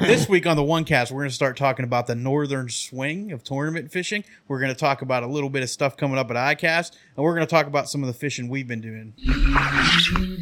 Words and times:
this 0.00 0.28
week 0.28 0.46
on 0.46 0.56
the 0.56 0.62
one 0.62 0.84
cast, 0.84 1.12
we're 1.12 1.20
going 1.20 1.28
to 1.30 1.34
start 1.34 1.56
talking 1.56 1.84
about 1.84 2.06
the 2.06 2.14
northern 2.14 2.68
swing 2.68 3.32
of 3.32 3.44
tournament 3.44 3.92
fishing. 3.92 4.24
We're 4.48 4.58
going 4.60 4.72
to 4.72 4.78
talk 4.78 5.02
about 5.02 5.22
a 5.22 5.26
little 5.26 5.50
bit 5.50 5.62
of 5.62 5.70
stuff 5.70 5.96
coming 5.96 6.18
up 6.18 6.30
at 6.30 6.36
ICAST, 6.58 6.92
and 7.16 7.24
we're 7.24 7.34
going 7.34 7.46
to 7.46 7.50
talk 7.50 7.66
about 7.66 7.88
some 7.88 8.02
of 8.02 8.06
the 8.06 8.12
fishing 8.12 8.48
we've 8.48 8.66
been 8.66 8.80
doing. 8.80 9.14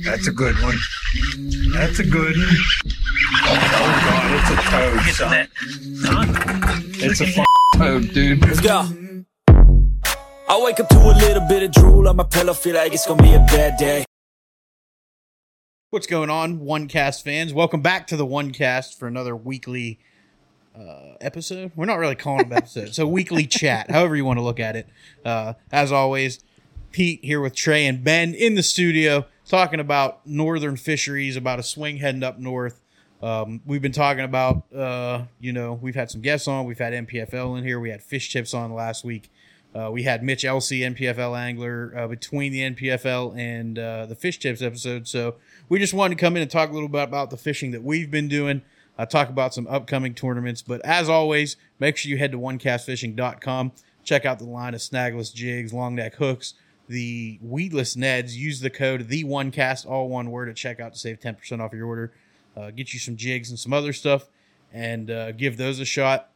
That's 0.05 0.29
a 0.29 0.33
good 0.33 0.55
one. 0.63 0.77
That's 1.73 1.99
a 1.99 2.05
good 2.05 2.37
one. 2.37 2.57
Oh 3.51 3.55
god, 4.05 4.41
it's 4.41 4.51
a 4.51 4.57
toad. 4.71 5.01
son. 5.15 5.49
It's 7.01 7.21
a 7.21 7.27
f- 7.27 7.47
toad, 7.77 8.13
dude. 8.13 8.41
Let's 8.43 8.61
go. 8.61 8.89
I 10.51 10.61
wake 10.63 10.81
up 10.81 10.89
to 10.89 10.99
a 10.99 11.13
little 11.19 11.47
bit 11.49 11.63
of 11.63 11.73
drool 11.73 12.09
on 12.09 12.17
my 12.17 12.25
pillow, 12.25 12.55
feel 12.55 12.75
like 12.75 12.93
it's 12.95 13.07
gonna 13.07 13.23
be 13.23 13.35
a 13.35 13.39
bad 13.39 13.77
day. 13.79 14.05
What's 15.91 16.07
going 16.07 16.29
on, 16.29 16.61
One 16.61 16.87
Cast 16.87 17.25
fans? 17.25 17.55
Welcome 17.55 17.81
back 17.81 18.07
to 18.09 18.17
the 18.17 18.27
One 18.27 18.51
Cast 18.51 18.99
for 18.99 19.09
another 19.09 19.35
weekly 19.35 19.99
uh, 20.79 21.15
episode. 21.19 21.73
We're 21.75 21.87
not 21.87 21.99
really 21.99 22.15
calling 22.15 22.47
them 22.47 22.59
episodes, 22.59 22.95
so 22.95 23.09
weekly 23.09 23.47
chat, 23.47 23.91
however 23.91 24.15
you 24.15 24.27
want 24.27 24.39
to 24.39 24.43
look 24.43 24.61
at 24.61 24.77
it. 24.77 24.87
Uh, 25.25 25.55
as 25.73 25.91
always, 25.91 26.41
Pete 26.93 27.25
here 27.25 27.41
with 27.41 27.55
Trey 27.55 27.87
and 27.87 28.05
Ben 28.05 28.35
in 28.35 28.55
the 28.55 28.63
studio 28.63 29.25
talking 29.47 29.81
about 29.81 30.27
northern 30.27 30.77
fisheries, 30.77 31.37
about 31.37 31.59
a 31.59 31.63
swing 31.63 31.97
heading 31.97 32.23
up 32.23 32.39
north. 32.39 32.83
Um, 33.23 33.63
we've 33.65 33.81
been 33.81 33.91
talking 33.91 34.25
about, 34.25 34.71
uh, 34.75 35.23
you 35.41 35.55
know, 35.55 35.73
we've 35.73 35.95
had 35.95 36.11
some 36.11 36.21
guests 36.21 36.47
on. 36.47 36.67
We've 36.67 36.79
had 36.79 36.93
NPFL 36.93 37.57
in 37.57 37.65
here. 37.65 37.81
We 37.81 37.89
had 37.89 38.03
Fish 38.03 38.31
Tips 38.31 38.53
on 38.53 38.75
last 38.75 39.05
week. 39.05 39.31
Uh, 39.75 39.91
we 39.91 40.03
had 40.03 40.23
Mitch 40.23 40.45
Elsey, 40.45 40.81
NPFL 40.81 41.39
angler, 41.39 41.93
uh, 41.97 42.09
between 42.09 42.53
the 42.53 42.61
NPFL 42.61 43.37
and 43.39 43.79
uh, 43.79 44.07
the 44.07 44.15
Fish 44.15 44.39
Tips 44.39 44.63
episode. 44.63 45.07
So 45.07 45.37
we 45.69 45.79
just 45.79 45.95
wanted 45.95 46.17
to 46.17 46.21
come 46.21 46.37
in 46.37 46.43
and 46.43 46.51
talk 46.51 46.71
a 46.71 46.73
little 46.73 46.89
bit 46.89 47.03
about 47.03 47.31
the 47.31 47.37
fishing 47.37 47.71
that 47.73 47.83
we've 47.83 48.11
been 48.11 48.29
doing, 48.29 48.63
uh, 48.99 49.07
talk 49.07 49.29
about 49.29 49.53
some 49.53 49.67
upcoming 49.67 50.15
tournaments. 50.15 50.63
But 50.63 50.81
as 50.85 51.09
always, 51.09 51.57
make 51.79 51.97
sure 51.97 52.11
you 52.11 52.19
head 52.19 52.33
to 52.33 52.39
onecastfishing.com. 52.39 53.73
Check 54.05 54.25
out 54.25 54.39
the 54.39 54.47
line 54.47 54.75
of 54.75 54.81
snagless 54.81 55.35
jigs, 55.35 55.73
long 55.73 55.95
neck 55.95 56.15
hooks, 56.15 56.55
the 56.89 57.39
weedless 57.43 57.95
neds. 57.95 58.35
Use 58.35 58.61
the 58.61 58.71
code 58.71 59.09
the 59.09 59.25
one 59.25 59.51
cast, 59.51 59.85
all 59.85 60.09
one 60.09 60.31
word 60.31 60.49
at 60.49 60.57
checkout 60.57 60.93
to 60.93 60.99
save 60.99 61.21
10% 61.21 61.61
off 61.61 61.75
your 61.75 61.87
order. 61.87 62.13
Uh, 62.57 62.71
get 62.71 62.95
you 62.95 62.99
some 62.99 63.17
jigs 63.17 63.51
and 63.51 63.59
some 63.59 63.73
other 63.73 63.93
stuff 63.93 64.29
and 64.73 65.11
uh, 65.11 65.33
give 65.33 65.57
those 65.57 65.81
a 65.81 65.85
shot. 65.85 66.31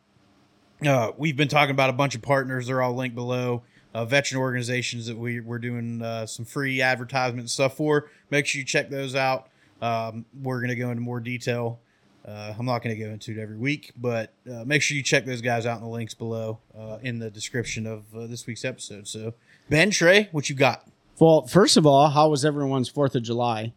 Uh, 0.87 1.13
we've 1.17 1.37
been 1.37 1.49
talking 1.49 1.71
about 1.71 1.91
a 1.91 1.95
bunch 1.95 2.15
of 2.15 2.23
partners. 2.23 2.67
They're 2.67 2.83
all 2.83 2.95
linked 2.95 3.15
below. 3.15 3.63
Uh, 3.95 4.05
veteran 4.07 4.41
organizations 4.41 5.07
that 5.07 5.19
we, 5.19 5.41
we're 5.41 5.59
doing 5.59 6.01
uh, 6.01 6.25
some 6.25 6.47
free 6.47 6.81
advertisement 6.81 7.41
and 7.41 7.51
stuff 7.51 7.77
for. 7.77 8.09
Make 8.31 8.47
sure 8.47 8.59
you 8.59 8.65
check 8.65 8.89
those 8.89 9.15
out. 9.15 9.49
Um, 9.83 10.25
we're 10.43 10.59
going 10.59 10.71
to 10.71 10.77
go 10.77 10.91
into 10.91 11.03
more 11.03 11.21
detail. 11.21 11.79
Uh, 12.27 12.55
I'm 12.57 12.67
not 12.67 12.83
going 12.83 12.97
to 12.97 13.05
go 13.05 13.11
into 13.11 13.33
it 13.33 13.39
every 13.39 13.57
week, 13.57 13.93
but 13.97 14.33
uh, 14.51 14.65
make 14.65 14.81
sure 14.81 14.97
you 14.97 15.03
check 15.03 15.27
those 15.27 15.41
guys 15.41 15.67
out 15.67 15.79
in 15.79 15.83
the 15.83 15.91
links 15.91 16.15
below 16.15 16.61
uh, 16.79 16.99
in 17.03 17.19
the 17.19 17.31
description 17.31 17.87
of 17.87 18.05
uh, 18.17 18.27
this 18.27 18.47
week's 18.47 18.65
episode. 18.65 19.09
So, 19.09 19.35
Ben, 19.69 19.91
Trey, 19.91 20.29
what 20.31 20.49
you 20.49 20.55
got? 20.55 20.87
Well, 21.19 21.47
first 21.47 21.77
of 21.77 21.85
all, 21.85 22.09
how 22.09 22.29
was 22.29 22.45
everyone's 22.45 22.89
Fourth 22.89 23.15
of 23.17 23.25
July? 23.25 23.73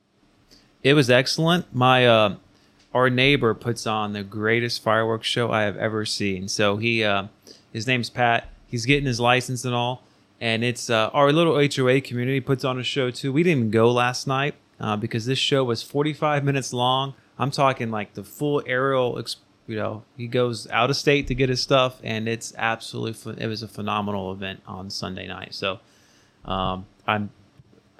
It 0.83 0.93
was 0.93 1.09
excellent. 1.09 1.73
My 1.73 2.05
uh, 2.05 2.35
our 2.95 3.09
neighbor 3.09 3.53
puts 3.53 3.85
on 3.85 4.13
the 4.13 4.23
greatest 4.23 4.81
fireworks 4.81 5.27
show 5.27 5.51
I 5.51 5.63
have 5.63 5.75
ever 5.75 6.05
seen. 6.05 6.47
So 6.47 6.77
he, 6.77 7.03
uh, 7.03 7.27
his 7.73 7.85
name's 7.85 8.09
Pat. 8.09 8.49
He's 8.67 8.85
getting 8.85 9.05
his 9.05 9.19
license 9.19 9.65
and 9.65 9.75
all, 9.75 10.03
and 10.39 10.63
it's 10.63 10.89
uh, 10.89 11.09
our 11.13 11.33
little 11.33 11.55
HOA 11.55 11.99
community 11.99 12.39
puts 12.39 12.63
on 12.63 12.79
a 12.79 12.83
show 12.83 13.11
too. 13.11 13.33
We 13.33 13.43
didn't 13.43 13.71
go 13.71 13.91
last 13.91 14.27
night 14.27 14.55
uh, 14.79 14.95
because 14.95 15.25
this 15.25 15.37
show 15.37 15.65
was 15.65 15.83
45 15.83 16.45
minutes 16.45 16.71
long. 16.71 17.13
I'm 17.37 17.51
talking 17.51 17.91
like 17.91 18.13
the 18.13 18.23
full 18.23 18.63
aerial. 18.65 19.21
You 19.67 19.75
know, 19.75 20.03
he 20.15 20.27
goes 20.27 20.65
out 20.69 20.89
of 20.89 20.95
state 20.95 21.27
to 21.27 21.35
get 21.35 21.49
his 21.49 21.61
stuff, 21.61 21.99
and 22.01 22.29
it's 22.29 22.53
absolutely. 22.57 23.43
It 23.43 23.47
was 23.47 23.61
a 23.61 23.67
phenomenal 23.67 24.31
event 24.31 24.61
on 24.65 24.89
Sunday 24.89 25.27
night. 25.27 25.53
So 25.53 25.79
um, 26.45 26.85
I'm 27.05 27.29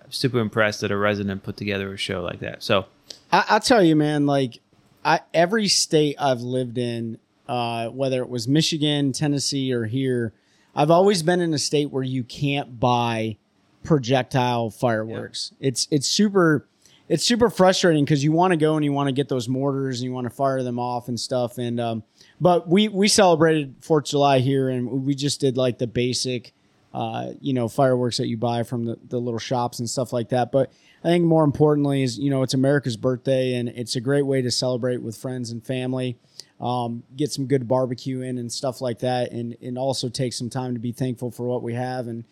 super 0.10 0.40
impressed 0.40 0.82
that 0.82 0.92
a 0.92 0.98
resident 0.98 1.44
put 1.44 1.58
together 1.58 1.94
a 1.94 1.98
show 1.98 2.22
like 2.22 2.40
that. 2.40 2.64
So 2.64 2.86
I, 3.32 3.46
I'll 3.50 3.60
tell 3.60 3.84
you, 3.84 3.96
man. 3.96 4.26
Like, 4.26 4.60
I 5.06 5.22
every 5.34 5.68
state 5.68 6.16
I've 6.20 6.42
lived 6.42 6.78
in, 6.78 7.20
uh, 7.48 7.90
whether 7.90 8.22
it 8.22 8.30
was 8.30 8.48
Michigan, 8.48 9.12
Tennessee, 9.14 9.72
or 9.72 9.86
here, 9.86 10.34
I've 10.76 10.92
always 10.92 11.22
been 11.24 11.40
in 11.40 11.54
a 11.54 11.60
state 11.60 11.92
where 11.92 12.04
you 12.04 12.24
can't 12.24 12.80
buy 12.80 13.38
projectile 13.84 14.72
fireworks. 14.72 15.54
It's 15.60 15.88
it's 15.92 16.08
super 16.08 16.68
it's 17.08 17.24
super 17.24 17.52
frustrating 17.52 18.04
because 18.04 18.24
you 18.24 18.32
want 18.32 18.52
to 18.52 18.58
go 18.58 18.76
and 18.76 18.84
you 18.84 18.92
want 18.92 19.08
to 19.08 19.14
get 19.14 19.30
those 19.30 19.48
mortars 19.48 20.00
and 20.00 20.06
you 20.06 20.12
want 20.12 20.26
to 20.26 20.36
fire 20.36 20.64
them 20.64 20.80
off 20.80 21.08
and 21.08 21.20
stuff. 21.20 21.60
And 21.60 21.80
um, 21.80 22.04
but 22.42 22.68
we 22.68 22.88
we 22.88 23.08
celebrated 23.08 23.76
Fourth 23.82 24.06
of 24.06 24.10
July 24.10 24.40
here 24.40 24.70
and 24.70 25.06
we 25.06 25.14
just 25.14 25.40
did 25.40 25.56
like 25.56 25.78
the 25.78 25.88
basic, 25.88 26.52
uh, 26.96 27.34
you 27.40 27.54
know, 27.54 27.68
fireworks 27.68 28.18
that 28.18 28.28
you 28.28 28.38
buy 28.38 28.64
from 28.64 28.86
the, 28.86 28.98
the 29.08 29.20
little 29.20 29.40
shops 29.40 29.78
and 29.78 29.88
stuff 29.88 30.12
like 30.12 30.30
that. 30.30 30.52
But 30.52 30.74
I 31.06 31.10
think 31.10 31.24
more 31.24 31.44
importantly 31.44 32.02
is 32.04 32.18
you 32.18 32.30
know 32.32 32.42
it's 32.42 32.56
America's 32.56 32.98
birthday 32.98 33.56
and 33.56 33.70
it's 33.70 33.96
a 33.96 34.02
great 34.02 34.24
way 34.24 34.42
to 34.42 34.52
celebrate 34.52 35.02
with 35.02 35.16
friends 35.16 35.52
and 35.52 35.66
family. 35.66 36.18
Um, 36.60 37.04
get 37.16 37.32
some 37.32 37.48
good 37.48 37.68
barbecue 37.68 38.22
in 38.22 38.38
and 38.38 38.52
stuff 38.52 38.82
like 38.82 39.00
that, 39.00 39.32
and 39.32 39.56
and 39.62 39.78
also 39.78 40.10
take 40.10 40.34
some 40.34 40.50
time 40.50 40.74
to 40.74 40.80
be 40.80 40.92
thankful 40.92 41.32
for 41.32 41.46
what 41.46 41.64
we 41.64 41.76
have 41.76 42.08
and 42.08 42.26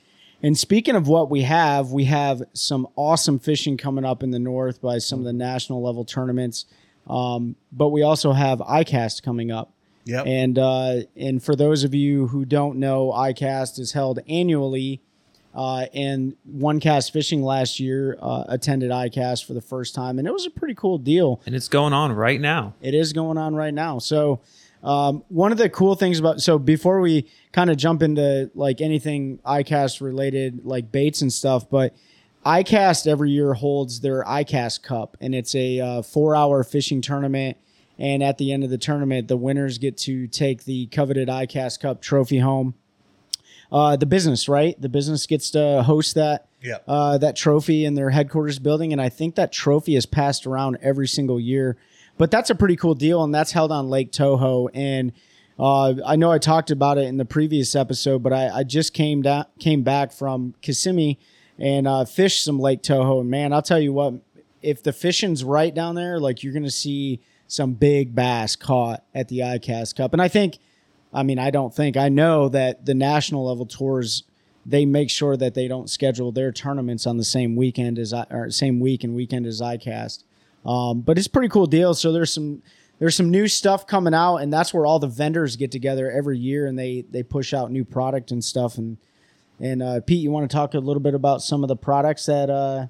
and 0.43 0.57
speaking 0.57 0.97
of 0.97 1.07
what 1.07 1.29
we 1.29 1.43
have, 1.43 1.91
we 1.91 2.03
have 2.03 2.43
some 2.51 2.85
awesome 2.97 3.39
fishing 3.39 3.77
coming 3.77 4.03
up 4.03 4.21
in 4.21 4.31
the 4.31 4.39
north 4.39 4.81
by 4.81 4.97
some 4.97 5.19
of 5.19 5.25
the 5.25 5.31
national 5.31 5.81
level 5.81 6.03
tournaments. 6.03 6.65
Um, 7.07 7.55
but 7.71 7.89
we 7.89 8.03
also 8.03 8.33
have 8.33 8.59
ICAST 8.59 9.23
coming 9.23 9.51
up. 9.51 9.71
Yep. 10.03 10.27
And 10.27 10.59
uh, 10.59 10.95
and 11.15 11.41
for 11.41 11.55
those 11.55 11.85
of 11.85 11.93
you 11.93 12.27
who 12.27 12.43
don't 12.43 12.77
know, 12.77 13.13
ICAST 13.15 13.79
is 13.79 13.93
held 13.93 14.19
annually. 14.27 15.01
Uh, 15.53 15.85
and 15.93 16.35
One 16.45 16.79
Cast 16.79 17.13
Fishing 17.13 17.43
last 17.43 17.79
year 17.79 18.17
uh, 18.19 18.45
attended 18.47 18.89
ICAST 18.89 19.45
for 19.45 19.53
the 19.53 19.61
first 19.61 19.93
time, 19.93 20.17
and 20.17 20.27
it 20.27 20.33
was 20.33 20.45
a 20.45 20.49
pretty 20.49 20.73
cool 20.73 20.97
deal. 20.97 21.41
and 21.45 21.55
it's 21.55 21.67
going 21.67 21.93
on 21.93 22.11
right 22.11 22.41
now. 22.41 22.73
It 22.81 22.95
is 22.95 23.13
going 23.13 23.37
on 23.37 23.53
right 23.53 23.73
now. 23.73 23.99
So, 23.99 24.41
um, 24.83 25.23
one 25.29 25.51
of 25.51 25.57
the 25.57 25.69
cool 25.69 25.95
things 25.95 26.19
about 26.19 26.41
so 26.41 26.59
before 26.59 26.99
we 26.99 27.29
kind 27.51 27.69
of 27.69 27.77
jump 27.77 28.01
into 28.01 28.51
like 28.55 28.81
anything 28.81 29.39
ICAST 29.45 30.01
related, 30.01 30.65
like 30.65 30.91
baits 30.91 31.21
and 31.21 31.31
stuff, 31.31 31.69
but 31.69 31.95
ICAST 32.45 33.07
every 33.07 33.31
year 33.31 33.53
holds 33.53 34.01
their 34.01 34.23
ICAST 34.23 34.83
Cup, 34.83 35.15
and 35.21 35.33
it's 35.33 35.55
a 35.55 35.79
uh, 35.79 36.01
four 36.01 36.35
hour 36.35 36.63
fishing 36.63 37.01
tournament. 37.01 37.57
And 37.99 38.23
at 38.23 38.39
the 38.39 38.51
end 38.51 38.63
of 38.63 38.71
the 38.71 38.77
tournament, 38.77 39.27
the 39.27 39.37
winners 39.37 39.77
get 39.77 39.97
to 39.99 40.27
take 40.27 40.65
the 40.65 40.87
coveted 40.87 41.27
ICAST 41.29 41.79
Cup 41.79 42.01
trophy 42.01 42.39
home. 42.39 42.73
Uh, 43.71 43.95
the 43.95 44.05
business, 44.05 44.47
right? 44.47 44.79
The 44.79 44.89
business 44.89 45.25
gets 45.25 45.49
to 45.51 45.83
host 45.83 46.15
that 46.15 46.47
yeah. 46.61 46.77
uh, 46.87 47.17
that 47.17 47.35
trophy 47.35 47.85
in 47.85 47.95
their 47.95 48.09
headquarters 48.09 48.59
building, 48.59 48.91
and 48.91 49.01
I 49.01 49.09
think 49.09 49.35
that 49.35 49.51
trophy 49.51 49.95
is 49.95 50.05
passed 50.05 50.47
around 50.47 50.77
every 50.81 51.07
single 51.07 51.39
year. 51.39 51.77
But 52.17 52.31
that's 52.31 52.49
a 52.49 52.55
pretty 52.55 52.75
cool 52.75 52.95
deal, 52.95 53.23
and 53.23 53.33
that's 53.33 53.51
held 53.51 53.71
on 53.71 53.89
Lake 53.89 54.11
Toho. 54.11 54.69
And 54.73 55.11
uh, 55.59 55.95
I 56.05 56.15
know 56.15 56.31
I 56.31 56.37
talked 56.37 56.71
about 56.71 56.97
it 56.97 57.05
in 57.05 57.17
the 57.17 57.25
previous 57.25 57.75
episode, 57.75 58.23
but 58.23 58.33
I, 58.33 58.59
I 58.59 58.63
just 58.63 58.93
came 58.93 59.21
down, 59.21 59.45
came 59.59 59.83
back 59.83 60.11
from 60.11 60.53
Kissimmee 60.61 61.19
and 61.59 61.87
uh, 61.87 62.05
fished 62.05 62.43
some 62.43 62.59
Lake 62.59 62.81
Toho. 62.81 63.21
And 63.21 63.29
man, 63.29 63.53
I'll 63.53 63.61
tell 63.61 63.79
you 63.79 63.93
what, 63.93 64.15
if 64.61 64.83
the 64.83 64.93
fishing's 64.93 65.43
right 65.43 65.73
down 65.73 65.95
there, 65.95 66.19
like 66.19 66.43
you're 66.43 66.53
gonna 66.53 66.71
see 66.71 67.19
some 67.47 67.73
big 67.73 68.15
bass 68.15 68.55
caught 68.55 69.03
at 69.13 69.27
the 69.27 69.39
ICAST 69.39 69.95
Cup. 69.95 70.13
And 70.13 70.21
I 70.21 70.27
think, 70.27 70.57
I 71.13 71.23
mean, 71.23 71.39
I 71.39 71.51
don't 71.51 71.73
think 71.73 71.95
I 71.97 72.09
know 72.09 72.49
that 72.49 72.85
the 72.85 72.93
national 72.93 73.45
level 73.47 73.65
tours 73.65 74.23
they 74.65 74.85
make 74.85 75.09
sure 75.09 75.35
that 75.35 75.53
they 75.53 75.67
don't 75.67 75.89
schedule 75.89 76.31
their 76.31 76.51
tournaments 76.51 77.05
on 77.05 77.17
the 77.17 77.23
same 77.23 77.55
weekend 77.55 77.99
as 77.99 78.13
I, 78.13 78.25
or 78.29 78.49
same 78.49 78.79
week 78.79 79.03
and 79.03 79.13
weekend 79.13 79.45
as 79.45 79.59
ICAST. 79.59 80.23
Um, 80.65 81.01
but 81.01 81.17
it's 81.17 81.27
pretty 81.27 81.49
cool 81.49 81.65
deal. 81.65 81.93
So 81.93 82.11
there's 82.11 82.33
some 82.33 82.61
there's 82.99 83.15
some 83.15 83.29
new 83.29 83.47
stuff 83.47 83.85
coming 83.85 84.13
out, 84.13 84.37
and 84.37 84.53
that's 84.53 84.73
where 84.73 84.85
all 84.85 84.99
the 84.99 85.07
vendors 85.07 85.55
get 85.55 85.71
together 85.71 86.09
every 86.09 86.37
year 86.37 86.65
and 86.65 86.79
they 86.79 87.03
they 87.09 87.23
push 87.23 87.53
out 87.53 87.71
new 87.71 87.83
product 87.83 88.31
and 88.31 88.43
stuff. 88.43 88.77
And 88.77 88.97
and 89.59 89.83
uh, 89.83 89.99
Pete, 90.01 90.21
you 90.21 90.31
want 90.31 90.49
to 90.49 90.55
talk 90.55 90.73
a 90.73 90.79
little 90.79 91.01
bit 91.01 91.13
about 91.13 91.41
some 91.41 91.63
of 91.63 91.67
the 91.67 91.75
products 91.75 92.25
that 92.27 92.49
uh, 92.49 92.87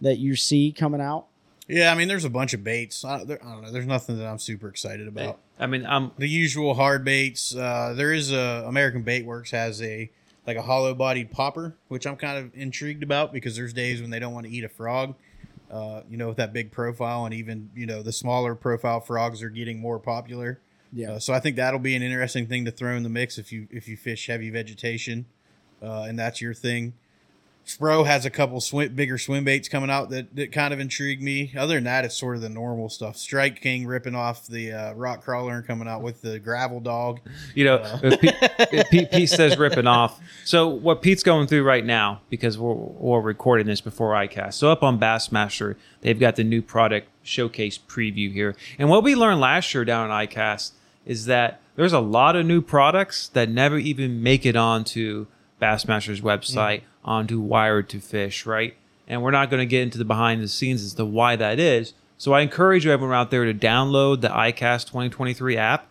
that 0.00 0.18
you 0.18 0.36
see 0.36 0.72
coming 0.72 1.00
out? 1.00 1.26
Yeah, 1.66 1.90
I 1.90 1.94
mean, 1.94 2.08
there's 2.08 2.24
a 2.24 2.30
bunch 2.30 2.52
of 2.52 2.62
baits. 2.62 3.04
I, 3.04 3.24
there, 3.24 3.44
I 3.44 3.52
don't 3.52 3.62
know. 3.62 3.72
There's 3.72 3.86
nothing 3.86 4.18
that 4.18 4.26
I'm 4.26 4.38
super 4.38 4.68
excited 4.68 5.08
about. 5.08 5.38
I 5.58 5.66
mean, 5.66 5.86
I'm 5.86 6.12
the 6.18 6.28
usual 6.28 6.74
hard 6.74 7.04
baits. 7.04 7.54
Uh, 7.54 7.94
there 7.96 8.12
is 8.12 8.32
a 8.32 8.64
American 8.66 9.02
Bait 9.02 9.24
Works 9.24 9.50
has 9.52 9.80
a 9.80 10.10
like 10.46 10.56
a 10.56 10.62
hollow 10.62 10.94
bodied 10.94 11.30
popper, 11.30 11.74
which 11.88 12.06
I'm 12.06 12.16
kind 12.16 12.38
of 12.38 12.50
intrigued 12.54 13.02
about 13.02 13.32
because 13.32 13.56
there's 13.56 13.72
days 13.72 14.02
when 14.02 14.10
they 14.10 14.18
don't 14.18 14.34
want 14.34 14.46
to 14.46 14.52
eat 14.52 14.64
a 14.64 14.68
frog. 14.68 15.14
Uh, 15.70 16.02
you 16.08 16.16
know, 16.16 16.28
with 16.28 16.36
that 16.36 16.52
big 16.52 16.70
profile, 16.70 17.24
and 17.24 17.34
even 17.34 17.70
you 17.74 17.86
know 17.86 18.02
the 18.02 18.12
smaller 18.12 18.54
profile 18.54 19.00
frogs 19.00 19.42
are 19.42 19.48
getting 19.48 19.80
more 19.80 19.98
popular. 19.98 20.60
Yeah. 20.92 21.12
Uh, 21.12 21.18
so 21.18 21.32
I 21.32 21.40
think 21.40 21.56
that'll 21.56 21.80
be 21.80 21.96
an 21.96 22.02
interesting 22.02 22.46
thing 22.46 22.66
to 22.66 22.70
throw 22.70 22.94
in 22.94 23.02
the 23.02 23.08
mix 23.08 23.38
if 23.38 23.50
you 23.50 23.66
if 23.70 23.88
you 23.88 23.96
fish 23.96 24.26
heavy 24.26 24.50
vegetation, 24.50 25.26
uh, 25.82 26.04
and 26.08 26.18
that's 26.18 26.40
your 26.40 26.54
thing. 26.54 26.92
Spro 27.66 28.04
has 28.04 28.26
a 28.26 28.30
couple 28.30 28.60
swim, 28.60 28.94
bigger 28.94 29.16
swim 29.16 29.44
baits 29.44 29.68
coming 29.68 29.88
out 29.88 30.10
that, 30.10 30.36
that 30.36 30.52
kind 30.52 30.74
of 30.74 30.80
intrigue 30.80 31.22
me. 31.22 31.52
Other 31.56 31.76
than 31.76 31.84
that, 31.84 32.04
it's 32.04 32.14
sort 32.14 32.36
of 32.36 32.42
the 32.42 32.48
normal 32.50 32.90
stuff. 32.90 33.16
Strike 33.16 33.60
King 33.62 33.86
ripping 33.86 34.14
off 34.14 34.46
the 34.46 34.72
uh, 34.72 34.92
rock 34.92 35.22
crawler 35.22 35.54
and 35.54 35.66
coming 35.66 35.88
out 35.88 36.02
with 36.02 36.20
the 36.20 36.38
gravel 36.38 36.80
dog. 36.80 37.20
You 37.54 37.64
know, 37.64 37.76
uh, 37.76 38.16
Pete, 38.18 38.34
Pete, 38.90 39.10
Pete 39.10 39.28
says 39.30 39.56
ripping 39.56 39.86
off. 39.86 40.20
So 40.44 40.68
what 40.68 41.00
Pete's 41.00 41.22
going 41.22 41.46
through 41.46 41.64
right 41.64 41.84
now, 41.84 42.20
because 42.28 42.58
we're, 42.58 42.74
we're 42.74 43.20
recording 43.20 43.66
this 43.66 43.80
before 43.80 44.12
ICAST. 44.12 44.54
So 44.54 44.70
up 44.70 44.82
on 44.82 45.00
Bassmaster, 45.00 45.76
they've 46.02 46.20
got 46.20 46.36
the 46.36 46.44
new 46.44 46.60
product 46.60 47.08
showcase 47.22 47.78
preview 47.78 48.30
here. 48.30 48.54
And 48.78 48.90
what 48.90 49.02
we 49.02 49.14
learned 49.14 49.40
last 49.40 49.72
year 49.72 49.86
down 49.86 50.10
at 50.10 50.30
ICAST 50.30 50.72
is 51.06 51.26
that 51.26 51.60
there's 51.76 51.94
a 51.94 52.00
lot 52.00 52.36
of 52.36 52.44
new 52.44 52.60
products 52.60 53.28
that 53.28 53.48
never 53.48 53.78
even 53.78 54.22
make 54.22 54.44
it 54.44 54.54
onto 54.54 55.26
Bassmaster's 55.60 56.20
website, 56.20 56.82
onto 57.04 57.42
Wired2Fish, 57.42 58.46
right? 58.46 58.74
And 59.06 59.22
we're 59.22 59.30
not 59.30 59.50
going 59.50 59.60
to 59.60 59.66
get 59.66 59.82
into 59.82 59.98
the 59.98 60.04
behind 60.04 60.42
the 60.42 60.48
scenes 60.48 60.82
as 60.82 60.94
to 60.94 61.04
why 61.04 61.36
that 61.36 61.58
is. 61.58 61.92
So 62.16 62.32
I 62.32 62.40
encourage 62.40 62.84
you, 62.84 62.92
everyone 62.92 63.16
out 63.16 63.30
there, 63.30 63.44
to 63.44 63.52
download 63.52 64.20
the 64.22 64.28
ICAST 64.28 64.86
2023 64.86 65.56
app. 65.56 65.88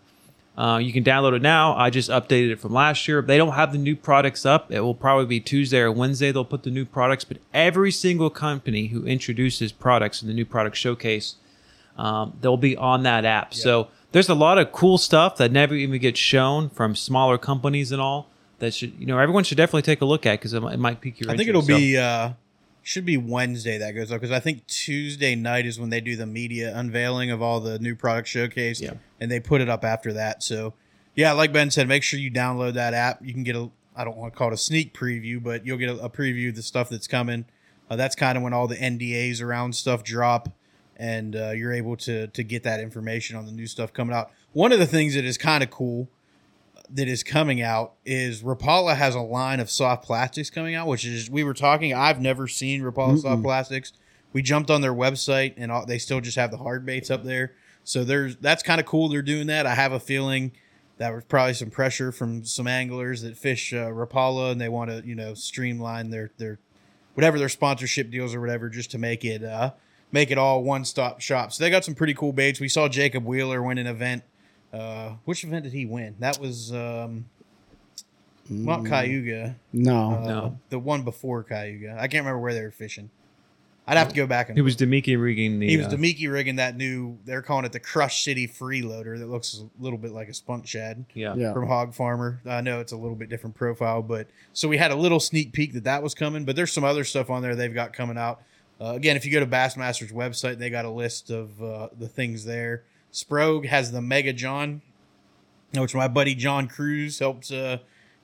Uh, 0.57 0.79
you 0.81 0.93
can 0.93 1.03
download 1.03 1.35
it 1.35 1.41
now. 1.41 1.75
I 1.75 1.89
just 1.89 2.09
updated 2.09 2.51
it 2.51 2.59
from 2.59 2.73
last 2.73 3.07
year. 3.07 3.21
They 3.21 3.37
don't 3.37 3.53
have 3.53 3.71
the 3.71 3.77
new 3.79 3.95
products 3.95 4.45
up. 4.45 4.71
It 4.71 4.81
will 4.81 4.93
probably 4.93 5.25
be 5.25 5.39
Tuesday 5.39 5.79
or 5.79 5.91
Wednesday. 5.91 6.31
They'll 6.31 6.45
put 6.45 6.63
the 6.63 6.69
new 6.69 6.85
products. 6.85 7.23
But 7.23 7.37
every 7.53 7.91
single 7.91 8.29
company 8.29 8.87
who 8.87 9.05
introduces 9.05 9.71
products 9.71 10.21
in 10.21 10.27
the 10.27 10.33
new 10.33 10.45
product 10.45 10.77
showcase, 10.77 11.35
um, 11.97 12.37
they'll 12.41 12.57
be 12.57 12.77
on 12.77 13.03
that 13.03 13.25
app. 13.25 13.53
So 13.53 13.87
there's 14.11 14.29
a 14.29 14.35
lot 14.35 14.59
of 14.59 14.71
cool 14.71 14.99
stuff 14.99 15.37
that 15.37 15.51
never 15.51 15.73
even 15.73 15.99
gets 15.99 16.19
shown 16.19 16.69
from 16.69 16.95
smaller 16.95 17.37
companies 17.39 17.91
and 17.91 17.99
all. 18.01 18.29
That 18.63 18.73
should 18.73 18.93
you 18.99 19.05
know 19.05 19.19
everyone 19.19 19.43
should 19.43 19.57
definitely 19.57 19.81
take 19.83 20.01
a 20.01 20.05
look 20.05 20.25
at 20.25 20.39
because 20.39 20.53
it, 20.53 20.61
might- 20.61 20.73
it 20.73 20.79
might 20.79 21.01
pique 21.01 21.19
your 21.19 21.29
I 21.29 21.35
think 21.37 21.49
interest. 21.49 21.69
it'll 21.69 21.75
So- 21.75 21.79
be 21.81 21.97
uh 21.97 22.29
should 22.85 23.05
be 23.05 23.15
Wednesday 23.17 23.77
that 23.77 23.91
goes 23.91 24.11
up 24.11 24.19
because 24.19 24.31
I 24.35 24.39
think 24.41 24.67
Tuesday 24.67 25.35
night 25.35 25.65
is 25.65 25.79
when 25.79 25.89
they 25.89 26.01
do 26.01 26.15
the 26.17 26.25
media 26.25 26.75
unveiling 26.75 27.31
of 27.31 27.41
all 27.41 27.61
the 27.61 27.79
new 27.79 27.95
product 27.95 28.27
showcase. 28.27 28.81
Yeah. 28.81 28.95
And 29.21 29.31
they 29.31 29.39
put 29.39 29.61
it 29.61 29.69
up 29.69 29.85
after 29.85 30.11
that. 30.13 30.43
So 30.43 30.73
yeah, 31.15 31.31
like 31.31 31.53
Ben 31.53 31.71
said, 31.71 31.87
make 31.87 32.03
sure 32.03 32.19
you 32.19 32.29
download 32.31 32.73
that 32.73 32.93
app. 32.93 33.19
You 33.23 33.33
can 33.33 33.43
get 33.43 33.55
a 33.55 33.69
I 33.95 34.03
don't 34.03 34.17
want 34.17 34.33
to 34.33 34.37
call 34.37 34.47
it 34.49 34.53
a 34.55 34.57
sneak 34.57 34.93
preview, 34.93 35.41
but 35.41 35.65
you'll 35.65 35.77
get 35.77 35.89
a, 35.89 35.97
a 36.05 36.09
preview 36.09 36.49
of 36.49 36.55
the 36.55 36.63
stuff 36.63 36.89
that's 36.89 37.07
coming. 37.07 37.45
Uh, 37.89 37.95
that's 37.95 38.15
kind 38.15 38.37
of 38.37 38.43
when 38.43 38.51
all 38.53 38.67
the 38.67 38.75
NDAs 38.77 39.39
around 39.41 39.75
stuff 39.75 40.03
drop, 40.03 40.49
and 40.97 41.35
uh, 41.35 41.51
you're 41.51 41.73
able 41.73 41.95
to 41.97 42.27
to 42.27 42.43
get 42.43 42.63
that 42.63 42.79
information 42.79 43.35
on 43.37 43.45
the 43.45 43.51
new 43.51 43.67
stuff 43.67 43.93
coming 43.93 44.15
out. 44.15 44.31
One 44.53 44.71
of 44.71 44.79
the 44.79 44.87
things 44.87 45.13
that 45.15 45.25
is 45.25 45.37
kind 45.37 45.63
of 45.63 45.69
cool 45.69 46.07
that 46.89 47.07
is 47.07 47.23
coming 47.23 47.61
out 47.61 47.93
is 48.05 48.43
Rapala 48.43 48.95
has 48.95 49.15
a 49.15 49.21
line 49.21 49.59
of 49.59 49.69
soft 49.69 50.03
plastics 50.03 50.49
coming 50.49 50.75
out, 50.75 50.87
which 50.87 51.05
is 51.05 51.29
we 51.29 51.43
were 51.43 51.53
talking. 51.53 51.93
I've 51.93 52.21
never 52.21 52.47
seen 52.47 52.81
Rapala 52.81 53.19
soft 53.19 53.43
plastics. 53.43 53.93
We 54.33 54.41
jumped 54.41 54.69
on 54.69 54.81
their 54.81 54.93
website 54.93 55.53
and 55.57 55.71
all, 55.71 55.85
they 55.85 55.97
still 55.97 56.21
just 56.21 56.37
have 56.37 56.51
the 56.51 56.57
hard 56.57 56.85
baits 56.85 57.09
up 57.09 57.23
there. 57.23 57.53
So 57.83 58.03
there's 58.03 58.35
that's 58.37 58.63
kind 58.63 58.79
of 58.79 58.85
cool. 58.85 59.09
They're 59.09 59.21
doing 59.21 59.47
that. 59.47 59.65
I 59.65 59.75
have 59.75 59.91
a 59.91 59.99
feeling 59.99 60.51
that 60.97 61.13
was 61.13 61.23
probably 61.25 61.53
some 61.53 61.69
pressure 61.69 62.11
from 62.11 62.45
some 62.45 62.67
anglers 62.67 63.21
that 63.21 63.37
fish 63.37 63.73
uh, 63.73 63.87
Rapala 63.87 64.51
and 64.51 64.61
they 64.61 64.69
want 64.69 64.89
to 64.89 65.03
you 65.05 65.15
know 65.15 65.33
streamline 65.33 66.09
their 66.09 66.31
their 66.37 66.59
whatever 67.13 67.37
their 67.37 67.49
sponsorship 67.49 68.09
deals 68.09 68.33
or 68.33 68.41
whatever 68.41 68.69
just 68.69 68.91
to 68.91 68.97
make 68.97 69.25
it 69.25 69.43
uh 69.43 69.71
make 70.11 70.31
it 70.31 70.37
all 70.37 70.63
one 70.63 70.85
stop 70.85 71.19
shop. 71.19 71.51
So 71.51 71.63
they 71.63 71.69
got 71.69 71.83
some 71.83 71.95
pretty 71.95 72.13
cool 72.13 72.31
baits. 72.31 72.59
We 72.59 72.69
saw 72.69 72.87
Jacob 72.87 73.25
Wheeler 73.25 73.61
win 73.61 73.77
an 73.77 73.87
event. 73.87 74.23
Uh, 74.73 75.13
which 75.25 75.43
event 75.43 75.63
did 75.63 75.73
he 75.73 75.85
win? 75.85 76.15
That 76.19 76.39
was 76.39 76.73
um, 76.73 77.25
not 78.49 78.85
Cayuga. 78.85 79.55
No. 79.71 80.11
Uh, 80.11 80.27
No. 80.27 80.59
the 80.69 80.79
one 80.79 81.03
before 81.03 81.43
Cayuga. 81.43 81.95
I 81.95 82.07
can't 82.07 82.25
remember 82.25 82.39
where 82.39 82.53
they 82.53 82.61
were 82.61 82.71
fishing. 82.71 83.09
I'd 83.85 83.97
have 83.97 84.07
to 84.07 84.15
go 84.15 84.25
back 84.25 84.47
and. 84.47 84.57
It 84.57 84.61
was 84.61 84.77
Damiki 84.77 85.21
rigging 85.21 85.59
the. 85.59 85.67
he 85.67 85.75
was 85.75 85.87
uh, 85.87 85.91
Damiki 85.91 86.31
rigging 86.31 86.55
that 86.55 86.77
new. 86.77 87.17
They're 87.25 87.41
calling 87.41 87.65
it 87.65 87.73
the 87.73 87.81
Crush 87.81 88.23
City 88.23 88.47
freeloader 88.47 89.19
that 89.19 89.27
looks 89.27 89.61
a 89.61 89.83
little 89.83 89.99
bit 89.99 90.11
like 90.11 90.29
a 90.29 90.33
spunk 90.33 90.65
shad 90.65 91.03
yeah. 91.13 91.35
yeah. 91.35 91.51
from 91.51 91.67
Hog 91.67 91.93
Farmer. 91.93 92.39
I 92.45 92.61
know 92.61 92.79
it's 92.79 92.93
a 92.93 92.97
little 92.97 93.15
bit 93.15 93.27
different 93.29 93.57
profile, 93.57 94.01
but 94.01 94.27
so 94.53 94.69
we 94.69 94.77
had 94.77 94.91
a 94.91 94.95
little 94.95 95.19
sneak 95.19 95.51
peek 95.51 95.73
that 95.73 95.83
that 95.83 96.01
was 96.01 96.15
coming. 96.15 96.45
But 96.45 96.55
there's 96.55 96.71
some 96.71 96.85
other 96.85 97.03
stuff 97.03 97.29
on 97.29 97.41
there 97.41 97.55
they've 97.55 97.73
got 97.73 97.91
coming 97.91 98.17
out. 98.17 98.41
Uh, 98.79 98.93
again, 98.95 99.17
if 99.17 99.25
you 99.25 99.31
go 99.31 99.41
to 99.41 99.45
Bassmaster's 99.45 100.13
website, 100.13 100.59
they 100.59 100.69
got 100.69 100.85
a 100.85 100.89
list 100.89 101.29
of 101.29 101.61
uh, 101.61 101.89
the 101.99 102.07
things 102.07 102.45
there. 102.45 102.85
Sprog 103.13 103.65
has 103.67 103.91
the 103.91 104.01
Mega 104.01 104.33
John, 104.33 104.81
which 105.75 105.93
my 105.95 106.07
buddy 106.07 106.35
John 106.35 106.67
Cruz 106.67 107.19
helped 107.19 107.51
uh, 107.51 107.77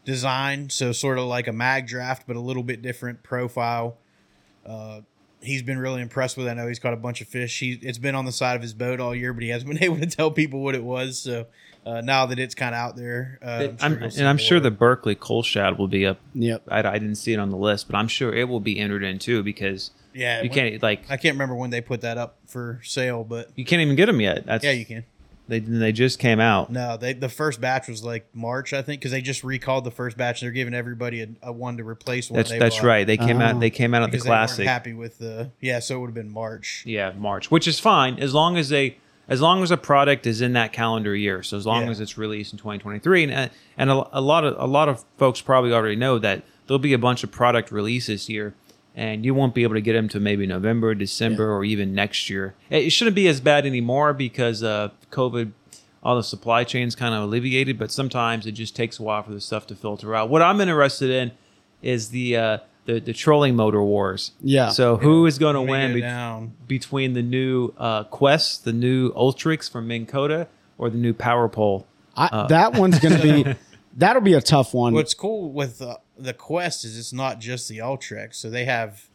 design. 0.06 0.70
So 0.70 0.92
sort 0.92 1.18
of 1.18 1.26
like 1.26 1.48
a 1.48 1.52
Magdraft, 1.52 2.22
but 2.28 2.36
a 2.36 2.40
little 2.42 2.64
bit 2.64 2.82
different 2.82 3.22
profile. 3.24 3.98
Uh, 4.66 5.02
he's 5.42 5.62
been 5.64 5.78
really 5.78 6.02
impressed 6.02 6.38
with. 6.38 6.48
it. 6.48 6.50
I 6.50 6.54
know 6.54 6.68
he's 6.68 6.80
caught 6.80 6.94
a 6.94 6.98
bunch 6.98 7.22
of 7.22 7.28
fish. 7.28 7.60
He 7.60 7.80
it's 7.82 7.98
been 7.98 8.16
on 8.16 8.26
the 8.26 8.32
side 8.32 8.56
of 8.56 8.62
his 8.62 8.74
boat 8.74 9.00
all 9.00 9.16
year, 9.16 9.34
but 9.34 9.44
he 9.44 9.50
hasn't 9.50 9.72
been 9.74 9.84
able 9.84 9.98
to 10.00 10.08
tell 10.08 10.32
people 10.32 10.62
what 10.62 10.76
it 10.76 10.84
was. 10.84 11.20
So 11.20 11.46
uh, 11.86 12.02
now 12.02 12.26
that 12.26 12.40
it's 12.40 12.56
kind 12.56 12.74
of 12.76 12.80
out 12.80 12.96
there, 12.96 13.40
uh, 13.44 13.60
It- 13.64 13.78
I'm 13.84 13.94
I'm- 13.94 13.94
sure 13.94 14.02
you'll 14.02 14.12
see 14.12 14.20
and 14.20 14.28
I'm 14.28 14.38
sure 14.38 14.60
the 14.60 14.72
Berkley 14.72 15.16
Cull 15.16 15.44
Shad 15.44 15.78
will 15.78 15.88
be 15.88 16.06
up. 16.06 16.20
Yep. 16.34 16.64
I, 16.68 16.80
I 16.80 16.94
didn't 17.00 17.16
see 17.16 17.34
it 17.34 17.40
on 17.40 17.50
the 17.52 17.58
list, 17.58 17.88
but 17.88 17.96
I'm 17.96 18.08
sure 18.08 18.34
it 18.34 18.50
will 18.50 18.60
be 18.60 18.80
entered 18.80 19.04
in 19.04 19.18
too 19.20 19.44
because 19.44 19.92
yeah 20.19 20.42
you 20.42 20.50
when- 20.50 20.57
can't 20.71 20.83
like 20.83 21.01
I 21.10 21.18
can't 21.18 21.33
remember 21.36 21.56
when 21.56 21.69
they 21.69 21.81
put 21.81 22.01
that 22.01 22.18
up 22.18 22.38
for 22.48 22.80
sale, 22.83 23.24
but 23.24 23.50
you 23.56 23.66
can't 23.66 23.81
even 23.81 23.95
get 23.95 24.06
them 24.07 24.19
yet. 24.21 24.45
That's 24.45 24.63
yeah, 24.63 24.71
you 24.71 24.86
can. 24.86 25.04
They 25.48 25.57
they 25.60 25.92
just 25.92 26.19
came 26.19 26.39
out. 26.39 26.71
No, 26.71 26.95
they 26.95 27.13
the 27.13 27.27
first 27.30 27.60
batch 27.60 27.88
was 27.88 28.04
like 28.04 28.27
March, 28.36 28.71
I 28.71 28.83
think, 28.83 29.01
because 29.01 29.12
they 29.12 29.21
just 29.21 29.44
recalled 29.44 29.83
the 29.83 29.89
first 29.92 30.16
batch. 30.16 30.42
They're 30.42 30.51
giving 30.51 30.75
everybody 30.75 31.21
a, 31.24 31.27
a 31.42 31.51
one 31.51 31.77
to 31.77 31.83
replace 31.83 32.30
one. 32.30 32.38
That's 32.38 32.51
they 32.51 32.60
that's 32.60 32.77
bought 32.77 32.86
right. 32.86 33.07
They 33.07 33.18
came 33.18 33.42
Oh. 33.42 33.45
out. 33.45 33.60
They 33.60 33.71
came 33.71 33.95
out 33.95 34.04
at 34.04 34.07
the 34.07 34.12
because 34.12 34.24
they 34.25 34.30
classic. 34.30 34.68
happy 34.68 34.94
with 34.94 35.18
the 35.18 35.50
yeah, 35.60 35.80
so 35.80 35.95
it 35.95 36.00
would 36.01 36.07
have 36.07 36.13
been 36.13 36.30
March. 36.30 36.83
Yeah, 36.86 37.13
March, 37.18 37.50
which 37.50 37.68
is 37.68 37.80
fine 37.80 38.19
as 38.19 38.33
long 38.36 38.57
as 38.57 38.69
they 38.69 38.98
as 39.27 39.42
long 39.42 39.63
as 39.63 39.71
a 39.71 39.77
product 39.77 40.27
is 40.27 40.39
in 40.42 40.54
that 40.54 40.71
calendar 40.71 41.16
year. 41.16 41.42
So 41.42 41.57
as 41.57 41.66
long 41.66 41.86
Yeah. 41.86 41.92
as 41.92 42.00
it's 42.00 42.16
released 42.16 42.51
in 42.54 42.60
2023, 42.60 43.24
and 43.31 43.50
and 43.75 43.89
a, 43.89 44.19
a 44.19 44.21
lot 44.21 44.44
of 44.44 44.56
a 44.60 44.68
lot 44.68 44.88
of 44.88 45.04
folks 45.18 45.42
probably 45.42 45.74
already 45.74 45.95
know 45.95 46.19
that 46.19 46.44
there'll 46.68 46.77
be 46.77 46.94
a 46.94 47.00
bunch 47.00 47.24
of 47.24 47.31
product 47.31 47.71
releases 47.71 48.27
here, 48.27 48.54
and 48.96 49.24
you 49.26 49.34
won't 49.34 49.54
be 49.56 49.64
able 49.64 49.76
to 49.76 49.82
get 49.82 49.94
them 49.94 50.10
to 50.10 50.20
maybe 50.20 50.46
November, 50.48 50.94
December, 50.96 51.52
or 51.54 51.64
even 51.64 51.94
next 51.94 52.30
year. 52.30 52.56
It 52.70 52.86
it 52.86 52.90
shouldn't 52.92 53.16
be 53.16 53.28
as 53.28 53.40
bad 53.42 53.66
anymore 53.66 54.14
because 54.14 54.64
uh, 54.64 54.90
COVID. 55.12 55.52
All 56.02 56.16
the 56.16 56.24
supply 56.24 56.64
chains 56.64 56.96
kind 56.96 57.14
of 57.14 57.24
alleviated, 57.24 57.78
but 57.78 57.92
sometimes 57.92 58.46
it 58.46 58.54
just 58.54 58.74
takes 58.74 59.00
a 59.00 59.04
while 59.04 59.22
for 59.22 59.32
the 59.34 59.42
stuff 59.42 59.68
to 59.68 59.76
filter 59.76 60.16
out. 60.16 60.30
What 60.30 60.42
I'm 60.42 60.62
interested 60.62 61.10
in 61.10 61.32
is 61.82 62.10
the 62.12 62.38
uh, 62.38 62.58
the, 62.86 63.02
the 63.02 63.12
trolling 63.12 63.58
motor 63.58 63.84
wars. 63.84 64.32
Yeah. 64.42 64.70
So 64.70 64.96
who 64.96 65.26
is 65.26 65.38
going 65.38 65.56
to 65.56 65.62
win? 65.62 65.94
be- 65.96 66.52
between 66.68 67.14
the 67.16 67.22
new 67.22 67.74
uh, 67.78 68.06
Quest, 68.06 68.64
the 68.64 68.72
new 68.72 69.12
Ultrex 69.12 69.70
from 69.70 69.88
Minn 69.90 70.06
Kota, 70.06 70.48
or 70.78 70.90
the 70.90 70.98
new 70.98 71.14
Power 71.14 71.50
Pole. 71.50 71.86
I, 72.16 72.28
Uh. 72.28 72.48
that 72.48 72.74
one's 72.76 72.98
going 73.00 73.18
to 73.20 73.22
be 73.44 73.56
that'll 73.98 74.22
be 74.22 74.36
a 74.36 74.42
tough 74.42 74.74
one. 74.74 74.94
What's 74.94 75.14
cool 75.14 75.52
with 75.52 75.81
uh, 75.81 75.98
the 76.19 76.33
Quest 76.33 76.83
is 76.85 76.97
it's 76.97 77.14
not 77.14 77.40
just 77.40 77.68
the 77.69 77.78
Ultrex. 77.80 78.35
So 78.35 78.49
they 78.49 78.66
have 78.66 79.07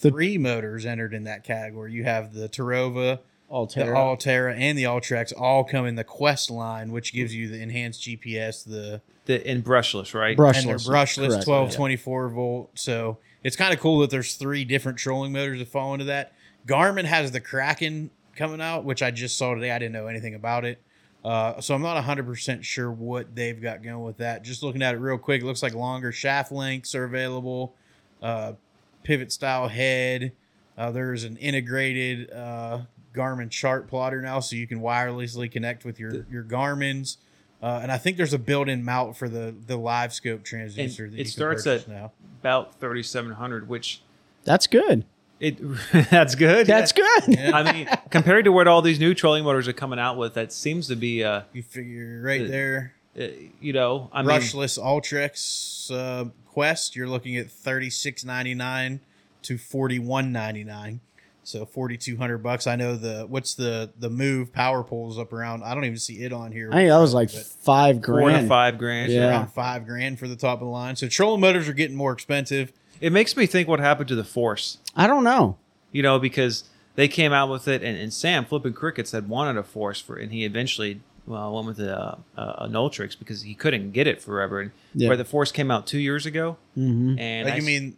The- 0.00 0.10
three 0.10 0.38
motors 0.38 0.84
entered 0.86 1.14
in 1.14 1.24
that 1.24 1.44
category. 1.44 1.92
You 1.92 2.04
have 2.04 2.32
the 2.34 2.48
Terrova, 2.48 3.18
the 3.48 3.54
Ulterra. 3.54 3.94
Ulterra, 3.94 4.54
and 4.58 4.76
the 4.78 4.84
Ultrex 4.84 5.32
all 5.36 5.64
come 5.64 5.86
in 5.86 5.94
the 5.96 6.04
Quest 6.04 6.50
line, 6.50 6.92
which 6.92 7.12
gives 7.12 7.34
you 7.34 7.48
the 7.48 7.60
enhanced 7.60 8.02
GPS, 8.02 8.62
the 8.64 9.00
The 9.26 9.48
in 9.48 9.62
brushless, 9.62 10.14
right? 10.14 10.36
Brushless. 10.36 10.58
and 10.60 10.68
they're 10.68 10.76
brushless, 10.76 11.28
correct. 11.28 11.44
12, 11.44 11.74
24 11.74 12.28
volt. 12.30 12.70
So 12.78 13.18
it's 13.44 13.56
kind 13.56 13.72
of 13.74 13.80
cool 13.80 13.98
that 14.00 14.10
there's 14.10 14.34
three 14.34 14.64
different 14.64 14.98
trolling 14.98 15.32
motors 15.32 15.58
that 15.58 15.68
fall 15.68 15.92
into 15.94 16.06
that. 16.06 16.32
Garmin 16.66 17.04
has 17.04 17.32
the 17.32 17.40
Kraken 17.40 18.10
coming 18.36 18.60
out, 18.60 18.84
which 18.84 19.02
I 19.02 19.10
just 19.10 19.36
saw 19.36 19.54
today. 19.54 19.70
I 19.70 19.78
didn't 19.78 19.92
know 19.92 20.06
anything 20.06 20.34
about 20.34 20.64
it. 20.64 20.80
Uh, 21.24 21.60
so 21.60 21.74
I'm 21.74 21.82
not 21.82 22.02
100% 22.02 22.62
sure 22.64 22.90
what 22.90 23.34
they've 23.34 23.60
got 23.60 23.82
going 23.82 24.02
with 24.02 24.18
that. 24.18 24.42
Just 24.42 24.62
looking 24.62 24.82
at 24.82 24.94
it 24.94 24.98
real 24.98 25.18
quick, 25.18 25.42
it 25.42 25.44
looks 25.44 25.62
like 25.62 25.74
longer 25.74 26.12
shaft 26.12 26.50
lengths 26.50 26.94
are 26.94 27.04
available, 27.04 27.74
uh, 28.22 28.54
pivot 29.02 29.30
style 29.30 29.68
head. 29.68 30.32
Uh, 30.78 30.90
there's 30.90 31.24
an 31.24 31.36
integrated 31.36 32.32
uh, 32.32 32.80
Garmin 33.14 33.50
chart 33.50 33.86
plotter 33.86 34.22
now, 34.22 34.40
so 34.40 34.56
you 34.56 34.66
can 34.66 34.80
wirelessly 34.80 35.50
connect 35.50 35.84
with 35.84 36.00
your, 36.00 36.24
your 36.30 36.42
Garmin's. 36.42 37.18
Uh, 37.62 37.80
and 37.82 37.92
I 37.92 37.98
think 37.98 38.16
there's 38.16 38.32
a 38.32 38.38
built-in 38.38 38.82
mount 38.84 39.16
for 39.16 39.28
the 39.28 39.54
the 39.66 39.76
live 39.76 40.14
scope 40.14 40.44
transducer. 40.44 41.04
And 41.04 41.12
that 41.12 41.20
it 41.20 41.24
you 41.24 41.24
starts 41.26 41.64
purchase 41.64 41.82
at- 41.82 41.88
now. 41.88 42.12
About 42.40 42.80
3700, 42.80 43.68
which 43.68 44.00
That's 44.44 44.66
good. 44.66 45.04
It 45.40 45.58
that's 46.10 46.34
good. 46.34 46.66
That's 46.66 46.92
good. 46.92 47.38
I 47.38 47.72
mean, 47.72 47.88
compared 48.10 48.44
to 48.44 48.52
what 48.52 48.68
all 48.68 48.82
these 48.82 49.00
new 49.00 49.14
trolling 49.14 49.44
motors 49.44 49.66
are 49.66 49.72
coming 49.72 49.98
out 49.98 50.16
with, 50.16 50.34
that 50.34 50.52
seems 50.52 50.86
to 50.88 50.96
be, 50.96 51.24
uh, 51.24 51.42
You 51.52 51.62
figure 51.62 52.20
right 52.22 52.42
Uh, 52.42 52.48
there, 52.48 52.92
uh, 53.18 53.24
you 53.60 53.72
know, 53.72 54.08
I 54.12 54.22
mean, 54.22 54.30
brushless 54.30 54.78
Ultrex 54.78 55.90
uh, 55.90 56.26
Quest. 56.46 56.96
You're 56.96 57.08
looking 57.08 57.36
at 57.36 57.50
thirty 57.50 57.90
six 57.90 58.24
ninety 58.24 58.54
nine 58.54 59.00
to 59.42 59.58
forty 59.58 59.98
one 59.98 60.32
ninety 60.32 60.64
nine. 60.64 61.00
So 61.42 61.64
forty 61.64 61.96
two 61.96 62.16
hundred 62.16 62.38
bucks. 62.38 62.66
I 62.66 62.76
know 62.76 62.96
the 62.96 63.24
what's 63.26 63.54
the 63.54 63.90
the 63.98 64.10
move 64.10 64.52
power 64.52 64.84
poles 64.84 65.18
up 65.18 65.32
around. 65.32 65.64
I 65.64 65.74
don't 65.74 65.84
even 65.84 65.98
see 65.98 66.22
it 66.22 66.32
on 66.32 66.52
here. 66.52 66.68
I 66.70 66.74
think 66.76 66.90
that 66.90 66.98
was 66.98 67.14
like 67.14 67.30
five 67.30 68.00
grand. 68.00 68.42
to 68.42 68.48
five 68.48 68.78
grand. 68.78 69.10
Yeah. 69.10 69.30
around 69.30 69.48
five 69.48 69.86
grand 69.86 70.18
for 70.18 70.28
the 70.28 70.36
top 70.36 70.60
of 70.60 70.66
the 70.66 70.70
line. 70.70 70.96
So 70.96 71.08
trolling 71.08 71.40
motors 71.40 71.68
are 71.68 71.72
getting 71.72 71.96
more 71.96 72.12
expensive. 72.12 72.72
It 73.00 73.12
makes 73.12 73.34
me 73.36 73.46
think 73.46 73.66
what 73.66 73.80
happened 73.80 74.08
to 74.08 74.14
the 74.14 74.22
Force. 74.24 74.78
I 74.96 75.06
don't 75.06 75.24
know. 75.24 75.56
You 75.92 76.02
know, 76.02 76.18
because 76.18 76.64
they 76.94 77.08
came 77.08 77.32
out 77.32 77.50
with 77.50 77.66
it, 77.68 77.82
and, 77.82 77.96
and 77.98 78.12
Sam 78.12 78.44
Flippin' 78.44 78.72
Crickets 78.74 79.12
had 79.12 79.28
wanted 79.28 79.56
a 79.56 79.62
Force 79.62 80.00
for, 80.00 80.16
and 80.16 80.30
he 80.32 80.44
eventually 80.44 81.00
well 81.26 81.52
went 81.54 81.66
with 81.66 81.80
a, 81.80 82.18
a, 82.36 82.54
an 82.64 82.72
Ultrex 82.72 83.18
because 83.18 83.42
he 83.42 83.54
couldn't 83.54 83.92
get 83.92 84.06
it 84.06 84.20
forever. 84.22 84.60
And 84.60 84.70
Yeah. 84.94 85.08
where 85.08 85.16
the 85.16 85.24
Force 85.24 85.52
came 85.52 85.70
out 85.70 85.86
two 85.86 85.98
years 85.98 86.26
ago, 86.26 86.56
Mm-hmm. 86.76 87.18
and 87.18 87.44
like 87.46 87.54
I 87.54 87.56
you 87.58 87.62
mean? 87.64 87.96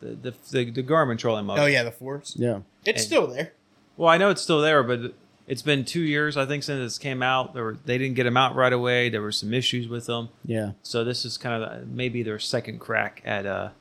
the 0.00 0.08
the 0.08 0.34
the, 0.50 0.70
the 0.70 0.82
Garmin 0.82 1.18
trolling 1.18 1.46
motor. 1.46 1.62
Oh 1.62 1.66
yeah, 1.66 1.82
the 1.82 1.92
Force. 1.92 2.34
Yeah. 2.38 2.60
It's 2.84 3.00
And- 3.02 3.06
still 3.06 3.26
there. 3.26 3.52
Well, 3.96 4.08
I 4.08 4.18
know 4.18 4.30
it's 4.30 4.42
still 4.42 4.60
there, 4.60 4.82
but 4.82 5.14
it's 5.46 5.62
been 5.62 5.84
two 5.84 6.00
years 6.00 6.36
I 6.36 6.46
think 6.46 6.62
since 6.62 6.78
this 6.80 6.98
came 6.98 7.22
out. 7.22 7.54
There 7.54 7.62
were 7.64 7.78
they 7.84 7.96
didn't 7.98 8.16
get 8.16 8.24
them 8.24 8.36
out 8.36 8.54
right 8.56 8.72
away. 8.72 9.08
There 9.08 9.22
were 9.22 9.32
some 9.32 9.52
issues 9.54 9.86
with 9.88 10.06
them. 10.06 10.30
Yeah. 10.44 10.72
So 10.82 11.04
this 11.04 11.24
is 11.24 11.36
kind 11.38 11.62
of 11.62 11.88
maybe 11.88 12.22
their 12.22 12.38
second 12.38 12.80
crack 12.80 13.22
at 13.24 13.44
a 13.46 13.72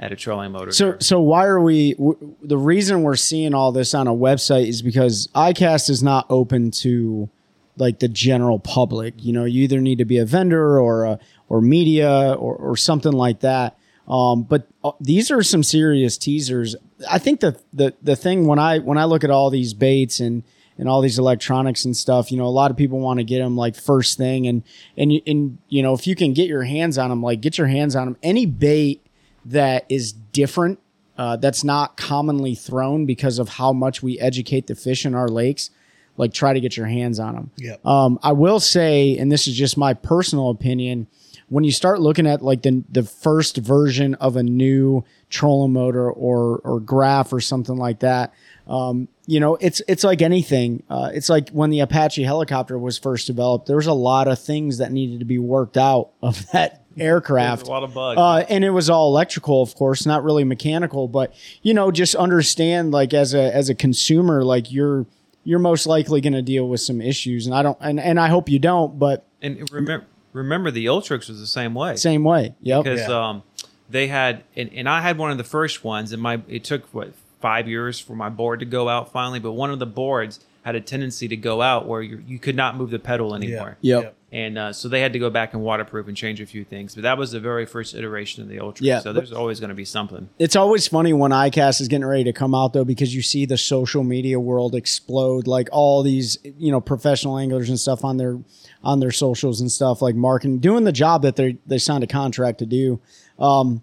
at 0.00 0.12
a 0.12 0.16
trolling 0.16 0.50
motor. 0.50 0.72
So, 0.72 0.96
so 0.98 1.20
why 1.20 1.44
are 1.44 1.60
we? 1.60 1.92
W- 1.94 2.34
the 2.42 2.58
reason 2.58 3.02
we're 3.02 3.16
seeing 3.16 3.54
all 3.54 3.70
this 3.70 3.94
on 3.94 4.08
a 4.08 4.14
website 4.14 4.66
is 4.66 4.82
because 4.82 5.28
iCast 5.34 5.90
is 5.90 6.02
not 6.02 6.26
open 6.30 6.70
to 6.70 7.28
like 7.76 7.98
the 8.00 8.08
general 8.08 8.58
public. 8.58 9.14
You 9.18 9.32
know, 9.34 9.44
you 9.44 9.62
either 9.62 9.80
need 9.80 9.98
to 9.98 10.04
be 10.06 10.18
a 10.18 10.24
vendor 10.24 10.80
or 10.80 11.04
a, 11.04 11.18
or 11.48 11.60
media 11.60 12.32
or, 12.32 12.56
or 12.56 12.76
something 12.76 13.12
like 13.12 13.40
that. 13.40 13.78
Um, 14.08 14.42
but 14.42 14.66
uh, 14.82 14.92
these 15.00 15.30
are 15.30 15.42
some 15.42 15.62
serious 15.62 16.16
teasers. 16.16 16.74
I 17.08 17.18
think 17.18 17.40
the, 17.40 17.60
the 17.72 17.94
the 18.02 18.16
thing 18.16 18.46
when 18.46 18.58
I 18.58 18.78
when 18.78 18.96
I 18.96 19.04
look 19.04 19.22
at 19.22 19.30
all 19.30 19.50
these 19.50 19.74
baits 19.74 20.18
and 20.18 20.42
and 20.78 20.88
all 20.88 21.02
these 21.02 21.18
electronics 21.18 21.84
and 21.84 21.94
stuff, 21.94 22.32
you 22.32 22.38
know, 22.38 22.46
a 22.46 22.48
lot 22.48 22.70
of 22.70 22.76
people 22.78 22.98
want 23.00 23.18
to 23.18 23.24
get 23.24 23.40
them 23.40 23.54
like 23.54 23.76
first 23.76 24.16
thing, 24.16 24.46
and 24.46 24.62
and 24.96 25.12
and 25.26 25.58
you 25.68 25.82
know, 25.82 25.92
if 25.92 26.06
you 26.06 26.16
can 26.16 26.32
get 26.32 26.48
your 26.48 26.62
hands 26.62 26.96
on 26.96 27.10
them, 27.10 27.22
like 27.22 27.42
get 27.42 27.58
your 27.58 27.66
hands 27.66 27.94
on 27.94 28.06
them. 28.06 28.16
Any 28.22 28.46
bait 28.46 29.06
that 29.44 29.86
is 29.88 30.12
different, 30.12 30.78
uh, 31.16 31.36
that's 31.36 31.64
not 31.64 31.96
commonly 31.96 32.54
thrown 32.54 33.06
because 33.06 33.38
of 33.38 33.48
how 33.48 33.72
much 33.72 34.02
we 34.02 34.18
educate 34.18 34.66
the 34.66 34.74
fish 34.74 35.04
in 35.04 35.14
our 35.14 35.28
lakes. 35.28 35.70
Like, 36.16 36.32
try 36.32 36.52
to 36.52 36.60
get 36.60 36.76
your 36.76 36.86
hands 36.86 37.18
on 37.18 37.34
them. 37.34 37.50
Yep. 37.56 37.86
Um, 37.86 38.18
I 38.22 38.32
will 38.32 38.60
say, 38.60 39.16
and 39.16 39.32
this 39.32 39.46
is 39.46 39.56
just 39.56 39.78
my 39.78 39.94
personal 39.94 40.50
opinion, 40.50 41.06
when 41.50 41.64
you 41.64 41.72
start 41.72 42.00
looking 42.00 42.26
at 42.26 42.42
like 42.42 42.62
the 42.62 42.82
the 42.90 43.02
first 43.02 43.56
version 43.58 44.14
of 44.14 44.36
a 44.36 44.42
new 44.42 45.04
trolling 45.28 45.72
motor 45.72 46.10
or 46.10 46.58
or 46.58 46.80
graph 46.80 47.32
or 47.32 47.40
something 47.40 47.76
like 47.76 48.00
that, 48.00 48.32
um, 48.68 49.08
you 49.26 49.40
know, 49.40 49.56
it's 49.56 49.82
it's 49.88 50.04
like 50.04 50.22
anything. 50.22 50.84
Uh, 50.88 51.10
it's 51.12 51.28
like 51.28 51.50
when 51.50 51.70
the 51.70 51.80
Apache 51.80 52.22
helicopter 52.22 52.78
was 52.78 52.98
first 52.98 53.26
developed. 53.26 53.66
There 53.66 53.76
was 53.76 53.88
a 53.88 53.92
lot 53.92 54.28
of 54.28 54.38
things 54.38 54.78
that 54.78 54.92
needed 54.92 55.18
to 55.18 55.24
be 55.24 55.38
worked 55.38 55.76
out 55.76 56.10
of 56.22 56.46
that 56.52 56.79
aircraft. 56.98 57.66
a 57.66 57.70
lot 57.70 57.82
of 57.82 57.94
bugs. 57.94 58.18
Uh, 58.18 58.44
and 58.48 58.64
it 58.64 58.70
was 58.70 58.90
all 58.90 59.08
electrical, 59.08 59.62
of 59.62 59.74
course, 59.74 60.06
not 60.06 60.24
really 60.24 60.44
mechanical. 60.44 61.08
But 61.08 61.34
you 61.62 61.74
know, 61.74 61.90
just 61.90 62.14
understand, 62.14 62.90
like 62.92 63.14
as 63.14 63.34
a 63.34 63.54
as 63.54 63.68
a 63.68 63.74
consumer, 63.74 64.44
like 64.44 64.70
you're 64.72 65.06
you're 65.44 65.58
most 65.58 65.86
likely 65.86 66.20
going 66.20 66.34
to 66.34 66.42
deal 66.42 66.68
with 66.68 66.80
some 66.80 67.00
issues, 67.00 67.46
and 67.46 67.54
I 67.54 67.62
don't, 67.62 67.78
and, 67.80 67.98
and 67.98 68.20
I 68.20 68.28
hope 68.28 68.48
you 68.48 68.58
don't. 68.58 68.98
But 68.98 69.26
and 69.40 69.70
remember 69.72 70.06
remember 70.32 70.70
the 70.70 70.86
Ultrex 70.86 71.28
was 71.28 71.40
the 71.40 71.46
same 71.46 71.74
way. 71.74 71.96
same 71.96 72.24
way, 72.24 72.54
yep, 72.60 72.84
because 72.84 73.00
Yeah. 73.00 73.28
um, 73.28 73.42
they 73.88 74.06
had 74.06 74.44
and, 74.56 74.70
and 74.72 74.88
I 74.88 75.00
had 75.00 75.18
one 75.18 75.30
of 75.30 75.38
the 75.38 75.44
first 75.44 75.82
ones 75.82 76.12
and 76.12 76.22
my 76.22 76.40
it 76.48 76.62
took 76.64 76.86
what 76.94 77.12
five 77.40 77.66
years 77.66 77.98
for 77.98 78.14
my 78.14 78.28
board 78.28 78.60
to 78.60 78.66
go 78.66 78.88
out 78.88 79.10
finally 79.10 79.40
but 79.40 79.52
one 79.52 79.70
of 79.70 79.78
the 79.78 79.86
boards 79.86 80.38
had 80.62 80.74
a 80.74 80.80
tendency 80.80 81.26
to 81.28 81.36
go 81.36 81.62
out 81.62 81.86
where 81.88 82.02
you 82.02 82.22
you 82.26 82.38
could 82.38 82.56
not 82.56 82.76
move 82.76 82.90
the 82.90 82.98
pedal 82.98 83.34
anymore 83.34 83.78
Yeah. 83.80 84.00
Yep. 84.00 84.16
and 84.32 84.58
uh, 84.58 84.72
so 84.72 84.88
they 84.88 85.00
had 85.00 85.12
to 85.14 85.18
go 85.18 85.30
back 85.30 85.54
and 85.54 85.62
waterproof 85.62 86.06
and 86.06 86.16
change 86.16 86.40
a 86.40 86.46
few 86.46 86.64
things 86.64 86.94
but 86.94 87.02
that 87.02 87.16
was 87.18 87.32
the 87.32 87.40
very 87.40 87.64
first 87.66 87.94
iteration 87.94 88.42
of 88.42 88.48
the 88.48 88.60
Ultra 88.60 88.84
Yeah, 88.86 89.00
so 89.00 89.12
there's 89.12 89.32
always 89.32 89.58
going 89.58 89.70
to 89.70 89.74
be 89.74 89.84
something 89.86 90.28
It's 90.38 90.56
always 90.56 90.86
funny 90.86 91.12
when 91.14 91.30
iCast 91.30 91.80
is 91.80 91.88
getting 91.88 92.04
ready 92.04 92.24
to 92.24 92.32
come 92.32 92.54
out 92.54 92.72
though, 92.74 92.84
because 92.84 93.14
you 93.14 93.22
see 93.22 93.46
the 93.46 93.56
social 93.58 94.04
media 94.04 94.38
world 94.38 94.74
explode, 94.74 95.46
like 95.46 95.68
all 95.72 96.02
these 96.02 96.36
you 96.44 96.70
know 96.70 96.80
professional 96.80 97.38
anglers 97.38 97.68
and 97.70 97.80
stuff 97.80 98.04
on 98.04 98.18
their 98.18 98.38
on 98.82 99.00
their 99.00 99.10
socials 99.12 99.60
and 99.60 99.70
stuff, 99.72 100.00
like 100.02 100.14
marketing, 100.14 100.58
doing 100.58 100.84
the 100.84 100.92
job 100.92 101.22
that 101.22 101.36
they 101.36 101.56
they 101.66 101.78
signed 101.78 102.04
a 102.04 102.06
contract 102.06 102.58
to 102.58 102.66
do. 102.66 103.00
Um, 103.38 103.82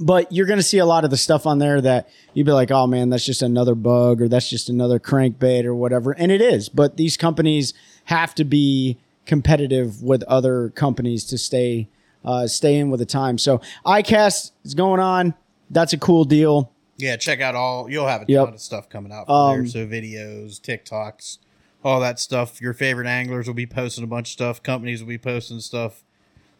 but 0.00 0.30
you're 0.32 0.46
going 0.46 0.58
to 0.58 0.62
see 0.64 0.78
a 0.78 0.86
lot 0.86 1.04
of 1.04 1.10
the 1.10 1.16
stuff 1.16 1.46
on 1.46 1.58
there 1.58 1.80
that 1.80 2.08
you'd 2.32 2.46
be 2.46 2.52
like, 2.52 2.70
oh 2.70 2.86
man, 2.86 3.10
that's 3.10 3.24
just 3.24 3.42
another 3.42 3.74
bug 3.74 4.20
or 4.20 4.28
that's 4.28 4.48
just 4.50 4.68
another 4.68 4.98
crankbait 4.98 5.64
or 5.64 5.74
whatever. 5.74 6.12
And 6.12 6.32
it 6.32 6.40
is. 6.40 6.68
But 6.68 6.96
these 6.96 7.16
companies 7.16 7.74
have 8.06 8.34
to 8.36 8.44
be 8.44 8.98
competitive 9.26 10.02
with 10.02 10.22
other 10.24 10.70
companies 10.70 11.24
to 11.24 11.38
stay 11.38 11.88
uh, 12.24 12.46
stay 12.46 12.76
in 12.78 12.90
with 12.90 13.00
the 13.00 13.06
time. 13.06 13.36
So 13.36 13.60
iCast 13.84 14.52
is 14.64 14.74
going 14.74 15.00
on. 15.00 15.34
That's 15.70 15.92
a 15.92 15.98
cool 15.98 16.24
deal. 16.24 16.70
Yeah, 16.96 17.16
check 17.16 17.40
out 17.40 17.54
all. 17.54 17.90
You'll 17.90 18.06
have 18.06 18.22
a 18.22 18.24
Yep. 18.28 18.44
ton 18.46 18.54
of 18.54 18.60
stuff 18.60 18.88
coming 18.88 19.12
out 19.12 19.26
from 19.26 19.34
Um, 19.34 19.58
there. 19.58 19.66
So 19.66 19.86
videos, 19.86 20.60
TikToks, 20.60 21.38
all 21.84 22.00
that 22.00 22.18
stuff. 22.20 22.60
Your 22.62 22.72
favorite 22.72 23.06
anglers 23.08 23.46
will 23.46 23.54
be 23.54 23.66
posting 23.66 24.04
a 24.04 24.06
bunch 24.06 24.28
of 24.28 24.32
stuff. 24.32 24.62
Companies 24.62 25.00
will 25.02 25.08
be 25.08 25.18
posting 25.18 25.60
stuff. 25.60 26.03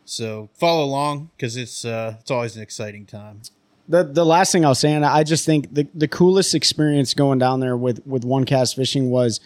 So 0.05 0.51
follow 0.55 0.85
along 0.85 1.31
because 1.37 1.57
it's 1.57 1.85
uh, 1.85 2.17
it's 2.21 2.31
always 2.31 2.57
an 2.57 2.63
exciting 2.63 3.07
time. 3.07 3.41
The 3.89 4.05
the 4.05 4.25
last 4.25 4.53
thing 4.53 4.65
I'll 4.65 4.75
say, 4.75 4.93
and 4.93 5.05
I 5.05 5.25
just 5.25 5.45
think 5.45 5.75
the, 5.75 5.87
the 5.95 6.09
coolest 6.09 6.55
experience 6.55 7.15
going 7.15 7.39
down 7.39 7.61
there 7.61 7.77
with 7.77 8.07
with 8.07 8.25
one 8.25 8.45
cast 8.45 8.77
fishing 8.77 9.11
was 9.11 9.41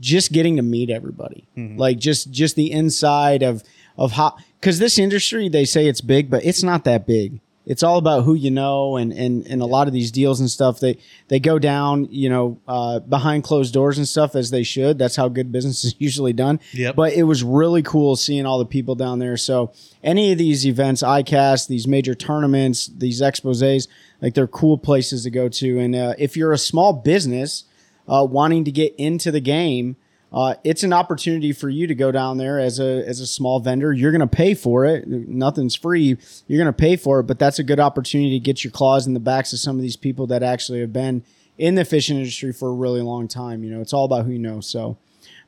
just 0.00 0.32
getting 0.32 0.56
to 0.56 0.62
meet 0.62 0.90
everybody. 0.90 1.46
Like 1.78 1.98
just 1.98 2.30
just 2.30 2.56
the 2.56 2.70
inside 2.70 3.42
of 3.42 3.62
of 3.96 4.12
how 4.12 4.36
because 4.60 4.78
this 4.78 4.98
industry 4.98 5.48
they 5.48 5.64
say 5.64 5.86
it's 5.86 6.00
big, 6.00 6.30
but 6.30 6.44
it's 6.44 6.62
not 6.62 6.84
that 6.84 7.06
big. 7.06 7.40
It's 7.66 7.82
all 7.82 7.96
about 7.96 8.24
who 8.24 8.34
you 8.34 8.50
know, 8.50 8.96
and 8.96 9.12
and 9.12 9.46
and 9.46 9.62
a 9.62 9.66
lot 9.66 9.86
of 9.86 9.94
these 9.94 10.10
deals 10.10 10.40
and 10.40 10.50
stuff 10.50 10.80
they 10.80 10.98
they 11.28 11.40
go 11.40 11.58
down, 11.58 12.06
you 12.10 12.28
know, 12.28 12.60
uh, 12.68 13.00
behind 13.00 13.44
closed 13.44 13.72
doors 13.72 13.96
and 13.96 14.06
stuff 14.06 14.34
as 14.34 14.50
they 14.50 14.62
should. 14.62 14.98
That's 14.98 15.16
how 15.16 15.28
good 15.28 15.50
business 15.50 15.84
is 15.84 15.94
usually 15.98 16.32
done. 16.32 16.60
Yep. 16.72 16.96
But 16.96 17.14
it 17.14 17.22
was 17.22 17.42
really 17.42 17.82
cool 17.82 18.16
seeing 18.16 18.44
all 18.44 18.58
the 18.58 18.66
people 18.66 18.94
down 18.94 19.18
there. 19.18 19.36
So 19.36 19.72
any 20.02 20.32
of 20.32 20.38
these 20.38 20.66
events, 20.66 21.02
ICAST, 21.02 21.68
these 21.68 21.88
major 21.88 22.14
tournaments, 22.14 22.86
these 22.86 23.20
exposes, 23.22 23.88
like 24.20 24.34
they're 24.34 24.46
cool 24.46 24.76
places 24.76 25.22
to 25.24 25.30
go 25.30 25.48
to. 25.48 25.78
And 25.78 25.94
uh, 25.94 26.14
if 26.18 26.36
you're 26.36 26.52
a 26.52 26.58
small 26.58 26.92
business 26.92 27.64
uh, 28.06 28.26
wanting 28.28 28.64
to 28.64 28.70
get 28.70 28.94
into 28.96 29.30
the 29.30 29.40
game, 29.40 29.96
uh, 30.34 30.56
it's 30.64 30.82
an 30.82 30.92
opportunity 30.92 31.52
for 31.52 31.68
you 31.68 31.86
to 31.86 31.94
go 31.94 32.10
down 32.10 32.36
there 32.38 32.58
as 32.58 32.80
a 32.80 33.06
as 33.06 33.20
a 33.20 33.26
small 33.26 33.60
vendor. 33.60 33.92
You're 33.92 34.10
going 34.10 34.20
to 34.20 34.26
pay 34.26 34.54
for 34.54 34.84
it. 34.84 35.06
Nothing's 35.06 35.76
free. 35.76 36.16
You're 36.48 36.58
going 36.58 36.66
to 36.66 36.72
pay 36.72 36.96
for 36.96 37.20
it, 37.20 37.22
but 37.22 37.38
that's 37.38 37.60
a 37.60 37.62
good 37.62 37.78
opportunity 37.80 38.30
to 38.38 38.42
get 38.44 38.64
your 38.64 38.72
claws 38.72 39.06
in 39.06 39.14
the 39.14 39.20
backs 39.20 39.52
of 39.52 39.60
some 39.60 39.76
of 39.76 39.82
these 39.82 39.96
people 39.96 40.26
that 40.26 40.42
actually 40.42 40.80
have 40.80 40.92
been 40.92 41.22
in 41.56 41.76
the 41.76 41.84
fishing 41.84 42.16
industry 42.18 42.52
for 42.52 42.68
a 42.68 42.72
really 42.74 43.00
long 43.00 43.28
time. 43.28 43.62
You 43.62 43.70
know, 43.70 43.80
it's 43.80 43.92
all 43.92 44.04
about 44.04 44.24
who 44.26 44.32
you 44.32 44.40
know. 44.40 44.60
So, 44.60 44.96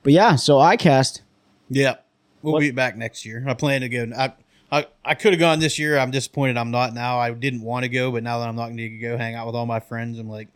but 0.05 0.13
yeah, 0.13 0.37
so 0.37 0.59
ICAST. 0.59 1.21
Yeah, 1.69 1.97
we'll 2.43 2.53
What- 2.55 2.61
be 2.61 2.71
back 2.71 2.97
next 2.97 3.27
year. 3.27 3.45
I 3.49 3.55
plan 3.55 3.81
to 3.81 3.89
go. 3.89 4.07
I 4.17 4.33
I, 4.71 4.87
I 5.05 5.15
could 5.15 5.33
have 5.33 5.41
gone 5.41 5.59
this 5.61 5.79
year. 5.79 5.97
I'm 5.99 6.11
disappointed 6.11 6.57
I'm 6.57 6.71
not 6.73 6.93
now. 6.95 7.19
I 7.19 7.31
didn't 7.33 7.63
want 7.63 7.85
to 7.85 7.89
go, 7.89 8.11
but 8.13 8.23
now 8.23 8.39
that 8.41 8.49
I'm 8.49 8.57
not 8.57 8.67
going 8.67 8.77
to 8.79 8.89
go 8.89 9.17
hang 9.17 9.35
out 9.35 9.47
with 9.47 9.55
all 9.57 9.65
my 9.67 9.79
friends, 9.81 10.19
I'm 10.19 10.29
like, 10.29 10.49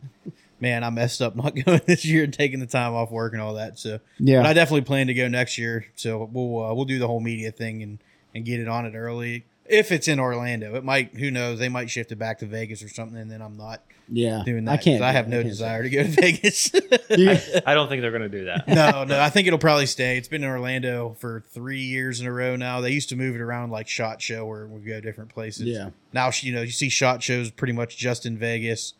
man, 0.61 0.83
I 0.85 0.89
messed 0.91 1.21
up 1.21 1.35
not 1.35 1.55
going 1.65 1.81
this 1.85 2.05
year 2.05 2.23
and 2.23 2.33
taking 2.33 2.59
the 2.61 2.67
time 2.67 2.93
off 2.93 3.11
work 3.11 3.33
and 3.33 3.41
all 3.41 3.55
that. 3.55 3.77
So 3.79 3.99
Yeah. 4.19 4.41
but 4.43 4.45
I 4.49 4.53
definitely 4.53 4.81
plan 4.81 5.07
to 5.07 5.13
go 5.13 5.27
next 5.27 5.57
year. 5.57 5.87
So 5.95 6.29
we'll 6.31 6.63
uh, 6.63 6.73
we'll 6.73 6.85
do 6.85 6.99
the 6.99 7.07
whole 7.07 7.19
media 7.19 7.51
thing 7.51 7.83
and 7.83 7.99
and 8.33 8.45
get 8.45 8.59
it 8.61 8.67
on 8.69 8.85
it 8.85 8.95
early. 8.95 9.45
If 9.65 9.91
it's 9.91 10.07
in 10.09 10.19
Orlando, 10.19 10.75
it 10.75 10.83
might. 10.83 11.15
Who 11.15 11.31
knows? 11.31 11.57
They 11.59 11.69
might 11.69 11.89
shift 11.89 12.11
it 12.11 12.17
back 12.17 12.39
to 12.39 12.45
Vegas 12.45 12.83
or 12.83 12.89
something, 12.89 13.17
and 13.17 13.31
then 13.31 13.41
I'm 13.41 13.55
not 13.55 13.81
Yeah, 14.09 14.41
doing 14.45 14.65
that. 14.65 14.71
I 14.71 14.77
can't. 14.77 15.01
I 15.01 15.13
have 15.13 15.29
no 15.29 15.37
can't 15.37 15.47
desire 15.47 15.83
to 15.83 15.89
go 15.89 16.03
to 16.03 16.09
Vegas. 16.21 16.71
it. 16.73 17.63
I 17.65 17.73
don't 17.73 17.87
think 17.87 18.01
they're 18.01 18.11
going 18.11 18.29
to 18.29 18.37
do 18.37 18.45
that. 18.45 18.67
no, 18.67 19.03
no. 19.07 19.21
I 19.21 19.29
think 19.29 19.47
it'll 19.47 19.59
probably 19.59 19.85
stay. 19.85 20.17
It's 20.17 20.27
been 20.27 20.43
in 20.43 20.49
Orlando 20.49 21.15
for 21.19 21.43
three 21.53 21.79
years 21.83 22.19
in 22.19 22.27
a 22.27 22.33
row 22.33 22.57
now. 22.57 22.81
They 22.81 22.91
used 22.91 23.09
to 23.09 23.15
move 23.15 23.33
it 23.35 23.39
around 23.39 23.69
like 23.69 23.87
Shot 23.87 24.21
Show, 24.21 24.45
where 24.45 24.65
we 24.67 24.81
go 24.81 24.99
different 24.99 25.29
places. 25.29 25.63
Yeah. 25.67 25.91
Now 26.11 26.31
you 26.41 26.53
know 26.53 26.63
you 26.63 26.71
see 26.71 26.89
Shot 26.89 27.23
Shows 27.23 27.49
pretty 27.49 27.73
much 27.73 27.95
just 27.97 28.25
in 28.25 28.37
Vegas. 28.37 28.93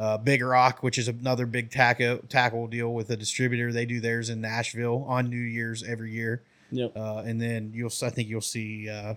Uh, 0.00 0.16
Big 0.16 0.42
Rock, 0.42 0.82
which 0.82 0.96
is 0.96 1.08
another 1.08 1.44
big 1.44 1.70
tackle 1.70 2.20
tackle 2.30 2.66
deal 2.66 2.94
with 2.94 3.10
a 3.10 3.16
distributor, 3.16 3.70
they 3.70 3.84
do 3.84 4.00
theirs 4.00 4.30
in 4.30 4.40
Nashville 4.40 5.04
on 5.06 5.28
New 5.28 5.36
Year's 5.36 5.82
every 5.82 6.10
year. 6.10 6.42
Yep. 6.70 6.96
Uh, 6.96 7.18
and 7.18 7.38
then 7.38 7.72
you'll, 7.74 7.92
I 8.02 8.08
think 8.08 8.28
you'll 8.28 8.40
see 8.40 8.88
uh, 8.88 9.14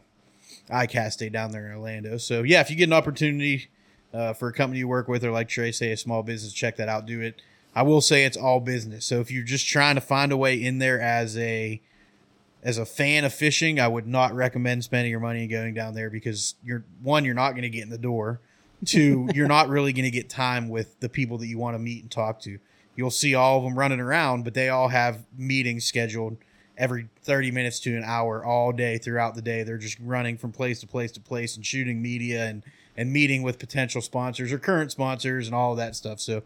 ICAST 0.70 1.14
stay 1.14 1.30
down 1.30 1.52
there 1.52 1.68
in 1.68 1.72
Orlando. 1.72 2.18
So 2.18 2.44
yeah, 2.44 2.60
if 2.60 2.70
you 2.70 2.76
get 2.76 2.90
an 2.90 2.94
opportunity 2.94 3.70
uh, 4.14 4.34
for 4.34 4.50
a 4.50 4.54
company 4.54 4.80
you 4.80 4.90
work 4.90 5.08
with, 5.08 5.24
or 5.24 5.32
like 5.32 5.48
Trey 5.48 5.72
say, 5.72 5.94
a 5.94 5.98
small 5.98 6.22
business, 6.22 6.52
check 6.52 6.76
that 6.76 6.90
out. 6.90 7.06
Do 7.06 7.22
it. 7.22 7.42
I 7.74 7.84
will 7.84 8.02
say 8.02 8.26
it's 8.26 8.36
all 8.36 8.60
business. 8.60 9.06
So 9.06 9.22
if 9.22 9.32
you're 9.32 9.46
just 9.46 9.66
trying 9.66 9.96
to 9.96 10.02
find 10.02 10.34
a 10.34 10.38
way 10.38 10.62
in 10.62 10.80
there 10.80 11.00
as 11.00 11.38
a 11.38 11.82
as 12.62 12.78
a 12.78 12.86
fan 12.86 13.24
of 13.24 13.34
fishing, 13.34 13.80
I 13.80 13.88
would 13.88 14.08
not 14.08 14.34
recommend 14.34 14.84
spending 14.84 15.12
your 15.12 15.22
money 15.22 15.42
and 15.42 15.50
going 15.50 15.74
down 15.74 15.94
there 15.94 16.10
because 16.10 16.56
you're 16.64 16.84
one, 17.02 17.24
you're 17.24 17.34
not 17.34 17.52
going 17.52 17.64
to 17.64 17.70
get 17.70 17.84
in 17.84 17.90
the 17.90 17.98
door. 17.98 18.42
Two, 18.86 19.30
you're 19.34 19.48
not 19.48 19.70
really 19.70 19.94
going 19.94 20.06
to 20.06 20.12
get 20.12 20.30
time 20.30 20.70
with 20.70 21.00
the 21.00 21.10
people 21.10 21.38
that 21.40 21.48
you 21.48 21.58
want 21.58 21.76
to 21.76 21.80
meet 21.80 22.02
and 22.02 22.12
talk 22.12 22.40
to. 22.42 22.60
You'll 22.96 23.12
see 23.12 23.34
all 23.36 23.58
of 23.58 23.64
them 23.64 23.78
running 23.78 24.00
around, 24.00 24.44
but 24.44 24.54
they 24.54 24.70
all 24.70 24.90
have 24.90 25.24
meetings 25.38 25.86
scheduled 25.86 26.38
every 26.78 27.10
30 27.24 27.52
minutes 27.52 27.80
to 27.82 27.96
an 27.96 28.04
hour 28.04 28.44
all 28.44 28.72
day 28.72 28.98
throughout 28.98 29.36
the 29.36 29.42
day. 29.42 29.64
They're 29.64 29.78
just 29.78 29.98
running 30.00 30.38
from 30.38 30.52
place 30.52 30.80
to 30.82 30.88
place 30.88 31.12
to 31.14 31.20
place 31.20 31.56
and 31.56 31.66
shooting 31.66 32.02
media 32.02 32.46
and 32.46 32.64
and 32.96 33.12
meeting 33.12 33.42
with 33.42 33.58
potential 33.58 34.02
sponsors 34.02 34.52
or 34.52 34.60
current 34.60 34.92
sponsors 34.92 35.48
and 35.48 35.56
all 35.56 35.72
of 35.72 35.78
that 35.78 35.96
stuff. 35.96 36.20
So 36.20 36.44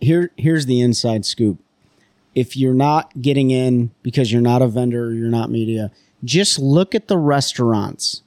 Here, 0.00 0.30
here's 0.36 0.64
the 0.66 0.80
inside 0.80 1.26
scoop. 1.26 1.58
If 2.34 2.56
you're 2.56 2.74
not 2.74 3.20
getting 3.20 3.50
in 3.50 3.90
because 4.02 4.32
you're 4.32 4.40
not 4.40 4.62
a 4.62 4.66
vendor 4.66 5.06
or 5.06 5.12
you're 5.12 5.28
not 5.28 5.50
media, 5.50 5.90
just 6.24 6.58
look 6.58 6.94
at 6.94 7.08
the 7.08 7.18
restaurants 7.18 8.22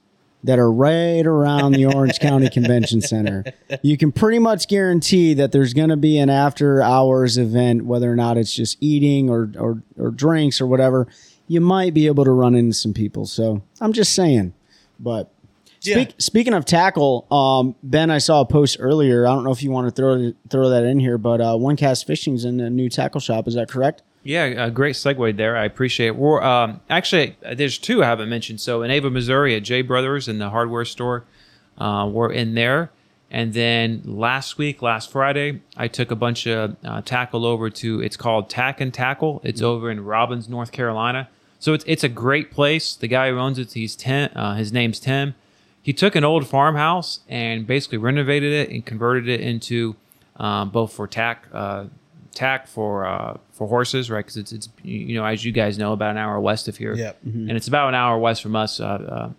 that 0.48 0.58
are 0.58 0.72
right 0.72 1.26
around 1.26 1.72
the 1.72 1.84
Orange 1.84 2.18
County 2.20 2.48
Convention 2.48 3.02
Center. 3.02 3.44
You 3.82 3.98
can 3.98 4.12
pretty 4.12 4.38
much 4.38 4.66
guarantee 4.66 5.34
that 5.34 5.52
there's 5.52 5.74
going 5.74 5.90
to 5.90 5.96
be 5.98 6.16
an 6.16 6.30
after 6.30 6.80
hours 6.80 7.36
event, 7.36 7.84
whether 7.84 8.10
or 8.10 8.16
not 8.16 8.38
it's 8.38 8.54
just 8.54 8.78
eating 8.80 9.28
or, 9.28 9.52
or, 9.58 9.82
or 9.98 10.10
drinks 10.10 10.58
or 10.58 10.66
whatever. 10.66 11.06
You 11.48 11.60
might 11.60 11.92
be 11.92 12.06
able 12.06 12.24
to 12.24 12.30
run 12.30 12.54
into 12.54 12.72
some 12.72 12.94
people. 12.94 13.26
So 13.26 13.62
I'm 13.78 13.92
just 13.92 14.14
saying. 14.14 14.54
But 14.98 15.30
Speak, 15.80 16.08
Yeah. 16.08 16.14
Speaking 16.18 16.54
of 16.54 16.64
tackle, 16.64 17.26
um, 17.30 17.76
Ben, 17.82 18.10
I 18.10 18.16
saw 18.16 18.40
a 18.40 18.46
post 18.46 18.78
earlier. 18.80 19.26
I 19.26 19.34
don't 19.34 19.44
know 19.44 19.52
if 19.52 19.62
you 19.62 19.70
want 19.70 19.88
to 19.88 19.90
throw 19.90 20.32
throw 20.48 20.70
that 20.70 20.84
in 20.84 20.98
here, 20.98 21.18
but 21.18 21.42
uh, 21.42 21.56
One 21.58 21.76
Cast 21.76 22.06
Fishing's 22.06 22.46
in 22.46 22.58
a 22.58 22.70
new 22.70 22.88
tackle 22.88 23.20
shop. 23.20 23.46
Is 23.46 23.54
that 23.54 23.68
correct? 23.68 24.02
Yeah, 24.28 24.44
a 24.66 24.70
great 24.70 24.94
segue 24.94 25.38
there. 25.38 25.56
I 25.56 25.64
appreciate 25.64 26.08
it. 26.08 26.16
We're 26.16 26.42
um, 26.42 26.82
actually 26.90 27.38
there's 27.40 27.78
two 27.78 28.04
I 28.04 28.08
haven't 28.08 28.28
mentioned. 28.28 28.60
So 28.60 28.82
in 28.82 28.90
Ava, 28.90 29.08
Missouri, 29.08 29.56
at 29.56 29.62
J 29.62 29.80
Brothers 29.80 30.28
in 30.28 30.38
the 30.38 30.50
hardware 30.50 30.84
store, 30.84 31.24
uh, 31.78 32.06
we're 32.12 32.30
in 32.30 32.52
there. 32.54 32.90
And 33.30 33.54
then 33.54 34.02
last 34.04 34.58
week, 34.58 34.82
last 34.82 35.10
Friday, 35.10 35.62
I 35.78 35.88
took 35.88 36.10
a 36.10 36.14
bunch 36.14 36.46
of 36.46 36.76
uh, 36.84 37.00
tackle 37.00 37.46
over 37.46 37.70
to. 37.70 38.02
It's 38.02 38.18
called 38.18 38.50
Tack 38.50 38.82
and 38.82 38.92
Tackle. 38.92 39.40
It's 39.44 39.62
over 39.62 39.90
in 39.90 40.04
Robbins, 40.04 40.46
North 40.46 40.72
Carolina. 40.72 41.30
So 41.58 41.72
it's 41.72 41.84
it's 41.86 42.04
a 42.04 42.08
great 42.10 42.50
place. 42.50 42.96
The 42.96 43.08
guy 43.08 43.30
who 43.30 43.38
owns 43.38 43.58
it, 43.58 43.72
he's 43.72 43.96
Tim. 43.96 44.28
Uh, 44.36 44.56
his 44.56 44.74
name's 44.74 45.00
Tim. 45.00 45.36
He 45.80 45.94
took 45.94 46.14
an 46.14 46.24
old 46.24 46.46
farmhouse 46.46 47.20
and 47.30 47.66
basically 47.66 47.96
renovated 47.96 48.52
it 48.52 48.68
and 48.68 48.84
converted 48.84 49.26
it 49.26 49.40
into 49.40 49.96
um, 50.36 50.68
both 50.68 50.92
for 50.92 51.06
tack, 51.06 51.46
uh, 51.50 51.86
tack 52.38 52.66
for 52.68 53.04
uh, 53.06 53.36
for 53.52 53.66
horses, 53.68 54.10
right? 54.10 54.24
Because 54.24 54.36
it's 54.36 54.52
it's 54.52 54.68
you 54.82 55.14
know 55.16 55.24
as 55.24 55.44
you 55.44 55.52
guys 55.52 55.76
know 55.78 55.92
about 55.92 56.10
an 56.12 56.18
hour 56.18 56.38
west 56.40 56.68
of 56.68 56.76
here, 56.76 56.94
Yep. 56.94 57.18
and 57.24 57.50
it's 57.52 57.68
about 57.68 57.88
an 57.88 57.94
hour 57.94 58.18
west 58.18 58.42
from 58.42 58.54
us. 58.56 58.80
Uh, 58.80 58.84
uh, 58.86 59.30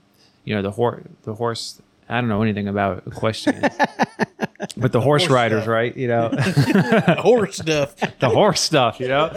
you 0.43 0.53
know 0.55 0.61
the 0.61 0.71
horse, 0.71 1.03
the 1.23 1.33
horse. 1.33 1.81
I 2.11 2.19
don't 2.19 2.27
know 2.27 2.41
anything 2.41 2.67
about 2.67 3.03
equestrian, 3.05 3.61
but 4.77 4.91
the 4.91 4.99
horse 4.99 5.23
horse 5.23 5.27
riders, 5.31 5.61
stuff. 5.63 5.67
right? 5.69 5.95
You 5.95 6.07
know 6.07 6.29
horse 7.19 7.57
stuff. 7.57 7.95
the 8.19 8.29
horse 8.29 8.59
stuff. 8.61 8.99
You 8.99 9.09
know, 9.09 9.29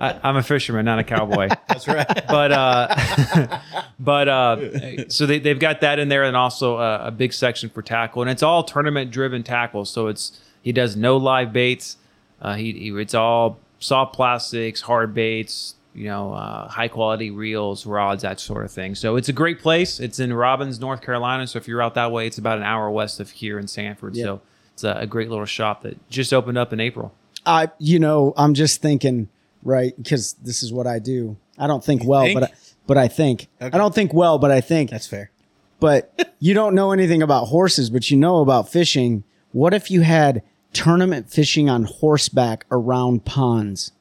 I, 0.00 0.20
I'm 0.22 0.36
a 0.36 0.42
fisherman, 0.42 0.84
not 0.84 1.00
a 1.00 1.04
cowboy 1.04 1.48
That's 1.68 1.88
right. 1.88 2.06
but 2.28 2.52
uh 2.52 3.58
but 3.98 4.28
uh 4.28 5.08
so 5.08 5.26
they, 5.26 5.38
they've 5.40 5.58
got 5.58 5.80
that 5.80 5.98
in 5.98 6.08
there 6.08 6.22
and 6.24 6.36
also 6.36 6.78
a, 6.78 7.06
a 7.08 7.10
big 7.10 7.32
section 7.32 7.68
for 7.70 7.82
tackle 7.82 8.22
and 8.22 8.30
it's 8.30 8.42
all 8.42 8.62
tournament 8.64 9.10
driven 9.10 9.42
tackle 9.42 9.84
so 9.84 10.06
it's 10.06 10.40
he 10.62 10.72
does 10.72 10.94
no 10.96 11.16
live 11.16 11.52
baits 11.52 11.96
uh 12.44 12.54
he, 12.54 12.72
he 12.72 12.88
it's 13.00 13.14
all 13.14 13.58
soft 13.80 14.14
plastics 14.14 14.80
hard 14.82 15.12
baits 15.14 15.74
you 15.94 16.06
know 16.06 16.32
uh, 16.32 16.68
high 16.68 16.88
quality 16.88 17.30
reels 17.30 17.86
rods 17.86 18.22
that 18.22 18.38
sort 18.40 18.64
of 18.64 18.70
thing 18.70 18.94
so 18.94 19.16
it's 19.16 19.28
a 19.28 19.32
great 19.32 19.60
place 19.60 19.98
it's 20.00 20.18
in 20.20 20.32
robbins 20.32 20.78
north 20.80 21.00
carolina 21.02 21.46
so 21.46 21.56
if 21.56 21.66
you're 21.68 21.82
out 21.82 21.94
that 21.94 22.10
way 22.12 22.26
it's 22.26 22.38
about 22.38 22.58
an 22.58 22.64
hour 22.64 22.90
west 22.90 23.18
of 23.20 23.30
here 23.30 23.58
in 23.58 23.66
sanford 23.66 24.14
Yeah. 24.16 24.24
so 24.24 24.40
it's 24.74 24.84
a, 24.84 24.92
a 25.00 25.06
great 25.06 25.28
little 25.30 25.44
shop 25.44 25.82
that 25.82 25.96
just 26.10 26.32
opened 26.32 26.58
up 26.58 26.72
in 26.72 26.78
april 26.80 27.12
I, 27.46 27.68
you 27.78 27.98
know, 27.98 28.32
I'm 28.38 28.54
just 28.54 28.80
thinking, 28.80 29.28
right? 29.62 29.94
Because 29.98 30.32
this 30.42 30.62
is 30.62 30.72
what 30.72 30.86
I 30.86 30.98
do. 30.98 31.36
I 31.58 31.66
don't 31.66 31.84
think 31.84 32.02
well, 32.02 32.22
think? 32.24 32.40
but 32.40 32.50
I, 32.50 32.54
but 32.86 32.96
I 32.96 33.06
think 33.08 33.48
Okay. 33.60 33.70
I 33.70 33.76
don't 33.78 33.94
think 33.94 34.14
well, 34.14 34.38
but 34.38 34.50
I 34.50 34.62
think. 34.62 34.88
That's 34.88 35.06
fair. 35.06 35.30
but 35.78 36.34
you 36.38 36.54
don't 36.54 36.74
know 36.74 36.92
anything 36.92 37.20
about 37.22 37.44
horses, 37.48 37.90
but 37.90 38.10
you 38.10 38.16
know 38.16 38.40
about 38.40 38.70
fishing. 38.70 39.24
What 39.52 39.74
if 39.74 39.90
you 39.90 40.00
had 40.00 40.42
tournament 40.74 41.30
fishing 41.30 41.70
on 41.70 41.84
horseback 41.84 42.66
around 42.70 43.24
ponds, 43.24 43.92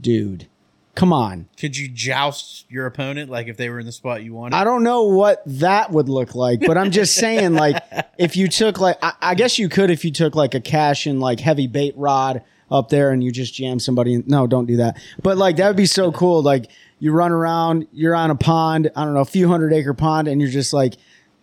dude? 0.00 0.46
Come 0.94 1.12
on. 1.12 1.48
Could 1.56 1.76
you 1.76 1.88
joust 1.88 2.64
your 2.68 2.84
opponent 2.86 3.30
like 3.30 3.46
if 3.46 3.56
they 3.56 3.70
were 3.70 3.78
in 3.78 3.86
the 3.86 3.92
spot 3.92 4.24
you 4.24 4.34
wanted? 4.34 4.56
I 4.56 4.64
don't 4.64 4.82
know 4.82 5.04
what 5.04 5.42
that 5.46 5.92
would 5.92 6.08
look 6.08 6.34
like, 6.34 6.58
but 6.60 6.76
I'm 6.76 6.90
just 6.90 7.14
saying, 7.14 7.54
like, 7.54 7.80
if 8.18 8.36
you 8.36 8.48
took 8.48 8.80
like, 8.80 8.98
I, 9.00 9.12
I 9.20 9.34
guess 9.36 9.60
you 9.60 9.68
could 9.68 9.90
if 9.90 10.04
you 10.04 10.10
took 10.10 10.34
like 10.34 10.54
a 10.54 10.60
cash 10.60 11.06
and 11.06 11.20
like 11.20 11.38
heavy 11.38 11.68
bait 11.68 11.96
rod 11.96 12.42
up 12.68 12.88
there 12.88 13.12
and 13.12 13.22
you 13.22 13.30
just 13.30 13.54
jam 13.54 13.78
somebody. 13.78 14.14
In. 14.14 14.24
No, 14.26 14.48
don't 14.48 14.66
do 14.66 14.78
that. 14.78 15.00
But 15.22 15.38
like 15.38 15.56
that 15.56 15.68
would 15.68 15.76
be 15.76 15.86
so 15.86 16.10
cool. 16.10 16.42
Like 16.42 16.68
you 16.98 17.12
run 17.12 17.30
around, 17.30 17.86
you're 17.92 18.16
on 18.16 18.30
a 18.32 18.36
pond, 18.36 18.90
I 18.96 19.04
don't 19.04 19.14
know, 19.14 19.20
a 19.20 19.24
few 19.24 19.46
hundred 19.46 19.72
acre 19.72 19.94
pond, 19.94 20.26
and 20.26 20.40
you're 20.40 20.50
just 20.50 20.72
like, 20.72 20.94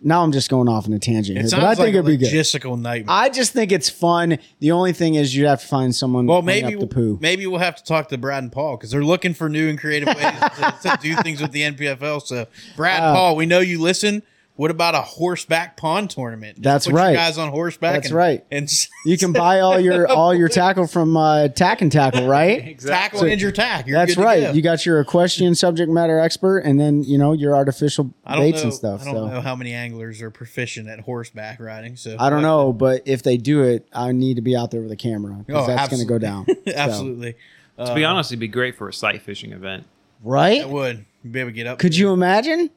now 0.02 0.22
I'm 0.22 0.32
just 0.32 0.50
going 0.50 0.68
off 0.68 0.86
on 0.86 0.92
a 0.92 0.98
tangent 0.98 1.38
here, 1.38 1.48
but 1.50 1.64
I 1.64 1.74
think 1.74 1.94
it'd 1.94 2.06
be 2.06 2.16
good. 2.16 2.28
logistical 2.32 2.78
nightmare. 2.80 3.14
I 3.16 3.28
just 3.28 3.52
think 3.52 3.72
it's 3.72 3.88
fun. 3.90 4.38
The 4.60 4.70
only 4.72 4.92
thing 4.92 5.14
is 5.14 5.34
you'd 5.34 5.46
have 5.46 5.60
to 5.60 5.66
find 5.66 5.94
someone 5.94 6.26
well, 6.26 6.42
maybe 6.42 6.74
up 6.74 6.80
the 6.80 6.86
poo. 6.86 7.18
maybe 7.20 7.46
we'll 7.46 7.58
have 7.60 7.76
to 7.76 7.84
talk 7.84 8.08
to 8.10 8.18
Brad 8.18 8.42
and 8.42 8.52
Paul 8.52 8.76
because 8.76 8.90
they're 8.90 9.04
looking 9.04 9.34
for 9.34 9.48
new 9.48 9.68
and 9.68 9.78
creative 9.78 10.08
ways 10.08 10.16
to, 10.18 10.78
to 10.82 10.98
do 11.00 11.16
things 11.16 11.40
with 11.40 11.52
the 11.52 11.62
NPFL. 11.62 12.22
So, 12.22 12.46
Brad, 12.76 13.02
Uh, 13.02 13.14
Paul, 13.14 13.36
we 13.36 13.46
know 13.46 13.60
you 13.60 13.80
listen. 13.80 14.22
What 14.56 14.70
about 14.70 14.94
a 14.94 15.02
horseback 15.02 15.76
pond 15.76 16.08
tournament? 16.10 16.56
Just 16.56 16.62
That's 16.64 16.86
put 16.86 16.92
you 16.92 16.96
right. 16.96 17.14
guys 17.14 17.36
on 17.36 17.50
horseback. 17.50 17.94
That's 17.94 18.06
and, 18.08 18.16
right. 18.16 18.44
And 18.50 18.70
You 19.04 19.18
can 19.18 19.32
buy 19.32 19.60
all 19.60 19.78
your 19.78 20.08
all 20.10 20.34
your 20.34 20.48
tackle 20.48 20.86
from 20.86 21.14
uh, 21.16 21.48
Tack 21.48 21.82
and 21.82 21.92
Tackle, 21.92 22.26
right? 22.28 22.78
tackle 22.78 23.20
So- 23.20 23.26
and 23.26 23.40
your 23.40 23.52
tack. 23.52 23.86
You're 23.86 23.98
That's 23.98 24.14
good 24.14 24.24
right. 24.24 24.40
go. 24.44 24.52
You 24.52 24.62
got 24.62 24.86
your 24.86 25.00
equestrian 25.00 25.54
subject 25.54 25.90
matter 25.92 26.18
expert, 26.18 26.60
and 26.60 26.80
then 26.80 27.02
you 27.04 27.18
know 27.18 27.32
your 27.32 27.54
artificial 27.54 28.04
baits 28.26 28.58
know. 28.58 28.64
and 28.64 28.74
stuff. 28.74 29.02
I 29.02 29.04
don't 29.04 29.14
so 29.14 29.26
know 29.28 29.40
how 29.42 29.54
many 29.54 29.74
anglers 29.74 30.22
are 30.22 30.30
proficient 30.30 30.88
at 30.88 31.00
horseback 31.00 31.60
riding. 31.60 31.96
So 31.96 32.16
I 32.18 32.30
don't 32.30 32.42
know, 32.42 32.72
but 32.72 33.02
if 33.04 33.22
they 33.22 33.36
do 33.36 33.62
it, 33.62 33.86
I 33.92 34.12
need 34.12 34.36
to 34.36 34.42
be 34.42 34.56
out 34.56 34.70
there 34.70 34.80
with 34.80 34.90
a 34.92 34.96
camera 34.96 35.34
because 35.46 35.64
Oh, 35.64 35.66
that's 35.66 35.88
going 35.90 36.00
to 36.00 36.08
go 36.08 36.18
down. 36.18 36.46
So, 36.66 36.72
Absolutely. 36.74 37.34
to 37.78 37.94
be 37.94 38.04
honest 38.04 38.30
it'd 38.32 38.40
be 38.40 38.48
great 38.48 38.74
for 38.76 38.88
a 38.88 38.92
sight 38.92 39.22
fishing 39.22 39.52
event 39.52 39.84
right? 40.22 40.62
I 40.62 40.66
would 40.66 41.04
be 41.30 41.40
able 41.40 41.50
to 41.50 41.54
get 41.54 41.66
up. 41.66 41.78
Could 41.78 41.92
there. 41.92 42.00
you 42.00 42.12
imagine? 42.12 42.70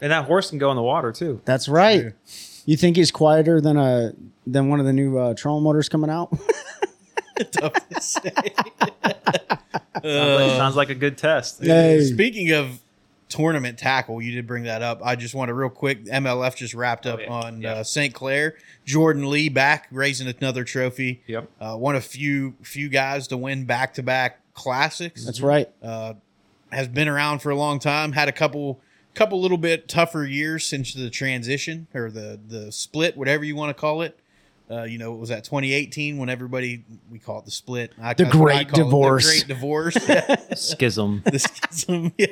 And 0.00 0.12
that 0.12 0.24
horse 0.26 0.50
can 0.50 0.58
go 0.58 0.70
in 0.70 0.76
the 0.76 0.82
water 0.82 1.12
too 1.12 1.40
That's 1.44 1.68
right. 1.68 2.00
True. 2.00 2.12
You 2.66 2.76
think 2.76 2.96
he's 2.96 3.10
quieter 3.10 3.60
than 3.60 3.76
a 3.76 4.12
than 4.46 4.68
one 4.68 4.78
of 4.80 4.86
the 4.86 4.92
new 4.92 5.16
uh, 5.18 5.34
trolling 5.34 5.64
motors 5.64 5.88
coming 5.88 6.10
out? 6.10 6.30
Tough 7.52 7.72
to 7.88 8.00
say. 8.00 8.30
sounds, 10.02 10.02
like, 10.02 10.50
sounds 10.56 10.76
like 10.76 10.90
a 10.90 10.94
good 10.94 11.16
test 11.18 11.62
Hey. 11.62 12.02
Speaking 12.04 12.52
of 12.52 12.80
tournament 13.28 13.78
tackle, 13.78 14.20
you 14.22 14.32
did 14.32 14.46
bring 14.46 14.64
that 14.64 14.82
up. 14.82 15.00
I 15.04 15.14
just 15.16 15.34
want 15.34 15.48
to 15.50 15.54
real 15.54 15.68
quick. 15.70 16.04
MLF 16.06 16.56
just 16.56 16.74
wrapped 16.74 17.06
up 17.06 17.18
Oh, 17.20 17.22
yeah. 17.22 17.30
on 17.30 17.60
Yeah. 17.62 17.72
uh, 17.74 17.82
St. 17.84 18.12
Clair. 18.14 18.56
Jordan 18.84 19.28
Lee 19.30 19.48
back 19.48 19.86
raising 19.90 20.26
another 20.28 20.64
trophy. 20.64 21.22
Yep. 21.26 21.48
Uh, 21.60 21.76
one 21.76 21.94
of 21.94 22.04
few 22.04 22.54
few 22.62 22.88
guys 22.88 23.28
to 23.28 23.36
win 23.36 23.64
back 23.64 23.94
to 23.94 24.02
back 24.02 24.40
classics. 24.54 25.24
That's 25.24 25.40
right. 25.40 25.68
uh, 25.82 26.14
has 26.72 26.88
been 26.88 27.08
around 27.08 27.38
for 27.40 27.50
a 27.50 27.56
long 27.56 27.78
time. 27.78 28.12
Had 28.12 28.28
a 28.28 28.32
couple 28.32 28.80
couple 29.14 29.40
little 29.40 29.58
bit 29.58 29.88
tougher 29.88 30.24
years 30.24 30.64
since 30.66 30.94
the 30.94 31.10
transition 31.10 31.86
or 31.94 32.10
the 32.10 32.38
the 32.46 32.70
split, 32.72 33.16
whatever 33.16 33.44
you 33.44 33.56
want 33.56 33.70
to 33.76 33.80
call 33.80 34.02
it. 34.02 34.18
Uh, 34.70 34.82
you 34.82 34.98
know, 34.98 35.14
it 35.14 35.16
was 35.16 35.30
that 35.30 35.44
2018 35.44 36.18
when 36.18 36.28
everybody 36.28 36.84
we 37.10 37.18
call 37.18 37.38
it 37.38 37.46
the 37.46 37.50
split. 37.50 37.90
I, 37.98 38.12
The 38.12 38.24
that's 38.24 38.36
I 38.36 38.38
great 38.38 38.68
call 38.68 38.80
it, 38.80 38.84
divorce. 38.84 39.24
the 39.24 39.30
great 39.38 39.48
divorce. 39.48 39.96
Yeah. 40.08 40.36
schism 40.54 41.22
the 41.24 41.38
schism. 41.38 42.12
Yeah, 42.18 42.26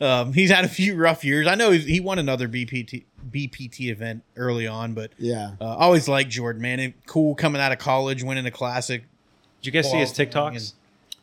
um, 0.00 0.32
he's 0.32 0.50
had 0.50 0.64
a 0.64 0.68
few 0.68 0.94
rough 0.96 1.24
years. 1.24 1.48
I 1.48 1.56
know 1.56 1.72
he, 1.72 1.80
he 1.80 1.98
won 2.00 2.20
another 2.20 2.48
BPT 2.48 3.04
BPT 3.28 3.90
event 3.90 4.22
early 4.36 4.68
on, 4.68 4.94
but 4.94 5.10
Yeah. 5.18 5.56
uh, 5.60 5.64
always 5.64 6.06
liked 6.06 6.30
Jordan. 6.30 6.62
Man, 6.62 6.78
it, 6.78 6.94
cool 7.06 7.34
coming 7.34 7.60
out 7.60 7.72
of 7.72 7.78
college, 7.78 8.22
winning 8.22 8.46
a 8.46 8.52
classic. 8.52 9.02
did 9.60 9.66
you 9.66 9.72
guys 9.72 9.90
see 9.90 9.98
his 9.98 10.10
Balls 10.12 10.28
tiktoks 10.30 10.72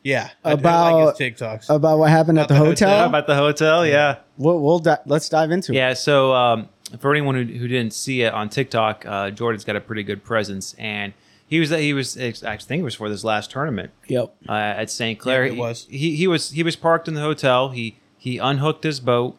Yeah, 0.04 0.30
I 0.44 0.56
do 0.56 0.60
About- 0.60 1.06
like 1.06 1.18
his 1.18 1.34
TikToks. 1.34 1.70
About 1.74 2.00
what 2.00 2.10
happened 2.10 2.40
at 2.40 2.48
the 2.48 2.56
the 2.56 2.60
hotel? 2.60 2.90
hotel? 2.90 3.06
about 3.10 3.28
the 3.28 3.36
hotel 3.36 3.86
yeah 3.86 4.18
we'll, 4.38 4.60
we'll 4.60 4.80
di- 4.80 4.98
let's 5.06 5.30
dive 5.30 5.52
into 5.52 5.72
it. 5.72 5.76
Yeah, 5.76 5.94
so 5.94 6.34
um, 6.34 6.70
for 7.00 7.12
anyone 7.12 7.36
who, 7.36 7.44
who 7.44 7.68
didn't 7.68 7.94
see 7.94 8.24
it 8.24 8.34
on 8.34 8.50
TikTok, 8.50 9.06
uh, 9.06 9.30
Jordan's 9.32 9.64
got 9.64 9.76
a 9.76 9.82
pretty 9.82 10.04
good 10.04 10.24
presence, 10.24 10.74
and 10.80 11.14
he 11.48 11.60
was 11.60 11.70
he 11.70 11.94
was 11.94 12.18
I 12.18 12.58
think 12.58 12.82
it 12.82 12.84
was 12.84 12.96
for 12.96 13.10
this 13.10 13.24
last 13.24 13.52
tournament 13.52 13.92
Yep. 14.08 14.34
uh, 14.50 14.54
at 14.54 14.90
St. 14.90 15.20
Clair. 15.20 15.46
Yeah, 15.46 15.54
it 15.54 15.58
was. 15.58 15.86
He, 15.90 16.16
he 16.16 16.28
was 16.28 16.50
he 16.52 16.64
was 16.64 16.76
parked 16.76 17.08
in 17.08 17.14
the 17.14 17.22
hotel. 17.22 17.70
He 17.70 17.98
he 18.18 18.38
unhooked 18.40 18.84
his 18.84 19.00
boat, 19.00 19.38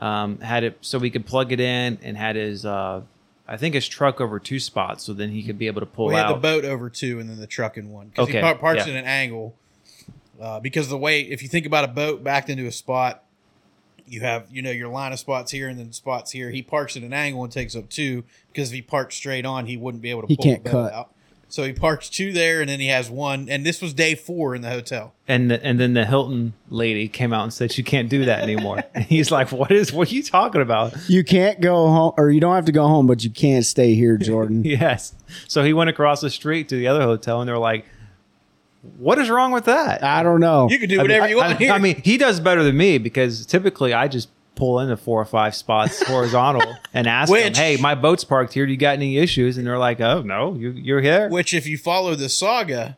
um, 0.00 0.38
had 0.40 0.64
it 0.64 0.78
so 0.80 1.00
he 1.00 1.10
could 1.10 1.26
plug 1.26 1.50
it 1.52 1.60
in, 1.60 1.98
and 2.02 2.16
had 2.16 2.36
his 2.36 2.64
uh, 2.66 3.02
I 3.46 3.56
think 3.56 3.74
his 3.74 3.88
truck 3.88 4.20
over 4.20 4.38
two 4.38 4.60
spots, 4.60 5.04
so 5.04 5.12
then 5.14 5.30
he 5.30 5.42
could 5.42 5.58
be 5.58 5.66
able 5.66 5.80
to 5.80 5.86
pull 5.86 6.08
We 6.08 6.14
had 6.14 6.26
out. 6.26 6.34
the 6.34 6.40
boat 6.40 6.64
over 6.66 6.90
two, 6.90 7.18
and 7.20 7.28
then 7.30 7.38
the 7.40 7.46
truck 7.46 7.76
in 7.78 7.90
one. 7.90 8.08
Because 8.08 8.24
Okay, 8.28 8.38
he 8.38 8.42
par- 8.42 8.56
parks 8.56 8.86
yeah. 8.86 8.92
in 8.92 8.96
an 8.98 9.04
angle. 9.06 9.54
Uh, 10.40 10.60
because 10.60 10.88
the 10.88 10.98
way, 10.98 11.20
if 11.22 11.42
you 11.42 11.48
think 11.48 11.66
about 11.66 11.84
a 11.84 11.88
boat 11.88 12.22
backed 12.22 12.48
into 12.48 12.66
a 12.66 12.72
spot, 12.72 13.24
you 14.06 14.20
have 14.20 14.46
you 14.50 14.62
know 14.62 14.70
your 14.70 14.88
line 14.88 15.12
of 15.12 15.18
spots 15.18 15.50
here 15.50 15.68
and 15.68 15.78
then 15.78 15.92
spots 15.92 16.30
here. 16.30 16.50
He 16.50 16.62
parks 16.62 16.96
at 16.96 17.02
an 17.02 17.12
angle 17.12 17.42
and 17.44 17.52
takes 17.52 17.76
up 17.76 17.88
two 17.90 18.24
because 18.52 18.68
if 18.70 18.74
he 18.74 18.82
parked 18.82 19.12
straight 19.12 19.44
on, 19.44 19.66
he 19.66 19.76
wouldn't 19.76 20.02
be 20.02 20.10
able 20.10 20.22
to. 20.22 20.28
He 20.28 20.36
pull 20.36 20.44
can't 20.44 20.64
the 20.64 20.70
boat 20.70 20.90
cut. 20.90 20.92
out. 20.92 21.14
So 21.50 21.64
he 21.64 21.72
parks 21.72 22.10
two 22.10 22.32
there, 22.32 22.60
and 22.60 22.68
then 22.68 22.78
he 22.78 22.88
has 22.88 23.10
one. 23.10 23.48
And 23.48 23.64
this 23.64 23.80
was 23.80 23.94
day 23.94 24.14
four 24.14 24.54
in 24.54 24.60
the 24.60 24.68
hotel. 24.68 25.14
And 25.26 25.50
the, 25.50 25.64
and 25.64 25.80
then 25.80 25.94
the 25.94 26.04
Hilton 26.04 26.52
lady 26.68 27.08
came 27.08 27.32
out 27.32 27.42
and 27.44 27.52
said 27.52 27.78
you 27.78 27.84
can't 27.84 28.10
do 28.10 28.26
that 28.26 28.42
anymore. 28.42 28.84
And 28.94 29.04
he's 29.04 29.30
like, 29.30 29.50
"What 29.50 29.70
is? 29.70 29.92
What 29.92 30.10
are 30.10 30.14
you 30.14 30.22
talking 30.22 30.60
about?" 30.60 30.94
You 31.08 31.24
can't 31.24 31.60
go 31.60 31.88
home, 31.88 32.12
or 32.18 32.30
you 32.30 32.40
don't 32.40 32.54
have 32.54 32.66
to 32.66 32.72
go 32.72 32.86
home, 32.86 33.06
but 33.06 33.24
you 33.24 33.30
can't 33.30 33.64
stay 33.64 33.94
here, 33.94 34.16
Jordan. 34.18 34.62
Yes. 34.64 35.14
So 35.46 35.64
he 35.64 35.72
went 35.72 35.88
across 35.90 36.20
the 36.20 36.30
street 36.30 36.68
to 36.68 36.76
the 36.76 36.86
other 36.88 37.02
hotel, 37.02 37.40
and 37.40 37.48
they're 37.48 37.58
like, 37.58 37.86
"What 38.98 39.18
is 39.18 39.28
wrong 39.30 39.52
with 39.52 39.64
that?" 39.66 40.02
I 40.04 40.22
don't 40.22 40.40
know. 40.40 40.68
You 40.70 40.78
can 40.78 40.88
do 40.88 40.98
I 41.00 41.02
whatever 41.02 41.22
mean, 41.26 41.30
you 41.30 41.40
I, 41.40 41.46
want 41.46 41.56
I- 41.56 41.58
here. 41.64 41.72
I 41.72 41.78
mean, 41.78 42.00
he 42.04 42.16
does 42.18 42.40
better 42.40 42.62
than 42.62 42.76
me 42.76 42.98
because 42.98 43.44
typically 43.46 43.92
I 43.92 44.08
just 44.08 44.28
pull 44.54 44.80
into 44.80 44.96
four 44.96 45.20
or 45.20 45.24
five 45.24 45.54
spots 45.54 46.02
horizontal 46.08 46.74
and 46.92 47.06
ask 47.06 47.32
them, 47.32 47.54
"Hey, 47.54 47.76
my 47.76 47.94
boat's 47.94 48.24
parked 48.24 48.52
here. 48.54 48.66
Do 48.66 48.72
you 48.72 48.78
got 48.78 48.94
any 48.94 49.18
issues?" 49.18 49.56
And 49.58 49.66
they're 49.66 49.78
like, 49.78 50.00
"Oh 50.00 50.22
no, 50.22 50.54
you, 50.54 50.70
you're 50.70 51.00
here." 51.00 51.28
Which, 51.28 51.54
if 51.54 51.66
you 51.66 51.78
follow 51.78 52.14
the 52.14 52.28
saga, 52.28 52.96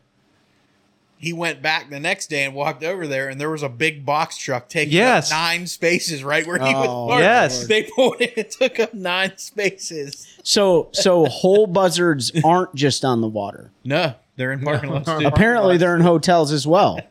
he 1.17 1.33
went 1.33 1.61
back 1.61 1.91
the 1.91 1.99
next 1.99 2.31
day 2.31 2.45
and 2.45 2.55
walked 2.55 2.83
over 2.83 3.05
there, 3.05 3.29
and 3.29 3.39
there 3.39 3.51
was 3.51 3.61
a 3.61 3.69
big 3.69 4.03
box 4.03 4.37
truck 4.37 4.69
taking 4.69 4.93
Yes. 4.95 5.31
up 5.31 5.37
nine 5.37 5.67
spaces 5.67 6.23
right 6.23 6.47
where 6.47 6.57
he 6.57 6.73
Oh, 6.73 6.79
was 6.79 6.87
parked. 7.09 7.21
yes. 7.21 7.67
They 7.67 7.83
pulled 7.95 8.19
it 8.21 8.33
and 8.35 8.49
took 8.49 8.79
up 8.79 8.95
nine 8.95 9.33
spaces. 9.37 10.25
So, 10.41 10.89
so 10.93 11.25
whole 11.27 11.67
buzzards 11.67 12.31
aren't 12.43 12.73
just 12.73 13.05
on 13.05 13.21
the 13.21 13.27
water. 13.27 13.69
No, 13.83 14.15
they're 14.41 14.51
in 14.51 14.59
parking 14.63 14.89
lots 14.89 15.07
too. 15.07 15.25
Apparently, 15.27 15.77
they're 15.77 15.95
in 15.95 16.01
hotels 16.01 16.51
as 16.51 16.65
well. 16.67 16.99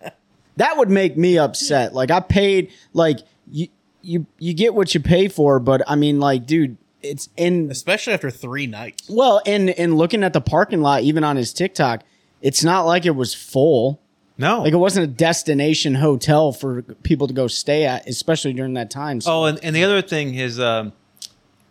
That 0.57 0.77
would 0.77 0.90
make 0.90 1.16
me 1.16 1.38
upset. 1.38 1.95
Like 1.95 2.11
I 2.11 2.21
paid, 2.21 2.71
like 2.93 3.21
you, 3.51 3.69
you, 4.03 4.27
you 4.38 4.53
get 4.53 4.75
what 4.75 4.93
you 4.93 5.01
pay 5.01 5.29
for, 5.29 5.59
but 5.59 5.81
I 5.87 5.95
mean, 5.95 6.21
like, 6.21 6.45
dude, 6.45 6.77
it's 7.01 7.31
in 7.38 7.71
especially 7.71 8.12
after 8.12 8.31
three 8.31 8.66
nights. 8.66 9.09
well, 9.09 9.40
and 9.47 9.71
and 9.71 9.97
looking 9.97 10.23
at 10.23 10.35
the 10.35 10.40
parking 10.43 10.83
lot, 10.83 11.03
even 11.03 11.25
on 11.25 11.37
his 11.37 11.55
TikTok, 11.55 12.03
it's 12.43 12.62
not 12.62 12.83
like 12.83 13.07
it 13.07 13.12
was 13.16 13.33
full. 13.33 14.03
no. 14.37 14.61
Like 14.61 14.75
it 14.75 14.77
wasn't 14.77 15.05
a 15.05 15.07
destination 15.07 15.95
hotel 15.95 16.53
for 16.53 16.83
people 16.83 17.27
to 17.27 17.33
go 17.33 17.47
stay 17.47 17.87
at, 17.87 18.07
especially 18.07 18.53
during 18.53 18.75
that 18.75 18.90
time. 18.90 19.23
So, 19.23 19.33
oh, 19.33 19.45
and, 19.47 19.59
and 19.64 19.75
the 19.75 19.85
other 19.85 20.03
thing, 20.03 20.35
his 20.35 20.61
um, 20.61 20.93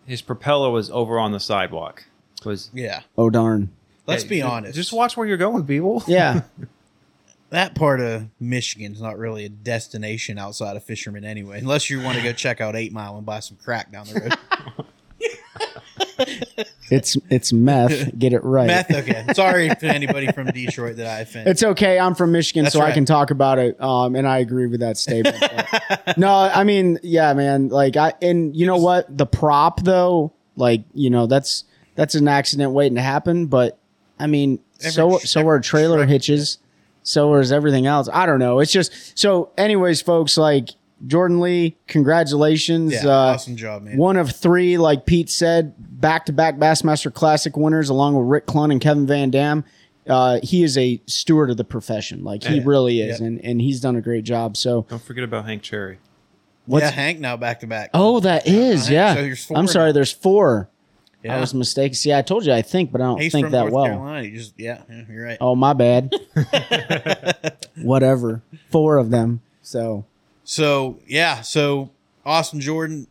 his 0.08 0.24
propeller 0.24 0.72
was 0.72 0.90
over 0.90 1.20
on 1.20 1.32
the 1.32 1.40
sidewalk. 1.40 2.06
Was 2.44 2.72
Yeah, 2.74 3.02
oh 3.20 3.30
darn, 3.30 3.70
let's 4.10 4.24
Hey, 4.24 4.30
be 4.30 4.42
honest. 4.42 4.76
Just 4.76 4.94
watch 4.94 5.16
where 5.18 5.28
you're 5.28 5.38
going, 5.38 5.66
people. 5.66 6.04
yeah. 6.08 6.42
that 7.50 7.76
part 7.76 8.00
of 8.02 8.28
Michigan's 8.40 9.02
not 9.02 9.18
really 9.18 9.46
a 9.46 9.50
destination 9.50 10.38
outside 10.38 10.76
of 10.76 10.84
fishermen 10.84 11.24
anyway, 11.24 11.60
unless 11.60 11.90
you 11.90 12.02
want 12.02 12.18
to 12.18 12.24
go 12.24 12.34
check 12.34 12.62
out 12.62 12.76
Eight 12.76 12.92
Mile 12.92 13.18
and 13.18 13.26
buy 13.26 13.40
some 13.40 13.58
crack 13.58 13.92
down 13.92 14.08
the 14.08 14.20
road. 14.20 14.86
It's 16.92 17.18
it's 17.30 17.54
meth. 17.54 18.18
Get 18.18 18.34
it 18.34 18.44
right. 18.44 18.68
Meth. 18.68 18.92
Okay, 18.92 19.26
sorry 19.34 19.70
to 19.70 19.86
anybody 19.86 20.32
from 20.32 20.48
Detroit 20.48 20.96
that 20.98 21.08
I 21.08 21.20
offended. 21.22 21.52
It's 21.52 21.64
okay. 21.64 22.00
I'm 22.00 22.16
from 22.16 22.32
Michigan, 22.32 22.64
That's 22.64 22.74
so 22.74 22.82
I 22.82 22.92
can 22.92 23.06
talk 23.06 23.32
about 23.32 23.60
it. 23.60 23.80
Um, 23.80 24.16
and 24.16 24.28
I 24.28 24.40
agree 24.40 24.68
with 24.68 24.80
that 24.80 24.98
statement. 24.98 25.38
No, 26.18 26.34
I 26.34 26.64
mean, 26.64 26.98
yeah, 27.04 27.34
man. 27.34 27.70
Like 27.70 27.96
I 27.96 28.14
and 28.22 28.56
you 28.56 28.66
know 28.66 28.78
what? 28.78 29.16
The 29.16 29.28
prop 29.28 29.84
though, 29.84 30.34
like 30.56 30.84
you 30.94 31.10
know, 31.10 31.28
that's 31.28 31.66
that's 31.96 32.16
an 32.16 32.28
accident 32.28 32.72
waiting 32.72 32.96
to 32.96 33.02
happen. 33.02 33.46
But 33.46 33.78
I 34.20 34.28
mean, 34.28 34.60
Every 34.82 34.92
so 34.92 35.18
so 35.20 35.48
are 35.48 35.60
trailer 35.60 35.98
truck- 35.98 36.10
hitches. 36.10 36.58
So 37.04 37.34
is 37.36 37.52
everything 37.52 37.86
else. 37.88 38.08
I 38.12 38.26
don't 38.26 38.40
know. 38.40 38.60
It's 38.60 38.72
just 38.72 39.18
so. 39.18 39.52
Anyways, 39.58 40.02
folks, 40.02 40.38
like 40.38 40.70
Jordan 41.08 41.40
Lee, 41.40 41.78
congratulations. 41.88 42.92
yeah, 42.94 43.06
uh, 43.08 43.34
awesome 43.34 43.56
job, 43.56 43.84
man. 43.84 43.98
one 43.98 44.18
of 44.18 44.32
three, 44.32 44.78
like 44.78 45.06
Pete 45.06 45.30
said, 45.30 45.74
back 45.78 46.26
to 46.26 46.34
back 46.34 46.58
Bassmaster 46.58 47.14
Classic 47.14 47.56
winners, 47.56 47.90
along 47.90 48.16
with 48.16 48.28
Rick 48.28 48.46
Clunn 48.48 48.72
and 48.72 48.82
Kevin 48.82 49.08
Van 49.08 49.30
Dam. 49.30 49.64
Uh, 50.08 50.40
he 50.44 50.64
is 50.64 50.78
a 50.78 51.02
steward 51.06 51.50
of 51.52 51.58
the 51.58 51.64
profession. 51.64 52.24
Like 52.24 52.44
he 52.44 52.56
Yeah. 52.58 52.64
really 52.66 53.02
is. 53.02 53.20
Yeah. 53.20 53.28
And, 53.28 53.46
and 53.46 53.62
he's 53.62 53.80
done 53.80 53.96
a 53.96 54.02
great 54.02 54.24
job. 54.24 54.58
So, 54.58 54.86
Don't 54.90 55.02
forget 55.02 55.24
about 55.24 55.46
Hank 55.46 55.62
Cherry. 55.62 56.00
what's- 56.66 56.84
yeah, 56.86 56.92
Hank 56.92 57.20
now 57.20 57.38
back 57.38 57.60
to 57.60 57.68
back. 57.68 57.92
oh, 57.94 58.20
that 58.22 58.48
is. 58.48 58.88
Hank, 58.88 58.92
Yeah. 58.92 59.34
so 59.36 59.48
four 59.48 59.58
I'm 59.58 59.68
sorry. 59.68 59.90
now. 59.90 59.94
There's 59.94 60.12
four. 60.12 60.70
Yeah. 61.24 61.38
I 61.38 61.40
was 61.40 61.54
mistaken. 61.54 61.96
See, 61.96 62.14
I 62.14 62.22
told 62.22 62.46
you 62.46 62.54
I 62.54 62.62
think, 62.62 62.92
but 62.92 63.02
I 63.02 63.06
don't 63.06 63.22
He's 63.22 63.32
think 63.32 63.46
from 63.46 63.52
that 63.52 63.62
North 63.62 63.74
well. 63.74 63.86
Carolina. 63.86 64.30
Just 64.30 64.54
yeah, 64.58 64.82
yeah, 64.90 65.04
you're 65.10 65.26
right. 65.26 65.38
Oh, 65.42 65.56
my 65.56 65.74
bad. 65.74 66.14
Whatever. 67.82 68.42
Four 68.72 68.98
of 68.98 69.10
them. 69.10 69.42
So, 69.62 70.06
So 70.44 71.00
yeah, 71.08 71.42
so 71.42 71.92
Austin 72.26 72.60
Jordan. 72.62 73.08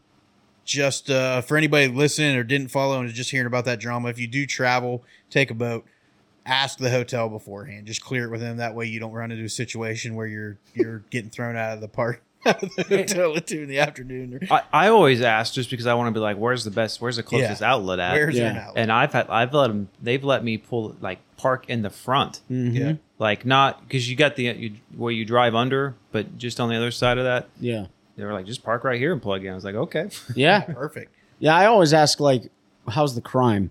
Just 0.65 1.09
uh, 1.09 1.41
for 1.41 1.57
anybody 1.57 1.89
listening 1.89 2.37
or 2.37 2.45
didn't 2.45 2.69
follow 2.69 3.01
and 3.01 3.09
is 3.09 3.15
just 3.15 3.31
hearing 3.31 3.47
about 3.47 3.65
that 3.65 3.81
drama, 3.81 4.11
if 4.11 4.19
you 4.19 4.27
do 4.27 4.45
travel, 4.45 5.03
take 5.31 5.51
a 5.51 5.55
boat, 5.55 5.87
ask 6.45 6.79
the 6.79 6.91
hotel 6.91 7.31
beforehand. 7.31 7.87
Just 7.87 8.03
clear 8.03 8.27
it 8.27 8.31
with 8.31 8.43
them. 8.43 8.59
That 8.59 8.75
way, 8.75 8.85
you 8.85 9.01
don't 9.01 9.13
run 9.13 9.31
into 9.31 9.45
a 9.45 9.49
situation 9.49 10.15
where 10.15 10.27
you're 10.27 10.59
you're 10.75 10.99
getting 11.11 11.31
thrown 11.31 11.57
out 11.57 11.73
of 11.73 11.81
the 11.81 11.89
park 11.89 12.23
out 12.47 12.63
of 12.63 12.75
the 12.77 12.83
hotel 12.85 13.37
at 13.37 13.47
two 13.47 13.63
in 13.63 13.69
the 13.69 13.79
afternoon. 13.81 14.47
I, 14.51 14.63
I 14.73 14.89
always 14.89 15.21
ask 15.23 15.55
just 15.55 15.71
because 15.71 15.87
I 15.87 15.95
want 15.95 16.09
to 16.09 16.13
be 16.19 16.21
like, 16.23 16.37
where's 16.37 16.65
the 16.65 16.71
best, 16.71 17.01
where's 17.01 17.17
the 17.17 17.23
closest 17.23 17.61
Yeah. 17.61 17.73
outlet 17.73 17.99
at? 17.99 18.13
Where's 18.13 18.37
Yeah. 18.37 18.45
there 18.45 18.53
now? 18.55 18.73
and 18.77 18.93
I've 18.93 19.13
had, 19.13 19.29
I've 19.29 19.53
let 19.53 19.69
them, 19.69 19.89
they've 20.03 20.23
let 20.23 20.45
me 20.45 20.57
pull 20.59 20.97
like 21.01 21.19
park 21.37 21.69
in 21.69 21.83
the 21.83 21.91
front, 21.91 22.41
mhm. 22.51 22.75
yeah, 22.75 22.93
like 23.19 23.45
not 23.47 23.83
because 23.83 24.09
you 24.11 24.17
got 24.17 24.37
the 24.37 24.45
you, 24.45 24.73
where 24.97 25.13
you 25.13 25.25
drive 25.25 25.55
under, 25.55 25.95
but 26.13 26.37
just 26.39 26.59
on 26.61 26.69
the 26.69 26.77
other 26.77 26.91
side 26.91 27.19
of 27.19 27.25
that, 27.25 27.49
yeah. 27.61 27.87
they 28.17 28.25
were 28.25 28.33
like, 28.33 28.47
just 28.47 28.63
park 28.65 28.85
right 28.85 28.99
here 28.99 29.13
and 29.13 29.23
plug 29.23 29.45
in. 29.45 29.53
I 29.53 29.55
was 29.55 29.65
like, 29.65 29.75
okay, 29.75 30.11
Yeah. 30.35 30.61
perfect. 30.61 31.13
Yeah, 31.41 31.55
I 31.55 31.67
always 31.67 31.93
ask 31.93 32.19
like, 32.19 32.51
"How's 32.89 33.15
the 33.15 33.21
crime?" 33.21 33.71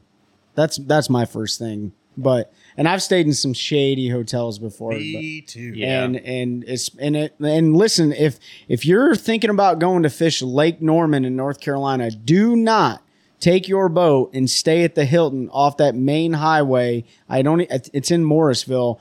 That's 0.55 0.77
that's 0.77 1.09
my 1.09 1.25
first 1.25 1.59
thing. 1.59 1.91
But 2.15 2.53
and 2.77 2.87
I've 2.87 3.01
stayed 3.01 3.25
in 3.25 3.33
some 3.33 3.53
shady 3.53 4.07
hotels 4.09 4.59
before. 4.59 4.91
but- 4.91 4.99
Me 4.99 5.41
too. 5.41 5.73
Yeah. 5.75 6.03
and 6.03 6.15
and 6.17 6.63
it's 6.67 6.89
and 6.99 7.15
it 7.17 7.35
and 7.39 7.75
listen, 7.75 8.13
if 8.13 8.39
if 8.67 8.85
you're 8.85 9.15
thinking 9.15 9.49
about 9.49 9.79
going 9.79 10.03
to 10.03 10.09
fish 10.09 10.41
Lake 10.41 10.81
Norman 10.81 11.25
in 11.25 11.35
North 11.35 11.59
Carolina, 11.59 12.11
do 12.11 12.55
not 12.55 13.01
take 13.39 13.67
your 13.67 13.87
boat 13.89 14.31
and 14.33 14.49
stay 14.49 14.83
at 14.83 14.95
the 14.95 15.05
Hilton 15.05 15.49
off 15.51 15.77
that 15.77 15.93
main 15.95 16.33
highway. 16.33 17.03
I 17.29 17.41
don't. 17.41 17.61
It's 17.61 18.11
in 18.11 18.23
Mooresville. 18.25 18.99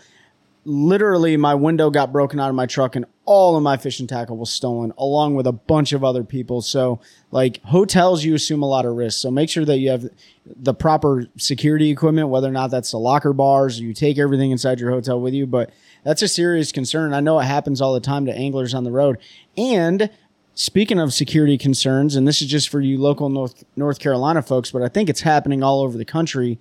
Literally, 0.69 1.37
my 1.37 1.55
window 1.55 1.91
got 1.91 2.13
broken 2.13 2.41
out 2.41 2.49
of 2.49 2.57
my 2.57 2.67
truck, 2.67 2.97
and 2.97 3.07
all 3.25 3.57
of 3.57 3.63
my 3.63 3.77
fishing 3.77 4.09
tackle 4.09 4.37
was 4.37 4.51
stolen, 4.51 4.93
along 4.99 5.37
with 5.37 5.47
a 5.47 5.53
bunch 5.53 5.93
of 5.93 6.03
other 6.03 6.25
people. 6.25 6.61
So, 6.61 7.01
like 7.31 7.63
hotels, 7.63 8.25
you 8.25 8.35
assume 8.35 8.65
a 8.65 8.69
lot 8.69 8.85
of 8.85 8.97
risk. 8.97 9.21
So 9.21 9.31
make 9.31 9.49
sure 9.49 9.65
that 9.65 9.79
you 9.79 9.91
have 9.91 10.09
the 10.45 10.75
proper 10.75 11.27
security 11.37 11.91
equipment, 11.91 12.31
whether 12.31 12.49
or 12.49 12.53
not 12.53 12.73
that's 12.73 12.91
the 12.91 12.99
locker 12.99 13.33
bars, 13.33 13.79
you 13.79 13.95
take 13.95 14.19
everything 14.19 14.51
inside 14.51 14.81
your 14.81 14.91
hotel 14.91 15.21
with 15.21 15.35
you. 15.35 15.47
But 15.47 15.71
that's 16.05 16.23
a 16.23 16.29
serious 16.29 16.73
concern. 16.73 17.15
I 17.15 17.21
know 17.21 17.39
it 17.39 17.45
happens 17.45 17.81
all 17.81 17.95
the 17.95 18.01
time 18.01 18.27
to 18.27 18.35
anglers 18.35 18.75
on 18.75 18.83
the 18.83 18.91
road. 18.93 19.19
And 19.57 20.11
speaking 20.55 20.99
of 20.99 21.13
security 21.13 21.59
concerns, 21.59 22.17
and 22.17 22.27
this 22.27 22.43
is 22.43 22.49
just 22.49 22.69
for 22.69 22.81
you 22.81 22.99
local 22.99 23.29
North 23.29 23.63
North 23.77 24.01
Carolina 24.01 24.43
folks, 24.43 24.73
but 24.73 24.83
I 24.83 24.89
think 24.89 25.09
it's 25.09 25.21
happening 25.21 25.63
all 25.63 25.83
over 25.83 25.97
the 25.97 26.05
country. 26.05 26.59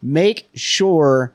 Make 0.00 0.48
sure 0.54 1.34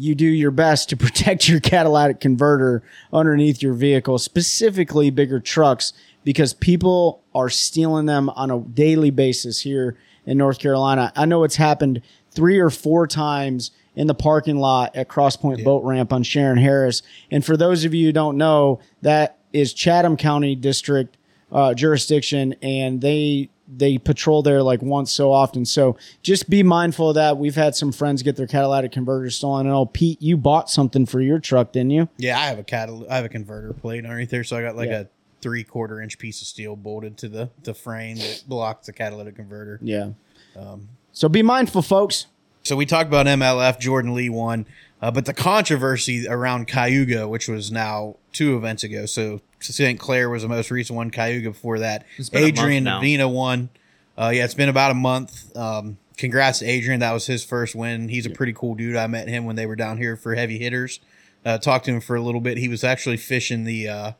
you 0.00 0.14
do 0.14 0.26
your 0.26 0.50
best 0.50 0.88
to 0.88 0.96
protect 0.96 1.48
your 1.48 1.60
catalytic 1.60 2.20
converter 2.20 2.82
underneath 3.12 3.62
your 3.62 3.74
vehicle, 3.74 4.18
specifically 4.18 5.10
bigger 5.10 5.40
trucks, 5.40 5.92
because 6.24 6.52
people 6.54 7.22
are 7.34 7.48
stealing 7.48 8.06
them 8.06 8.28
on 8.30 8.50
a 8.50 8.60
daily 8.60 9.10
basis 9.10 9.60
here 9.60 9.96
in 10.26 10.38
North 10.38 10.58
Carolina. 10.58 11.12
I 11.16 11.24
know 11.26 11.44
it's 11.44 11.56
happened 11.56 12.02
three 12.30 12.58
or 12.58 12.70
four 12.70 13.06
times 13.06 13.70
in 13.96 14.06
the 14.06 14.14
parking 14.14 14.56
lot 14.56 14.94
at 14.94 15.08
Cross 15.08 15.36
Point 15.36 15.64
Boat 15.64 15.84
Ramp 15.84 16.12
on 16.12 16.22
Shearon 16.22 16.60
Harris. 16.60 17.02
And 17.30 17.44
for 17.44 17.56
those 17.56 17.84
of 17.84 17.92
you 17.94 18.06
who 18.06 18.12
don't 18.12 18.36
know, 18.36 18.80
that 19.02 19.38
is 19.52 19.72
Chatham 19.72 20.16
County 20.16 20.54
District 20.54 21.16
uh, 21.50 21.74
jurisdiction, 21.74 22.54
and 22.62 23.00
they 23.00 23.50
they 23.76 23.98
patrol 23.98 24.42
there 24.42 24.62
like 24.62 24.82
once 24.82 25.12
so 25.12 25.32
often. 25.32 25.64
So 25.64 25.96
just 26.22 26.50
be 26.50 26.62
mindful 26.62 27.10
of 27.10 27.14
that. 27.14 27.36
We've 27.38 27.54
had 27.54 27.74
some 27.74 27.92
friends 27.92 28.22
get 28.22 28.36
their 28.36 28.46
catalytic 28.46 28.92
converters 28.92 29.36
stolen. 29.36 29.66
And 29.66 29.74
oh, 29.74 29.86
Pete, 29.86 30.20
you 30.20 30.36
bought 30.36 30.68
something 30.70 31.06
for 31.06 31.20
your 31.20 31.38
truck, 31.38 31.72
didn't 31.72 31.90
you? 31.90 32.08
Yeah, 32.16 32.38
I 32.38 32.46
have 32.46 32.58
a 32.58 32.64
catal- 32.64 33.06
I 33.10 33.16
have 33.16 33.24
a 33.24 33.28
converter 33.28 33.72
plate 33.72 34.04
underneath 34.04 34.30
there, 34.30 34.44
so 34.44 34.56
I 34.56 34.62
got 34.62 34.76
like 34.76 34.88
Yeah. 34.90 35.00
a 35.00 35.06
three 35.40 35.64
quarter 35.64 36.00
inch 36.02 36.18
piece 36.18 36.40
of 36.42 36.46
steel 36.46 36.76
bolted 36.76 37.16
to 37.18 37.28
the 37.28 37.48
the 37.62 37.72
frame 37.74 38.16
that 38.18 38.42
blocks 38.46 38.86
the 38.86 38.92
catalytic 38.92 39.36
converter. 39.36 39.78
Yeah. 39.82 40.10
Um, 40.58 40.88
so 41.12 41.28
be 41.28 41.42
mindful, 41.42 41.82
folks. 41.82 42.26
So 42.62 42.76
we 42.76 42.84
talked 42.84 43.08
about 43.08 43.26
MLF, 43.26 43.78
Jordan 43.80 44.14
Lee 44.14 44.28
won, 44.28 44.66
uh, 45.02 45.10
but 45.10 45.24
the 45.24 45.34
controversy 45.34 46.26
around 46.28 46.68
Cayuga, 46.68 47.26
which 47.28 47.48
was 47.48 47.72
now 47.72 48.16
two 48.32 48.56
events 48.56 48.84
ago. 48.84 49.06
So 49.06 49.40
St. 49.60 49.98
Clair 49.98 50.28
was 50.28 50.42
the 50.42 50.48
most 50.48 50.70
recent 50.70 50.96
one. 50.96 51.10
Cayuga 51.10 51.50
before 51.50 51.80
that. 51.80 52.06
It's 52.16 52.28
been 52.28 52.42
a 52.42 52.46
month 52.46 52.58
Adrian 52.58 52.84
Avena 52.84 53.32
won. 53.32 53.70
Uh, 54.18 54.30
yeah, 54.34 54.44
it's 54.44 54.54
been 54.54 54.68
about 54.68 54.90
a 54.90 54.94
month. 54.94 55.56
Um, 55.56 55.98
congrats 56.16 56.58
to 56.58 56.66
Adrian. 56.66 57.00
That 57.00 57.12
was 57.12 57.26
his 57.26 57.42
first 57.42 57.74
win. 57.74 58.08
He's 58.08 58.26
a 58.26 58.30
pretty 58.30 58.52
cool 58.52 58.74
dude. 58.74 58.96
I 58.96 59.06
met 59.06 59.28
him 59.28 59.46
when 59.46 59.56
they 59.56 59.66
were 59.66 59.76
down 59.76 59.96
here 59.96 60.16
for 60.16 60.34
heavy 60.34 60.58
hitters. 60.58 61.00
Uh, 61.44 61.56
talked 61.56 61.86
to 61.86 61.92
him 61.92 62.00
for 62.02 62.16
a 62.16 62.20
little 62.20 62.42
bit. 62.42 62.58
He 62.58 62.68
was 62.68 62.84
actually 62.84 63.16
fishing 63.16 63.64
the 63.64 63.88
uh, 63.88 64.12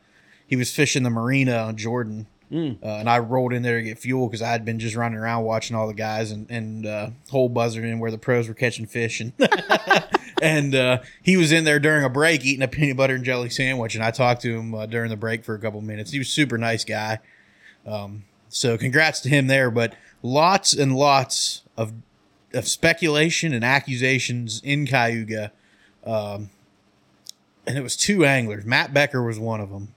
he 0.47 0.57
was 0.57 0.75
fishing 0.75 1.03
the 1.03 1.11
marina 1.11 1.57
on 1.59 1.77
Jordan. 1.77 2.27
Uh, 2.83 2.87
and 2.97 3.09
I 3.09 3.21
rolled 3.21 3.53
in 3.53 3.63
there 3.63 3.77
to 3.77 3.83
get 3.83 3.99
fuel 3.99 4.27
because 4.27 4.43
I 4.43 4.49
had 4.49 4.65
been 4.65 4.79
just 4.79 4.97
running 4.97 5.19
around 5.19 5.45
watching 5.45 5.77
all 5.77 5.87
the 5.87 5.95
guys 5.95 6.33
and 6.33 6.51
and 6.51 6.87
uh, 6.87 7.11
whole 7.31 7.49
buzzard 7.49 7.85
in 7.85 7.99
where 8.01 8.11
the 8.11 8.19
pros 8.19 8.49
were 8.49 8.55
catching 8.55 8.87
fish 8.87 9.21
and 9.21 9.33
and 10.43 10.75
uh, 10.75 10.99
he 11.23 11.37
was 11.37 11.53
in 11.53 11.65
there 11.65 11.79
during 11.79 12.05
a 12.05 12.09
break 12.09 12.45
eating 12.45 12.63
a 12.63 12.69
peanut 12.69 12.97
butter 12.97 13.15
and 13.15 13.25
jelly 13.25 13.51
sandwich, 13.51 13.95
and 13.95 14.03
I 14.03 14.11
talked 14.11 14.43
to 14.43 14.59
him 14.59 14.75
uh, 14.75 14.87
during 14.87 15.11
the 15.11 15.17
break 15.17 15.45
for 15.45 15.55
a 15.55 15.59
couple 15.59 15.81
minutes. 15.81 16.11
He 16.11 16.19
was 16.19 16.29
super 16.29 16.59
nice 16.59 16.85
guy. 16.85 17.21
Um, 17.87 18.25
so 18.49 18.77
congrats 18.77 19.21
to 19.21 19.29
him 19.29 19.47
there, 19.47 19.71
but 19.71 19.95
lots 20.23 20.73
and 20.73 20.97
lots 20.97 21.63
of 21.77 21.93
of 22.53 22.67
speculation 22.67 23.53
and 23.53 23.65
accusations 23.65 24.61
in 24.65 24.87
Cayuga. 24.87 25.53
Um, 26.05 26.51
and 27.67 27.79
it 27.79 27.83
was 27.83 27.97
two 27.97 28.25
anglers. 28.25 28.65
Matt 28.65 28.93
Becker 28.93 29.23
was 29.23 29.39
one 29.39 29.61
of 29.61 29.71
them. 29.71 29.95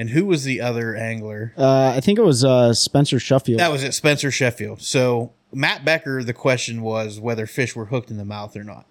And 0.00 0.08
who 0.08 0.24
was 0.24 0.44
the 0.44 0.62
other 0.62 0.96
angler? 0.96 1.52
Uh, 1.58 1.92
I 1.94 2.00
think 2.00 2.18
it 2.18 2.22
was 2.22 2.42
uh, 2.42 2.72
Spencer 2.72 3.20
Shuffield. 3.20 3.60
That 3.60 3.70
was 3.70 3.84
it, 3.84 3.92
Spencer 3.92 4.30
Shuffield. 4.30 4.80
So 4.80 5.34
Matt 5.52 5.84
Becker, 5.84 6.24
the 6.24 6.32
question 6.32 6.80
was 6.80 7.20
whether 7.20 7.46
fish 7.46 7.76
were 7.76 7.84
hooked 7.84 8.10
in 8.10 8.16
the 8.16 8.24
mouth 8.24 8.56
or 8.56 8.64
not. 8.64 8.86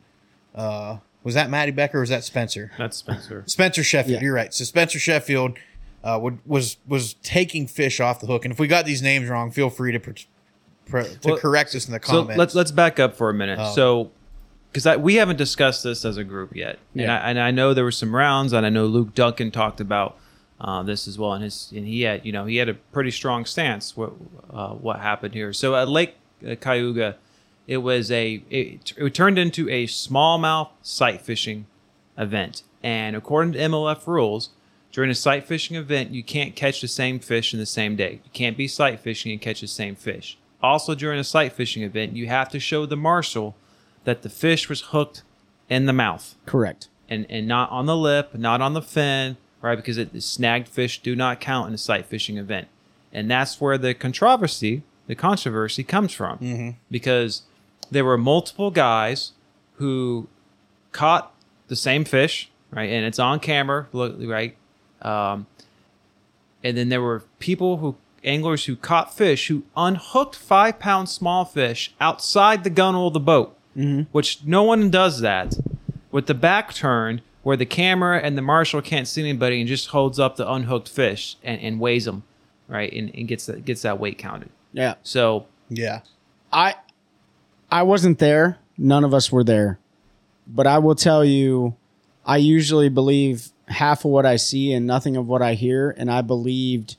Uh, 0.54 0.98
was 1.24 1.34
that 1.34 1.50
Matty 1.50 1.72
Becker 1.72 1.98
or 1.98 2.02
was 2.02 2.12
that 2.12 2.24
Spencer? 2.24 2.72
That's 2.78 2.96
Spencer. 2.96 3.44
Spencer 3.48 3.82
Shuffield. 3.82 4.22
Yeah. 4.22 4.22
You're 4.22 4.36
right. 4.36 4.54
So 4.54 4.64
Spencer 4.64 5.00
Shuffield 5.00 5.58
uh, 6.04 6.20
would, 6.22 6.38
was 6.46 6.78
was 6.88 7.16
taking 7.24 7.66
fish 7.66 8.00
off 8.00 8.20
the 8.20 8.28
hook. 8.28 8.46
And 8.46 8.52
if 8.52 8.60
we 8.60 8.68
got 8.68 8.86
these 8.86 9.02
names 9.02 9.30
wrong, 9.30 9.50
feel 9.50 9.72
free 9.72 9.92
to 9.94 10.00
pr- 10.00 10.12
pr- 10.86 11.02
to 11.02 11.18
Well, 11.26 11.38
correct 11.38 11.74
us 11.74 11.88
in 11.88 11.92
the 11.92 12.00
So 12.04 12.22
comments. 12.22 12.38
let's 12.38 12.54
let's 12.54 12.72
back 12.72 13.00
up 13.00 13.16
for 13.16 13.32
a 13.32 13.34
minute. 13.34 13.58
Oh. 13.60 13.74
So, 13.74 14.12
because 14.72 15.00
we 15.00 15.16
haven't 15.16 15.38
discussed 15.38 15.84
this 15.84 16.06
as 16.06 16.18
a 16.18 16.24
group 16.24 16.56
yet, 16.56 16.78
and, 16.94 17.12
I, 17.12 17.16
and 17.32 17.40
I 17.40 17.50
know 17.50 17.74
there 17.74 17.84
were 17.84 17.92
some 17.92 18.16
rounds, 18.16 18.54
and 18.54 18.64
I 18.64 18.70
know 18.70 18.86
Luke 18.86 19.16
Dunkin 19.16 19.50
talked 19.50 19.82
about 19.82 20.16
uh, 20.62 20.84
this 20.84 21.08
as 21.08 21.18
well, 21.18 21.34
and 21.34 21.44
his 21.44 21.72
and 21.76 21.88
he 21.88 22.02
had 22.02 22.26
you 22.26 22.32
know 22.32 22.46
he 22.46 22.58
had 22.58 22.70
a 22.70 22.74
pretty 22.74 23.12
strong 23.12 23.46
stance 23.46 23.96
what 23.96 24.14
uh, 24.52 24.70
what 24.70 25.00
happened 25.00 25.34
here. 25.34 25.54
So 25.54 25.76
at 25.76 25.88
Lake 25.88 26.16
uh, 26.48 26.56
Cayuga, 26.56 27.18
it 27.68 27.78
was 27.78 28.12
a 28.12 28.44
it, 28.50 28.94
it 28.98 29.14
turned 29.14 29.38
into 29.38 29.70
a 29.70 29.86
smallmouth 29.88 30.70
sight 30.82 31.22
fishing 31.22 31.66
event, 32.18 32.64
and 32.84 33.16
according 33.16 33.54
to 33.54 33.60
MLF 33.60 34.08
rules. 34.08 34.50
During 34.92 35.12
a 35.12 35.16
sight 35.16 35.46
fishing 35.46 35.78
event, 35.78 36.10
you 36.10 36.24
can't 36.24 36.56
catch 36.56 36.82
the 36.82 36.88
same 36.88 37.20
fish 37.20 37.54
in 37.54 37.60
the 37.60 37.68
same 37.68 37.96
day. 37.96 38.22
You 38.24 38.32
can't 38.34 38.58
be 38.58 38.68
sight 38.68 39.00
fishing 39.00 39.32
and 39.32 39.40
catch 39.40 39.62
the 39.62 39.68
same 39.68 39.96
fish. 39.96 40.36
Also, 40.64 40.96
during 40.96 41.20
a 41.20 41.24
sight 41.24 41.54
fishing 41.54 41.84
event, 41.84 42.14
you 42.14 42.26
have 42.26 42.50
to 42.50 42.60
show 42.60 42.88
the 42.88 42.98
marshal 42.98 43.56
that 44.04 44.24
the 44.24 44.30
fish 44.30 44.68
was 44.68 44.82
hooked 44.82 45.22
in 45.70 45.86
the 45.86 45.94
mouth 45.94 46.36
Correct. 46.48 46.90
and, 47.08 47.28
and 47.30 47.48
not 47.48 47.70
on 47.70 47.86
the 47.86 47.96
lip, 47.96 48.34
not 48.34 48.62
on 48.62 48.74
the 48.74 48.82
fin, 48.82 49.38
right? 49.62 49.76
Because 49.76 49.98
it, 49.98 50.14
the 50.14 50.22
snagged 50.22 50.68
fish 50.68 51.02
do 51.02 51.16
not 51.16 51.40
count 51.40 51.68
in 51.68 51.74
a 51.74 51.78
sight 51.78 52.06
fishing 52.06 52.38
event. 52.38 52.68
And 53.12 53.30
that's 53.30 53.60
where 53.60 53.78
the 53.78 53.94
controversy, 53.94 54.84
the 55.08 55.16
controversy 55.16 55.84
comes 55.84 56.14
from. 56.14 56.38
Because 56.92 57.44
there 57.92 58.06
were 58.06 58.18
multiple 58.18 58.72
guys 58.72 59.32
who 59.76 60.28
caught 60.92 61.34
the 61.68 61.76
same 61.76 62.06
fish, 62.06 62.50
right? 62.72 62.90
And 62.90 63.06
it's 63.06 63.20
on 63.20 63.40
camera, 63.40 63.88
right? 63.94 64.56
Um, 65.02 65.48
and 66.64 66.78
then 66.78 66.90
there 66.90 67.02
were 67.02 67.24
people 67.40 67.78
who 67.78 67.96
anglers 68.24 68.66
who 68.66 68.76
caught 68.76 69.16
fish 69.16 69.48
who 69.48 69.64
unhooked 69.78 70.36
five 70.36 70.78
pound 70.78 71.08
small 71.08 71.46
fish 71.46 71.94
outside 72.02 72.64
the 72.66 72.70
gunwale 72.70 73.08
of 73.08 73.14
the 73.14 73.20
boat, 73.20 73.56
which 74.12 74.44
no 74.44 74.62
one 74.64 74.90
does 74.90 75.22
that 75.22 75.58
with 76.12 76.28
the 76.28 76.34
back 76.34 76.74
turned 76.74 77.22
where 77.44 77.58
the 77.58 77.66
camera 77.66 78.20
and 78.20 78.38
the 78.38 78.42
marshal 78.42 78.82
can't 78.82 79.08
see 79.08 79.22
anybody 79.22 79.60
and 79.60 79.68
just 79.68 79.88
holds 79.88 80.20
up 80.20 80.36
the 80.36 80.50
unhooked 80.50 80.90
fish 80.90 81.38
and, 81.44 81.62
and 81.62 81.80
weighs 81.80 82.06
them, 82.06 82.24
right? 82.68 82.92
And, 82.92 83.14
and 83.16 83.28
gets 83.28 83.46
that 83.46 83.66
gets 83.66 83.82
that 83.84 84.00
weight 84.00 84.18
counted. 84.18 84.50
Yeah. 84.74 84.96
So 85.04 85.48
yeah. 85.70 86.02
I 86.52 86.76
I 87.72 87.84
wasn't 87.84 88.20
there. 88.20 88.58
None 88.78 89.04
of 89.04 89.14
us 89.14 89.32
were 89.32 89.44
there. 89.44 89.80
But 90.48 90.68
I 90.68 90.80
will 90.80 90.96
tell 90.96 91.24
you 91.24 91.76
I 92.26 92.38
usually 92.38 92.90
believe 92.90 93.50
half 93.68 94.04
of 94.04 94.12
what 94.12 94.26
I 94.26 94.36
see 94.36 94.74
and 94.74 94.86
nothing 94.86 95.16
of 95.16 95.28
what 95.28 95.42
I 95.42 95.54
hear 95.54 95.96
and 95.98 96.12
I 96.12 96.22
believed 96.22 96.98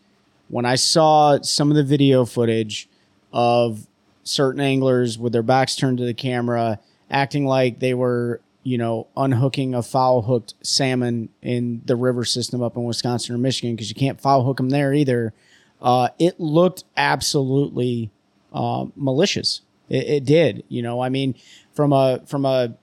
when 0.48 0.64
I 0.64 0.74
saw 0.74 1.40
some 1.42 1.70
of 1.70 1.76
the 1.76 1.84
video 1.84 2.24
footage 2.24 2.88
of 3.32 3.86
certain 4.24 4.60
anglers 4.60 5.18
with 5.18 5.32
their 5.32 5.42
backs 5.42 5.76
turned 5.76 5.98
to 5.98 6.04
the 6.04 6.14
camera 6.14 6.78
acting 7.10 7.44
like 7.44 7.80
they 7.80 7.94
were, 7.94 8.40
you 8.62 8.78
know, 8.78 9.06
unhooking 9.16 9.74
a 9.74 9.82
foul 9.82 10.22
hooked 10.22 10.54
salmon 10.62 11.28
in 11.42 11.82
the 11.84 11.96
river 11.96 12.24
system 12.24 12.62
up 12.62 12.76
in 12.76 12.84
Wisconsin 12.84 13.34
or 13.34 13.38
Michigan 13.38 13.74
because 13.74 13.88
you 13.88 13.94
can't 13.94 14.20
foul 14.20 14.44
hook 14.44 14.58
them 14.58 14.70
there 14.70 14.92
either. 14.92 15.32
Uh, 15.80 16.08
it 16.18 16.38
looked 16.38 16.84
absolutely 16.96 18.10
uh, 18.52 18.86
malicious. 18.96 19.62
It, 19.88 20.06
it 20.06 20.24
did. 20.24 20.64
You 20.68 20.82
know, 20.82 21.00
I 21.00 21.08
mean, 21.08 21.34
from 21.72 21.92
a 21.92 22.20
from 22.26 22.44
a 22.44 22.74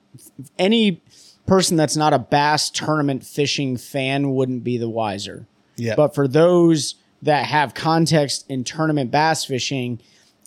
any 0.57 1.01
person 1.45 1.77
that's 1.77 1.95
not 1.95 2.13
a 2.13 2.19
bass 2.19 2.69
tournament 2.69 3.23
fishing 3.23 3.77
fan 3.77 4.33
wouldn't 4.33 4.63
be 4.63 4.77
the 4.77 4.89
wiser. 4.89 5.47
Yeah. 5.75 5.95
But 5.95 6.15
for 6.15 6.27
those 6.27 6.95
that 7.21 7.45
have 7.45 7.73
context 7.73 8.45
in 8.49 8.63
tournament 8.63 9.11
bass 9.11 9.45
fishing, 9.45 10.01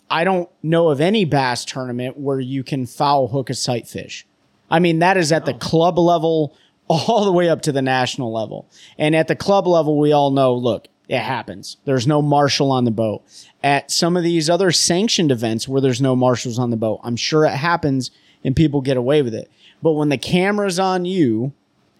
I 0.09 0.23
don't 0.25 0.49
know 0.61 0.89
of 0.89 0.99
any 1.01 1.25
bass 1.25 1.63
tournament 1.65 2.17
where 2.17 2.39
you 2.39 2.63
can 2.63 2.85
foul 2.85 3.29
hook 3.29 3.49
a 3.49 3.53
sight 3.53 3.87
fish. 3.87 4.27
I 4.71 4.79
mean, 4.79 4.99
that 4.99 5.17
is 5.17 5.31
at 5.31 5.45
the 5.45 5.53
club 5.53 5.99
level 5.99 6.55
all 6.87 7.25
the 7.25 7.31
way 7.31 7.49
up 7.49 7.61
to 7.63 7.71
the 7.71 7.81
national 7.81 8.33
level. 8.33 8.67
And 8.97 9.15
at 9.15 9.27
the 9.27 9.35
club 9.35 9.67
level, 9.67 9.99
we 9.99 10.11
all 10.11 10.31
know, 10.31 10.53
look, 10.53 10.87
it 11.07 11.19
happens. 11.19 11.77
There's 11.85 12.07
no 12.07 12.21
marshal 12.21 12.71
on 12.71 12.85
the 12.85 12.91
boat. 12.91 13.23
At 13.61 13.91
some 13.91 14.15
of 14.15 14.23
these 14.23 14.49
other 14.49 14.71
sanctioned 14.71 15.31
events 15.31 15.67
where 15.67 15.81
there's 15.81 16.01
no 16.01 16.15
marshals 16.15 16.57
on 16.57 16.69
the 16.69 16.77
boat, 16.77 17.01
I'm 17.03 17.17
sure 17.17 17.45
it 17.45 17.51
happens 17.51 18.11
and 18.43 18.55
people 18.55 18.81
get 18.81 18.97
away 18.97 19.21
with 19.21 19.35
it. 19.35 19.51
But 19.83 19.91
when 19.91 20.09
the 20.09 20.17
camera's 20.17 20.79
on 20.79 21.05
you 21.05 21.51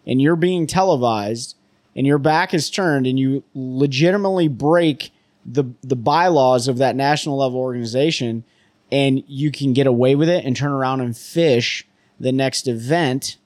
and 0.08 0.22
you're 0.22 0.36
being 0.36 0.66
televised 0.66 1.56
and 1.96 2.08
your 2.08 2.18
back 2.18 2.54
is 2.54 2.70
turned 2.70 3.06
and 3.06 3.20
you 3.20 3.44
legitimately 3.54 4.48
break 4.48 5.12
the 5.46 5.66
the 5.82 5.96
bylaws 5.96 6.68
of 6.68 6.78
that 6.78 6.96
national 6.96 7.38
level 7.38 7.60
organization 7.60 8.44
and 8.92 9.24
you 9.28 9.52
can 9.52 9.74
get 9.74 9.88
away 9.88 10.16
with 10.16 10.30
it 10.30 10.46
and 10.46 10.56
turn 10.56 10.72
around 10.72 11.02
and 11.02 11.18
fish 11.18 11.88
the 12.22 12.32
next 12.32 12.68
event 12.68 13.38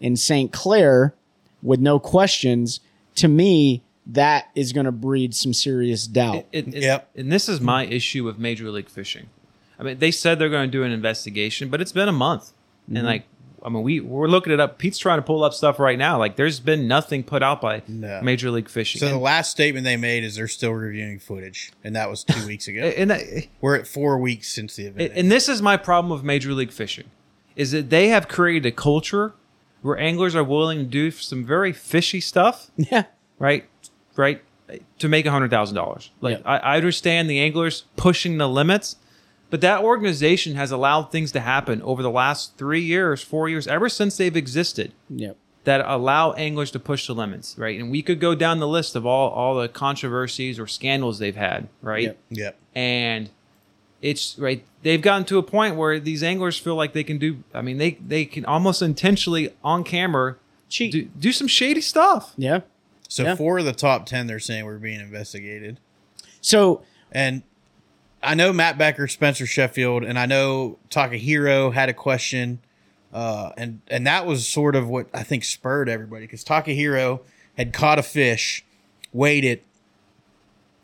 in 0.00 0.16
St. 0.16 0.52
Clair 0.52 1.14
with 1.62 1.80
no 1.80 1.98
questions, 1.98 2.80
to 3.16 3.28
me, 3.28 3.82
that 4.06 4.48
is 4.54 4.72
going 4.72 4.86
to 4.86 4.92
breed 4.92 5.34
some 5.34 5.54
serious 5.54 6.06
doubt. 6.06 6.44
It, 6.52 6.68
it, 6.74 6.82
Yep. 6.82 7.10
And 7.16 7.32
this 7.32 7.48
is 7.48 7.60
my 7.60 7.86
issue 7.86 8.24
with 8.24 8.38
Major 8.38 8.70
League 8.70 8.88
Fishing. 8.90 9.28
I 9.78 9.82
mean, 9.82 9.98
they 9.98 10.10
said 10.10 10.38
they're 10.38 10.50
going 10.50 10.68
to 10.68 10.72
do 10.72 10.82
an 10.84 10.92
investigation, 10.92 11.68
but 11.68 11.80
it's 11.80 11.92
been 11.92 12.08
a 12.08 12.12
month, 12.12 12.52
Mm-hmm. 12.86 12.96
and 12.98 13.06
like, 13.06 13.22
I 13.64 13.70
mean, 13.70 13.82
we 13.82 13.98
we're 14.00 14.28
looking 14.28 14.52
it 14.52 14.60
up. 14.60 14.76
Pete's 14.76 14.98
trying 14.98 15.16
to 15.18 15.22
pull 15.22 15.42
up 15.42 15.54
stuff 15.54 15.78
right 15.78 15.96
now. 15.98 16.18
Like, 16.18 16.36
there's 16.36 16.60
been 16.60 16.86
nothing 16.86 17.22
put 17.24 17.42
out 17.42 17.62
by 17.62 17.80
No. 17.88 18.20
Major 18.20 18.50
League 18.50 18.68
Fishing. 18.68 18.98
So 19.00 19.08
the 19.08 19.16
last 19.16 19.50
statement 19.50 19.84
they 19.84 19.96
made 19.96 20.22
is 20.22 20.36
they're 20.36 20.48
still 20.48 20.72
reviewing 20.72 21.18
footage, 21.18 21.72
and 21.82 21.96
that 21.96 22.10
was 22.10 22.24
two 22.24 22.46
weeks 22.46 22.68
ago. 22.68 22.82
and, 22.98 23.10
that- 23.10 23.46
We're 23.62 23.76
at 23.76 23.86
four 23.86 24.18
weeks 24.18 24.48
since 24.48 24.76
the 24.76 24.84
event. 24.88 25.12
and 25.16 25.32
this 25.32 25.48
is 25.48 25.62
my 25.62 25.78
problem 25.78 26.12
with 26.12 26.22
Major 26.22 26.52
League 26.52 26.72
Fishing, 26.72 27.06
is 27.56 27.70
that 27.72 27.90
they 27.90 28.08
have 28.08 28.28
created 28.28 28.66
a 28.66 28.72
culture 28.72 29.34
where 29.82 29.98
anglers 29.98 30.34
are 30.34 30.44
willing 30.44 30.78
to 30.78 30.84
do 30.84 31.10
some 31.10 31.44
very 31.44 31.72
fishy 31.72 32.20
stuff. 32.20 32.70
yeah. 32.76 33.04
right? 33.38 33.66
Right? 34.16 34.42
To 34.98 35.08
make 35.08 35.26
hundred 35.26 35.50
thousand 35.50 35.76
dollars. 35.76 36.10
Like 36.20 36.38
Yeah. 36.38 36.50
I, 36.50 36.56
I 36.56 36.76
understand 36.76 37.28
the 37.28 37.38
anglers 37.40 37.84
pushing 37.96 38.38
the 38.38 38.48
limits, 38.48 38.96
but 39.50 39.60
that 39.60 39.82
organization 39.82 40.54
has 40.54 40.70
allowed 40.70 41.12
things 41.12 41.32
to 41.32 41.40
happen 41.40 41.82
over 41.82 42.02
the 42.02 42.10
last 42.10 42.56
three 42.56 42.80
years, 42.80 43.22
four 43.22 43.48
years, 43.48 43.66
ever 43.66 43.88
since 43.88 44.16
they've 44.16 44.36
existed 44.36 44.92
Yep. 45.10 45.36
that 45.64 45.84
allow 45.86 46.32
anglers 46.32 46.70
to 46.72 46.80
push 46.80 47.06
the 47.06 47.14
limits, 47.14 47.54
right? 47.58 47.78
And 47.78 47.90
we 47.90 48.00
could 48.02 48.20
go 48.20 48.34
down 48.34 48.58
the 48.58 48.66
list 48.68 48.96
of 48.96 49.04
all 49.04 49.30
all 49.30 49.54
the 49.54 49.68
controversies 49.68 50.58
or 50.58 50.66
scandals 50.66 51.18
they've 51.18 51.36
had, 51.36 51.68
right? 51.82 52.04
Yep. 52.04 52.18
yep. 52.30 52.58
And 52.74 53.28
it's 54.04 54.38
right. 54.38 54.62
They've 54.82 55.00
gotten 55.00 55.24
to 55.26 55.38
a 55.38 55.42
point 55.42 55.76
where 55.76 55.98
these 55.98 56.22
anglers 56.22 56.58
feel 56.58 56.76
like 56.76 56.92
they 56.92 57.04
can 57.04 57.16
do. 57.16 57.42
I 57.54 57.62
mean, 57.62 57.78
they 57.78 57.92
they 57.92 58.26
can 58.26 58.44
almost 58.44 58.82
intentionally 58.82 59.48
on 59.64 59.82
camera 59.82 60.36
Cheat. 60.68 60.92
do, 60.92 61.02
do 61.18 61.32
some 61.32 61.48
shady 61.48 61.80
stuff. 61.80 62.34
Yeah. 62.36 62.60
So 63.08 63.22
Yeah. 63.24 63.34
four 63.34 63.58
of 63.58 63.64
the 63.64 63.72
top 63.72 64.04
ten 64.04 64.26
they're 64.26 64.38
saying 64.38 64.66
were 64.66 64.78
being 64.78 65.00
investigated, 65.00 65.80
So 66.42 66.82
and 67.10 67.42
I 68.22 68.34
know 68.34 68.52
Matt 68.52 68.76
Becker, 68.76 69.08
Spencer 69.08 69.44
Shuffield, 69.46 70.04
and 70.06 70.18
I 70.18 70.26
know 70.26 70.78
Takahiro 70.90 71.72
had 71.72 71.88
a 71.88 71.94
question, 71.94 72.58
uh, 73.12 73.52
and 73.56 73.80
and 73.88 74.06
that 74.06 74.26
was 74.26 74.46
sort 74.46 74.76
of 74.76 74.86
what 74.86 75.06
I 75.14 75.22
think 75.22 75.44
spurred 75.44 75.88
everybody 75.88 76.26
because 76.26 76.44
Takahiro 76.44 77.20
had 77.56 77.72
caught 77.72 77.98
a 77.98 78.02
fish, 78.02 78.64
weighed 79.14 79.44
it, 79.44 79.62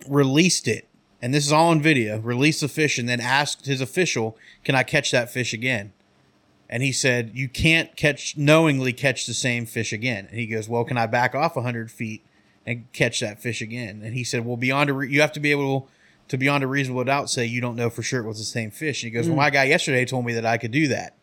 released 0.09 0.69
it, 0.69 0.87
and 1.23 1.35
this 1.35 1.47
is 1.47 1.53
all 1.53 1.69
on 1.69 1.81
video. 1.81 2.19
Released 2.19 2.61
the 2.61 2.69
fish 2.69 2.99
and 2.99 3.09
then 3.09 3.21
asked 3.21 3.67
his 3.67 3.81
official, 3.81 4.37
"Can 4.65 4.75
I 4.75 4.83
catch 4.83 5.11
that 5.11 5.31
fish 5.31 5.53
again?" 5.53 5.93
And 6.69 6.83
he 6.83 6.93
said, 6.93 7.33
"You 7.35 7.49
can't 7.49 7.97
catch 7.97 8.37
knowingly 8.37 8.93
catch 8.93 9.27
the 9.27 9.35
same 9.35 9.67
fish 9.67 9.93
again." 9.93 10.27
And 10.31 10.39
he 10.39 10.47
goes, 10.47 10.69
"Well, 10.69 10.85
can 10.85 10.97
I 10.97 11.07
back 11.07 11.35
off 11.35 11.55
hundred 11.55 11.91
feet 11.91 12.23
and 12.67 12.91
catch 12.93 13.21
that 13.21 13.43
fish 13.43 13.61
again?" 13.61 14.03
And 14.05 14.15
he 14.15 14.25
said, 14.25 14.45
"Well, 14.45 14.57
beyond 14.57 14.91
a 14.91 14.95
re- 14.95 15.11
you 15.11 15.21
have 15.21 15.33
to 15.33 15.41
be 15.41 15.51
able 15.51 15.89
to 16.29 16.39
beyond 16.39 16.63
a 16.63 16.67
reasonable 16.69 17.05
doubt 17.05 17.29
say 17.29 17.45
you 17.45 17.61
don't 17.61 17.77
know 17.77 17.91
for 17.91 18.03
sure 18.03 18.23
it 18.23 18.27
was 18.27 18.39
the 18.39 18.45
same 18.45 18.71
fish." 18.71 19.03
And 19.03 19.13
he 19.13 19.15
goes, 19.15 19.27
"Well, 19.27 19.35
hmm. 19.35 19.41
my 19.41 19.51
guy 19.51 19.65
yesterday 19.65 20.05
told 20.05 20.25
me 20.25 20.33
that 20.35 20.47
I 20.47 20.59
could 20.59 20.71
do 20.71 20.89
that." 20.89 21.15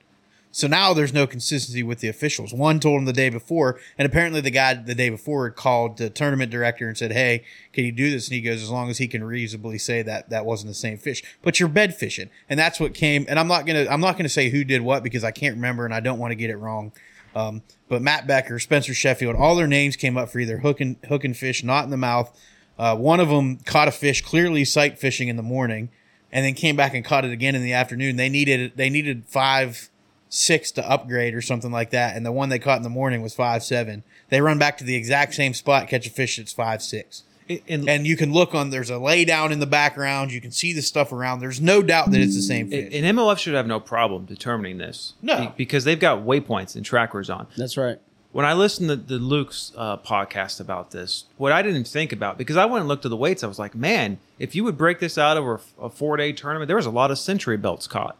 So 0.57 0.65
now 0.65 0.91
there's 0.95 1.13
no 1.13 1.27
consistency 1.27 1.83
with 1.83 1.99
the 1.99 2.07
officials. 2.07 2.51
One 2.51 2.79
told 2.79 2.97
him 2.97 3.05
the 3.05 3.13
day 3.13 3.29
before, 3.29 3.79
and 3.95 4.07
apparently 4.07 4.41
the 4.41 4.49
guy 4.49 4.73
the 4.73 4.95
day 4.95 5.11
before 5.11 5.51
called 5.51 5.99
the 5.99 6.09
tournament 6.09 6.49
director 6.49 6.87
and 6.87 6.97
said, 6.97 7.11
"Hey, 7.11 7.43
can 7.73 7.85
you 7.85 7.91
do 7.91 8.09
this?" 8.09 8.27
And 8.27 8.33
he 8.33 8.41
goes, 8.41 8.63
"As 8.63 8.71
long 8.71 8.89
as 8.89 8.97
he 8.97 9.07
can 9.07 9.23
reasonably 9.23 9.77
say 9.77 10.01
that 10.01 10.31
that 10.31 10.47
wasn't 10.47 10.71
the 10.71 10.73
same 10.73 10.97
fish." 10.97 11.21
But 11.43 11.59
you're 11.59 11.69
bed 11.69 11.93
fishing, 11.93 12.31
and 12.49 12.59
that's 12.59 12.79
what 12.79 12.95
came. 12.95 13.23
And 13.29 13.37
I'm 13.37 13.47
not 13.47 13.67
gonna 13.67 13.85
I'm 13.87 14.01
not 14.01 14.17
gonna 14.17 14.29
say 14.29 14.49
who 14.49 14.63
did 14.63 14.81
what 14.81 15.03
because 15.03 15.23
I 15.23 15.29
can't 15.29 15.53
remember 15.53 15.85
and 15.85 15.93
I 15.93 15.99
don't 15.99 16.17
want 16.17 16.31
to 16.31 16.35
get 16.35 16.49
it 16.49 16.57
wrong. 16.57 16.91
Um, 17.35 17.61
but 17.87 18.01
Matt 18.01 18.25
Becker, 18.25 18.57
Spencer 18.57 18.95
Shuffield, 18.95 19.35
all 19.35 19.55
their 19.55 19.67
names 19.67 19.95
came 19.95 20.17
up 20.17 20.29
for 20.29 20.39
either 20.39 20.57
hooking 20.57 20.97
hooking 21.07 21.35
fish 21.35 21.63
not 21.63 21.83
in 21.83 21.91
the 21.91 21.97
mouth. 21.97 22.35
Uh, 22.79 22.95
one 22.95 23.19
of 23.19 23.29
them 23.29 23.57
caught 23.57 23.87
a 23.87 23.91
fish 23.91 24.23
clearly 24.23 24.65
sight 24.65 24.97
fishing 24.97 25.27
in 25.27 25.35
the 25.35 25.43
morning, 25.43 25.89
and 26.31 26.43
then 26.43 26.55
came 26.55 26.75
back 26.75 26.95
and 26.95 27.05
caught 27.05 27.25
it 27.25 27.31
again 27.31 27.53
in 27.53 27.61
the 27.61 27.73
afternoon. 27.73 28.15
They 28.15 28.27
needed 28.27 28.71
they 28.75 28.89
needed 28.89 29.25
five 29.27 29.91
six 30.29 30.71
to 30.71 30.89
upgrade 30.89 31.33
or 31.33 31.41
something 31.41 31.71
like 31.71 31.91
that, 31.91 32.15
and 32.15 32.25
the 32.25 32.31
one 32.31 32.49
they 32.49 32.59
caught 32.59 32.77
in 32.77 32.83
the 32.83 32.89
morning 32.89 33.21
was 33.21 33.33
five 33.35 33.63
seven. 33.63 34.03
They 34.29 34.41
run 34.41 34.57
back 34.59 34.77
to 34.79 34.83
the 34.83 34.95
exact 34.95 35.33
same 35.33 35.53
spot, 35.53 35.87
catch 35.87 36.05
a 36.07 36.09
fish 36.09 36.37
that's 36.37 36.53
five 36.53 36.81
six. 36.81 37.23
And, 37.69 37.87
And 37.87 38.05
you 38.05 38.17
can 38.17 38.33
look 38.33 38.53
on. 38.53 38.71
There's 38.71 38.89
a 38.89 38.97
lay 38.97 39.23
down 39.23 39.53
in 39.53 39.59
the 39.59 39.65
background. 39.65 40.33
You 40.33 40.41
can 40.41 40.51
see 40.51 40.73
the 40.73 40.81
stuff 40.81 41.13
around. 41.13 41.39
There's 41.39 41.61
no 41.61 41.81
doubt 41.81 42.11
that 42.11 42.19
it's 42.19 42.35
the 42.35 42.41
same 42.41 42.69
fish. 42.69 42.93
and 42.93 43.17
MLF 43.17 43.37
should 43.37 43.53
have 43.53 43.65
no 43.65 43.79
problem 43.79 44.25
determining 44.25 44.79
this. 44.79 45.13
No. 45.21 45.53
Because 45.55 45.85
they've 45.85 45.97
got 45.99 46.25
waypoints 46.25 46.75
and 46.75 46.83
trackers 46.83 47.29
on. 47.29 47.47
That's 47.55 47.77
right. 47.77 47.99
when 48.33 48.45
I 48.45 48.51
listened 48.51 48.89
to 48.89 48.97
the 48.97 49.17
Luke's 49.17 49.71
uh, 49.77 49.95
podcast 49.95 50.59
about 50.59 50.91
this, 50.91 51.23
what 51.37 51.53
I 51.53 51.61
didn't 51.61 51.85
think 51.87 52.11
about 52.11 52.37
because 52.37 52.57
I 52.57 52.65
went 52.65 52.81
and 52.81 52.89
looked 52.89 53.05
at 53.05 53.09
the 53.11 53.15
weights, 53.17 53.45
I 53.45 53.47
was 53.47 53.59
like, 53.59 53.73
man, 53.73 54.19
if 54.39 54.53
you 54.53 54.65
would 54.65 54.77
break 54.77 54.99
this 54.99 55.17
out 55.17 55.37
over 55.37 55.61
a 55.79 55.89
four 55.89 56.17
day 56.17 56.33
tournament, 56.33 56.67
there 56.67 56.75
was 56.75 56.85
a 56.85 56.91
lot 56.91 57.11
of 57.11 57.17
century 57.17 57.55
belts 57.55 57.87
caught. 57.87 58.17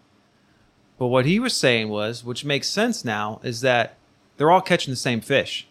But 1.00 1.08
what 1.08 1.26
he 1.26 1.40
was 1.40 1.56
saying 1.56 1.90
was, 1.90 2.24
which 2.24 2.44
makes 2.46 2.68
sense 2.68 3.06
now, 3.06 3.40
is 3.44 3.62
that 3.62 3.98
they're 4.38 4.52
all 4.52 4.62
catching 4.62 4.92
the 4.92 4.96
same 4.98 5.22
fish. 5.22 5.68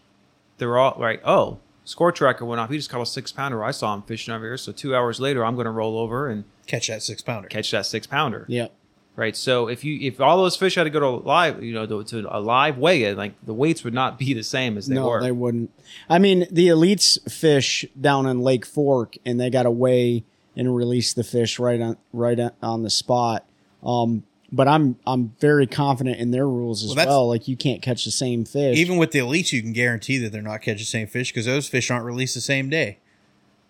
They're 0.58 0.78
all 0.78 0.96
right. 0.98 1.20
Oh, 1.24 1.58
score 1.84 2.12
tracker 2.12 2.44
went 2.44 2.60
off. 2.60 2.70
He 2.70 2.76
just 2.76 2.90
caught 2.90 3.00
a 3.02 3.06
six 3.06 3.32
pounder. 3.32 3.62
I 3.64 3.70
saw 3.72 3.92
him 3.94 4.02
fishing 4.02 4.32
over 4.34 4.44
here. 4.44 4.56
So 4.56 4.72
two 4.72 4.94
hours 4.94 5.20
later, 5.20 5.44
I'm 5.44 5.54
going 5.54 5.64
to 5.66 5.70
roll 5.70 5.98
over 5.98 6.28
and 6.28 6.44
catch 6.66 6.88
that 6.88 7.02
six 7.02 7.22
pounder. 7.22 7.48
catch 7.48 7.70
that 7.72 7.86
six 7.86 8.06
pounder 8.06 8.44
Yeah. 8.48 8.68
right? 9.16 9.36
So 9.36 9.68
if 9.68 9.84
you 9.84 9.98
if 10.00 10.20
all 10.20 10.36
those 10.38 10.56
fish 10.56 10.74
had 10.76 10.84
to 10.84 10.90
go 10.90 11.00
to 11.00 11.08
live, 11.26 11.62
you 11.62 11.72
know, 11.74 11.86
to, 11.86 12.02
to 12.04 12.36
a 12.36 12.40
live 12.40 12.78
weigh, 12.78 13.12
like 13.14 13.34
the 13.44 13.54
weights 13.54 13.84
would 13.84 13.94
not 13.94 14.18
be 14.18 14.32
the 14.34 14.42
same 14.44 14.76
as 14.78 14.86
they 14.86 14.94
no, 14.94 15.08
were. 15.08 15.20
they 15.20 15.32
wouldn't. 15.32 15.70
I 16.08 16.18
mean, 16.18 16.46
the 16.50 16.68
elites 16.68 17.18
fish 17.30 17.84
down 18.00 18.26
in 18.26 18.40
Lake 18.40 18.64
Fork, 18.66 19.16
and 19.26 19.38
they 19.40 19.50
got 19.50 19.64
to 19.64 19.70
weigh 19.70 20.24
and 20.56 20.74
release 20.74 21.12
the 21.12 21.24
fish 21.24 21.58
right 21.58 21.80
on 21.80 21.96
right 22.12 22.38
on- 22.40 22.52
on 22.62 22.82
the 22.82 22.90
spot. 22.90 23.44
Um, 23.84 24.24
but 24.52 24.68
I'm 24.68 24.96
I'm 25.06 25.32
very 25.40 25.66
confident 25.66 26.18
in 26.18 26.30
their 26.30 26.46
rules 26.46 26.84
as 26.84 26.94
Well, 26.94 27.06
well. 27.06 27.28
Like 27.28 27.48
you 27.48 27.56
can't 27.56 27.82
catch 27.82 28.04
the 28.04 28.10
same 28.10 28.44
fish. 28.44 28.78
Even 28.78 28.96
with 28.96 29.10
the 29.12 29.18
elites, 29.20 29.52
you 29.52 29.62
can 29.62 29.72
guarantee 29.72 30.18
that 30.18 30.32
they're 30.32 30.42
not 30.42 30.62
catching 30.62 30.78
the 30.78 30.84
same 30.84 31.06
fish 31.06 31.32
because 31.32 31.46
those 31.46 31.68
fish 31.68 31.90
aren't 31.90 32.04
released 32.04 32.34
the 32.34 32.40
same 32.40 32.68
day. 32.70 32.98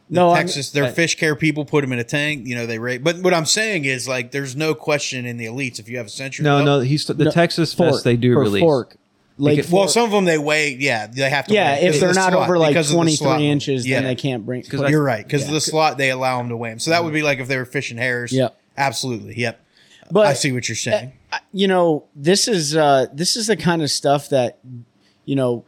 The 0.09 0.15
no, 0.17 0.29
I'm- 0.31 0.47
Texas, 0.47 0.71
their 0.71 0.85
I- 0.85 0.91
fish 0.93 1.17
care 1.17 1.35
people 1.35 1.65
put 1.65 1.81
them 1.81 1.93
in 1.93 1.99
a 1.99 2.05
tank. 2.05 2.47
You 2.47 2.55
know 2.55 2.67
they 2.67 2.79
rate. 2.79 3.03
But 3.03 3.19
what 3.23 3.35
I'm 3.35 3.47
saying 3.47 3.85
is 3.87 4.07
like, 4.07 4.31
there's 4.31 4.55
no 4.55 4.75
question 4.75 5.27
in 5.27 5.37
the 5.37 5.47
elites 5.47 5.79
if 5.81 5.89
you 5.89 5.97
have 5.97 6.07
a 6.07 6.11
century. 6.11 6.45
no, 6.45 6.62
no, 6.65 6.81
he's 6.81 7.05
the 7.07 7.15
No, 7.15 7.31
Texas 7.31 7.73
Fork, 7.75 7.95
Fest. 7.95 8.05
They 8.05 8.17
do 8.17 8.39
release. 8.39 8.61
Fork. 8.61 8.97
Lake 9.39 9.57
Because- 9.57 9.71
Well, 9.71 9.83
Fork. 9.83 9.91
some 9.93 10.05
of 10.05 10.12
them 10.12 10.25
they 10.25 10.39
weigh. 10.39 10.77
Yeah, 10.79 11.09
they 11.09 11.29
have 11.29 11.47
to. 11.49 11.55
yeah, 11.55 11.75
weigh 11.75 11.83
if 11.89 12.01
they're 12.01 12.09
the 12.11 12.15
not 12.15 12.33
slot, 12.33 12.45
over 12.45 12.57
like 12.59 12.69
because 12.71 12.87
of 12.91 12.93
the 13.05 13.17
23 13.17 13.47
inches, 13.49 13.87
Yeah. 13.87 13.97
then 13.97 14.05
they 14.05 14.15
can't 14.15 14.47
bring. 14.47 14.62
'Cause 14.62 14.81
put- 14.81 14.87
I- 14.87 14.91
You're 14.91 15.03
right 15.03 15.25
because 15.27 15.47
Yeah. 15.47 15.53
the 15.53 15.61
slot 15.61 15.99
they 15.99 16.11
allow 16.11 16.39
them 16.39 16.49
to 16.51 16.57
weigh 16.57 16.71
them. 16.71 16.79
So 16.79 16.91
that 16.91 17.03
would 17.05 17.12
be 17.12 17.23
like 17.23 17.39
if 17.41 17.49
they 17.49 17.57
were 17.57 17.65
fishing 17.67 17.99
Harris. 17.99 18.33
Yep. 18.33 18.57
absolutely. 18.79 19.35
Yep. 19.39 19.61
But 20.11 20.27
I 20.27 20.33
see 20.35 20.53
what 20.53 20.69
you're 20.69 20.77
saying. 20.77 21.12
you 21.53 21.69
know 21.69 22.05
this 22.14 22.49
is 22.49 22.77
uh 22.77 23.07
this 23.12 23.37
is 23.37 23.47
the 23.47 23.57
kind 23.57 23.83
of 23.83 23.90
stuff 23.90 24.29
that 24.31 24.59
you 25.25 25.37
know 25.37 25.64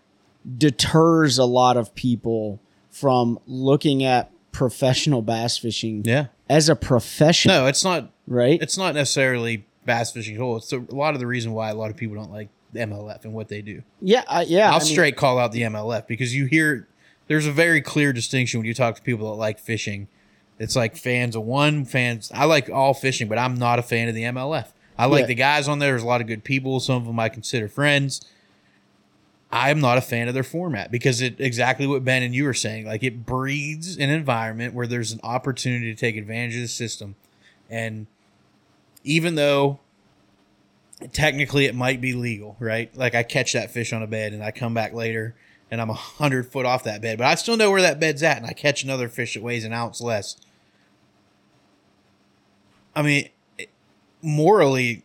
deters 0.57 1.39
a 1.39 1.45
lot 1.45 1.77
of 1.77 1.95
people 1.95 2.61
from 2.91 3.39
looking 3.47 4.05
at 4.05 4.31
professional 4.53 5.23
bass 5.23 5.59
fishing 5.59 6.03
yeah. 6.05 6.27
as 6.49 6.69
a 6.69 6.77
profession 6.77 7.51
No, 7.51 7.67
it's 7.67 7.85
not. 7.85 8.11
right 8.27 8.61
It's 8.61 8.77
not 8.79 8.95
necessarily 8.95 9.67
bass 9.85 10.11
fishing 10.13 10.35
at 10.37 10.41
all. 10.41 10.57
It's 10.57 10.73
a, 10.73 10.79
a 10.81 10.95
lot 10.95 11.15
of 11.15 11.21
the 11.21 11.27
reason 11.27 11.53
why 11.53 11.71
a 11.71 11.75
lot 11.75 11.91
of 11.91 11.97
people 11.97 12.17
don't 12.17 12.33
like 12.33 12.49
MLF 12.75 13.25
and 13.25 13.33
what 13.35 13.49
they 13.49 13.63
do. 13.63 13.83
yeah 14.01 14.25
I, 14.29 14.43
yeah 14.43 14.69
I'll 14.71 14.77
I 14.77 14.79
mean, 14.79 14.89
straight 14.89 15.17
call 15.17 15.39
out 15.39 15.53
the 15.53 15.63
MLF 15.63 16.07
because 16.07 16.35
you 16.35 16.47
hear 16.47 16.89
there's 17.27 17.47
a 17.47 17.53
very 17.53 17.81
clear 17.81 18.13
distinction 18.13 18.59
when 18.61 18.67
you 18.67 18.75
talk 18.75 18.97
to 18.97 19.03
people 19.03 19.31
that 19.31 19.37
like 19.37 19.59
fishing. 19.59 20.09
It's 20.59 20.75
like 20.77 20.97
fans 20.97 21.37
of 21.37 21.43
one, 21.43 21.85
fans. 21.85 22.31
I 22.35 22.45
like 22.47 22.69
all 22.69 22.95
fishing, 22.95 23.29
but 23.29 23.39
I'm 23.39 23.55
not 23.55 23.79
a 23.79 23.83
fan 23.83 24.09
of 24.09 24.15
the 24.15 24.25
MLF. 24.25 24.67
I 24.99 25.07
like 25.07 25.23
Yeah. 25.23 25.27
the 25.27 25.35
guys 25.37 25.69
on 25.69 25.79
there. 25.79 25.91
There's 25.93 26.03
a 26.03 26.07
lot 26.07 26.21
of 26.21 26.27
good 26.27 26.43
people. 26.43 26.81
Some 26.81 26.97
of 26.97 27.05
them 27.07 27.21
I 27.21 27.29
consider 27.29 27.69
friends. 27.69 28.21
I'm 29.51 29.81
not 29.81 29.97
a 29.97 30.03
fan 30.03 30.29
of 30.29 30.35
their 30.35 30.43
format 30.43 30.91
because 30.91 31.23
it 31.23 31.41
exactly 31.41 31.87
what 31.87 32.05
Ben 32.05 32.23
and 32.23 32.35
you 32.35 32.45
were 32.45 32.53
saying. 32.55 32.87
Like 32.87 33.03
it 33.03 33.25
breeds 33.25 33.97
an 33.97 34.11
environment 34.11 34.75
where 34.75 34.87
there's 34.87 35.13
an 35.13 35.21
opportunity 35.23 35.95
to 35.95 35.99
take 35.99 36.17
advantage 36.17 36.57
of 36.57 36.63
the 36.63 36.69
system, 36.69 37.15
and 37.71 38.07
even 39.05 39.37
though 39.37 39.79
technically 41.13 41.65
it 41.65 41.75
might 41.75 42.01
be 42.01 42.13
legal, 42.13 42.57
right? 42.59 42.95
Like 42.97 43.15
I 43.15 43.23
catch 43.23 43.53
that 43.53 43.71
fish 43.71 43.93
on 43.93 44.03
a 44.03 44.07
bed 44.07 44.33
and 44.33 44.43
I 44.43 44.51
come 44.51 44.75
back 44.75 44.93
later 44.93 45.35
and 45.71 45.81
I'm 45.81 45.91
a 45.91 45.95
hundred 45.95 46.51
foot 46.51 46.67
off 46.67 46.85
that 46.85 47.01
bed, 47.01 47.17
but 47.19 47.27
I 47.27 47.35
still 47.37 47.57
know 47.57 47.71
where 47.71 47.83
that 47.83 48.01
bed's 48.01 48.23
at 48.23 48.37
and 48.39 48.47
I 48.47 48.53
catch 48.53 48.83
another 48.83 49.09
fish 49.09 49.35
that 49.35 49.43
weighs 49.43 49.65
an 49.65 49.73
ounce 49.73 50.01
less. 50.01 50.37
I 52.99 53.03
mean, 53.03 53.29
morally, 54.23 55.05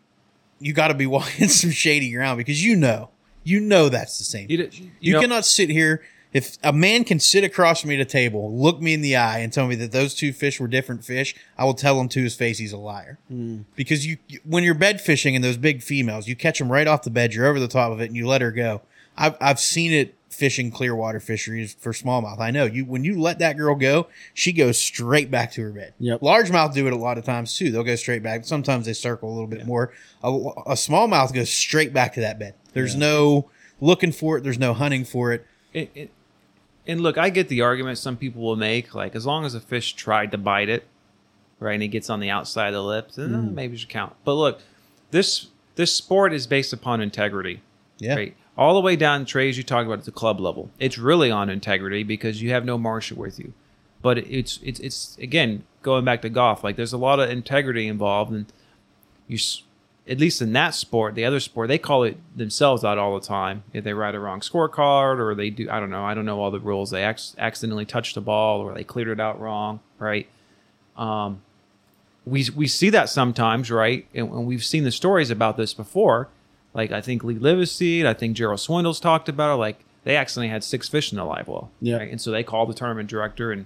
you 0.60 0.73
got 0.73 0.88
to 0.89 0.93
be 0.93 1.06
walking 1.17 1.47
some 1.47 1.71
shady 1.71 2.12
ground 2.12 2.38
because 2.38 2.63
you 2.63 2.75
know, 2.75 3.10
you 3.43 3.60
know 3.60 3.89
that's 3.89 4.17
the 4.17 4.23
same. 4.23 4.47
You, 4.49 4.58
You, 4.79 4.91
you 4.99 5.13
know, 5.13 5.21
cannot 5.21 5.45
sit 5.45 5.69
here. 5.69 6.01
If 6.32 6.58
a 6.63 6.73
man 6.73 7.03
can 7.03 7.19
sit 7.19 7.43
across 7.43 7.82
from 7.82 7.89
me 7.89 7.95
at 7.95 8.01
a 8.01 8.06
table, 8.06 8.51
look 8.58 8.82
me 8.82 8.95
in 8.95 9.01
the 9.01 9.15
eye, 9.15 9.39
and 9.39 9.53
tell 9.53 9.67
me 9.67 9.75
that 9.75 9.91
those 9.91 10.15
two 10.15 10.34
fish 10.34 10.60
were 10.60 10.67
different 10.67 11.06
fish, 11.06 11.36
I 11.60 11.63
will 11.65 11.75
tell 11.75 12.01
him 12.01 12.10
to 12.10 12.23
his 12.23 12.34
face 12.34 12.58
he's 12.58 12.73
a 12.73 12.77
liar. 12.77 13.19
Hmm. 13.27 13.62
Because 13.75 14.08
you, 14.08 14.17
you- 14.27 14.39
when 14.43 14.63
you're 14.63 14.73
bed 14.73 14.99
fishing 14.99 15.36
and 15.36 15.43
those 15.43 15.58
big 15.58 15.84
females, 15.84 16.27
you 16.27 16.36
catch 16.36 16.58
them 16.58 16.71
right 16.71 16.88
off 16.88 17.03
the 17.03 17.12
bed, 17.12 17.36
you're 17.36 17.45
over 17.45 17.60
the 17.60 17.67
top 17.67 17.91
of 17.91 18.01
it, 18.01 18.06
and 18.06 18.15
you 18.15 18.25
let 18.25 18.41
her 18.41 18.51
go. 18.51 18.82
I've 19.15 19.38
I've 19.39 19.60
seen 19.60 19.91
it 19.91 20.15
fishing 20.34 20.72
Clearwater 20.72 21.19
fisheries 21.19 21.76
for 21.80 21.93
smallmouth. 21.93 22.39
I 22.39 22.52
know 22.52 22.65
you 22.65 22.86
when 22.86 23.04
you 23.04 23.19
let 23.19 23.39
that 23.39 23.58
girl 23.58 23.76
go, 23.76 24.08
she 24.34 24.52
goes 24.52 24.78
straight 24.78 25.32
back 25.32 25.52
to 25.54 25.62
her 25.62 25.72
bed. 25.72 25.93
Yep. 26.00 26.22
Largemouth 26.22 26.74
do 26.74 26.88
it 26.88 26.93
a 26.93 26.98
lot 26.98 27.17
of 27.17 27.24
times 27.24 27.58
too. 27.58 27.72
They'll 27.72 27.84
go 27.84 27.96
straight 27.96 28.24
back. 28.24 28.46
Sometimes 28.46 28.86
they 28.86 28.93
circle 28.93 29.30
a 29.30 29.34
little 29.34 29.48
bit 29.48 29.65
more. 29.65 29.93
A, 30.24 30.30
a 30.32 30.74
smallmouth 30.74 31.34
goes 31.34 31.50
straight 31.50 31.93
back 31.93 32.13
to 32.13 32.22
that 32.22 32.39
bed. 32.39 32.56
There's 32.74 32.96
no 32.96 33.50
looking 33.80 34.12
for 34.12 34.38
it. 34.38 34.43
There's 34.43 34.60
no 34.60 34.74
hunting 34.74 35.06
for 35.06 35.32
it. 35.32 35.46
it, 35.74 35.91
it, 35.93 36.12
and 36.88 37.02
look, 37.02 37.17
I 37.17 37.30
get 37.30 37.48
the 37.48 37.62
argument 37.62 37.98
some 37.98 38.17
people 38.17 38.41
will 38.41 38.56
make, 38.56 38.93
like 38.93 39.15
as 39.15 39.26
long 39.26 39.46
as 39.46 39.56
a 39.56 39.62
fish 39.62 39.93
tried 39.93 40.32
to 40.32 40.38
bite 40.38 40.69
it, 40.69 40.86
right, 41.60 41.74
and 41.74 41.84
it 41.84 41.89
gets 41.89 42.10
on 42.10 42.19
the 42.19 42.30
outside 42.30 42.67
of 42.67 42.74
the 42.74 42.84
lips, 42.84 43.15
then 43.15 43.34
uh, 43.34 43.41
maybe 43.41 43.76
it 43.76 43.80
should 43.80 43.89
count. 43.89 44.15
But 44.26 44.34
look, 44.34 44.62
this 45.12 45.48
this 45.76 45.96
sport 45.96 46.34
is 46.34 46.46
based 46.48 46.74
upon 46.74 47.02
integrity. 47.02 47.62
Yeah. 48.00 48.15
Right. 48.15 48.36
All 48.58 48.76
the 48.76 48.82
way 48.82 48.96
down 48.96 49.26
trades 49.26 49.58
you 49.58 49.63
talk 49.63 49.86
about 49.86 50.00
at 50.00 50.06
the 50.06 50.12
club 50.12 50.39
level. 50.39 50.70
It's 50.80 50.98
really 50.98 51.32
on 51.32 51.50
integrity 51.50 52.04
because 52.04 52.42
you 52.42 52.52
have 52.52 52.66
no 52.66 52.78
marshal 52.78 53.18
with 53.18 53.39
you. 53.39 53.54
But 54.02 54.20
it's 54.20 54.60
it's 54.62 54.80
it's 54.80 55.18
again 55.18 55.63
going 55.82 56.06
back 56.06 56.22
to 56.22 56.30
golf. 56.30 56.63
Like 56.63 56.76
there's 56.76 56.94
a 56.94 56.98
lot 56.98 57.20
of 57.20 57.30
integrity 57.30 57.88
involved, 57.88 58.32
and 58.32 58.46
you 59.28 59.39
at 60.08 60.20
least 60.20 60.42
in 60.42 60.52
that 60.54 60.76
sport, 60.76 61.16
the 61.16 61.24
other 61.24 61.39
sport, 61.39 61.70
they 61.70 61.78
call 61.78 62.04
it 62.04 62.18
themselves 62.36 62.84
out 62.84 62.98
all 62.98 63.18
the 63.18 63.26
time. 63.26 63.63
If 63.72 63.84
they 63.84 63.94
write 63.94 64.16
a 64.16 64.20
wrong 64.20 64.42
scorecard 64.42 65.20
or 65.20 65.34
they 65.34 65.50
do, 65.50 65.70
I 65.70 65.80
don't 65.80 65.89
know. 65.89 66.04
I 66.04 66.13
don't 66.13 66.26
know 66.26 66.42
all 66.42 66.52
the 66.52 66.60
rules. 66.60 66.92
They 66.92 67.08
ac- 67.08 67.36
accidentally 67.38 67.86
touched 67.86 68.16
the 68.16 68.22
ball 68.22 68.60
or 68.62 68.74
they 68.74 68.84
cleared 68.84 69.08
it 69.08 69.20
out 69.20 69.39
wrong, 69.39 69.80
right? 70.00 70.28
Um, 70.98 71.42
we 72.26 72.48
we 72.56 72.68
see 72.68 72.89
that 72.89 73.10
sometimes, 73.10 73.72
right? 73.72 74.06
And 74.13 74.46
we've 74.46 74.63
seen 74.63 74.84
the 74.84 74.92
stories 74.92 75.30
about 75.32 75.58
this 75.58 75.74
before. 75.74 76.28
Like 76.74 76.92
I 76.92 77.02
think 77.02 77.24
Lee 77.24 77.36
Livesay, 77.36 78.06
I 78.06 78.14
think 78.14 78.36
Gerald 78.36 78.60
Swindles 78.60 79.00
talked 79.00 79.30
about 79.30 79.54
it. 79.54 79.58
Like 79.58 79.80
they 80.04 80.16
accidentally 80.16 80.50
had 80.50 80.64
six 80.64 80.88
fish 80.90 81.12
in 81.12 81.18
the 81.18 81.26
live 81.26 81.48
well, 81.48 81.70
Yeah. 81.82 81.98
right? 81.98 82.10
And 82.12 82.20
so 82.20 82.32
they 82.32 82.44
called 82.44 82.70
the 82.70 82.74
tournament 82.74 83.10
director 83.10 83.52
and 83.52 83.66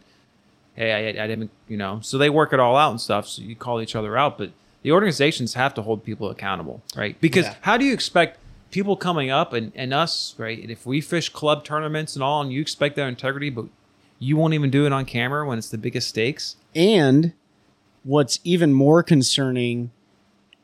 hey, 0.76 1.18
I, 1.18 1.24
I 1.24 1.28
didn't, 1.28 1.50
you 1.68 1.78
know, 1.78 2.00
so 2.04 2.18
they 2.18 2.30
work 2.30 2.54
it 2.54 2.60
all 2.60 2.76
out 2.76 2.92
and 2.92 3.02
stuff. 3.02 3.28
So 3.28 3.42
you 3.42 3.56
call 3.56 3.82
each 3.82 3.96
other 3.96 4.16
out, 4.18 4.38
but 4.38 4.52
the 4.84 4.92
organizations 4.92 5.56
have 5.56 5.74
to 5.74 5.82
hold 5.82 6.04
people 6.04 6.30
accountable, 6.30 6.84
right? 6.96 7.20
Because 7.20 7.46
Yeah. 7.46 7.56
how 7.62 7.78
do 7.78 7.86
you 7.86 7.94
expect 7.94 8.38
people 8.70 8.96
coming 8.96 9.32
up 9.32 9.54
and, 9.54 9.72
and 9.76 9.94
us, 9.94 10.36
right? 10.38 10.60
If 10.70 10.86
we 10.86 11.02
fish 11.02 11.30
club 11.30 11.64
tournaments 11.64 12.16
and 12.16 12.22
all, 12.22 12.42
and 12.42 12.52
you 12.54 12.62
expect 12.62 12.96
their 12.96 13.08
integrity, 13.08 13.50
but 13.50 13.66
you 14.20 14.36
won't 14.38 14.54
even 14.54 14.70
do 14.70 14.86
it 14.86 14.92
on 14.94 15.06
camera 15.06 15.48
when 15.48 15.58
it's 15.58 15.70
the 15.70 15.78
biggest 15.80 16.10
stakes. 16.10 16.58
And 16.76 17.34
what's 18.04 18.40
even 18.44 18.74
more 18.74 19.02
concerning 19.02 19.90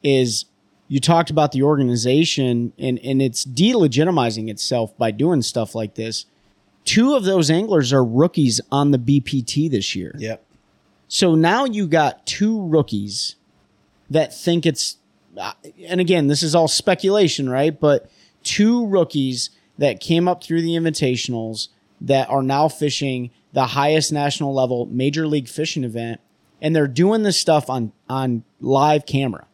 is 0.04 0.46
you 0.88 1.00
talked 1.00 1.30
about 1.30 1.52
the 1.52 1.64
organization 1.64 2.74
and, 2.78 3.00
and 3.00 3.22
it's 3.22 3.46
delegitimizing 3.46 4.50
itself 4.50 4.98
by 4.98 5.12
doing 5.12 5.42
stuff 5.42 5.76
like 5.76 5.96
this. 5.96 6.26
Two 6.86 7.16
of 7.16 7.24
those 7.24 7.50
anglers 7.50 7.94
are 7.94 8.04
rookies 8.04 8.60
on 8.72 8.92
the 8.92 8.98
BPT 8.98 9.72
this 9.72 9.96
year. 9.96 10.14
Yep. 10.18 10.46
So 11.08 11.36
now 11.36 11.66
you 11.66 11.88
got 11.88 12.26
two 12.26 12.68
rookies 12.68 13.36
that 14.10 14.34
think 14.34 14.66
it's 14.66 14.98
uh, 15.38 15.54
and 15.88 16.00
again, 16.00 16.28
this 16.28 16.44
is 16.44 16.54
all 16.54 16.68
speculation, 16.68 17.50
right? 17.50 17.80
But 17.80 18.10
two 18.44 18.86
rookies 18.86 19.50
that 19.78 20.00
came 20.00 20.28
up 20.28 20.44
through 20.44 20.62
the 20.62 20.76
invitationals 20.76 21.70
that 22.02 22.30
are 22.30 22.44
now 22.44 22.68
fishing 22.68 23.32
the 23.54 23.68
highest 23.68 24.12
national 24.12 24.54
level 24.54 24.86
major 24.88 25.28
league 25.28 25.48
fishing 25.48 25.84
event, 25.84 26.20
and 26.62 26.76
they're 26.76 26.88
doing 26.88 27.24
this 27.24 27.40
stuff 27.40 27.70
on 27.70 27.92
on 28.10 28.44
live 28.60 29.06
camera, 29.06 29.46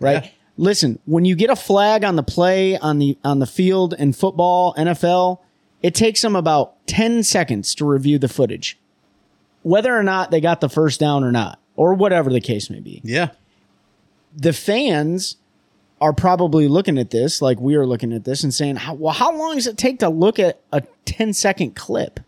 right? 0.00 0.24
Yeah. 0.24 0.30
Listen, 0.58 0.98
when 1.04 1.24
you 1.24 1.34
get 1.34 1.50
a 1.50 1.56
flag 1.56 2.02
on 2.04 2.16
the 2.16 2.22
play 2.22 2.78
on 2.78 2.98
the 2.98 3.18
on 3.24 3.38
the 3.40 3.46
field 3.46 3.94
in 3.98 4.12
football, 4.12 4.74
NFL, 4.74 5.40
it 5.82 5.94
takes 5.94 6.22
them 6.22 6.34
about 6.34 6.74
10 6.86 7.22
seconds 7.22 7.74
to 7.74 7.84
review 7.84 8.18
the 8.18 8.28
footage. 8.28 8.78
Whether 9.62 9.94
or 9.96 10.02
not 10.02 10.30
they 10.30 10.40
got 10.40 10.60
the 10.60 10.68
first 10.68 10.98
down 11.00 11.24
or 11.24 11.32
not, 11.32 11.58
or 11.74 11.92
whatever 11.94 12.30
the 12.32 12.40
case 12.40 12.70
may 12.70 12.80
be 12.80 13.00
Yeah. 13.04 13.30
the 14.34 14.52
fans 14.52 15.36
are 16.00 16.12
probably 16.12 16.68
looking 16.68 16.98
at 16.98 17.10
this 17.10 17.40
like 17.40 17.58
we 17.58 17.74
are 17.74 17.86
looking 17.86 18.12
at 18.12 18.24
this 18.24 18.42
and 18.44 18.52
saying, 18.52 18.76
how, 18.76 18.92
well, 18.94 19.14
how 19.14 19.34
long 19.36 19.54
does 19.56 19.66
it 19.66 19.78
take 19.78 19.98
to 20.00 20.08
look 20.10 20.38
at 20.38 20.60
a 20.72 20.82
10 21.06 21.32
second 21.32 21.74
clip 21.74 22.20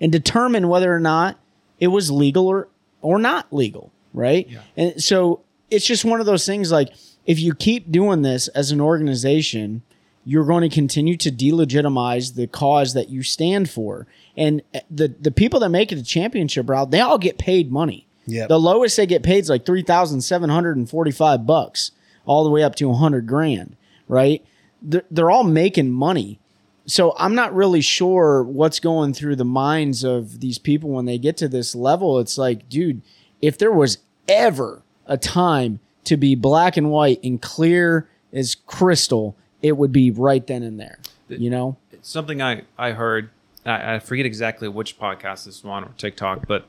and 0.00 0.10
determine 0.10 0.68
whether 0.68 0.94
or 0.94 1.00
not 1.00 1.38
it 1.78 1.88
was 1.88 2.10
legal 2.10 2.46
or, 2.48 2.68
or 3.02 3.18
not 3.18 3.52
legal? 3.52 3.92
Right. 4.14 4.48
Yeah. 4.48 4.60
And 4.76 5.02
so 5.02 5.40
it's 5.70 5.86
just 5.86 6.04
one 6.04 6.18
of 6.20 6.24
those 6.26 6.46
things 6.46 6.72
like 6.72 6.88
if 7.26 7.38
you 7.38 7.54
keep 7.54 7.90
doing 7.90 8.22
this 8.22 8.48
as 8.48 8.70
an 8.70 8.80
organization, 8.80 9.82
you're 10.24 10.44
going 10.44 10.68
to 10.68 10.74
continue 10.74 11.16
to 11.16 11.30
delegitimize 11.30 12.34
the 12.34 12.46
cause 12.46 12.94
that 12.94 13.08
you 13.08 13.22
stand 13.22 13.70
for. 13.70 14.06
And 14.36 14.62
uh, 14.74 14.80
the, 14.90 15.08
the 15.08 15.30
people 15.30 15.60
that 15.60 15.70
make 15.70 15.92
it 15.92 15.98
a 15.98 16.04
championship 16.04 16.68
route, 16.68 16.90
they 16.90 17.00
all 17.00 17.18
get 17.18 17.38
paid 17.38 17.72
money. 17.72 18.06
Yep. 18.26 18.48
The 18.48 18.60
lowest 18.60 18.96
they 18.96 19.06
get 19.06 19.22
paid 19.22 19.38
is 19.38 19.50
like 19.50 19.64
three 19.64 19.82
thousand 19.82 20.20
seven 20.20 20.50
hundred 20.50 20.76
and 20.76 20.88
forty-five 20.88 21.46
bucks, 21.46 21.90
all 22.26 22.44
the 22.44 22.50
way 22.50 22.62
up 22.62 22.74
to 22.76 22.90
a 22.90 22.94
hundred 22.94 23.26
grand. 23.26 23.76
Right? 24.08 24.44
They're, 24.82 25.04
they're 25.10 25.30
all 25.30 25.44
making 25.44 25.90
money. 25.90 26.38
So 26.86 27.14
I'm 27.18 27.34
not 27.34 27.54
really 27.54 27.80
sure 27.80 28.42
what's 28.42 28.80
going 28.80 29.14
through 29.14 29.36
the 29.36 29.44
minds 29.44 30.02
of 30.02 30.40
these 30.40 30.58
people 30.58 30.90
when 30.90 31.04
they 31.04 31.18
get 31.18 31.36
to 31.36 31.48
this 31.48 31.74
level. 31.74 32.18
It's 32.18 32.36
like, 32.36 32.68
dude, 32.68 33.02
if 33.40 33.56
there 33.56 33.70
was 33.70 33.98
ever 34.28 34.82
a 35.06 35.16
time 35.16 35.78
to 36.04 36.16
be 36.16 36.34
black 36.34 36.76
and 36.76 36.90
white 36.90 37.20
and 37.22 37.40
clear 37.40 38.08
as 38.32 38.54
crystal, 38.54 39.36
it 39.62 39.76
would 39.76 39.92
be 39.92 40.10
right 40.10 40.46
then 40.46 40.62
and 40.62 40.78
there. 40.80 40.98
You 41.28 41.50
know? 41.50 41.76
something 42.02 42.40
I, 42.42 42.62
I 42.78 42.92
heard, 42.92 43.30
I, 43.66 43.94
I 43.94 43.98
forget 43.98 44.24
exactly 44.26 44.66
which 44.68 44.98
podcast 44.98 45.44
this 45.44 45.62
was 45.62 45.64
on 45.66 45.84
or 45.84 45.92
TikTok, 45.98 46.46
but 46.48 46.66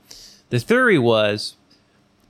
the 0.49 0.59
theory 0.59 0.99
was 0.99 1.55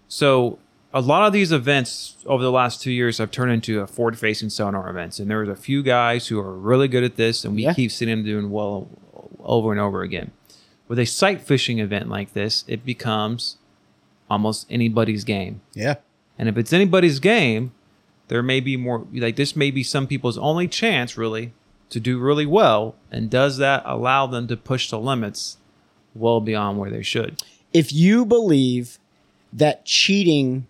so 0.08 0.60
a 0.94 1.02
lot 1.02 1.26
of 1.26 1.34
these 1.34 1.52
events 1.52 2.18
over 2.26 2.44
the 2.44 2.52
last 2.52 2.82
two 2.82 2.92
years 2.92 3.18
have 3.18 3.32
turned 3.32 3.52
into 3.52 3.80
a 3.82 3.88
forward 3.88 4.20
facing 4.20 4.50
sonar 4.50 4.90
events. 4.90 5.20
And 5.20 5.30
there's 5.32 5.50
a 5.50 5.56
few 5.56 5.82
guys 5.82 6.28
who 6.28 6.38
are 6.40 6.54
really 6.54 6.88
good 6.88 7.04
at 7.04 7.16
this, 7.16 7.44
and 7.46 7.56
we 7.56 7.64
Yeah. 7.64 7.74
keep 7.74 7.92
seeing 7.92 8.10
them 8.10 8.24
doing 8.24 8.52
well 8.52 8.88
over 9.40 9.72
and 9.72 9.80
over 9.80 10.02
again. 10.04 10.32
With 10.88 11.00
a 11.00 11.06
sight 11.06 11.42
fishing 11.42 11.80
event 11.80 12.10
like 12.10 12.34
this, 12.34 12.66
it 12.68 12.86
becomes 12.86 13.58
almost 14.30 14.68
anybody's 14.70 15.24
game. 15.24 15.62
Yeah. 15.74 15.96
And 16.42 16.50
if 16.50 16.58
it's 16.58 16.74
anybody's 16.74 17.20
game, 17.20 17.72
there 18.28 18.44
may 18.44 18.60
be 18.60 18.76
more 18.76 19.08
like 19.14 19.38
this 19.38 19.56
may 19.56 19.72
be 19.72 19.84
some 19.84 20.08
people's 20.08 20.38
only 20.38 20.68
chance 20.68 21.16
really 21.16 21.54
to 21.92 22.02
do 22.02 22.20
really 22.20 22.46
well. 22.46 22.96
And 23.10 23.30
does 23.30 23.58
that 23.58 23.84
allow 23.86 24.28
them 24.28 24.48
to 24.48 24.58
push 24.58 24.90
the 24.90 25.00
limits 25.00 25.58
well 26.14 26.42
beyond 26.42 26.80
where 26.80 26.90
they 26.90 27.04
should? 27.04 27.42
if 27.74 27.94
you 27.94 28.26
believe 28.26 29.00
that 29.54 29.86
cheating 29.86 30.68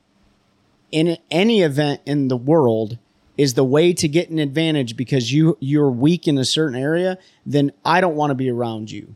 in 0.91 1.17
any 1.29 1.61
event 1.61 2.01
in 2.05 2.27
the 2.27 2.37
world 2.37 2.97
is 3.37 3.53
the 3.53 3.63
way 3.63 3.93
to 3.93 4.07
get 4.07 4.29
an 4.29 4.39
advantage 4.39 4.95
because 4.95 5.31
you 5.31 5.57
you're 5.59 5.89
weak 5.89 6.27
in 6.27 6.37
a 6.37 6.45
certain 6.45 6.77
area, 6.77 7.17
then 7.45 7.71
I 7.85 8.01
don't 8.01 8.15
want 8.15 8.31
to 8.31 8.35
be 8.35 8.49
around 8.49 8.91
you. 8.91 9.15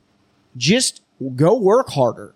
Just 0.55 1.01
go 1.35 1.55
work 1.55 1.89
harder. 1.89 2.34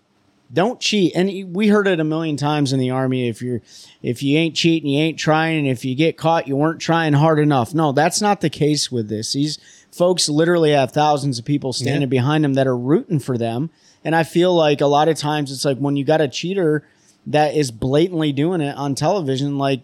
Don't 0.52 0.80
cheat. 0.80 1.14
And 1.16 1.54
we 1.56 1.68
heard 1.68 1.88
it 1.88 2.00
a 2.00 2.04
million 2.04 2.36
times 2.36 2.74
in 2.74 2.80
the 2.80 2.90
army. 2.90 3.28
If 3.30 3.42
you're, 3.42 3.62
if 4.02 4.24
you 4.24 4.38
ain't 4.38 4.56
cheating, 4.56 4.90
you 4.90 5.00
ain't 5.00 5.20
trying. 5.20 5.60
And 5.60 5.68
if 5.68 5.86
you 5.86 5.94
get 5.96 6.18
caught, 6.18 6.48
you 6.48 6.56
weren't 6.56 6.80
trying 6.82 7.14
hard 7.14 7.38
enough. 7.40 7.74
No, 7.74 7.92
that's 7.92 8.20
not 8.22 8.42
the 8.42 8.50
case 8.50 8.92
with 8.92 9.10
this. 9.10 9.34
These 9.34 9.60
folks 9.92 10.28
literally 10.28 10.72
have 10.72 10.92
thousands 10.92 11.38
of 11.38 11.46
people 11.46 11.72
standing 11.74 12.02
Yeah. 12.02 12.08
behind 12.08 12.44
them 12.44 12.56
that 12.56 12.66
are 12.68 12.78
rooting 12.78 13.20
for 13.20 13.38
them. 13.38 13.70
And 14.04 14.16
I 14.16 14.24
feel 14.24 14.56
like 14.56 14.82
a 14.82 14.88
lot 14.88 15.08
of 15.08 15.18
times 15.18 15.52
it's 15.52 15.66
like 15.66 15.78
when 15.78 15.96
you 15.98 16.04
got 16.04 16.22
a 16.22 16.28
cheater 16.28 16.84
that 17.28 17.54
is 17.56 17.70
blatantly 17.70 18.32
doing 18.32 18.62
it 18.62 18.76
on 18.76 18.96
television, 18.96 19.58
like 19.60 19.82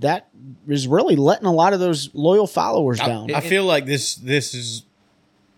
that 0.00 0.28
is 0.66 0.88
really 0.88 1.14
letting 1.14 1.46
a 1.46 1.52
lot 1.52 1.72
of 1.72 1.78
those 1.78 2.10
loyal 2.14 2.46
followers 2.46 2.98
down. 2.98 3.32
I 3.32 3.40
feel 3.40 3.64
like 3.64 3.86
this 3.86 4.14
this 4.16 4.54
is 4.54 4.82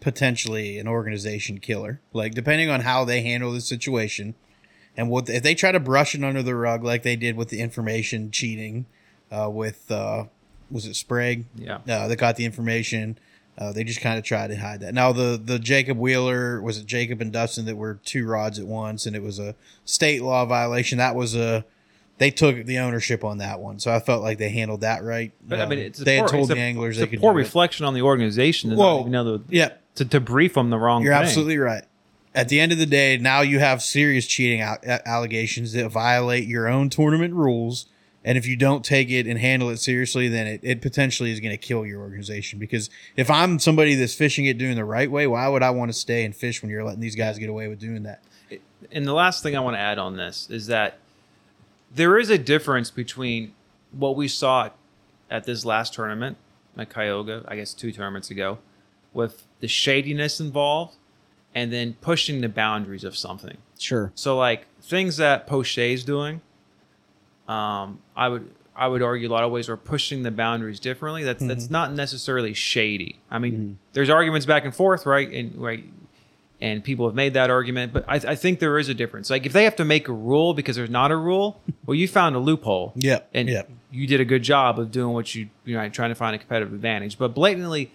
potentially 0.02 0.78
an 0.78 0.88
organization 0.88 1.58
killer. 1.58 2.00
Like 2.12 2.34
depending 2.34 2.68
on 2.68 2.82
how 2.82 3.04
they 3.04 3.22
handle 3.22 3.52
the 3.52 3.60
situation, 3.60 4.34
and 4.96 5.08
what 5.08 5.30
if 5.30 5.42
they 5.42 5.54
try 5.54 5.72
to 5.72 5.80
brush 5.80 6.14
it 6.14 6.22
under 6.22 6.42
the 6.42 6.54
rug 6.54 6.84
like 6.84 7.02
they 7.02 7.16
did 7.16 7.36
with 7.36 7.48
the 7.48 7.60
information 7.60 8.30
cheating, 8.30 8.84
uh, 9.30 9.48
with 9.48 9.90
uh, 9.90 10.24
was 10.70 10.86
it 10.86 10.96
Sprague? 10.96 11.46
Yeah. 11.54 11.78
uh, 11.88 12.08
that 12.08 12.16
got 12.16 12.36
the 12.36 12.44
information. 12.44 13.18
Uh, 13.56 13.70
they 13.70 13.84
just 13.84 14.00
kind 14.00 14.18
of 14.18 14.24
tried 14.24 14.48
to 14.48 14.56
hide 14.56 14.80
that. 14.80 14.92
Now 14.92 15.12
the 15.12 15.40
the 15.42 15.58
Jacob 15.58 15.98
Wheeler 15.98 16.60
was 16.60 16.78
it 16.78 16.86
Jacob 16.86 17.20
and 17.20 17.32
Dustin 17.32 17.64
that 17.66 17.76
were 17.76 18.00
two 18.04 18.26
rods 18.26 18.58
at 18.58 18.66
once, 18.66 19.06
and 19.06 19.14
it 19.14 19.22
was 19.22 19.38
a 19.38 19.54
state 19.84 20.22
law 20.22 20.44
violation. 20.44 20.98
That 20.98 21.14
was 21.14 21.34
a 21.36 21.64
they 22.22 22.30
took 22.30 22.64
the 22.66 22.78
ownership 22.78 23.24
on 23.24 23.38
that 23.38 23.58
one, 23.60 23.78
so 23.80 23.92
I 23.92 23.98
felt 23.98 24.22
like 24.22 24.38
they 24.38 24.48
handled 24.50 24.82
that 24.82 25.02
right. 25.02 25.32
But 25.46 25.58
I 25.58 25.62
Um, 25.64 25.68
mean, 25.70 25.78
it's 25.80 26.00
a 26.00 26.04
they 26.04 26.16
had 26.16 26.22
poor, 26.22 26.28
told 26.30 26.50
it's 26.50 26.54
the 26.54 26.60
a, 26.60 26.64
anglers 26.64 26.96
it's 26.96 27.04
they 27.04 27.10
could 27.10 27.20
poor 27.20 27.32
do 27.32 27.38
it. 27.38 27.42
reflection 27.42 27.84
on 27.84 27.94
the 27.94 28.02
organization 28.02 28.70
to 28.70 28.76
the, 28.76 29.42
Yeah, 29.48 29.70
to, 29.96 30.04
to 30.04 30.20
brief 30.20 30.54
them 30.54 30.70
the 30.70 30.78
wrong 30.78 31.02
you're 31.02 31.14
thing. 31.14 31.22
absolutely 31.22 31.58
right. 31.58 31.82
At 32.34 32.48
the 32.48 32.60
end 32.60 32.70
of 32.72 32.78
the 32.78 32.86
day, 32.86 33.18
now 33.18 33.40
you 33.40 33.58
have 33.58 33.82
serious 33.82 34.26
cheating 34.26 34.60
allegations 34.62 35.72
that 35.72 35.88
violate 35.90 36.46
your 36.46 36.68
own 36.68 36.88
tournament 36.88 37.34
rules. 37.34 37.86
And 38.24 38.38
if 38.38 38.46
you 38.46 38.54
don't 38.56 38.84
take 38.84 39.10
it 39.10 39.26
and 39.26 39.38
handle 39.38 39.68
it 39.70 39.78
seriously, 39.78 40.28
then 40.28 40.46
it, 40.46 40.60
it 40.62 40.80
potentially 40.80 41.32
is 41.32 41.40
going 41.40 41.50
to 41.50 41.58
kill 41.58 41.84
your 41.84 42.00
organization. 42.00 42.58
Because 42.60 42.88
if 43.16 43.28
I'm 43.30 43.58
somebody 43.58 43.96
that's 43.96 44.14
fishing 44.14 44.46
it 44.46 44.56
doing 44.58 44.76
the 44.76 44.84
right 44.84 45.10
way, 45.10 45.26
why 45.26 45.48
would 45.48 45.62
I 45.62 45.70
want 45.70 45.88
to 45.90 45.92
stay 45.92 46.24
and 46.24 46.34
fish 46.34 46.62
when 46.62 46.70
you're 46.70 46.84
letting 46.84 47.00
these 47.00 47.16
guys 47.16 47.36
get 47.38 47.50
away 47.50 47.66
with 47.68 47.80
doing 47.80 48.04
that? 48.04 48.22
and 48.90 49.06
the 49.06 49.12
last 49.12 49.42
thing 49.42 49.56
I 49.56 49.60
want 49.60 49.74
to 49.76 49.80
add 49.80 49.98
on 49.98 50.16
this 50.16 50.48
is 50.50 50.66
that 50.68 50.98
there 51.94 52.18
is 52.18 52.30
a 52.30 52.38
difference 52.38 52.90
between 52.90 53.52
what 53.92 54.16
we 54.16 54.28
saw 54.28 54.70
at 55.30 55.44
this 55.44 55.64
last 55.64 55.94
tournament 55.94 56.36
at 56.76 56.90
Cayuga, 56.90 57.44
I 57.48 57.56
guess 57.56 57.74
two 57.74 57.92
tournaments 57.92 58.30
ago, 58.30 58.58
with 59.12 59.46
the 59.60 59.68
shadiness 59.68 60.40
involved 60.40 60.96
and 61.54 61.72
then 61.72 61.96
pushing 62.00 62.40
the 62.40 62.48
boundaries 62.48 63.04
of 63.04 63.16
something. 63.16 63.58
Sure. 63.78 64.12
So 64.14 64.36
like 64.38 64.66
things 64.80 65.18
that 65.18 65.46
Pochet's 65.46 66.04
doing, 66.04 66.40
um, 67.48 68.00
I 68.16 68.28
would 68.28 68.50
I 68.74 68.88
would 68.88 69.02
argue 69.02 69.28
a 69.28 69.30
lot 69.30 69.44
of 69.44 69.50
ways 69.50 69.68
are 69.68 69.76
pushing 69.76 70.22
the 70.22 70.30
boundaries 70.30 70.80
differently. 70.80 71.24
That's 71.24 71.44
that's 71.44 71.68
not 71.68 71.92
necessarily 71.92 72.54
shady. 72.54 73.20
I 73.30 73.38
mean, 73.38 73.78
there's 73.92 74.08
arguments 74.08 74.46
back 74.46 74.64
and 74.64 74.74
forth, 74.74 75.04
right? 75.04 75.30
And 75.30 75.56
right, 75.56 75.84
and 76.62 76.84
people 76.84 77.06
have 77.08 77.14
made 77.16 77.34
that 77.34 77.50
argument, 77.50 77.92
but 77.92 78.04
I, 78.06 78.14
I 78.14 78.34
think 78.36 78.60
there 78.60 78.78
is 78.78 78.88
a 78.88 78.94
difference. 78.94 79.30
Like 79.30 79.44
if 79.44 79.52
they 79.52 79.64
have 79.64 79.74
to 79.76 79.84
make 79.84 80.06
a 80.06 80.12
rule 80.12 80.54
because 80.54 80.76
there's 80.76 80.88
not 80.88 81.10
a 81.10 81.16
rule, 81.16 81.60
well, 81.86 81.96
you 81.96 82.06
found 82.06 82.36
a 82.36 82.38
loophole. 82.38 82.92
Yep, 82.94 83.28
and 83.34 83.48
yep. 83.48 83.68
you 83.90 84.06
did 84.06 84.20
a 84.20 84.24
good 84.24 84.44
job 84.44 84.78
of 84.78 84.92
doing 84.92 85.12
what 85.12 85.34
you 85.34 85.50
you 85.64 85.76
know 85.76 85.88
trying 85.88 86.10
to 86.10 86.14
find 86.14 86.36
a 86.36 86.38
competitive 86.38 86.72
advantage. 86.72 87.18
But 87.18 87.34
blatantly 87.34 87.90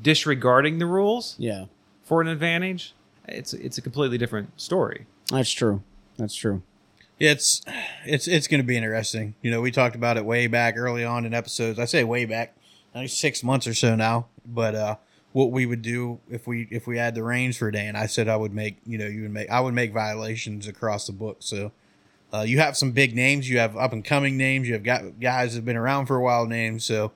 disregarding 0.00 0.78
the 0.78 0.86
rules 0.86 1.34
Yeah. 1.38 1.64
for 2.04 2.20
an 2.20 2.28
advantage, 2.28 2.94
it's 3.26 3.54
it's 3.54 3.78
a 3.78 3.82
completely 3.82 4.18
different 4.18 4.60
story. 4.60 5.06
That's 5.30 5.50
true. 5.50 5.82
That's 6.18 6.34
true. 6.34 6.62
It's 7.18 7.62
it's 8.04 8.28
it's 8.28 8.48
going 8.48 8.60
to 8.60 8.66
be 8.66 8.76
interesting. 8.76 9.34
You 9.40 9.50
know, 9.50 9.62
we 9.62 9.70
talked 9.70 9.96
about 9.96 10.18
it 10.18 10.26
way 10.26 10.46
back 10.46 10.76
early 10.76 11.06
on 11.06 11.24
in 11.24 11.32
episodes. 11.32 11.78
I 11.78 11.86
say 11.86 12.04
way 12.04 12.26
back, 12.26 12.54
like 12.94 13.08
six 13.08 13.42
months 13.42 13.66
or 13.66 13.72
so 13.72 13.96
now. 13.96 14.26
But 14.44 14.74
uh, 14.74 14.96
what 15.32 15.52
we 15.52 15.66
would 15.66 15.82
do 15.82 16.18
if 16.28 16.46
we 16.46 16.66
if 16.70 16.86
we 16.86 16.98
had 16.98 17.14
the 17.14 17.22
reins 17.22 17.56
for 17.56 17.68
a 17.68 17.72
day, 17.72 17.86
and 17.86 17.96
I 17.96 18.06
said 18.06 18.28
I 18.28 18.36
would 18.36 18.52
make 18.52 18.78
you 18.84 18.98
know 18.98 19.06
you 19.06 19.22
would 19.22 19.30
make 19.30 19.50
I 19.50 19.60
would 19.60 19.74
make 19.74 19.92
violations 19.92 20.66
across 20.66 21.06
the 21.06 21.12
book. 21.12 21.38
So 21.40 21.72
uh, 22.32 22.42
you 22.42 22.58
have 22.58 22.76
some 22.76 22.92
big 22.92 23.14
names, 23.14 23.48
you 23.48 23.58
have 23.58 23.76
up 23.76 23.92
and 23.92 24.04
coming 24.04 24.36
names, 24.36 24.66
you 24.66 24.74
have 24.74 24.82
got 24.82 25.20
guys 25.20 25.52
that've 25.52 25.64
been 25.64 25.76
around 25.76 26.06
for 26.06 26.16
a 26.16 26.22
while 26.22 26.46
names. 26.46 26.84
So 26.84 27.12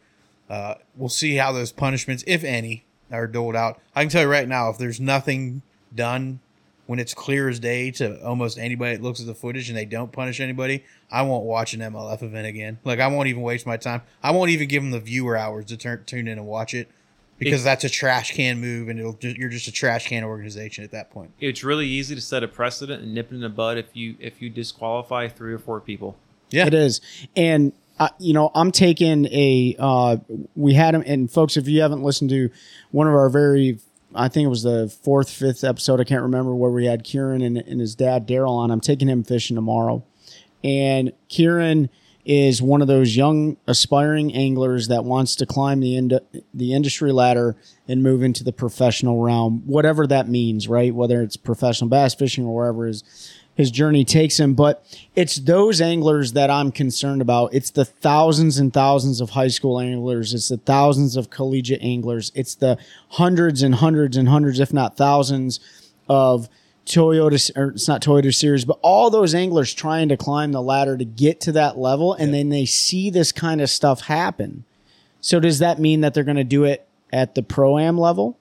uh, 0.49 0.75
we'll 0.97 1.09
see 1.09 1.37
how 1.37 1.53
those 1.53 1.73
punishments, 1.73 2.25
if 2.27 2.45
any, 2.45 2.85
are 3.11 3.27
doled 3.27 3.57
out. 3.57 3.81
I 3.95 4.03
can 4.03 4.11
tell 4.11 4.23
you 4.23 4.29
right 4.29 4.49
now, 4.49 4.71
if 4.71 4.79
there's 4.79 5.01
nothing 5.01 5.63
done 5.95 6.41
when 6.87 6.99
it's 6.99 7.15
clear 7.15 7.49
as 7.49 7.59
day 7.59 7.91
to 7.93 8.23
almost 8.25 8.59
anybody 8.59 8.97
that 8.97 9.03
looks 9.03 9.21
at 9.21 9.27
the 9.27 9.35
footage 9.35 9.69
and 9.69 9.79
they 9.79 9.87
don't 9.87 10.13
punish 10.13 10.41
anybody, 10.41 10.85
I 11.11 11.23
won't 11.23 11.45
watch 11.45 11.73
an 11.75 11.81
MLF 11.81 12.23
event 12.23 12.47
again. 12.47 12.79
Like 12.85 13.01
I 13.01 13.07
won't 13.07 13.29
even 13.29 13.43
waste 13.43 13.67
my 13.67 13.77
time. 13.77 14.03
I 14.23 14.33
won't 14.33 14.51
even 14.51 14.69
give 14.69 14.83
them 14.83 14.91
the 14.91 15.01
viewer 15.01 15.37
hours 15.37 15.67
to 15.67 15.77
turn 15.77 16.05
tune 16.05 16.29
in 16.29 16.39
and 16.39 16.47
watch 16.47 16.75
it 16.75 16.89
because 17.45 17.63
It- 17.63 17.65
that's 17.65 17.85
a 17.85 17.89
trash 17.89 18.33
can 18.33 18.61
move, 18.61 18.89
and 18.89 18.99
it'll 18.99 19.17
you're 19.21 19.49
just 19.51 19.69
a 19.69 19.73
trash 19.73 20.09
can 20.09 20.25
organization 20.25 20.83
at 20.85 20.91
that 20.93 21.11
point. 21.11 21.31
it's 21.41 21.63
really 21.63 21.87
easy 21.87 22.15
to 22.15 22.21
set 22.21 22.43
a 22.43 22.49
precedent 22.49 23.03
and 23.03 23.15
nip 23.15 23.31
it 23.31 23.35
in 23.37 23.41
the 23.43 23.49
bud 23.49 23.79
if 23.79 23.87
you 23.95 24.17
if 24.19 24.41
you 24.43 24.51
disqualify 24.51 25.29
three 25.29 25.53
or 25.53 25.59
four 25.59 25.81
people. 25.81 26.17
Yeah, 26.51 26.67
It 26.67 26.75
is. 26.75 27.01
And 27.37 27.73
I, 27.99 28.11
you 28.19 28.33
know, 28.33 28.51
I'm 28.55 28.71
taking 28.73 29.27
a. 29.27 29.77
Uh, 29.79 30.17
we 30.57 30.75
had 30.75 30.95
him, 30.95 31.03
and 31.07 31.31
folks, 31.31 31.57
if 31.57 31.69
you 31.69 31.81
haven't 31.81 32.03
listened 32.03 32.31
to 32.31 32.51
one 32.91 33.07
of 33.07 33.15
our 33.15 33.29
very, 33.29 33.79
I 34.15 34.29
think 34.29 34.47
it 34.47 34.49
was 34.49 34.63
the 34.65 34.89
fourth, 35.03 35.31
fifth 35.31 35.63
episode. 35.65 36.01
I 36.01 36.05
can't 36.05 36.23
remember 36.23 36.55
where 36.55 36.71
we 36.71 36.87
had 36.87 37.05
Kieran 37.05 37.41
and, 37.41 37.57
and 37.57 37.81
his 37.81 37.95
dad 37.95 38.27
Daryl 38.27 38.51
on. 38.51 38.71
I'm 38.73 38.81
taking 38.81 39.09
him 39.09 39.23
fishing 39.25 39.55
tomorrow, 39.55 40.03
and 40.65 41.13
Kieran 41.29 41.89
is 42.25 42.63
one 42.63 42.81
of 42.81 42.89
those 42.89 43.17
young 43.17 43.57
aspiring 43.67 44.35
anglers 44.35 44.89
that 44.89 45.05
wants 45.05 45.37
to 45.37 45.47
climb 45.47 45.81
the 45.81 45.97
ind- 45.97 46.21
the 46.55 46.73
industry 46.73 47.13
ladder 47.13 47.55
and 47.87 48.03
move 48.03 48.23
into 48.23 48.43
the 48.43 48.53
professional 48.53 49.23
realm, 49.23 49.63
whatever 49.67 50.07
that 50.07 50.29
means, 50.29 50.67
right? 50.67 50.95
Whether 50.95 51.23
it's 51.23 51.37
professional 51.37 51.91
bass 51.91 52.15
fishing 52.15 52.47
or 52.47 52.55
wherever 52.55 52.87
his 52.87 53.05
his 53.55 53.71
journey 53.71 54.05
takes 54.05 54.39
him. 54.39 54.55
But 54.55 54.85
it's 55.15 55.37
those 55.37 55.81
anglers 55.81 56.33
that 56.33 56.51
I'm 56.51 56.73
concerned 56.73 57.23
about. 57.23 57.55
It's 57.55 57.71
the 57.71 57.85
thousands 57.85 58.59
and 58.59 58.73
thousands 58.73 59.21
of 59.21 59.31
high 59.31 59.49
school 59.49 59.79
anglers. 59.79 60.35
It's 60.35 60.49
the 60.49 60.57
thousands 60.57 61.17
of 61.17 61.31
collegiate 61.31 61.83
anglers. 61.83 62.33
It's 62.35 62.55
the 62.55 62.79
hundreds 63.11 63.63
and 63.63 63.77
hundreds 63.77 64.17
and 64.17 64.29
hundreds, 64.29 64.61
if 64.61 64.73
not 64.73 64.97
thousands, 64.97 65.61
of 66.09 66.49
Toyota, 66.87 67.51
or 67.57 67.71
it's 67.71 67.89
not 67.89 68.03
Toyota 68.03 68.35
Series, 68.35 68.65
but 68.65 68.79
all 68.83 69.11
those 69.11 69.35
anglers 69.35 69.73
trying 69.73 70.09
to 70.11 70.17
climb 70.17 70.53
the 70.53 70.63
ladder 70.63 70.97
to 70.97 71.05
get 71.05 71.41
to 71.43 71.53
that 71.53 71.79
level, 71.79 72.15
and 72.15 72.33
then 72.35 72.51
they 72.51 72.67
see 72.67 73.11
this 73.11 73.33
kind 73.33 73.61
of 73.61 73.71
stuff 73.71 74.03
happen. 74.03 74.65
So 75.21 75.41
does 75.41 75.59
that 75.61 75.79
mean 75.79 76.03
that 76.03 76.13
they're 76.13 76.25
going 76.25 76.37
to 76.37 76.45
do 76.45 76.65
it 76.65 76.87
at 77.13 77.35
the 77.35 77.43
pro 77.43 77.79
am 77.79 77.97
level, 77.97 78.39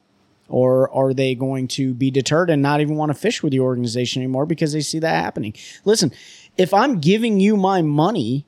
or 0.50 0.94
are 0.94 1.14
they 1.14 1.36
going 1.36 1.68
to 1.70 1.94
be 1.94 2.12
deterred 2.12 2.50
and 2.50 2.62
not 2.62 2.82
even 2.82 2.96
want 2.96 3.10
to 3.10 3.18
fish 3.18 3.42
with 3.42 3.52
the 3.52 3.62
organization 3.62 4.22
anymore 4.22 4.46
because 4.46 4.74
they 4.74 4.82
see 4.82 5.00
that 5.00 5.24
happening? 5.24 5.54
Listen, 5.86 6.12
if 6.58 6.74
I'm 6.74 7.00
giving 7.00 7.40
you 7.40 7.56
my 7.56 7.82
money 7.82 8.46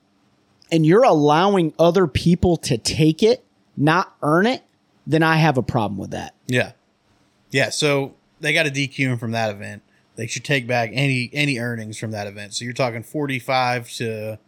and 0.71 0.85
you're 0.85 1.03
allowing 1.03 1.73
other 1.79 2.07
people 2.07 2.57
to 2.57 2.77
take 2.77 3.23
it, 3.23 3.45
not 3.77 4.13
earn 4.21 4.45
it, 4.45 4.63
then 5.07 5.23
I 5.23 5.37
have 5.37 5.57
a 5.57 5.63
problem 5.63 5.97
with 5.97 6.11
that. 6.11 6.33
Yeah. 6.47 6.73
Yeah. 7.51 7.69
So 7.69 8.15
they 8.41 8.53
got 8.53 8.63
to 8.63 8.71
DQ 8.71 8.95
him 8.95 9.17
from 9.17 9.31
that 9.31 9.51
event. 9.51 9.81
They 10.15 10.27
should 10.27 10.43
take 10.45 10.65
back 10.67 10.89
any 10.93 11.29
any 11.33 11.59
earnings 11.59 11.97
from 11.97 12.11
that 12.11 12.27
event. 12.27 12.53
So 12.53 12.63
you're 12.65 12.73
talking 12.73 13.03
forty 13.03 13.39
five 13.39 13.89
to 13.93 14.39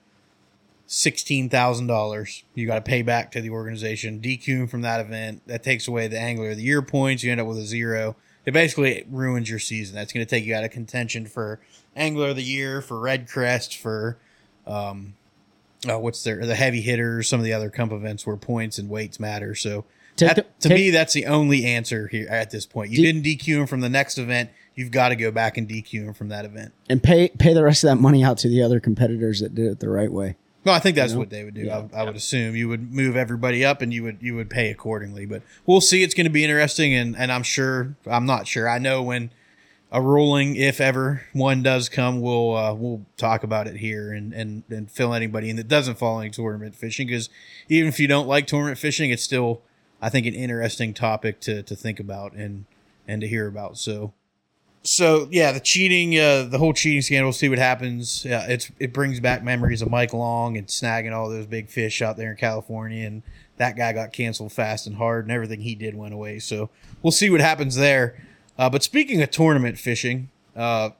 sixteen 0.85 1.49
thousand 1.49 1.87
dollars. 1.87 2.43
You 2.55 2.67
got 2.67 2.75
to 2.75 2.81
pay 2.81 3.01
back 3.01 3.31
to 3.33 3.41
the 3.41 3.49
organization. 3.49 4.19
DQ 4.21 4.69
from 4.69 4.81
that 4.81 4.99
event. 4.99 5.41
That 5.47 5.63
takes 5.63 5.87
away 5.87 6.07
the 6.07 6.19
angler 6.19 6.51
of 6.51 6.57
the 6.57 6.63
year 6.63 6.81
points. 6.81 7.23
You 7.23 7.31
end 7.31 7.41
up 7.41 7.47
with 7.47 7.57
a 7.57 7.65
zero. 7.65 8.15
It 8.45 8.53
basically 8.53 9.05
ruins 9.09 9.49
your 9.49 9.59
season. 9.59 9.95
That's 9.95 10.13
going 10.13 10.25
to 10.25 10.29
take 10.29 10.45
you 10.45 10.55
out 10.55 10.63
of 10.63 10.71
contention 10.71 11.25
for 11.25 11.59
angler 11.97 12.29
of 12.29 12.37
the 12.37 12.43
year, 12.43 12.81
for 12.81 12.95
REDCREST, 12.97 13.75
for 13.77 14.17
um, 14.65 15.15
uh, 15.89 15.99
what's 15.99 16.23
their 16.23 16.45
the 16.45 16.55
heavy 16.55 16.79
hitters, 16.81 17.27
some 17.27 17.39
of 17.41 17.43
the 17.43 17.51
other 17.53 17.69
comp 17.69 17.91
events 17.91 18.25
where 18.25 18.37
points 18.37 18.77
and 18.77 18.89
weights 18.89 19.19
matter. 19.19 19.53
So 19.53 19.83
that- 20.17 20.35
the- 20.37 20.45
to 20.61 20.69
take- 20.69 20.77
me, 20.77 20.89
that's 20.91 21.11
the 21.13 21.25
only 21.25 21.65
answer 21.65 22.07
here 22.07 22.27
at 22.29 22.49
this 22.51 22.65
point. 22.65 22.91
You 22.91 22.97
Do- 22.97 23.03
didn't 23.03 23.23
DQ 23.23 23.57
him 23.61 23.67
from 23.67 23.81
the 23.81 23.89
next 23.89 24.17
event. 24.17 24.49
You've 24.77 24.91
got 24.91 25.09
to 25.09 25.15
go 25.15 25.31
back 25.31 25.57
and 25.57 25.67
DQ 25.67 25.91
him 26.03 26.13
from 26.13 26.29
that 26.29 26.45
event. 26.45 26.71
And 26.87 27.01
pay 27.01 27.29
pay 27.29 27.53
the 27.53 27.63
rest 27.63 27.83
of 27.83 27.89
that 27.89 27.95
money 27.95 28.23
out 28.23 28.37
to 28.39 28.47
the 28.47 28.61
other 28.61 28.79
competitors 28.79 29.39
that 29.39 29.55
did 29.55 29.65
it 29.65 29.79
the 29.79 29.89
right 29.89 30.11
way. 30.11 30.37
No, 30.65 30.71
I 30.71 30.79
think 30.79 30.95
that's 30.95 31.13
what 31.13 31.29
they 31.29 31.43
would 31.43 31.53
do. 31.53 31.69
I, 31.71 31.87
I 31.93 32.03
would 32.03 32.15
assume 32.15 32.55
you 32.55 32.67
would 32.67 32.93
move 32.93 33.15
everybody 33.15 33.65
up 33.65 33.81
and 33.81 33.93
you 33.93 34.03
would 34.03 34.17
you 34.21 34.35
would 34.35 34.49
pay 34.49 34.69
accordingly. 34.69 35.25
But 35.25 35.41
we'll 35.65 35.81
see. 35.81 36.03
It's 36.03 36.13
going 36.13 36.25
to 36.25 36.29
be 36.29 36.43
interesting, 36.43 36.93
and 36.93 37.17
and 37.17 37.31
I'm 37.31 37.43
sure. 37.43 37.95
I'm 38.05 38.25
not 38.25 38.47
sure. 38.47 38.69
I 38.69 38.77
know 38.77 39.01
when 39.01 39.31
a 39.91 40.01
ruling, 40.01 40.57
if 40.57 40.81
ever 40.81 41.23
one 41.33 41.63
does 41.63 41.89
come, 41.89 42.21
we'll 42.21 42.55
uh, 42.55 42.73
we'll 42.73 43.05
talk 43.15 43.43
about 43.43 43.67
it 43.67 43.77
here 43.77 44.11
and 44.11 44.33
and 44.33 44.63
and 44.69 44.91
fill 44.91 45.13
anybody 45.13 45.49
in 45.49 45.55
that 45.55 45.67
doesn't 45.67 45.97
follow 45.97 46.19
any 46.19 46.29
tournament 46.29 46.75
fishing 46.75 47.07
because 47.07 47.29
even 47.69 47.87
if 47.87 47.99
you 47.99 48.07
don't 48.07 48.27
like 48.27 48.45
tournament 48.45 48.77
fishing, 48.77 49.09
it's 49.09 49.23
still 49.23 49.61
I 50.01 50.09
think 50.09 50.27
an 50.27 50.35
interesting 50.35 50.93
topic 50.93 51.39
to 51.41 51.63
to 51.63 51.75
think 51.75 51.99
about 51.99 52.33
and 52.33 52.65
and 53.07 53.21
to 53.21 53.27
hear 53.27 53.47
about. 53.47 53.77
So 53.77 54.13
so 54.87 55.27
yeah, 55.31 55.51
the 55.51 55.59
cheating, 55.59 56.17
uh, 56.17 56.43
the 56.43 56.57
whole 56.57 56.73
cheating 56.73 57.01
scandal. 57.01 57.27
We'll 57.27 57.33
see 57.33 57.49
what 57.49 57.59
happens. 57.59 58.23
Yeah, 58.25 58.45
it's 58.47 58.71
it 58.79 58.93
brings 58.93 59.19
back 59.19 59.43
memories 59.43 59.81
of 59.81 59.89
Mike 59.89 60.13
Long 60.13 60.57
and 60.57 60.67
snagging 60.67 61.13
all 61.13 61.29
those 61.29 61.45
big 61.45 61.69
fish 61.69 62.01
out 62.01 62.17
there 62.17 62.31
in 62.31 62.37
California, 62.37 63.05
and 63.05 63.23
that 63.57 63.75
guy 63.75 63.91
got 63.93 64.13
canceled 64.13 64.53
fast 64.53 64.87
and 64.87 64.95
hard, 64.95 65.25
and 65.25 65.31
everything 65.31 65.61
he 65.61 65.75
did 65.75 65.95
went 65.95 66.13
away. 66.13 66.39
So 66.39 66.69
we'll 67.01 67.11
see 67.11 67.29
what 67.29 67.41
happens 67.41 67.75
there. 67.75 68.23
Uh, 68.57 68.69
but 68.69 68.83
speaking 68.83 69.21
of 69.21 69.29
tournament 69.29 69.77
fishing, 69.77 70.29
uh, 70.55 70.91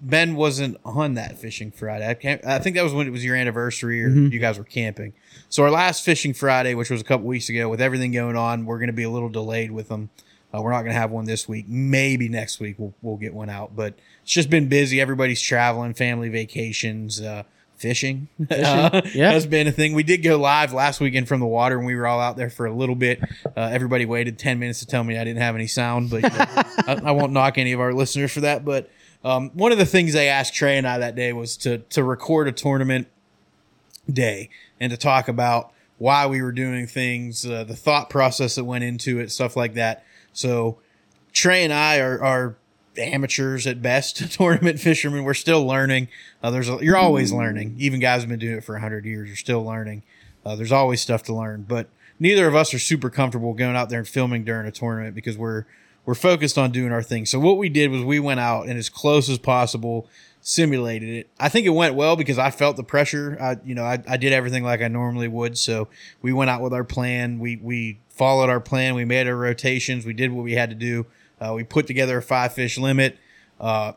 Ben 0.00 0.36
wasn't 0.36 0.76
on 0.84 1.14
that 1.14 1.38
fishing 1.38 1.70
Friday. 1.70 2.08
I, 2.08 2.14
can't, 2.14 2.44
I 2.44 2.58
think 2.58 2.76
that 2.76 2.82
was 2.82 2.92
when 2.92 3.06
it 3.06 3.10
was 3.10 3.24
your 3.24 3.34
anniversary 3.34 4.04
or 4.04 4.08
you 4.08 4.38
guys 4.38 4.58
were 4.58 4.64
camping. 4.64 5.12
So 5.48 5.62
our 5.62 5.70
last 5.70 6.04
fishing 6.04 6.34
Friday, 6.34 6.74
which 6.74 6.90
was 6.90 7.00
a 7.00 7.04
couple 7.04 7.26
weeks 7.26 7.48
ago, 7.48 7.68
with 7.68 7.80
everything 7.80 8.12
going 8.12 8.36
on, 8.36 8.64
we're 8.64 8.78
going 8.78 8.88
to 8.88 8.92
be 8.92 9.02
a 9.02 9.10
little 9.10 9.28
delayed 9.28 9.72
with 9.72 9.88
them. 9.88 10.10
Uh, 10.54 10.62
we're 10.62 10.72
not 10.72 10.80
going 10.80 10.92
to 10.92 10.98
have 10.98 11.10
one 11.10 11.26
this 11.26 11.46
week. 11.46 11.66
Maybe 11.68 12.28
next 12.28 12.58
week 12.60 12.76
we'll 12.78 12.94
we'll 13.02 13.16
get 13.16 13.34
one 13.34 13.50
out. 13.50 13.76
But 13.76 13.94
it's 14.22 14.32
just 14.32 14.50
been 14.50 14.68
busy. 14.68 15.00
Everybody's 15.00 15.42
traveling, 15.42 15.94
family 15.94 16.28
vacations, 16.28 17.20
uh, 17.20 17.42
fishing. 17.76 18.28
Uh, 18.50 19.02
yeah. 19.14 19.30
has 19.30 19.46
been 19.46 19.66
a 19.66 19.72
thing. 19.72 19.92
We 19.94 20.02
did 20.02 20.18
go 20.18 20.38
live 20.38 20.72
last 20.72 21.00
weekend 21.00 21.28
from 21.28 21.40
the 21.40 21.46
water, 21.46 21.76
and 21.76 21.86
we 21.86 21.94
were 21.94 22.06
all 22.06 22.20
out 22.20 22.36
there 22.36 22.50
for 22.50 22.66
a 22.66 22.72
little 22.72 22.94
bit. 22.94 23.20
Uh, 23.44 23.60
everybody 23.60 24.06
waited 24.06 24.38
ten 24.38 24.58
minutes 24.58 24.80
to 24.80 24.86
tell 24.86 25.04
me 25.04 25.18
I 25.18 25.24
didn't 25.24 25.42
have 25.42 25.54
any 25.54 25.66
sound, 25.66 26.10
but 26.10 26.24
I, 26.88 27.00
I 27.04 27.10
won't 27.12 27.32
knock 27.32 27.58
any 27.58 27.72
of 27.72 27.80
our 27.80 27.92
listeners 27.92 28.32
for 28.32 28.40
that. 28.40 28.64
But 28.64 28.90
um, 29.24 29.50
one 29.50 29.72
of 29.72 29.78
the 29.78 29.86
things 29.86 30.12
they 30.12 30.28
asked 30.28 30.54
Trey 30.54 30.78
and 30.78 30.86
I 30.86 30.98
that 30.98 31.14
day 31.14 31.32
was 31.32 31.56
to 31.58 31.78
to 31.78 32.02
record 32.02 32.48
a 32.48 32.52
tournament 32.52 33.08
day 34.10 34.48
and 34.80 34.90
to 34.90 34.96
talk 34.96 35.28
about 35.28 35.72
why 35.98 36.26
we 36.26 36.40
were 36.40 36.52
doing 36.52 36.86
things, 36.86 37.44
uh, 37.44 37.64
the 37.64 37.76
thought 37.76 38.08
process 38.08 38.54
that 38.54 38.64
went 38.64 38.84
into 38.84 39.18
it, 39.18 39.30
stuff 39.30 39.56
like 39.56 39.74
that. 39.74 40.04
So 40.38 40.78
Trey 41.32 41.64
and 41.64 41.72
I 41.72 41.98
are, 41.98 42.22
are 42.22 42.56
amateurs 42.96 43.66
at 43.66 43.82
best, 43.82 44.32
tournament 44.32 44.78
fishermen. 44.78 45.24
We're 45.24 45.34
still 45.34 45.66
learning. 45.66 46.08
Uh, 46.42 46.50
there's 46.50 46.68
a, 46.68 46.78
you're 46.80 46.96
always 46.96 47.32
learning. 47.32 47.74
Even 47.78 48.00
guys 48.00 48.22
who've 48.22 48.30
been 48.30 48.38
doing 48.38 48.56
it 48.56 48.64
for 48.64 48.78
hundred 48.78 49.04
years, 49.04 49.28
you're 49.28 49.36
still 49.36 49.64
learning. 49.64 50.02
Uh, 50.46 50.56
there's 50.56 50.72
always 50.72 51.00
stuff 51.00 51.24
to 51.24 51.34
learn, 51.34 51.64
but 51.68 51.88
neither 52.20 52.46
of 52.46 52.54
us 52.54 52.72
are 52.72 52.78
super 52.78 53.10
comfortable 53.10 53.52
going 53.52 53.76
out 53.76 53.90
there 53.90 53.98
and 53.98 54.08
filming 54.08 54.44
during 54.44 54.66
a 54.66 54.70
tournament 54.70 55.14
because 55.14 55.36
we're 55.36 55.64
we're 56.06 56.14
focused 56.14 56.56
on 56.56 56.70
doing 56.70 56.92
our 56.92 57.02
thing. 57.02 57.26
So 57.26 57.38
what 57.38 57.58
we 57.58 57.68
did 57.68 57.90
was 57.90 58.02
we 58.02 58.18
went 58.20 58.40
out 58.40 58.66
and 58.66 58.78
as 58.78 58.88
close 58.88 59.28
as 59.28 59.38
possible 59.38 60.08
simulated 60.48 61.10
it. 61.10 61.30
I 61.38 61.50
think 61.50 61.66
it 61.66 61.70
went 61.70 61.94
well 61.94 62.16
because 62.16 62.38
I 62.38 62.50
felt 62.50 62.76
the 62.76 62.82
pressure. 62.82 63.36
I, 63.38 63.56
you 63.66 63.74
know, 63.74 63.84
I, 63.84 64.02
I 64.08 64.16
did 64.16 64.32
everything 64.32 64.64
like 64.64 64.80
I 64.80 64.88
normally 64.88 65.28
would. 65.28 65.58
So 65.58 65.88
we 66.22 66.32
went 66.32 66.48
out 66.48 66.62
with 66.62 66.72
our 66.72 66.84
plan. 66.84 67.38
We, 67.38 67.56
we 67.56 67.98
followed 68.08 68.48
our 68.48 68.58
plan. 68.58 68.94
We 68.94 69.04
made 69.04 69.26
our 69.26 69.36
rotations. 69.36 70.06
We 70.06 70.14
did 70.14 70.32
what 70.32 70.44
we 70.44 70.54
had 70.54 70.70
to 70.70 70.74
do. 70.74 71.04
Uh, 71.38 71.52
we 71.54 71.64
put 71.64 71.86
together 71.86 72.16
a 72.16 72.22
five 72.22 72.54
fish 72.54 72.78
limit. 72.78 73.18
Uh, 73.60 73.92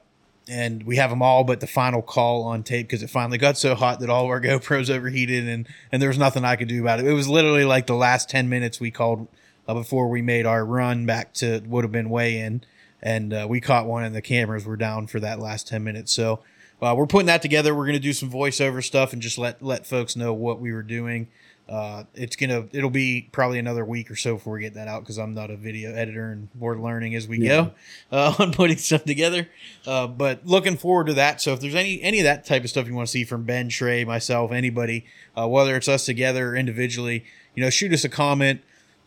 and 0.50 0.84
we 0.84 0.98
have 0.98 1.10
them 1.10 1.22
all 1.22 1.46
but 1.46 1.62
the 1.62 1.68
final 1.68 2.02
call 2.02 2.44
on 2.44 2.64
tape 2.64 2.88
because 2.88 3.02
it 3.02 3.10
finally 3.10 3.38
got 3.38 3.58
so 3.58 3.74
hot 3.74 4.02
that 4.02 4.10
all 4.10 4.26
of 4.26 4.30
our 4.30 4.42
GoPros 4.42 4.90
overheated 4.90 5.48
and 5.48 5.68
and 5.92 6.02
there 6.02 6.10
was 6.10 6.18
nothing 6.18 6.44
I 6.44 6.58
could 6.58 6.68
do 6.68 6.82
about 6.82 7.00
it. 7.00 7.06
It 7.06 7.14
was 7.14 7.30
literally 7.30 7.64
like 7.64 7.88
the 7.88 7.96
last 7.96 8.30
ten 8.30 8.50
minutes 8.50 8.80
we 8.80 8.92
called 8.92 9.28
uh, 9.68 9.74
before 9.74 10.10
we 10.10 10.22
made 10.22 10.46
our 10.46 10.66
run 10.66 11.06
back 11.06 11.34
to 11.36 11.62
would 11.68 11.86
have 11.86 11.92
been 11.92 12.10
way 12.10 12.40
in, 12.40 12.64
and 13.02 13.34
uh, 13.34 13.48
we 13.50 13.62
caught 13.62 13.86
one 13.86 14.04
and 14.04 14.16
the 14.16 14.22
cameras 14.22 14.66
were 14.66 14.78
down 14.78 15.08
for 15.08 15.20
that 15.20 15.40
last 15.40 15.68
ten 15.68 15.84
minutes. 15.84 16.12
So 16.14 16.42
uh, 16.82 16.96
we're 16.98 17.08
putting 17.08 17.28
that 17.28 17.42
together. 17.42 17.76
We're 17.76 17.86
gonna 17.86 18.00
do 18.00 18.14
some 18.14 18.30
voiceover 18.30 18.84
stuff 18.84 19.14
and 19.14 19.22
just 19.22 19.38
let 19.38 19.62
let 19.62 19.86
folks 19.86 20.16
know 20.16 20.34
what 20.34 20.60
we 20.60 20.72
were 20.72 20.84
doing. 20.84 21.28
Uh, 21.70 22.04
it's 22.16 22.36
gonna 22.36 22.66
it'll 22.74 22.90
be 22.90 23.30
probably 23.32 23.58
another 23.58 23.86
week 23.86 24.12
or 24.12 24.16
so 24.16 24.34
before 24.36 24.54
we 24.54 24.62
get 24.62 24.74
that 24.74 24.90
out 24.90 25.04
because 25.04 25.18
I'm 25.18 25.34
not 25.34 25.50
a 25.52 25.56
video 25.56 25.94
editor 25.94 26.32
and 26.32 26.50
we're 26.60 26.78
learning 26.78 27.16
as 27.16 27.28
we 27.28 27.38
go 27.38 27.72
uh, 28.12 28.34
on 28.40 28.52
putting 28.52 28.78
stuff 28.78 29.06
together. 29.06 29.48
Uh, 29.86 30.08
but 30.08 30.46
looking 30.46 30.76
forward 30.76 31.08
to 31.08 31.14
that. 31.14 31.40
So 31.40 31.54
if 31.54 31.62
there's 31.62 31.76
any 31.76 32.02
any 32.02 32.20
of 32.20 32.26
that 32.26 32.46
type 32.46 32.64
of 32.64 32.70
stuff 32.70 32.88
you 32.88 32.96
want 32.96 33.08
to 33.08 33.12
see 33.12 33.24
from 33.24 33.44
Ben, 33.44 33.70
Trey, 33.70 34.04
myself, 34.04 34.52
anybody, 34.52 35.06
uh, 35.38 35.48
whether 35.48 35.76
it's 35.76 35.88
us 35.88 36.06
together 36.06 36.50
or 36.50 36.56
individually, 36.58 37.24
you 37.56 37.64
know, 37.64 37.70
shoot 37.70 37.94
us 37.94 38.04
a 38.04 38.10
comment. 38.10 38.62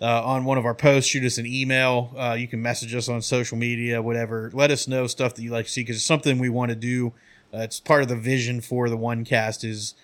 Uh, 0.05 0.23
on 0.23 0.45
one 0.45 0.59
of 0.59 0.67
our 0.67 0.75
posts, 0.75 1.09
shoot 1.09 1.25
us 1.25 1.39
an 1.39 1.47
email. 1.47 2.13
Uh, 2.15 2.37
you 2.39 2.47
can 2.47 2.61
message 2.61 2.95
us 2.95 3.09
on 3.09 3.23
social 3.23 3.57
media, 3.57 4.03
whatever. 4.03 4.51
Let 4.53 4.71
us 4.71 4.87
know 4.87 5.07
stuff 5.07 5.35
that 5.35 5.43
you 5.43 5.51
like 5.51 5.65
to 5.65 5.71
see 5.73 5.81
because 5.81 5.97
it's 5.97 6.05
something 6.05 6.39
we 6.39 6.51
want 6.51 6.69
to 6.69 6.75
do. 6.75 7.15
Uh, 7.55 7.61
it's 7.61 7.81
part 7.81 8.03
of 8.03 8.09
the 8.09 8.17
vision 8.17 8.61
for 8.61 8.91
the 8.91 8.99
one 8.99 9.25
cast 9.25 9.65
is 9.65 9.95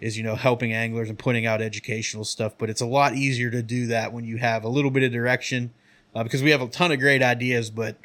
is 0.00 0.16
you 0.16 0.22
know 0.22 0.34
helping 0.34 0.72
anglers 0.72 1.10
and 1.10 1.18
putting 1.18 1.44
out 1.44 1.60
educational 1.60 2.24
stuff 2.24 2.54
but 2.56 2.70
it's 2.70 2.80
a 2.80 2.86
lot 2.86 3.14
easier 3.14 3.50
to 3.50 3.62
do 3.62 3.86
that 3.88 4.14
when 4.14 4.24
you 4.24 4.38
have 4.38 4.64
a 4.64 4.68
little 4.68 4.90
bit 4.90 5.02
of 5.02 5.12
direction 5.12 5.70
uh, 6.14 6.22
because 6.22 6.42
we 6.42 6.50
have 6.50 6.62
a 6.62 6.68
ton 6.68 6.90
of 6.90 6.98
great 6.98 7.22
ideas 7.22 7.68
but 7.68 7.96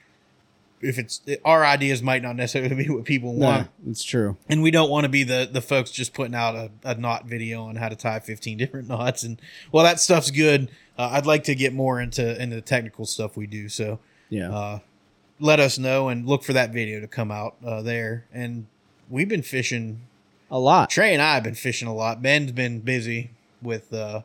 if 0.86 0.97
it's 0.99 1.21
our 1.43 1.65
ideas 1.65 2.01
might 2.01 2.21
not 2.23 2.36
necessarily 2.36 2.75
be 2.83 2.89
what 2.89 3.03
people 3.05 3.33
No, 3.33 3.45
want 3.47 3.69
it's 3.88 4.03
true. 4.03 4.38
and 4.49 4.61
we 4.63 4.71
don't 4.71 4.89
want 4.89 5.03
to 5.05 5.09
be 5.09 5.23
the 5.23 5.49
the 5.51 5.61
folks 5.61 5.91
just 5.91 6.13
putting 6.13 6.36
out 6.36 6.55
a, 6.55 6.71
a 6.83 6.95
knot 6.95 7.25
video 7.25 7.63
on 7.65 7.75
how 7.75 7.89
to 7.89 7.95
tie 7.95 8.19
15 8.19 8.57
different 8.57 8.88
knots 8.93 9.23
and 9.23 9.41
well 9.71 9.83
that 9.83 9.99
stuff's 9.99 10.31
good 10.31 10.69
uh, 10.97 11.09
i'd 11.13 11.25
like 11.25 11.43
to 11.45 11.55
get 11.55 11.73
more 11.73 11.99
into 11.99 12.41
into 12.41 12.55
the 12.55 12.61
technical 12.61 13.05
stuff 13.05 13.36
we 13.36 13.47
do 13.47 13.67
so 13.69 13.99
Yeah. 14.29 14.51
uh, 14.51 14.79
let 15.39 15.59
us 15.59 15.77
know 15.77 16.07
and 16.09 16.25
look 16.25 16.43
for 16.43 16.53
that 16.53 16.71
video 16.71 16.99
to 17.01 17.07
come 17.07 17.29
out 17.31 17.55
uh, 17.65 17.81
there 17.81 18.25
and 18.33 18.67
we've 19.09 19.29
been 19.29 19.41
fishing 19.43 20.01
a 20.51 20.59
lot. 20.59 20.89
Trey 20.91 21.11
and 21.11 21.21
I 21.21 21.33
have 21.33 21.43
been 21.43 21.55
fishing 21.55 21.88
a 21.88 21.93
lot. 21.93 22.21
Ben's 22.21 22.51
been 22.51 22.79
busy 22.79 23.31
with 23.61 23.91
uh, 23.91 24.21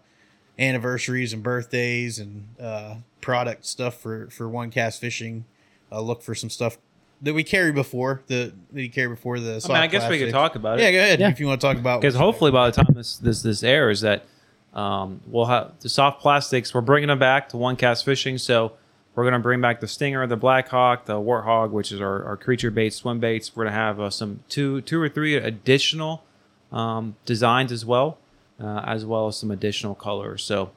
anniversaries 0.59 1.33
and 1.33 1.43
birthdays 1.43 2.19
and 2.19 2.49
uh, 2.61 2.97
product 3.21 3.65
stuff 3.67 3.95
for 4.01 4.29
for 4.31 4.49
one 4.49 4.71
cast 4.71 5.01
fishing. 5.01 5.45
Uh, 5.93 6.01
look 6.01 6.23
for 6.23 6.35
some 6.35 6.51
stuff 6.51 6.79
that 7.23 7.35
we 7.35 7.43
carry 7.45 7.73
before 7.73 8.23
the 8.29 8.53
that 8.73 8.75
we 8.75 8.89
carry 8.89 9.09
before 9.09 9.39
the. 9.41 9.61
I 9.65 9.69
mean, 9.69 9.77
I 9.77 9.87
guess 9.87 10.09
we 10.09 10.19
could 10.19 10.31
talk 10.31 10.55
about 10.55 10.79
it. 10.79 10.83
Yeah, 10.85 10.93
go 10.93 10.99
ahead 10.99 11.21
Yeah. 11.21 11.29
if 11.31 11.41
you 11.41 11.47
want 11.47 11.61
to 11.61 11.67
talk 11.67 11.77
about 11.77 12.01
because 12.01 12.15
hopefully 12.15 12.51
by 12.51 12.71
the 12.71 12.83
time 12.83 12.95
this 12.95 13.17
this 13.19 13.43
this 13.43 13.63
airs 13.63 14.01
that 14.03 14.25
um, 14.73 15.21
we'll 15.27 15.47
have 15.47 15.73
the 15.81 15.89
soft 15.89 16.21
plastics 16.21 16.73
we're 16.73 16.81
bringing 16.81 17.09
them 17.09 17.19
back 17.19 17.49
to 17.49 17.57
one 17.57 17.75
cast 17.77 18.05
fishing 18.05 18.39
so 18.39 18.73
we're 19.17 19.25
going 19.25 19.33
to 19.35 19.41
bring 19.41 19.61
back 19.61 19.81
the 19.81 19.89
stinger 19.89 20.25
the 20.29 20.37
black 20.37 20.69
hawk 20.69 21.07
the 21.07 21.15
warthog 21.15 21.71
which 21.71 21.91
is 21.91 22.01
our, 22.01 22.25
our 22.25 22.37
creature 22.37 22.71
baits 22.71 22.95
swim 22.97 23.19
baits 23.19 23.57
we're 23.57 23.65
going 23.65 23.73
to 23.73 23.77
have 23.79 23.99
uh, 24.01 24.09
some 24.09 24.45
two 24.49 24.81
two 24.83 25.03
or 25.03 25.09
three 25.09 25.35
additional 25.35 26.23
um, 26.71 27.17
designs 27.27 27.73
as 27.73 27.85
well 27.85 28.19
uh, 28.63 28.83
as 28.87 29.05
well 29.05 29.27
as 29.27 29.37
some 29.37 29.51
additional 29.51 29.97
colors 29.97 30.41
so 30.45 30.71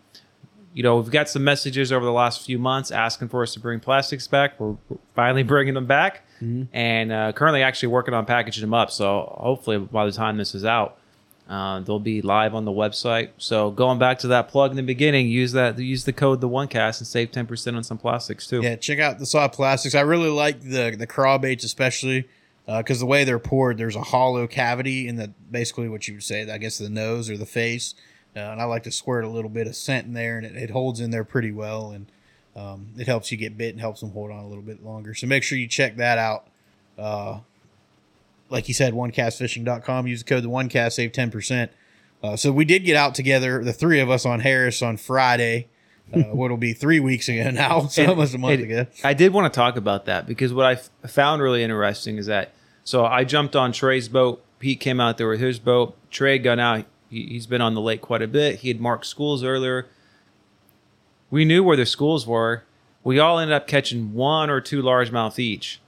you 0.74 0.84
know 0.84 0.98
we've 0.98 1.12
got 1.12 1.30
some 1.30 1.44
messages 1.44 1.92
over 1.92 2.04
the 2.04 2.12
last 2.12 2.46
few 2.46 2.58
months 2.58 2.92
asking 2.92 3.30
for 3.30 3.44
us 3.44 3.54
to 3.54 3.60
bring 3.60 3.80
plastics 3.80 4.28
back 4.28 4.60
we're 4.60 4.76
finally 5.16 5.44
bringing 5.44 5.74
them 5.74 5.86
back 5.86 6.26
and 6.74 7.12
uh, 7.12 7.32
currently 7.32 7.64
actually 7.64 7.88
working 7.88 8.14
on 8.14 8.26
packaging 8.26 8.62
them 8.62 8.74
up 8.74 8.92
so 8.92 9.34
hopefully 9.40 9.78
by 9.78 10.06
the 10.06 10.12
time 10.12 10.38
this 10.38 10.54
is 10.54 10.66
out 10.66 10.98
uh, 11.48 11.82
they'll 11.82 12.00
be 12.00 12.22
live 12.22 12.56
on 12.56 12.64
the 12.64 12.72
website. 12.72 13.32
So 13.38 13.70
going 13.70 14.00
back 14.00 14.20
to 14.20 14.28
that 14.28 14.48
plug 14.48 14.72
in 14.72 14.78
the 14.78 14.82
beginning, 14.84 15.28
use 15.28 15.52
that 15.52 15.78
use 15.78 16.06
the 16.06 16.14
code 16.14 16.40
the 16.40 16.48
one 16.48 16.70
cast 16.70 17.02
and 17.02 17.08
save 17.08 17.32
ten 17.32 17.46
percent 17.46 17.76
on 17.76 17.84
some 17.84 17.98
plastics 17.98 18.48
too. 18.48 18.62
Yeah, 18.62 18.78
check 18.78 19.00
out 19.00 19.20
the 19.20 19.26
soft 19.26 19.54
plastics. 19.54 19.94
I 19.94 20.02
really 20.02 20.30
like 20.30 20.62
the 20.62 20.96
the 20.98 21.06
craw 21.06 21.38
baits, 21.38 21.66
especially 21.66 22.30
because 22.66 23.00
the 23.00 23.06
way 23.06 23.24
they're 23.26 23.40
poured, 23.40 23.78
there's 23.78 23.96
a 23.96 24.04
hollow 24.04 24.48
cavity 24.48 25.08
in 25.08 25.18
the 25.18 25.28
basically 25.52 25.90
what 25.90 26.08
you 26.08 26.16
would 26.16 26.24
say, 26.24 26.50
I 26.50 26.58
guess, 26.58 26.78
the 26.78 26.90
nose 26.90 27.30
or 27.30 27.38
the 27.38 27.46
face. 27.46 27.94
Uh, 28.36 28.40
and 28.40 28.62
I 28.62 28.66
like 28.66 28.84
to 28.84 28.92
squirt 28.92 29.24
a 29.24 29.30
little 29.30 29.50
bit 29.50 29.68
of 29.68 29.76
scent 29.76 30.08
in 30.08 30.14
there, 30.14 30.38
and 30.38 30.46
it, 30.46 30.56
it 30.56 30.70
holds 30.72 31.00
in 31.00 31.12
there 31.12 31.24
pretty 31.24 31.52
well, 31.52 31.92
and 31.92 32.08
um, 32.56 32.88
it 32.98 33.08
helps 33.08 33.32
you 33.32 33.38
get 33.38 33.58
bit 33.58 33.72
and 33.72 33.80
helps 33.80 34.00
them 34.02 34.12
hold 34.12 34.32
on 34.32 34.40
a 34.44 34.48
little 34.48 34.64
bit 34.64 34.84
longer. 34.84 35.14
So 35.14 35.28
make 35.28 35.44
sure 35.44 35.58
you 35.58 35.68
check 35.68 35.98
that 35.98 36.18
out. 36.18 36.48
Uh, 36.98 37.40
like 38.50 38.68
you 38.68 38.74
said, 38.74 38.94
onecastfishing.com. 38.94 40.08
Use 40.08 40.24
the 40.24 40.30
code 40.30 40.44
the 40.44 40.50
onecast, 40.50 40.94
save 40.94 41.12
ten 41.12 41.32
percent. 41.32 41.72
Uh, 42.24 42.36
so 42.36 42.52
we 42.52 42.66
did 42.66 42.86
get 42.86 42.96
out 42.96 43.14
together, 43.16 43.64
the 43.64 43.74
three 43.74 44.00
of 44.00 44.10
us 44.10 44.26
on 44.26 44.40
Harris 44.40 44.82
on 44.82 44.98
Friday. 44.98 45.68
Uh, 46.14 46.20
what'll 46.32 46.58
be 46.58 46.74
three 46.74 47.00
weeks 47.00 47.28
ago 47.30 47.50
now, 47.50 47.88
so 47.88 48.06
almost 48.08 48.36
a 48.36 48.38
month 48.38 48.62
and 48.62 48.72
ago. 48.72 48.88
I 49.04 49.14
did 49.14 49.34
want 49.34 49.52
to 49.52 49.58
talk 49.58 49.78
about 49.78 50.06
that 50.06 50.28
because 50.28 50.54
what 50.54 50.66
I 50.66 50.74
f- 50.74 50.90
found 51.08 51.42
really 51.42 51.64
interesting 51.64 52.18
is 52.18 52.28
that 52.28 52.52
so 52.84 53.06
I 53.06 53.24
jumped 53.24 53.56
on 53.56 53.72
Trey's 53.72 54.10
boat. 54.10 54.44
Pete 54.60 54.80
came 54.80 55.00
out 55.00 55.18
there 55.18 55.28
with 55.28 55.40
his 55.40 55.60
boat. 55.60 55.96
Trey 56.12 56.38
got 56.40 56.60
out. 56.60 56.86
He, 57.14 57.28
he's 57.28 57.48
been 57.48 57.62
on 57.62 57.76
the 57.76 57.82
lake 57.82 58.02
quite 58.02 58.22
a 58.22 58.28
bit. 58.28 58.60
He 58.60 58.68
had 58.68 58.82
marked 58.82 59.06
schools 59.06 59.44
earlier. 59.44 59.88
We 61.30 61.46
knew 61.46 61.64
where 61.64 61.78
the 61.78 61.86
schools 61.86 62.28
were. 62.28 62.64
We 63.04 63.20
all 63.20 63.40
ended 63.40 63.56
up 63.56 63.68
catching 63.68 64.14
one 64.14 64.50
or 64.50 64.62
two 64.62 64.82
largemouth 64.82 65.40
each. 65.40 65.80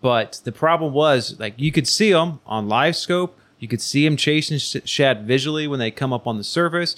But 0.00 0.40
the 0.44 0.52
problem 0.52 0.92
was, 0.92 1.38
like, 1.38 1.54
you 1.56 1.72
could 1.72 1.86
see 1.86 2.12
them 2.12 2.40
on 2.46 2.68
LiveScope. 2.68 3.32
You 3.58 3.68
could 3.68 3.82
see 3.82 4.04
them 4.04 4.16
chasing 4.16 4.58
sh- 4.58 4.76
shad 4.84 5.26
visually 5.26 5.68
when 5.68 5.78
they 5.78 5.90
come 5.90 6.12
up 6.12 6.26
on 6.26 6.38
the 6.38 6.44
surface. 6.44 6.96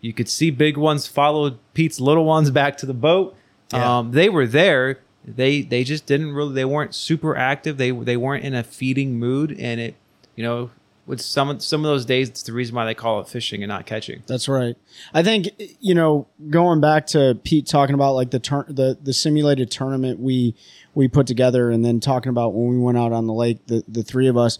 You 0.00 0.12
could 0.12 0.28
see 0.28 0.50
big 0.50 0.76
ones 0.76 1.06
follow 1.06 1.58
Pete's 1.72 1.98
little 1.98 2.24
ones 2.24 2.50
back 2.50 2.76
to 2.78 2.86
the 2.86 2.94
boat. 2.94 3.34
Yeah. 3.72 3.98
Um, 3.98 4.12
they 4.12 4.28
were 4.28 4.46
there. 4.46 5.00
They 5.24 5.62
they 5.62 5.82
just 5.82 6.06
didn't 6.06 6.34
really. 6.34 6.54
They 6.54 6.66
weren't 6.66 6.94
super 6.94 7.34
active. 7.34 7.78
They 7.78 7.90
they 7.90 8.16
weren't 8.16 8.44
in 8.44 8.54
a 8.54 8.62
feeding 8.62 9.18
mood, 9.18 9.56
and 9.58 9.80
it, 9.80 9.94
you 10.36 10.44
know, 10.44 10.70
with 11.06 11.20
some 11.20 11.50
of- 11.50 11.62
some 11.62 11.84
of 11.84 11.90
those 11.90 12.04
days, 12.04 12.28
it's 12.28 12.42
the 12.42 12.52
reason 12.52 12.74
why 12.74 12.84
they 12.86 12.94
call 12.94 13.20
it 13.20 13.28
fishing 13.28 13.62
and 13.62 13.68
not 13.68 13.84
catching. 13.86 14.22
That's 14.26 14.48
right. 14.48 14.76
I 15.12 15.22
think 15.22 15.50
you 15.80 15.94
know, 15.94 16.26
going 16.50 16.80
back 16.80 17.06
to 17.08 17.38
Pete 17.44 17.66
talking 17.66 17.94
about 17.94 18.14
like 18.14 18.30
the 18.30 18.38
turn 18.38 18.64
the 18.68 18.96
the 19.02 19.12
simulated 19.12 19.70
tournament 19.70 20.20
we 20.20 20.54
we 20.94 21.08
put 21.08 21.26
together, 21.26 21.70
and 21.70 21.84
then 21.84 22.00
talking 22.00 22.30
about 22.30 22.54
when 22.54 22.68
we 22.70 22.78
went 22.78 22.96
out 22.98 23.12
on 23.12 23.26
the 23.26 23.32
lake, 23.34 23.66
the 23.66 23.84
the 23.88 24.02
three 24.02 24.28
of 24.28 24.36
us. 24.36 24.58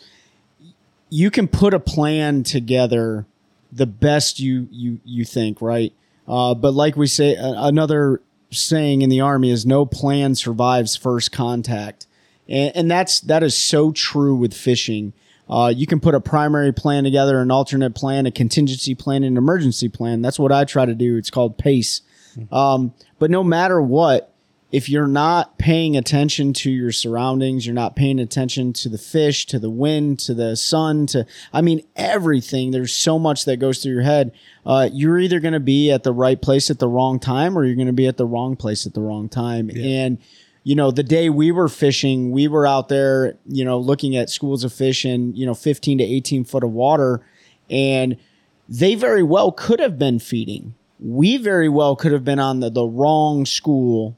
You 1.10 1.30
can 1.30 1.46
put 1.46 1.74
a 1.74 1.78
plan 1.80 2.42
together, 2.42 3.24
the 3.72 3.86
best 3.86 4.40
you 4.40 4.68
you 4.70 5.00
you 5.04 5.24
think, 5.24 5.62
right? 5.62 5.92
Uh, 6.26 6.54
but 6.54 6.72
like 6.74 6.96
we 6.96 7.06
say, 7.06 7.36
another 7.38 8.20
saying 8.50 9.02
in 9.02 9.10
the 9.10 9.20
army 9.20 9.50
is 9.50 9.64
no 9.66 9.84
plan 9.86 10.34
survives 10.34 10.96
first 10.96 11.30
contact, 11.32 12.06
and, 12.48 12.74
and 12.74 12.90
that's 12.90 13.20
that 13.20 13.42
is 13.42 13.56
so 13.56 13.92
true 13.92 14.34
with 14.34 14.54
fishing. 14.54 15.12
Uh, 15.48 15.72
you 15.74 15.86
can 15.86 16.00
put 16.00 16.14
a 16.14 16.20
primary 16.20 16.72
plan 16.72 17.04
together, 17.04 17.40
an 17.40 17.50
alternate 17.50 17.94
plan, 17.94 18.26
a 18.26 18.30
contingency 18.30 18.94
plan, 18.94 19.24
an 19.24 19.36
emergency 19.36 19.88
plan. 19.88 20.22
That's 20.22 20.38
what 20.38 20.52
I 20.52 20.64
try 20.64 20.86
to 20.86 20.94
do. 20.94 21.16
It's 21.16 21.30
called 21.30 21.58
PACE. 21.58 22.02
Um, 22.50 22.94
but 23.18 23.30
no 23.30 23.44
matter 23.44 23.80
what, 23.80 24.34
if 24.72 24.88
you're 24.88 25.06
not 25.06 25.56
paying 25.56 25.96
attention 25.96 26.52
to 26.52 26.70
your 26.70 26.90
surroundings, 26.90 27.64
you're 27.64 27.74
not 27.74 27.94
paying 27.94 28.18
attention 28.18 28.72
to 28.72 28.88
the 28.88 28.98
fish, 28.98 29.46
to 29.46 29.60
the 29.60 29.70
wind, 29.70 30.18
to 30.18 30.34
the 30.34 30.56
sun, 30.56 31.06
to, 31.06 31.24
I 31.52 31.62
mean, 31.62 31.86
everything, 31.94 32.72
there's 32.72 32.92
so 32.92 33.16
much 33.16 33.44
that 33.44 33.58
goes 33.58 33.80
through 33.80 33.92
your 33.92 34.02
head. 34.02 34.32
Uh, 34.66 34.88
you're 34.92 35.20
either 35.20 35.38
going 35.38 35.54
to 35.54 35.60
be 35.60 35.92
at 35.92 36.02
the 36.02 36.12
right 36.12 36.42
place 36.42 36.70
at 36.70 36.80
the 36.80 36.88
wrong 36.88 37.20
time 37.20 37.56
or 37.56 37.64
you're 37.64 37.76
going 37.76 37.86
to 37.86 37.92
be 37.92 38.08
at 38.08 38.16
the 38.16 38.26
wrong 38.26 38.56
place 38.56 38.84
at 38.84 38.94
the 38.94 39.00
wrong 39.00 39.28
time. 39.28 39.70
And, 39.70 40.18
you 40.64 40.74
know, 40.74 40.90
the 40.90 41.02
day 41.02 41.28
we 41.28 41.52
were 41.52 41.68
fishing, 41.68 42.30
we 42.30 42.48
were 42.48 42.66
out 42.66 42.88
there, 42.88 43.36
you 43.46 43.64
know, 43.64 43.78
looking 43.78 44.16
at 44.16 44.30
schools 44.30 44.64
of 44.64 44.72
fish 44.72 45.04
in, 45.04 45.36
you 45.36 45.44
know, 45.44 45.54
15 45.54 45.98
to 45.98 46.04
18 46.04 46.44
foot 46.44 46.64
of 46.64 46.70
water. 46.70 47.20
And 47.68 48.16
they 48.66 48.94
very 48.94 49.22
well 49.22 49.52
could 49.52 49.78
have 49.78 49.98
been 49.98 50.18
feeding. 50.18 50.74
We 50.98 51.36
very 51.36 51.68
well 51.68 51.96
could 51.96 52.12
have 52.12 52.24
been 52.24 52.38
on 52.38 52.60
the, 52.60 52.70
the 52.70 52.84
wrong 52.84 53.44
school 53.44 54.16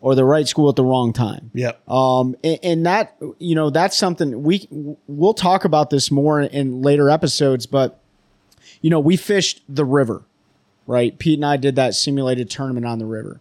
or 0.00 0.14
the 0.14 0.24
right 0.24 0.46
school 0.46 0.68
at 0.68 0.76
the 0.76 0.84
wrong 0.84 1.12
time. 1.12 1.50
Yep. 1.54 1.90
Um, 1.90 2.36
and, 2.44 2.58
and 2.62 2.86
that, 2.86 3.16
you 3.38 3.56
know, 3.56 3.68
that's 3.70 3.96
something 3.96 4.44
we, 4.44 4.68
we'll 5.08 5.34
talk 5.34 5.64
about 5.64 5.90
this 5.90 6.10
more 6.12 6.40
in 6.40 6.82
later 6.82 7.10
episodes, 7.10 7.66
but, 7.66 8.00
you 8.80 8.90
know, 8.90 9.00
we 9.00 9.16
fished 9.16 9.62
the 9.68 9.84
river, 9.84 10.22
right? 10.86 11.18
Pete 11.18 11.38
and 11.38 11.44
I 11.44 11.56
did 11.56 11.74
that 11.76 11.94
simulated 11.94 12.48
tournament 12.48 12.86
on 12.86 13.00
the 13.00 13.06
river. 13.06 13.40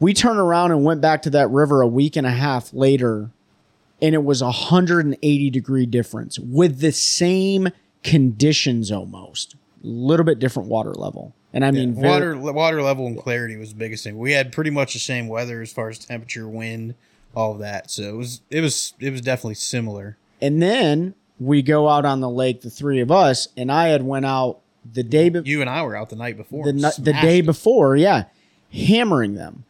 We 0.00 0.12
turned 0.12 0.38
around 0.38 0.72
and 0.72 0.84
went 0.84 1.00
back 1.00 1.22
to 1.22 1.30
that 1.30 1.50
river 1.50 1.80
a 1.80 1.86
week 1.86 2.16
and 2.16 2.26
a 2.26 2.30
half 2.30 2.72
later, 2.72 3.30
and 4.02 4.14
it 4.14 4.24
was 4.24 4.42
a 4.42 4.46
180 4.46 5.50
degree 5.50 5.86
difference 5.86 6.38
with 6.38 6.80
the 6.80 6.92
same 6.92 7.68
conditions 8.02 8.90
almost. 8.92 9.54
A 9.82 9.86
little 9.86 10.24
bit 10.24 10.38
different 10.38 10.68
water 10.68 10.92
level. 10.94 11.34
And 11.52 11.64
I 11.64 11.70
mean, 11.70 11.94
very- 11.94 12.36
water 12.36 12.52
water 12.52 12.82
level 12.82 13.06
and 13.06 13.16
clarity 13.16 13.56
was 13.56 13.70
the 13.70 13.76
biggest 13.76 14.02
thing. 14.02 14.18
We 14.18 14.32
had 14.32 14.50
pretty 14.52 14.70
much 14.70 14.92
the 14.94 14.98
same 14.98 15.28
weather 15.28 15.62
as 15.62 15.72
far 15.72 15.88
as 15.88 15.98
temperature, 16.00 16.48
wind, 16.48 16.94
all 17.34 17.52
of 17.52 17.60
that. 17.60 17.90
So 17.90 18.02
it 18.02 18.16
was 18.16 18.40
it 18.50 18.60
was 18.60 18.94
it 18.98 19.10
was 19.10 19.20
definitely 19.20 19.54
similar. 19.54 20.16
And 20.40 20.60
then 20.60 21.14
we 21.38 21.62
go 21.62 21.88
out 21.88 22.04
on 22.04 22.20
the 22.20 22.28
lake, 22.28 22.62
the 22.62 22.70
three 22.70 23.00
of 23.00 23.10
us, 23.12 23.48
and 23.56 23.70
I 23.70 23.88
had 23.88 24.02
went 24.02 24.26
out 24.26 24.58
the 24.92 25.04
day 25.04 25.28
before. 25.28 25.46
You 25.46 25.60
and 25.60 25.70
I 25.70 25.82
were 25.82 25.96
out 25.96 26.10
the 26.10 26.16
night 26.16 26.36
before. 26.36 26.66
the, 26.66 26.94
the 26.98 27.12
day 27.12 27.40
before, 27.40 27.96
yeah, 27.96 28.24
hammering 28.72 29.34
them. 29.34 29.64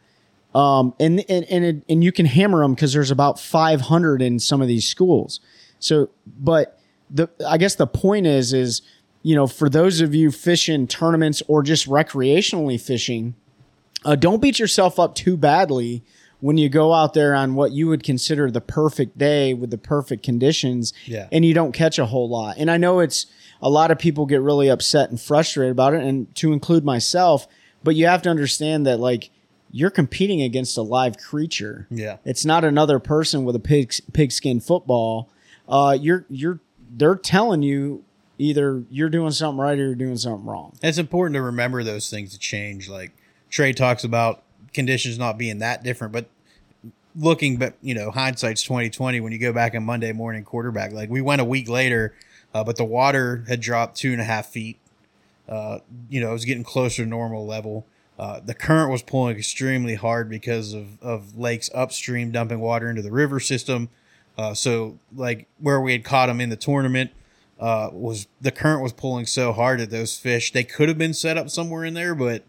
Um, 0.54 0.94
and 1.00 1.24
and 1.28 1.44
and, 1.50 1.64
it, 1.64 1.84
and 1.88 2.04
you 2.04 2.12
can 2.12 2.26
hammer 2.26 2.62
them 2.62 2.74
because 2.74 2.92
there's 2.92 3.10
about 3.10 3.40
500 3.40 4.22
in 4.22 4.38
some 4.38 4.62
of 4.62 4.68
these 4.68 4.86
schools. 4.86 5.40
So, 5.80 6.10
but 6.38 6.78
the 7.10 7.28
I 7.46 7.58
guess 7.58 7.74
the 7.74 7.86
point 7.86 8.26
is 8.26 8.52
is 8.52 8.82
you 9.22 9.34
know 9.34 9.46
for 9.46 9.68
those 9.68 10.00
of 10.00 10.14
you 10.14 10.30
fishing 10.30 10.86
tournaments 10.86 11.42
or 11.48 11.62
just 11.62 11.88
recreationally 11.88 12.80
fishing, 12.80 13.34
uh, 14.04 14.14
don't 14.14 14.40
beat 14.40 14.58
yourself 14.58 14.98
up 15.00 15.14
too 15.14 15.36
badly 15.36 16.02
when 16.40 16.58
you 16.58 16.68
go 16.68 16.92
out 16.92 17.14
there 17.14 17.34
on 17.34 17.54
what 17.54 17.72
you 17.72 17.88
would 17.88 18.02
consider 18.02 18.50
the 18.50 18.60
perfect 18.60 19.16
day 19.16 19.54
with 19.54 19.70
the 19.70 19.78
perfect 19.78 20.22
conditions 20.22 20.92
Yeah. 21.06 21.26
and 21.32 21.42
you 21.42 21.54
don't 21.54 21.72
catch 21.72 21.98
a 21.98 22.04
whole 22.04 22.28
lot. 22.28 22.56
And 22.58 22.70
I 22.70 22.76
know 22.76 23.00
it's 23.00 23.26
a 23.62 23.70
lot 23.70 23.90
of 23.90 23.98
people 23.98 24.26
get 24.26 24.42
really 24.42 24.68
upset 24.68 25.08
and 25.08 25.18
frustrated 25.18 25.72
about 25.72 25.94
it, 25.94 26.04
and 26.04 26.32
to 26.36 26.52
include 26.52 26.84
myself, 26.84 27.48
but 27.82 27.96
you 27.96 28.06
have 28.06 28.20
to 28.22 28.28
understand 28.30 28.84
that 28.86 29.00
like 29.00 29.30
you're 29.76 29.90
competing 29.90 30.40
against 30.40 30.78
a 30.78 30.82
live 30.82 31.18
creature. 31.18 31.88
Yeah. 31.90 32.18
It's 32.24 32.44
not 32.44 32.64
another 32.64 33.00
person 33.00 33.44
with 33.44 33.56
a 33.56 33.58
pig 33.58 33.92
pigskin 34.12 34.60
football. 34.60 35.28
Uh, 35.68 35.98
you're 36.00 36.24
you're 36.30 36.60
they're 36.96 37.16
telling 37.16 37.64
you 37.64 38.04
either 38.38 38.84
you're 38.88 39.08
doing 39.08 39.32
something 39.32 39.58
right 39.58 39.76
or 39.76 39.86
you're 39.86 39.94
doing 39.96 40.16
something 40.16 40.46
wrong. 40.46 40.78
It's 40.80 40.98
important 40.98 41.34
to 41.34 41.42
remember 41.42 41.82
those 41.82 42.08
things 42.08 42.32
to 42.34 42.38
change. 42.38 42.88
Like 42.88 43.10
Trey 43.50 43.72
talks 43.72 44.04
about 44.04 44.44
conditions 44.72 45.18
not 45.18 45.38
being 45.38 45.58
that 45.58 45.82
different, 45.82 46.12
but 46.12 46.28
looking, 47.16 47.56
but 47.56 47.74
you 47.82 47.94
know, 47.94 48.12
hindsight's 48.12 48.62
twenty 48.62 48.90
twenty. 48.90 49.18
When 49.18 49.32
you 49.32 49.40
go 49.40 49.52
back 49.52 49.74
on 49.74 49.82
Monday 49.82 50.12
morning 50.12 50.44
quarterback, 50.44 50.92
like 50.92 51.10
we 51.10 51.20
went 51.20 51.40
a 51.40 51.44
week 51.44 51.68
later, 51.68 52.14
uh, 52.54 52.62
but 52.62 52.76
the 52.76 52.84
water 52.84 53.44
had 53.48 53.60
dropped 53.60 53.96
two 53.96 54.12
and 54.12 54.20
a 54.20 54.24
half 54.24 54.46
feet. 54.46 54.78
Uh, 55.48 55.80
you 56.08 56.20
know, 56.20 56.30
it 56.30 56.34
was 56.34 56.44
getting 56.44 56.62
closer 56.62 57.02
to 57.02 57.08
normal 57.08 57.44
level. 57.44 57.86
Uh, 58.18 58.40
the 58.40 58.54
current 58.54 58.90
was 58.90 59.02
pulling 59.02 59.36
extremely 59.36 59.96
hard 59.96 60.28
because 60.28 60.72
of, 60.72 61.02
of 61.02 61.36
lakes 61.36 61.68
upstream 61.74 62.30
dumping 62.30 62.60
water 62.60 62.88
into 62.88 63.02
the 63.02 63.10
river 63.10 63.40
system. 63.40 63.88
Uh, 64.38 64.54
so, 64.54 64.98
like 65.14 65.46
where 65.58 65.80
we 65.80 65.92
had 65.92 66.04
caught 66.04 66.26
them 66.26 66.40
in 66.40 66.48
the 66.48 66.56
tournament, 66.56 67.10
uh, 67.58 67.88
was 67.92 68.26
the 68.40 68.50
current 68.50 68.82
was 68.82 68.92
pulling 68.92 69.26
so 69.26 69.52
hard 69.52 69.80
that 69.80 69.90
those 69.90 70.16
fish 70.16 70.52
they 70.52 70.64
could 70.64 70.88
have 70.88 70.98
been 70.98 71.14
set 71.14 71.38
up 71.38 71.50
somewhere 71.50 71.84
in 71.84 71.94
there, 71.94 72.14
but 72.14 72.44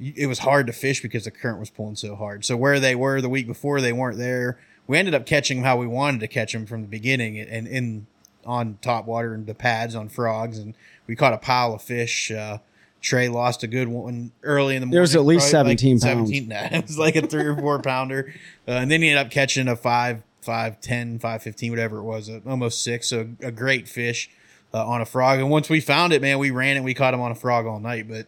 it 0.00 0.26
was 0.26 0.40
hard 0.40 0.66
to 0.66 0.72
fish 0.72 1.02
because 1.02 1.24
the 1.24 1.30
current 1.30 1.60
was 1.60 1.70
pulling 1.70 1.96
so 1.96 2.16
hard. 2.16 2.44
So 2.44 2.56
where 2.56 2.80
they 2.80 2.94
were 2.94 3.20
the 3.20 3.28
week 3.28 3.46
before, 3.46 3.80
they 3.80 3.92
weren't 3.92 4.18
there. 4.18 4.58
We 4.86 4.98
ended 4.98 5.14
up 5.14 5.26
catching 5.26 5.58
them 5.58 5.64
how 5.64 5.76
we 5.76 5.86
wanted 5.86 6.20
to 6.20 6.28
catch 6.28 6.52
them 6.52 6.66
from 6.66 6.82
the 6.82 6.88
beginning, 6.88 7.38
and 7.38 7.66
in 7.66 8.06
on 8.44 8.78
top 8.80 9.06
water 9.06 9.34
and 9.34 9.46
the 9.46 9.54
pads 9.54 9.94
on 9.94 10.08
frogs, 10.08 10.58
and 10.58 10.74
we 11.06 11.14
caught 11.14 11.32
a 11.32 11.38
pile 11.38 11.74
of 11.74 11.82
fish. 11.82 12.30
Uh, 12.30 12.58
Trey 13.00 13.28
lost 13.28 13.62
a 13.62 13.66
good 13.66 13.88
one 13.88 14.32
early 14.42 14.76
in 14.76 14.80
the 14.80 14.86
morning. 14.86 14.94
There 14.94 15.00
was 15.00 15.14
at 15.14 15.22
least 15.22 15.50
probably 15.50 15.76
17 15.76 16.00
pounds. 16.00 16.28
17 16.30 16.48
nah, 16.48 16.78
it 16.78 16.86
was 16.86 16.98
like 16.98 17.16
a 17.16 17.26
three 17.26 17.44
or 17.44 17.56
four 17.56 17.80
pounder, 17.80 18.34
uh, 18.68 18.72
and 18.72 18.90
then 18.90 19.02
he 19.02 19.08
ended 19.08 19.26
up 19.26 19.32
catching 19.32 19.68
a 19.68 19.76
five, 19.76 20.22
five, 20.42 20.80
ten, 20.80 21.18
five, 21.18 21.42
fifteen, 21.42 21.70
whatever 21.70 21.98
it 21.98 22.04
was, 22.04 22.28
uh, 22.28 22.40
almost 22.46 22.82
six. 22.84 23.08
So 23.08 23.28
a 23.40 23.50
great 23.50 23.88
fish 23.88 24.30
uh, 24.74 24.86
on 24.86 25.00
a 25.00 25.06
frog. 25.06 25.38
And 25.38 25.50
once 25.50 25.68
we 25.68 25.80
found 25.80 26.12
it, 26.12 26.22
man, 26.22 26.38
we 26.38 26.50
ran 26.50 26.76
it. 26.76 26.82
We 26.82 26.94
caught 26.94 27.14
him 27.14 27.20
on 27.20 27.30
a 27.30 27.34
frog 27.34 27.66
all 27.66 27.80
night, 27.80 28.06
but 28.08 28.26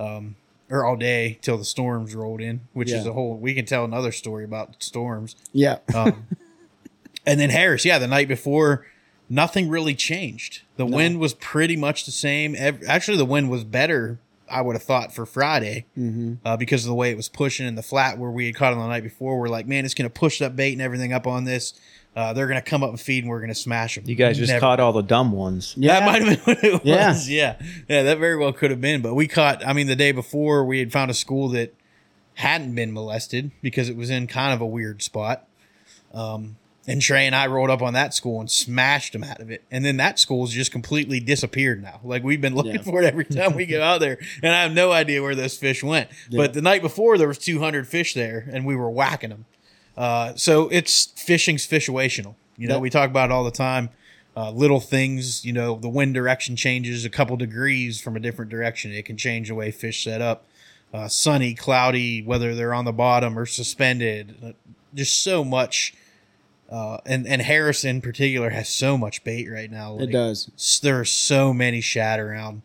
um, 0.00 0.36
or 0.70 0.84
all 0.84 0.96
day 0.96 1.38
till 1.42 1.58
the 1.58 1.64
storms 1.64 2.14
rolled 2.14 2.40
in, 2.40 2.62
which 2.72 2.90
is 2.90 3.06
a 3.06 3.12
whole. 3.12 3.36
We 3.36 3.54
can 3.54 3.64
tell 3.64 3.84
another 3.84 4.12
story 4.12 4.44
about 4.44 4.82
storms. 4.82 5.36
Yeah. 5.52 5.78
Um, 5.94 6.26
and 7.26 7.38
then 7.38 7.50
Harris, 7.50 7.84
yeah, 7.84 7.98
the 7.98 8.08
night 8.08 8.28
before, 8.28 8.86
nothing 9.28 9.68
really 9.68 9.94
changed. 9.94 10.62
The 10.76 10.86
wind 10.86 11.18
was 11.20 11.34
pretty 11.34 11.76
much 11.76 12.04
the 12.06 12.12
same. 12.12 12.54
Actually, 12.56 13.16
the 13.16 13.24
wind 13.24 13.50
was 13.50 13.64
better. 13.64 14.18
I 14.50 14.60
would 14.60 14.74
have 14.74 14.82
thought 14.82 15.12
for 15.14 15.24
Friday 15.24 15.86
Mm-hmm. 15.98 16.34
uh, 16.44 16.56
because 16.58 16.84
of 16.84 16.88
the 16.88 16.94
way 16.94 17.10
it 17.10 17.16
was 17.16 17.28
pushing 17.30 17.66
in 17.66 17.74
the 17.76 17.82
flat 17.82 18.18
where 18.18 18.30
we 18.30 18.46
had 18.46 18.54
caught 18.54 18.72
it 18.72 18.76
the 18.76 18.86
night 18.86 19.02
before. 19.02 19.38
We're 19.40 19.48
like, 19.48 19.66
man, 19.66 19.84
it's 19.86 19.94
going 19.94 20.08
to 20.08 20.12
push 20.14 20.38
that 20.40 20.54
bait 20.54 20.72
and 20.74 20.82
everything 20.82 21.12
up 21.12 21.26
on 21.26 21.44
this. 21.44 21.72
Uh, 22.14 22.32
they're 22.32 22.46
going 22.46 22.60
to 22.62 22.70
come 22.70 22.84
up 22.84 22.90
and 22.90 23.00
feed, 23.00 23.24
and 23.24 23.30
we're 23.30 23.40
going 23.40 23.48
to 23.48 23.54
smash 23.56 23.96
them. 23.96 24.04
You 24.06 24.14
guys 24.14 24.38
just 24.38 24.50
Never. 24.52 24.60
caught 24.60 24.78
all 24.78 24.92
the 24.92 25.02
dumb 25.02 25.32
ones. 25.32 25.74
yeah. 25.76 25.98
That 25.98 26.06
might 26.06 26.22
have 26.22 26.44
been 26.44 26.54
what 26.54 26.64
it 26.64 26.84
Yeah. 26.84 27.08
was. 27.08 27.28
Yeah. 27.28 27.56
Yeah, 27.88 28.02
that 28.04 28.18
very 28.18 28.36
well 28.36 28.52
could 28.52 28.70
have 28.70 28.80
been. 28.80 29.00
But 29.02 29.14
we 29.14 29.26
caught, 29.26 29.66
I 29.66 29.72
mean, 29.72 29.88
the 29.88 29.96
day 29.96 30.12
before 30.12 30.64
we 30.64 30.78
had 30.78 30.92
found 30.92 31.10
a 31.10 31.14
school 31.14 31.48
that 31.48 31.74
hadn't 32.34 32.74
been 32.74 32.92
molested 32.92 33.50
because 33.62 33.88
it 33.88 33.96
was 33.96 34.10
in 34.10 34.26
kind 34.28 34.52
of 34.54 34.60
a 34.60 34.66
weird 34.66 35.02
spot. 35.02 35.48
Um, 36.12 36.56
and 36.86 37.00
Trey 37.00 37.26
and 37.26 37.34
I 37.34 37.46
rolled 37.46 37.70
up 37.70 37.80
on 37.82 37.94
that 37.94 38.12
school 38.14 38.40
and 38.40 38.50
smashed 38.50 39.12
them 39.14 39.24
out 39.24 39.40
of 39.40 39.50
it. 39.50 39.64
And 39.70 39.84
then 39.84 39.96
that 39.96 40.18
school's 40.18 40.52
just 40.52 40.70
completely 40.72 41.18
disappeared 41.20 41.82
now. 41.82 42.00
Like 42.04 42.22
we've 42.22 42.40
been 42.40 42.54
looking 42.56 42.74
Yeah. 42.74 42.82
for 42.82 43.02
it 43.02 43.06
every 43.06 43.24
time 43.24 43.54
we 43.54 43.66
go 43.66 43.82
out 43.82 44.00
there. 44.00 44.18
And 44.42 44.54
I 44.54 44.62
have 44.62 44.72
no 44.72 44.92
idea 44.92 45.22
where 45.22 45.34
those 45.34 45.56
fish 45.56 45.82
went. 45.82 46.10
Yeah. 46.28 46.38
But 46.38 46.52
the 46.54 46.62
night 46.62 46.82
before 46.82 47.16
there 47.18 47.28
was 47.28 47.38
200 47.38 47.86
fish 47.88 48.12
there 48.14 48.48
and 48.52 48.66
we 48.66 48.76
were 48.76 48.90
whacking 48.90 49.30
them. 49.30 49.46
Uh, 49.96 50.34
so 50.36 50.68
it's 50.68 51.06
fishing's 51.16 51.66
fishational. 51.66 52.34
You 52.56 52.68
know, 52.68 52.78
we 52.78 52.90
talk 52.90 53.10
about 53.10 53.30
it 53.30 53.32
all 53.32 53.44
the 53.44 53.50
time. 53.50 53.90
Uh, 54.36 54.50
little 54.50 54.80
things, 54.80 55.44
you 55.44 55.52
know, 55.52 55.76
the 55.76 55.88
wind 55.88 56.12
direction 56.14 56.56
changes 56.56 57.04
a 57.04 57.10
couple 57.10 57.36
degrees 57.36 58.00
from 58.00 58.16
a 58.16 58.20
different 58.20 58.50
direction. 58.50 58.92
It 58.92 59.04
can 59.04 59.16
change 59.16 59.48
the 59.48 59.54
way 59.54 59.70
fish 59.70 60.02
set 60.04 60.20
up. 60.20 60.44
Uh, 60.92 61.08
sunny, 61.08 61.54
cloudy, 61.54 62.22
whether 62.22 62.54
they're 62.54 62.74
on 62.74 62.84
the 62.84 62.92
bottom 62.92 63.38
or 63.38 63.46
suspended. 63.46 64.34
Uh, 64.44 64.52
just 64.94 65.22
so 65.22 65.44
much. 65.44 65.94
Uh, 66.70 66.98
and, 67.04 67.26
and 67.26 67.42
Harris 67.42 67.84
in 67.84 68.00
particular 68.00 68.50
has 68.50 68.68
so 68.68 68.96
much 68.96 69.22
bait 69.22 69.48
right 69.50 69.70
now. 69.70 69.98
It 69.98 70.10
does. 70.10 70.80
There 70.82 70.98
are 70.98 71.04
so 71.04 71.52
many 71.52 71.80
shad 71.80 72.18
around 72.18 72.62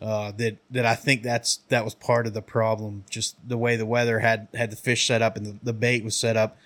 uh, 0.00 0.32
that 0.32 0.56
that 0.70 0.84
I 0.84 0.94
think 0.94 1.22
that's 1.22 1.58
that 1.68 1.84
was 1.84 1.94
part 1.94 2.26
of 2.26 2.34
the 2.34 2.42
problem. 2.42 3.04
Just 3.08 3.36
the 3.46 3.58
way 3.58 3.76
the 3.76 3.86
weather 3.86 4.18
had 4.18 4.48
had 4.54 4.72
the 4.72 4.76
fish 4.76 5.06
set 5.06 5.22
up 5.22 5.36
and 5.36 5.46
the, 5.46 5.58
the 5.62 5.72
bait 5.72 6.02
was 6.02 6.16
set 6.16 6.36
up. 6.36 6.56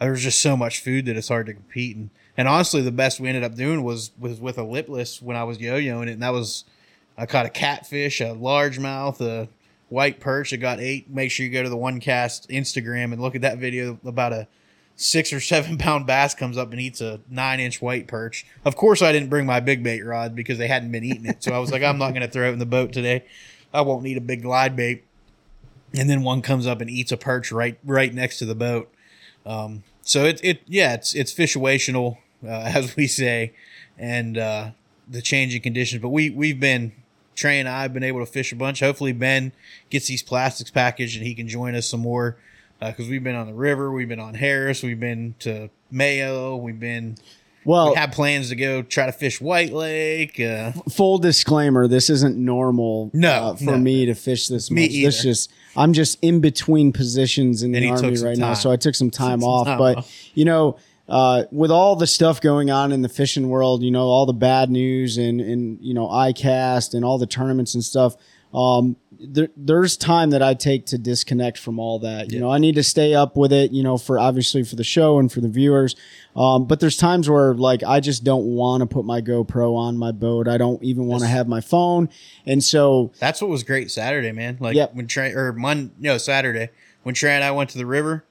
There 0.00 0.10
was 0.10 0.22
just 0.22 0.40
so 0.40 0.56
much 0.56 0.80
food 0.80 1.06
that 1.06 1.16
it's 1.16 1.28
hard 1.28 1.46
to 1.46 1.54
compete. 1.54 1.96
And 1.96 2.10
and 2.36 2.48
honestly, 2.48 2.80
the 2.80 2.92
best 2.92 3.18
we 3.20 3.28
ended 3.28 3.44
up 3.44 3.54
doing 3.54 3.82
was 3.82 4.12
was 4.18 4.40
with 4.40 4.56
a 4.56 4.62
lipless 4.62 5.20
when 5.20 5.36
I 5.36 5.44
was 5.44 5.58
yo-yoing 5.58 6.08
it, 6.08 6.12
and 6.12 6.22
that 6.22 6.32
was 6.32 6.64
I 7.18 7.26
caught 7.26 7.46
a 7.46 7.50
catfish, 7.50 8.20
a 8.20 8.34
largemouth, 8.34 9.20
a 9.20 9.48
white 9.88 10.20
perch. 10.20 10.52
I 10.52 10.56
got 10.56 10.80
eight. 10.80 11.10
Make 11.10 11.30
sure 11.30 11.44
you 11.44 11.52
go 11.52 11.62
to 11.62 11.68
the 11.68 11.76
one 11.76 12.00
cast 12.00 12.48
Instagram 12.48 13.12
and 13.12 13.20
look 13.20 13.34
at 13.34 13.42
that 13.42 13.58
video 13.58 13.98
about 14.04 14.32
a 14.32 14.48
six 14.96 15.32
or 15.32 15.40
seven 15.40 15.78
pound 15.78 16.06
bass 16.06 16.34
comes 16.34 16.58
up 16.58 16.72
and 16.72 16.80
eats 16.80 17.00
a 17.00 17.20
nine 17.30 17.60
inch 17.60 17.80
white 17.80 18.08
perch. 18.08 18.44
Of 18.64 18.76
course, 18.76 19.02
I 19.02 19.12
didn't 19.12 19.30
bring 19.30 19.46
my 19.46 19.60
big 19.60 19.82
bait 19.82 20.02
rod 20.02 20.34
because 20.34 20.58
they 20.58 20.68
hadn't 20.68 20.90
been 20.90 21.04
eating 21.04 21.26
it. 21.26 21.42
So 21.42 21.52
I 21.52 21.58
was 21.58 21.70
like, 21.70 21.82
I'm 21.82 21.98
not 21.98 22.10
going 22.10 22.22
to 22.22 22.28
throw 22.28 22.48
it 22.48 22.52
in 22.52 22.58
the 22.58 22.66
boat 22.66 22.92
today. 22.92 23.24
I 23.72 23.82
won't 23.82 24.02
need 24.02 24.16
a 24.16 24.22
big 24.22 24.42
glide 24.42 24.74
bait. 24.74 25.04
And 25.94 26.10
then 26.10 26.22
one 26.22 26.42
comes 26.42 26.66
up 26.66 26.80
and 26.80 26.90
eats 26.90 27.12
a 27.12 27.16
perch 27.16 27.52
right 27.52 27.78
right 27.84 28.12
next 28.12 28.38
to 28.38 28.44
the 28.44 28.54
boat. 28.54 28.92
Um, 29.44 29.84
so 30.02 30.24
it 30.24 30.40
it 30.42 30.62
yeah 30.66 30.94
it's 30.94 31.14
it's 31.14 31.32
fishational 31.32 32.18
uh, 32.44 32.50
as 32.74 32.96
we 32.96 33.06
say, 33.06 33.52
and 33.98 34.36
uh, 34.36 34.70
the 35.08 35.22
changing 35.22 35.62
conditions. 35.62 36.02
But 36.02 36.08
we 36.08 36.30
we've 36.30 36.58
been 36.58 36.92
Trey 37.36 37.60
and 37.60 37.68
I 37.68 37.82
have 37.82 37.92
been 37.92 38.02
able 38.02 38.20
to 38.20 38.26
fish 38.26 38.50
a 38.52 38.56
bunch. 38.56 38.80
Hopefully 38.80 39.12
Ben 39.12 39.52
gets 39.90 40.08
these 40.08 40.22
plastics 40.22 40.70
packaged 40.70 41.16
and 41.16 41.26
he 41.26 41.34
can 41.34 41.48
join 41.48 41.74
us 41.74 41.86
some 41.86 42.00
more 42.00 42.36
because 42.80 43.08
we've 43.08 43.24
been 43.24 43.36
on 43.36 43.46
the 43.46 43.54
river, 43.54 43.90
we've 43.90 44.08
been 44.08 44.20
on 44.20 44.34
Harris, 44.34 44.82
we've 44.82 45.00
been 45.00 45.34
to 45.40 45.70
Mayo, 45.90 46.56
we've 46.56 46.78
been 46.80 47.16
Well, 47.64 47.90
we 47.90 47.96
have 47.96 48.12
plans 48.12 48.48
to 48.50 48.56
go 48.56 48.82
try 48.82 49.06
to 49.06 49.12
fish 49.12 49.40
White 49.40 49.72
Lake. 49.72 50.38
Uh, 50.38 50.72
full 50.90 51.18
disclaimer: 51.18 51.88
this 51.88 52.10
isn't 52.10 52.36
normal. 52.36 53.10
No, 53.12 53.30
uh, 53.30 53.56
for 53.56 53.64
no. 53.72 53.78
me 53.78 54.06
to 54.06 54.14
fish 54.14 54.48
this 54.48 54.70
Me 54.70 54.82
much. 54.82 54.90
This 54.90 54.98
either. 55.18 55.22
just 55.22 55.52
I'm 55.76 55.92
just 55.92 56.18
in 56.22 56.40
between 56.40 56.92
positions 56.92 57.62
in 57.62 57.74
And 57.74 57.84
the 57.84 57.88
army 57.88 58.16
some 58.16 58.26
right 58.26 58.36
now, 58.36 58.54
so 58.54 58.70
I 58.70 58.76
took 58.76 58.94
some 58.94 59.10
time 59.10 59.40
some 59.40 59.48
off. 59.48 59.66
time 59.66 59.78
but 59.78 59.98
off. 59.98 60.12
you 60.34 60.44
know, 60.44 60.78
uh, 61.08 61.44
with 61.50 61.70
all 61.70 61.96
the 61.96 62.06
stuff 62.06 62.40
going 62.40 62.70
on 62.70 62.92
in 62.92 63.02
the 63.02 63.08
fishing 63.08 63.48
world, 63.48 63.82
you 63.82 63.90
know, 63.90 64.04
all 64.04 64.26
the 64.26 64.32
bad 64.32 64.70
news 64.70 65.18
and 65.18 65.40
and 65.40 65.78
you 65.80 65.94
know, 65.94 66.06
ICAST 66.08 66.94
and 66.94 67.04
all 67.04 67.18
the 67.18 67.26
tournaments 67.26 67.74
and 67.74 67.82
stuff. 67.84 68.16
Um, 68.54 68.96
there, 69.20 69.48
there's 69.56 69.96
time 69.96 70.30
that 70.30 70.42
I 70.42 70.54
take 70.54 70.86
to 70.86 70.98
disconnect 70.98 71.58
from 71.58 71.78
all 71.78 71.98
that. 72.00 72.32
You 72.32 72.40
know, 72.40 72.50
I 72.50 72.58
need 72.58 72.74
to 72.76 72.82
stay 72.82 73.14
up 73.14 73.36
with 73.36 73.52
it. 73.52 73.72
You 73.72 73.82
know, 73.82 73.96
for 73.98 74.18
obviously 74.18 74.62
for 74.62 74.76
the 74.76 74.84
show 74.84 75.18
and 75.18 75.30
for 75.32 75.40
the 75.40 75.48
viewers. 75.48 75.96
Um, 76.34 76.66
but 76.66 76.80
there's 76.80 76.96
times 76.96 77.28
where 77.30 77.54
like 77.54 77.82
I 77.82 78.00
just 78.00 78.24
don't 78.24 78.44
want 78.46 78.80
to 78.82 78.86
put 78.86 79.04
my 79.04 79.20
GoPro 79.20 79.74
on 79.76 79.96
my 79.96 80.12
boat. 80.12 80.48
I 80.48 80.58
don't 80.58 80.82
even 80.82 81.06
want 81.06 81.22
to 81.22 81.28
have 81.28 81.48
my 81.48 81.60
phone, 81.60 82.08
and 82.46 82.62
so 82.62 83.12
that's 83.18 83.40
what 83.40 83.48
was 83.50 83.62
great 83.62 83.90
Saturday, 83.90 84.32
man. 84.32 84.58
Like 84.60 84.76
Yep. 84.76 84.94
when 84.94 85.06
Trey 85.06 85.32
or 85.32 85.52
Mon 85.52 85.92
no 85.98 86.18
Saturday 86.18 86.68
when 87.02 87.14
Trey 87.14 87.32
and 87.32 87.44
I 87.44 87.52
went 87.52 87.70
to 87.70 87.78
the 87.78 87.86
river, 87.86 88.24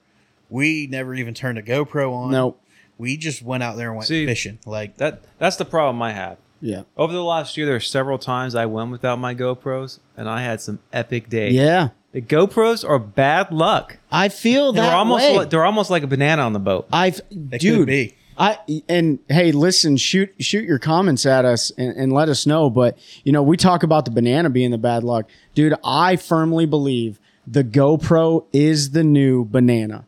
we 0.50 0.86
never 0.86 1.14
even 1.14 1.34
turned 1.34 1.58
a 1.58 1.62
GoPro 1.62 2.12
on. 2.14 2.30
no, 2.30 2.56
we 2.98 3.16
just 3.16 3.42
went 3.42 3.62
out 3.62 3.76
there 3.76 3.88
and 3.88 3.96
went 3.96 4.08
See- 4.08 4.26
fishing. 4.26 4.58
Like 4.66 4.98
That 4.98 5.22
that's 5.38 5.56
the 5.56 5.64
problem 5.64 6.00
I 6.02 6.12
have. 6.12 6.38
Yeah, 6.60 6.82
Over 6.96 7.12
the 7.12 7.22
last 7.22 7.56
year, 7.56 7.66
there 7.66 7.76
are 7.76 7.80
several 7.80 8.18
times 8.18 8.54
I 8.54 8.66
went 8.66 8.90
without 8.90 9.18
my 9.18 9.34
GoPros, 9.34 9.98
and 10.16 10.28
I 10.28 10.42
had 10.42 10.60
some 10.60 10.78
epic 10.92 11.28
days. 11.28 11.54
yeah. 11.54 11.90
the 12.12 12.22
GoPros 12.22 12.88
are 12.88 12.98
bad 12.98 13.52
luck. 13.52 13.98
I 14.10 14.28
feel 14.28 14.72
They're 14.72 14.84
that 14.84 14.94
almost 14.94 15.24
way. 15.24 15.36
like, 15.36 15.50
they're 15.50 15.64
almost 15.64 15.90
like 15.90 16.02
a 16.02 16.06
banana 16.06 16.42
on 16.42 16.52
the 16.52 16.58
boat. 16.58 16.88
I've 16.92 17.20
they 17.30 17.58
dude, 17.58 17.78
could 17.80 17.86
be. 17.86 18.14
I 18.38 18.58
and 18.88 19.18
hey, 19.28 19.52
listen, 19.52 19.96
shoot 19.96 20.34
shoot 20.40 20.64
your 20.64 20.78
comments 20.78 21.24
at 21.24 21.44
us 21.46 21.70
and, 21.78 21.96
and 21.96 22.12
let 22.12 22.28
us 22.28 22.46
know. 22.46 22.68
But 22.68 22.98
you 23.24 23.32
know, 23.32 23.42
we 23.42 23.56
talk 23.56 23.82
about 23.82 24.04
the 24.04 24.10
banana 24.10 24.50
being 24.50 24.70
the 24.70 24.78
bad 24.78 25.04
luck, 25.04 25.28
dude. 25.54 25.74
I 25.82 26.16
firmly 26.16 26.66
believe 26.66 27.18
the 27.46 27.64
GoPro 27.64 28.44
is 28.52 28.90
the 28.90 29.04
new 29.04 29.44
banana. 29.46 30.06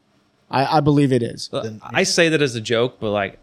I, 0.50 0.78
I 0.78 0.80
believe 0.80 1.12
it 1.12 1.22
is. 1.22 1.48
I 1.82 2.02
say 2.02 2.28
that 2.30 2.42
as 2.42 2.54
a 2.54 2.60
joke, 2.60 2.96
but 3.00 3.10
like 3.10 3.38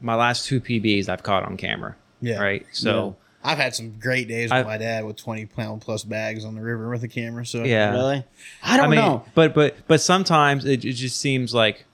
my 0.00 0.14
last 0.14 0.46
two 0.46 0.60
PBs 0.60 1.08
I've 1.08 1.22
caught 1.22 1.44
on 1.44 1.56
camera. 1.56 1.96
Yeah. 2.20 2.40
Right. 2.40 2.66
So 2.72 3.16
I've 3.44 3.58
had 3.58 3.74
some 3.74 3.98
great 3.98 4.28
days 4.28 4.50
with 4.50 4.52
I've- 4.58 4.68
my 4.68 4.78
dad 4.78 5.04
with 5.04 5.16
twenty 5.16 5.46
pound 5.46 5.80
plus 5.82 6.02
bags 6.04 6.44
on 6.44 6.54
the 6.54 6.60
river 6.62 6.88
with 6.90 7.02
a 7.04 7.08
camera. 7.08 7.46
So 7.46 7.64
yeah. 7.64 7.90
Really? 7.92 8.24
I 8.62 8.76
don't 8.76 8.86
I 8.86 8.88
mean, 8.88 9.00
know. 9.00 9.24
but 9.34 9.54
but 9.54 9.76
but 9.86 10.00
sometimes 10.00 10.64
it, 10.64 10.84
it 10.84 10.94
just 10.94 11.18
seems 11.20 11.54
like 11.54 11.84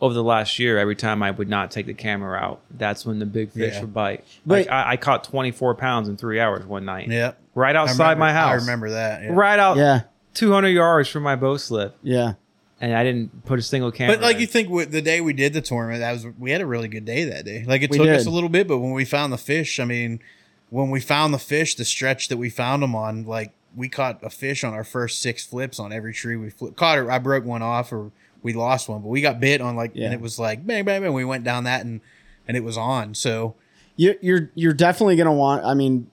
over 0.00 0.14
the 0.14 0.22
last 0.22 0.58
year, 0.60 0.78
every 0.78 0.94
time 0.94 1.22
I 1.24 1.32
would 1.32 1.48
not 1.48 1.72
take 1.72 1.86
the 1.86 1.92
camera 1.94 2.38
out, 2.38 2.60
that's 2.70 3.04
when 3.04 3.18
the 3.18 3.26
big 3.26 3.50
fish 3.50 3.74
Yeah. 3.74 3.80
would 3.80 3.92
bite. 3.92 4.24
But- 4.46 4.58
like 4.66 4.70
I, 4.70 4.92
I 4.92 4.96
caught 4.96 5.24
24 5.24 5.74
pounds 5.74 6.08
in 6.08 6.16
three 6.16 6.38
hours 6.38 6.64
one 6.64 6.84
night. 6.84 7.08
yeah, 7.08 7.32
Right 7.54 7.74
outside 7.74 8.12
remember- 8.12 8.20
my 8.20 8.32
house. 8.32 8.50
I 8.52 8.54
remember 8.54 8.90
that. 8.90 9.22
yeah. 9.22 9.28
Right 9.32 9.58
out 9.58 9.76
Yeah, 9.76 10.02
200 10.34 10.68
yards 10.68 11.08
from 11.08 11.24
my 11.24 11.34
boat 11.34 11.60
slip, 11.60 11.96
yeah. 12.02 12.34
And 12.80 12.94
I 12.94 13.02
didn't 13.04 13.44
put 13.44 13.58
a 13.58 13.62
single 13.62 13.90
camera. 13.90 14.16
But 14.16 14.22
like 14.22 14.36
in. 14.36 14.42
you 14.42 14.46
think 14.46 14.68
with 14.68 14.92
the 14.92 15.02
day 15.02 15.20
we 15.20 15.32
did 15.32 15.52
the 15.52 15.60
tournament, 15.60 16.00
that 16.00 16.12
was 16.12 16.26
we 16.38 16.50
had 16.50 16.60
a 16.60 16.66
really 16.66 16.88
good 16.88 17.04
day 17.04 17.24
that 17.24 17.44
day. 17.44 17.64
Like 17.66 17.82
it 17.82 17.90
We 17.90 17.98
took 17.98 18.08
us 18.08 18.26
a 18.26 18.30
little 18.30 18.48
bit, 18.48 18.68
but 18.68 18.78
when 18.78 18.92
we 18.92 19.04
found 19.04 19.32
the 19.32 19.38
fish, 19.38 19.80
I 19.80 19.84
mean, 19.84 20.20
when 20.70 20.90
we 20.90 21.00
found 21.00 21.34
the 21.34 21.38
fish, 21.38 21.74
the 21.74 21.84
stretch 21.84 22.28
that 22.28 22.36
we 22.36 22.50
found 22.50 22.82
them 22.82 22.94
on, 22.94 23.24
like 23.24 23.52
we 23.76 23.88
caught 23.88 24.22
a 24.22 24.30
fish 24.30 24.64
on 24.64 24.74
our 24.74 24.84
first 24.84 25.20
six 25.20 25.44
flips 25.44 25.78
on 25.78 25.92
every 25.92 26.12
tree 26.12 26.36
we 26.36 26.50
flipped. 26.50 26.76
Caught 26.76 26.98
her, 26.98 27.10
I 27.10 27.18
broke 27.18 27.44
one 27.44 27.62
off 27.62 27.92
or 27.92 28.10
we 28.42 28.52
lost 28.52 28.88
one, 28.88 29.02
but 29.02 29.08
we 29.08 29.20
got 29.20 29.40
bit 29.40 29.60
on 29.60 29.76
like, 29.76 29.92
Yeah. 29.94 30.06
and 30.06 30.14
it 30.14 30.20
was 30.20 30.38
like 30.38 30.66
bang 30.66 30.84
bang 30.84 31.02
bang. 31.02 31.12
We 31.12 31.24
went 31.24 31.44
down 31.44 31.64
that 31.64 31.84
and 31.84 32.00
and 32.46 32.56
it 32.56 32.64
was 32.64 32.76
on. 32.78 33.14
So 33.14 33.54
you, 33.96 34.16
you're 34.22 34.50
you're 34.54 34.72
definitely 34.72 35.16
gonna 35.16 35.34
want. 35.34 35.64
I 35.64 35.74
mean, 35.74 36.10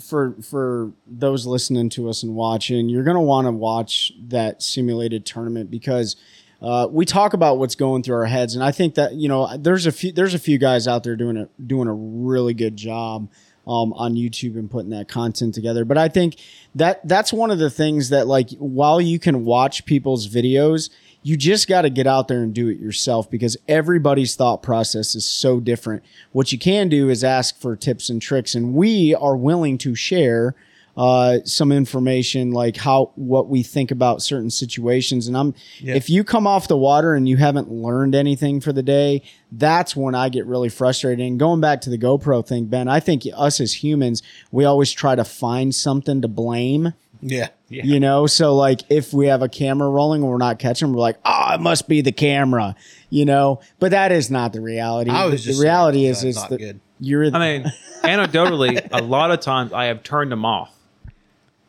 for 0.00 0.34
for 0.42 0.92
those 1.06 1.46
listening 1.46 1.88
to 1.90 2.08
us 2.08 2.22
and 2.22 2.34
watching, 2.34 2.88
you're 2.88 3.04
gonna 3.04 3.20
want 3.20 3.46
to 3.46 3.52
watch 3.52 4.12
that 4.28 4.62
simulated 4.62 5.24
tournament 5.24 5.70
because 5.70 6.16
uh, 6.60 6.88
we 6.90 7.04
talk 7.04 7.34
about 7.34 7.58
what's 7.58 7.74
going 7.74 8.02
through 8.02 8.16
our 8.16 8.26
heads, 8.26 8.54
and 8.54 8.64
I 8.64 8.72
think 8.72 8.94
that 8.96 9.14
you 9.14 9.28
know 9.28 9.56
there's 9.56 9.86
a 9.86 9.92
few 9.92 10.12
there's 10.12 10.34
a 10.34 10.38
few 10.38 10.58
guys 10.58 10.88
out 10.88 11.04
there 11.04 11.16
doing 11.16 11.36
a 11.36 11.48
doing 11.62 11.88
a 11.88 11.94
really 11.94 12.54
good 12.54 12.76
job 12.76 13.28
um, 13.68 13.92
on 13.92 14.14
YouTube 14.14 14.56
and 14.56 14.70
putting 14.70 14.90
that 14.90 15.08
content 15.08 15.54
together. 15.54 15.84
But 15.84 15.98
I 15.98 16.08
think 16.08 16.36
that 16.74 17.06
that's 17.06 17.32
one 17.32 17.50
of 17.50 17.58
the 17.58 17.70
things 17.70 18.08
that 18.08 18.26
like 18.26 18.50
while 18.58 19.00
you 19.00 19.18
can 19.18 19.44
watch 19.44 19.84
people's 19.84 20.26
videos, 20.26 20.90
you 21.22 21.36
just 21.36 21.68
got 21.68 21.82
to 21.82 21.90
get 21.90 22.06
out 22.06 22.28
there 22.28 22.42
and 22.42 22.54
do 22.54 22.68
it 22.68 22.78
yourself 22.78 23.30
because 23.30 23.56
everybody's 23.68 24.34
thought 24.36 24.62
process 24.62 25.14
is 25.14 25.24
so 25.24 25.60
different. 25.60 26.02
What 26.32 26.52
you 26.52 26.58
can 26.58 26.88
do 26.88 27.10
is 27.10 27.22
ask 27.24 27.60
for 27.60 27.76
tips 27.76 28.08
and 28.08 28.22
tricks, 28.22 28.54
and 28.54 28.74
we 28.74 29.14
are 29.14 29.36
willing 29.36 29.78
to 29.78 29.94
share 29.94 30.54
uh, 30.96 31.38
some 31.44 31.70
information 31.70 32.50
like 32.50 32.76
how 32.76 33.12
what 33.14 33.48
we 33.48 33.62
think 33.62 33.92
about 33.92 34.20
certain 34.20 34.50
situations. 34.50 35.28
And 35.28 35.36
I'm 35.36 35.54
Yeah. 35.78 35.94
if 35.94 36.10
you 36.10 36.24
come 36.24 36.44
off 36.44 36.66
the 36.66 36.76
water 36.76 37.14
and 37.14 37.28
you 37.28 37.36
haven't 37.36 37.70
learned 37.70 38.16
anything 38.16 38.60
for 38.60 38.72
the 38.72 38.82
day, 38.82 39.22
that's 39.52 39.94
when 39.94 40.16
I 40.16 40.28
get 40.28 40.44
really 40.44 40.68
frustrated. 40.68 41.24
And 41.24 41.38
going 41.38 41.60
back 41.60 41.82
to 41.82 41.90
the 41.90 41.98
GoPro 41.98 42.44
thing, 42.44 42.64
Ben, 42.64 42.88
I 42.88 42.98
think 42.98 43.22
us 43.36 43.60
as 43.60 43.84
humans, 43.84 44.24
we 44.50 44.64
always 44.64 44.90
try 44.90 45.14
to 45.14 45.24
find 45.24 45.72
something 45.72 46.20
to 46.20 46.26
blame. 46.26 46.94
Yeah. 47.22 47.50
You 47.70 48.00
know, 48.00 48.26
so 48.26 48.54
like 48.54 48.80
if 48.88 49.12
we 49.12 49.26
have 49.26 49.42
a 49.42 49.48
camera 49.48 49.88
rolling 49.90 50.22
and 50.22 50.30
we're 50.30 50.38
not 50.38 50.58
catching, 50.58 50.92
we're 50.92 51.00
like, 51.00 51.18
oh, 51.24 51.54
it 51.54 51.60
must 51.60 51.86
be 51.86 52.00
the 52.00 52.12
camera. 52.12 52.74
You 53.10 53.24
know, 53.24 53.60
but 53.78 53.90
that 53.90 54.10
is 54.12 54.30
not 54.30 54.52
the 54.52 54.60
reality. 54.60 55.10
I 55.10 55.26
was 55.26 55.42
the, 55.42 55.48
just 55.48 55.60
the 55.60 55.64
reality 55.64 56.06
is 56.06 56.24
is 56.24 56.36
not 56.36 56.50
that 56.50 56.58
good. 56.58 56.80
you're. 56.98 57.24
I 57.24 57.58
mean, 57.58 57.72
anecdotally, 58.02 58.88
a 58.90 59.02
lot 59.02 59.30
of 59.30 59.40
times 59.40 59.72
I 59.72 59.86
have 59.86 60.02
turned 60.02 60.32
them 60.32 60.44
off, 60.44 60.74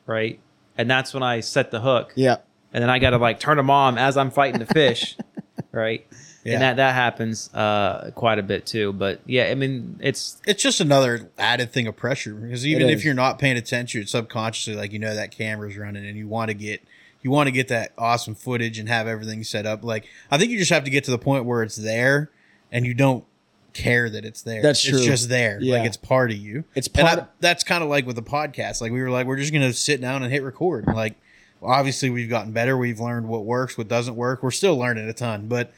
right? 0.06 0.40
And 0.78 0.90
that's 0.90 1.14
when 1.14 1.24
I 1.24 1.42
set 1.42 1.72
the 1.72 1.82
hook, 1.82 2.14
yeah, 2.16 2.38
and 2.74 2.82
then 2.82 2.90
I 2.90 3.00
got 3.00 3.10
to 3.12 3.18
like 3.18 3.40
turn 3.40 3.58
them 3.58 3.70
on 3.70 3.98
as 3.98 4.16
I'm 4.16 4.32
fighting 4.32 4.60
the 4.60 4.66
fish, 4.66 5.18
right? 5.72 6.08
Yeah. 6.44 6.54
And 6.54 6.62
that 6.62 6.76
that 6.78 6.94
happens 6.94 7.54
uh, 7.54 8.12
quite 8.16 8.40
a 8.40 8.44
bit 8.44 8.66
too. 8.66 8.94
But 8.94 9.20
yeah, 9.26 9.46
I 9.46 9.56
mean, 9.56 10.00
it's 10.02 10.42
It's 10.48 10.64
just 10.64 10.80
another 10.80 11.30
added 11.38 11.72
thing 11.74 11.88
of 11.88 11.96
pressure 11.98 12.34
because 12.34 12.66
even 12.66 12.90
if 12.90 13.04
you're 13.04 13.14
not 13.14 13.40
paying 13.40 13.58
attention, 13.58 14.06
subconsciously, 14.08 14.76
like 14.76 14.94
you 14.94 15.00
know 15.00 15.14
that 15.16 15.32
camera's 15.32 15.78
running 15.78 16.06
and 16.06 16.18
you 16.18 16.28
want 16.28 16.50
to 16.50 16.54
get 16.54 16.82
you 17.22 17.32
want 17.32 17.48
to 17.48 17.52
get 17.52 17.68
that 17.68 17.92
awesome 17.98 18.36
footage 18.36 18.80
and 18.80 18.88
have 18.88 19.06
everything 19.08 19.44
set 19.44 19.66
up. 19.66 19.84
Like 19.84 20.08
I 20.32 20.38
think 20.38 20.52
you 20.52 20.58
just 20.58 20.72
have 20.72 20.86
to 20.86 20.90
get 20.90 21.04
to 21.06 21.12
the 21.12 21.18
point 21.18 21.44
where 21.46 21.62
it's 21.64 21.76
there 21.76 22.32
and 22.72 22.86
you 22.86 22.94
don't 22.94 23.26
care 23.74 24.10
that 24.10 24.24
it's 24.26 24.42
there. 24.42 24.62
That's 24.62 24.82
true. 24.82 24.98
It's 24.98 25.06
just 25.06 25.30
there. 25.30 25.60
Yeah. 25.62 25.78
Like 25.78 25.86
it's 25.86 25.98
part 25.98 26.32
of 26.32 26.38
you. 26.38 26.64
It's 26.76 26.88
And 26.88 27.06
part 27.06 27.20
I- 27.20 27.26
that's 27.42 27.64
kind 27.66 27.84
of 27.84 27.90
like 27.90 28.06
with 28.08 28.16
the 28.16 28.24
podcast. 28.24 28.80
Like 28.82 28.92
we 28.94 29.02
were 29.02 29.12
like, 29.12 29.28
we're 29.28 29.38
just 29.38 29.52
gonna 29.52 29.74
sit 29.74 30.00
down 30.00 30.24
and 30.24 30.32
hit 30.32 30.44
record. 30.44 30.88
Like 30.88 31.16
obviously 31.62 32.10
we've 32.10 32.30
gotten 32.30 32.54
better. 32.54 32.78
We've 32.78 33.00
learned 33.00 33.28
what 33.28 33.44
works, 33.46 33.78
what 33.78 33.88
doesn't 33.88 34.16
work. 34.16 34.42
We're 34.42 34.52
still 34.52 34.78
learning 34.78 35.10
a 35.10 35.14
ton, 35.14 35.48
but 35.48 35.74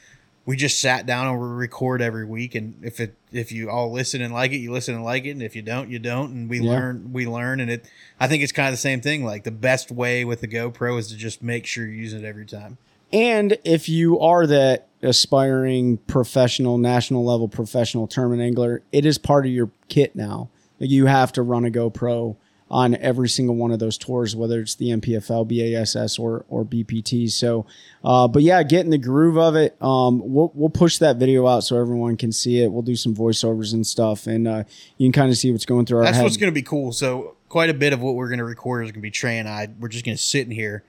we 0.46 0.56
just 0.58 0.82
sat 0.82 1.06
down 1.06 1.28
and 1.28 1.40
we 1.40 1.48
record 1.48 2.02
every 2.02 2.26
week. 2.26 2.56
And 2.56 2.76
if 2.84 3.00
it 3.00 3.16
if 3.32 3.52
you 3.52 3.70
all 3.70 3.92
listen 3.92 4.22
and 4.22 4.34
like 4.34 4.52
it, 4.52 4.58
you 4.58 4.72
listen 4.72 4.96
and 4.96 5.04
like 5.04 5.26
it. 5.26 5.32
And 5.32 5.44
if 5.44 5.56
you 5.56 5.62
don't, 5.62 5.90
you 5.90 6.00
don't. 6.00 6.32
And 6.32 6.50
we 6.50 6.60
Yeah. 6.60 6.72
learn 6.72 7.14
we 7.14 7.28
learn. 7.28 7.60
And 7.60 7.70
it 7.70 7.86
I 8.20 8.28
think 8.28 8.42
it's 8.44 8.52
kind 8.52 8.68
of 8.68 8.74
the 8.74 8.78
same 8.78 9.02
thing. 9.02 9.24
Like 9.24 9.44
the 9.44 9.52
best 9.52 9.92
way 9.92 10.26
with 10.26 10.42
the 10.42 10.48
GoPro 10.48 10.98
is 10.98 11.08
to 11.10 11.16
just 11.16 11.42
make 11.44 11.66
sure 11.66 11.86
you're 11.86 11.94
using 11.96 12.24
it 12.24 12.28
every 12.28 12.46
time. 12.46 12.78
And 13.14 13.58
if 13.64 13.88
you 13.90 14.20
are 14.20 14.48
that 14.48 14.88
aspiring 15.04 15.98
professional, 16.08 16.78
national 16.78 17.24
level 17.26 17.48
professional 17.48 18.08
tournament 18.08 18.42
angler, 18.42 18.82
it 18.92 19.06
is 19.06 19.18
part 19.18 19.46
of 19.46 19.52
your 19.52 19.70
kit 19.90 20.16
now. 20.16 20.50
You 20.80 21.06
have 21.06 21.32
to 21.34 21.42
run 21.44 21.66
a 21.66 21.70
GoPro 21.70 22.36
on 22.72 22.96
every 22.96 23.28
single 23.28 23.58
one 23.58 23.72
of 23.72 23.80
those 23.80 23.98
tours, 23.98 24.34
whether 24.34 24.62
it's 24.62 24.76
the 24.76 24.90
NPFL, 24.92 25.46
BASS, 25.46 26.18
or 26.18 26.46
or 26.48 26.64
BPT. 26.64 27.30
So, 27.30 27.66
uh, 28.04 28.30
but 28.30 28.44
yeah, 28.44 28.64
get 28.64 28.86
in 28.86 28.92
the 28.92 28.98
groove 28.98 29.38
of 29.38 29.56
it. 29.58 29.76
Um, 29.82 30.22
we'll 30.24 30.52
we'll 30.56 30.70
push 30.70 30.98
that 31.00 31.18
video 31.18 31.46
out 31.48 31.66
so 31.66 31.80
everyone 31.80 32.16
can 32.16 32.32
see 32.32 32.62
it. 32.64 32.72
We'll 32.72 32.82
do 32.82 32.96
some 32.96 33.14
voiceovers 33.14 33.74
and 33.74 33.86
stuff, 33.86 34.26
and 34.26 34.48
uh, 34.48 34.64
you 34.98 35.06
can 35.06 35.12
kind 35.12 35.30
of 35.30 35.38
see 35.38 35.52
what's 35.52 35.66
going 35.66 35.86
through 35.86 35.98
our 36.00 36.04
That's 36.06 36.18
head. 36.18 36.24
what's 36.24 36.38
going 36.38 36.52
to 36.52 36.56
be 36.56 36.62
cool. 36.64 36.94
So 36.94 37.36
quite 37.50 37.70
a 37.70 37.74
bit 37.74 37.92
of 37.92 38.02
what 38.02 38.16
we're 38.16 38.30
going 38.30 38.40
to 38.40 38.46
record 38.46 38.86
is 38.86 38.92
going 38.92 39.02
to 39.02 39.06
be 39.06 39.12
Trey 39.12 39.38
and 39.38 39.50
I. 39.50 39.68
We're 39.78 39.90
just 39.90 40.06
going 40.06 40.16
to 40.16 40.24
sit 40.24 40.46
in 40.48 40.52
here 40.52 40.84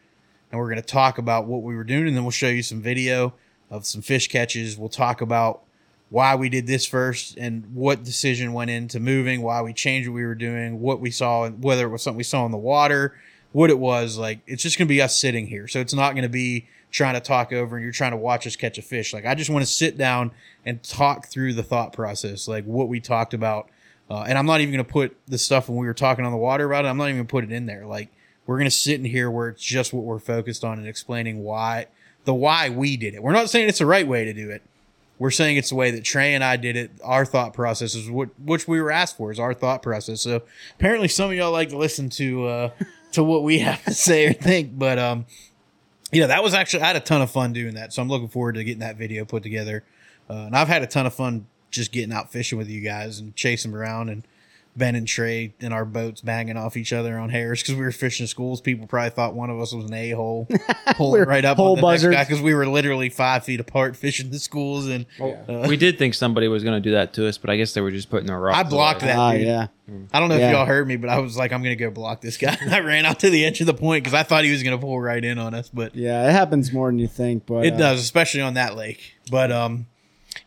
and 0.52 0.60
we're 0.60 0.68
going 0.68 0.76
to 0.76 0.82
talk 0.82 1.18
about 1.18 1.46
what 1.46 1.62
we 1.62 1.74
were 1.74 1.84
doing, 1.84 2.06
and 2.06 2.16
then 2.16 2.22
we'll 2.22 2.30
show 2.30 2.48
you 2.48 2.62
some 2.62 2.80
video 2.80 3.34
of 3.70 3.86
some 3.86 4.02
fish 4.02 4.28
catches. 4.28 4.78
We'll 4.78 4.88
talk 4.88 5.20
about 5.20 5.64
why 6.12 6.34
we 6.34 6.50
did 6.50 6.66
this 6.66 6.84
first 6.84 7.38
and 7.38 7.64
what 7.74 8.04
decision 8.04 8.52
went 8.52 8.70
into 8.70 9.00
moving, 9.00 9.40
why 9.40 9.62
we 9.62 9.72
changed 9.72 10.06
what 10.06 10.14
we 10.14 10.26
were 10.26 10.34
doing, 10.34 10.78
what 10.78 11.00
we 11.00 11.10
saw, 11.10 11.44
and 11.44 11.64
whether 11.64 11.86
it 11.86 11.88
was 11.88 12.02
something 12.02 12.18
we 12.18 12.22
saw 12.22 12.44
in 12.44 12.52
the 12.52 12.58
water, 12.58 13.16
what 13.52 13.70
it 13.70 13.78
was. 13.78 14.18
Like 14.18 14.40
it's 14.46 14.62
just 14.62 14.76
going 14.76 14.86
to 14.86 14.92
be 14.92 15.00
us 15.00 15.18
sitting 15.18 15.46
here. 15.46 15.66
So 15.66 15.80
it's 15.80 15.94
not 15.94 16.12
going 16.12 16.24
to 16.24 16.28
be 16.28 16.68
trying 16.90 17.14
to 17.14 17.20
talk 17.20 17.50
over 17.50 17.76
and 17.76 17.82
you're 17.82 17.94
trying 17.94 18.10
to 18.10 18.18
watch 18.18 18.46
us 18.46 18.56
catch 18.56 18.76
a 18.76 18.82
fish. 18.82 19.14
Like 19.14 19.24
I 19.24 19.34
just 19.34 19.48
want 19.48 19.64
to 19.64 19.72
sit 19.72 19.96
down 19.96 20.32
and 20.66 20.82
talk 20.82 21.28
through 21.28 21.54
the 21.54 21.62
thought 21.62 21.94
process, 21.94 22.46
like 22.46 22.66
what 22.66 22.88
we 22.88 23.00
talked 23.00 23.32
about. 23.32 23.70
Uh, 24.10 24.24
and 24.28 24.36
I'm 24.36 24.44
not 24.44 24.60
even 24.60 24.74
going 24.74 24.84
to 24.84 24.92
put 24.92 25.16
the 25.26 25.38
stuff 25.38 25.70
when 25.70 25.78
we 25.78 25.86
were 25.86 25.94
talking 25.94 26.26
on 26.26 26.32
the 26.32 26.36
water 26.36 26.66
about 26.66 26.84
it. 26.84 26.88
I'm 26.88 26.98
not 26.98 27.04
even 27.04 27.16
going 27.16 27.26
to 27.26 27.30
put 27.30 27.44
it 27.44 27.52
in 27.52 27.64
there. 27.64 27.86
Like 27.86 28.12
we're 28.46 28.58
going 28.58 28.66
to 28.66 28.70
sit 28.70 28.96
in 29.00 29.06
here 29.06 29.30
where 29.30 29.48
it's 29.48 29.64
just 29.64 29.94
what 29.94 30.04
we're 30.04 30.18
focused 30.18 30.62
on 30.62 30.78
and 30.78 30.86
explaining 30.86 31.42
why 31.42 31.86
the 32.26 32.34
why 32.34 32.68
we 32.68 32.98
did 32.98 33.14
it. 33.14 33.22
We're 33.22 33.32
not 33.32 33.48
saying 33.48 33.70
it's 33.70 33.78
the 33.78 33.86
right 33.86 34.06
way 34.06 34.26
to 34.26 34.34
do 34.34 34.50
it. 34.50 34.60
We're 35.22 35.30
saying 35.30 35.56
it's 35.56 35.68
the 35.68 35.76
way 35.76 35.92
that 35.92 36.02
Trey 36.02 36.34
and 36.34 36.42
I 36.42 36.56
did 36.56 36.74
it. 36.74 36.90
Our 37.04 37.24
thought 37.24 37.54
process 37.54 37.94
is 37.94 38.10
what 38.10 38.30
which 38.40 38.66
we 38.66 38.80
were 38.80 38.90
asked 38.90 39.16
for 39.16 39.30
is 39.30 39.38
our 39.38 39.54
thought 39.54 39.80
process. 39.80 40.20
So 40.20 40.42
apparently 40.74 41.06
some 41.06 41.30
of 41.30 41.36
y'all 41.36 41.52
like 41.52 41.68
to 41.68 41.78
listen 41.78 42.10
to 42.10 42.46
uh 42.48 42.70
to 43.12 43.22
what 43.22 43.44
we 43.44 43.58
have 43.60 43.84
to 43.84 43.94
say 43.94 44.26
or 44.26 44.32
think. 44.32 44.76
But 44.76 44.98
um 44.98 45.26
yeah, 46.10 46.26
that 46.26 46.42
was 46.42 46.54
actually 46.54 46.82
I 46.82 46.88
had 46.88 46.96
a 46.96 47.00
ton 47.00 47.22
of 47.22 47.30
fun 47.30 47.52
doing 47.52 47.74
that. 47.76 47.92
So 47.92 48.02
I'm 48.02 48.08
looking 48.08 48.26
forward 48.26 48.56
to 48.56 48.64
getting 48.64 48.80
that 48.80 48.96
video 48.96 49.24
put 49.24 49.44
together. 49.44 49.84
Uh, 50.28 50.46
and 50.46 50.56
I've 50.56 50.66
had 50.66 50.82
a 50.82 50.88
ton 50.88 51.06
of 51.06 51.14
fun 51.14 51.46
just 51.70 51.92
getting 51.92 52.12
out 52.12 52.32
fishing 52.32 52.58
with 52.58 52.68
you 52.68 52.80
guys 52.80 53.20
and 53.20 53.36
chasing 53.36 53.72
around 53.72 54.08
and 54.08 54.26
Ben 54.74 54.94
and 54.94 55.06
Trey 55.06 55.52
in 55.60 55.70
our 55.72 55.84
boats 55.84 56.22
banging 56.22 56.56
off 56.56 56.78
each 56.78 56.94
other 56.94 57.18
on 57.18 57.28
Harris 57.28 57.60
because 57.62 57.74
we 57.74 57.82
were 57.82 57.92
fishing 57.92 58.26
schools. 58.26 58.60
People 58.62 58.86
probably 58.86 59.10
thought 59.10 59.34
one 59.34 59.50
of 59.50 59.60
us 59.60 59.74
was 59.74 59.84
an 59.84 59.92
a 59.94 60.10
hole, 60.12 60.48
pulling 60.96 61.20
We're 61.20 61.26
right 61.26 61.44
up 61.44 61.58
on 61.58 61.76
the 61.76 61.82
buzzards. 61.82 62.14
next 62.14 62.16
guy 62.16 62.24
because 62.30 62.42
we 62.42 62.54
were 62.54 62.66
literally 62.66 63.10
five 63.10 63.44
feet 63.44 63.60
apart 63.60 63.96
fishing 63.98 64.30
the 64.30 64.38
schools. 64.38 64.86
And 64.86 65.04
uh, 65.20 65.66
we 65.68 65.76
did 65.76 65.98
think 65.98 66.14
somebody 66.14 66.48
was 66.48 66.64
going 66.64 66.82
to 66.82 66.88
do 66.88 66.92
that 66.94 67.12
to 67.14 67.28
us, 67.28 67.36
but 67.36 67.50
I 67.50 67.56
guess 67.56 67.74
they 67.74 67.82
were 67.82 67.90
just 67.90 68.08
putting 68.08 68.28
their 68.28 68.40
rocks. 68.40 68.58
I 68.58 68.62
blocked 68.62 69.02
away. 69.02 69.12
that. 69.12 69.18
Ah, 69.18 69.32
dude. 69.32 69.42
yeah. 69.46 69.66
I 70.12 70.20
don't 70.20 70.30
know 70.30 70.36
Yeah. 70.38 70.46
if 70.48 70.52
y'all 70.52 70.64
heard 70.64 70.88
me, 70.88 70.96
but 70.96 71.10
I 71.10 71.18
was 71.18 71.36
like, 71.36 71.52
I'm 71.52 71.62
gonna 71.62 71.76
go 71.76 71.90
block 71.90 72.22
this 72.22 72.38
guy. 72.38 72.56
I 72.70 72.80
ran 72.80 73.04
out 73.04 73.20
to 73.20 73.28
the 73.30 73.44
edge 73.44 73.60
of 73.60 73.66
the 73.66 73.74
point 73.74 74.04
because 74.04 74.14
I 74.14 74.22
thought 74.22 74.42
he 74.44 74.50
was 74.52 74.62
gonna 74.62 74.78
pull 74.78 74.98
right 74.98 75.22
in 75.22 75.38
on 75.38 75.52
us, 75.52 75.68
but 75.68 75.94
Yeah, 75.94 76.26
it 76.26 76.32
happens 76.32 76.72
more 76.72 76.88
than 76.88 76.98
you 76.98 77.08
think, 77.08 77.44
but 77.44 77.66
it 77.66 77.74
uh, 77.74 77.78
does, 77.78 78.00
especially 78.00 78.40
on 78.40 78.54
that 78.54 78.74
lake. 78.74 79.16
But 79.30 79.52
um, 79.52 79.86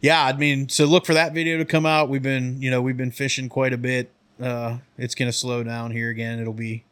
yeah, 0.02 0.26
I 0.26 0.34
mean, 0.34 0.68
so 0.70 0.86
look 0.86 1.06
for 1.06 1.14
that 1.14 1.34
video 1.36 1.60
to 1.60 1.66
come 1.66 1.86
out. 1.86 2.10
We've 2.10 2.24
been, 2.24 2.60
you 2.60 2.72
know, 2.72 2.82
we've 2.82 2.98
been 2.98 3.12
fishing 3.12 3.50
quite 3.50 3.72
a 3.72 3.78
bit. 3.78 4.12
Uh, 4.42 4.78
it's 4.98 5.16
gonna 5.16 5.32
slow 5.32 5.64
down 5.64 5.92
here 5.92 6.10
again. 6.10 6.40
It'll 6.40 6.54
be, 6.54 6.84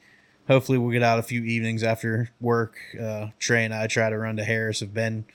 hopefully, 0.47 0.77
we'll 0.77 0.91
get 0.91 1.03
out 1.03 1.19
a 1.19 1.23
few 1.23 1.43
evenings 1.43 1.83
after 1.83 2.29
work. 2.39 2.77
Uh, 2.99 3.27
Trey 3.39 3.65
and 3.65 3.73
I 3.73 3.87
try 3.87 4.09
to 4.09 4.17
run 4.17 4.37
to 4.37 4.43
Harris. 4.43 4.81
If 4.81 4.93
Ben, 4.93 5.25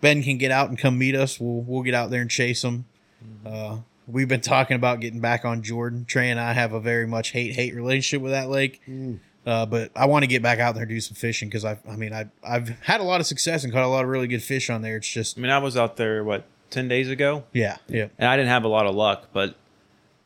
Ben 0.00 0.22
can 0.22 0.38
get 0.38 0.50
out 0.50 0.68
and 0.68 0.78
come 0.78 0.98
meet 0.98 1.14
us, 1.14 1.40
we'll 1.40 1.62
we'll 1.62 1.82
get 1.82 1.94
out 1.94 2.10
there 2.10 2.20
and 2.20 2.30
chase 2.30 2.62
him. 2.62 2.84
Uh, 3.46 3.78
we've 4.06 4.28
been 4.28 4.42
talking 4.42 4.74
about 4.74 5.00
getting 5.00 5.20
back 5.20 5.44
on 5.44 5.62
Jordan. 5.62 6.04
Trey 6.04 6.30
and 6.30 6.38
I 6.38 6.52
have 6.52 6.72
a 6.74 6.80
very 6.80 7.06
much 7.06 7.30
hate 7.30 7.54
hate 7.54 7.74
relationship 7.74 8.20
with 8.22 8.32
that 8.32 8.50
lake. 8.50 8.82
Uh, 9.46 9.66
but 9.66 9.90
I 9.94 10.06
want 10.06 10.22
to 10.22 10.26
get 10.26 10.42
back 10.42 10.58
out 10.58 10.74
there 10.74 10.84
and 10.84 10.90
do 10.90 11.00
some 11.00 11.14
fishing 11.14 11.48
because 11.50 11.66
I, 11.66 11.78
I 11.86 11.96
mean, 11.96 12.14
I, 12.14 12.30
I've 12.42 12.68
had 12.80 13.00
a 13.00 13.04
lot 13.04 13.20
of 13.20 13.26
success 13.26 13.62
and 13.62 13.72
caught 13.72 13.82
a 13.82 13.88
lot 13.88 14.02
of 14.02 14.08
really 14.08 14.26
good 14.26 14.42
fish 14.42 14.70
on 14.70 14.80
there. 14.80 14.96
It's 14.96 15.08
just, 15.08 15.36
I 15.36 15.42
mean, 15.42 15.50
I 15.50 15.58
was 15.58 15.76
out 15.76 15.96
there 15.98 16.24
what 16.24 16.46
ten 16.70 16.88
days 16.88 17.10
ago, 17.10 17.44
yeah, 17.52 17.76
yeah, 17.86 18.08
and 18.18 18.26
I 18.28 18.36
didn't 18.36 18.48
have 18.48 18.64
a 18.64 18.68
lot 18.68 18.86
of 18.86 18.94
luck, 18.94 19.28
but 19.34 19.54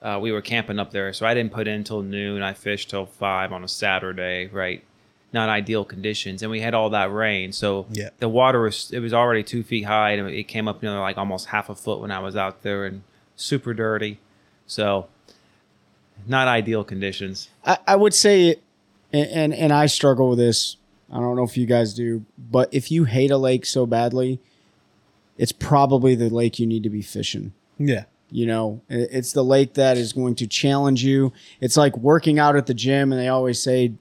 uh, 0.02 0.18
we 0.20 0.30
were 0.32 0.40
camping 0.42 0.78
up 0.78 0.90
there, 0.92 1.12
so 1.12 1.26
I 1.26 1.34
didn't 1.34 1.52
put 1.52 1.66
in 1.68 1.84
till 1.84 2.02
noon. 2.02 2.42
I 2.42 2.52
fished 2.52 2.90
till 2.90 3.06
five 3.06 3.52
on 3.52 3.64
a 3.64 3.68
Saturday, 3.68 4.46
right? 4.48 4.82
Not 5.32 5.48
ideal 5.48 5.84
conditions, 5.84 6.40
and 6.42 6.50
we 6.50 6.60
had 6.60 6.72
all 6.74 6.90
that 6.90 7.12
rain, 7.12 7.52
so 7.52 7.86
Yeah. 7.90 8.10
the 8.18 8.28
water 8.28 8.62
was 8.62 8.90
it 8.92 9.00
was 9.00 9.12
already 9.12 9.42
two 9.42 9.62
feet 9.62 9.82
high, 9.84 10.12
and 10.12 10.28
it 10.30 10.44
came 10.44 10.68
up, 10.68 10.82
you 10.82 10.88
know, 10.88 11.00
like 11.00 11.18
almost 11.18 11.46
half 11.48 11.68
a 11.68 11.74
foot 11.74 12.00
when 12.00 12.10
I 12.10 12.18
was 12.20 12.34
out 12.36 12.62
there, 12.62 12.86
and 12.86 13.02
super 13.36 13.74
dirty. 13.74 14.18
So, 14.66 15.08
not 16.26 16.48
ideal 16.48 16.84
conditions. 16.84 17.48
I, 17.64 17.78
I 17.86 17.96
would 17.96 18.14
say, 18.14 18.56
and, 19.12 19.28
and 19.30 19.54
and 19.54 19.72
I 19.72 19.86
struggle 19.86 20.30
with 20.30 20.38
this. 20.38 20.76
I 21.12 21.16
don't 21.16 21.36
know 21.36 21.42
if 21.44 21.56
you 21.56 21.66
guys 21.66 21.94
do, 21.94 22.24
but 22.38 22.68
if 22.72 22.90
you 22.90 23.04
hate 23.04 23.30
a 23.30 23.38
lake 23.38 23.64
so 23.66 23.86
badly, 23.86 24.40
it's 25.38 25.52
probably 25.52 26.14
the 26.14 26.28
lake 26.30 26.58
you 26.58 26.66
need 26.66 26.82
to 26.82 26.90
be 26.90 27.02
fishing. 27.02 27.52
yeah. 27.78 28.04
You 28.30 28.46
know, 28.46 28.82
it's 28.88 29.32
the 29.32 29.42
lake 29.42 29.74
that 29.74 29.96
is 29.96 30.12
going 30.12 30.34
to 30.36 30.46
challenge 30.46 31.02
you. 31.02 31.32
It's 31.60 31.76
like 31.76 31.96
working 31.96 32.38
out 32.38 32.56
at 32.56 32.66
the 32.66 32.74
gym, 32.74 33.10
and 33.12 33.20
they 33.20 33.28
always 33.28 33.62
say, 33.62 33.94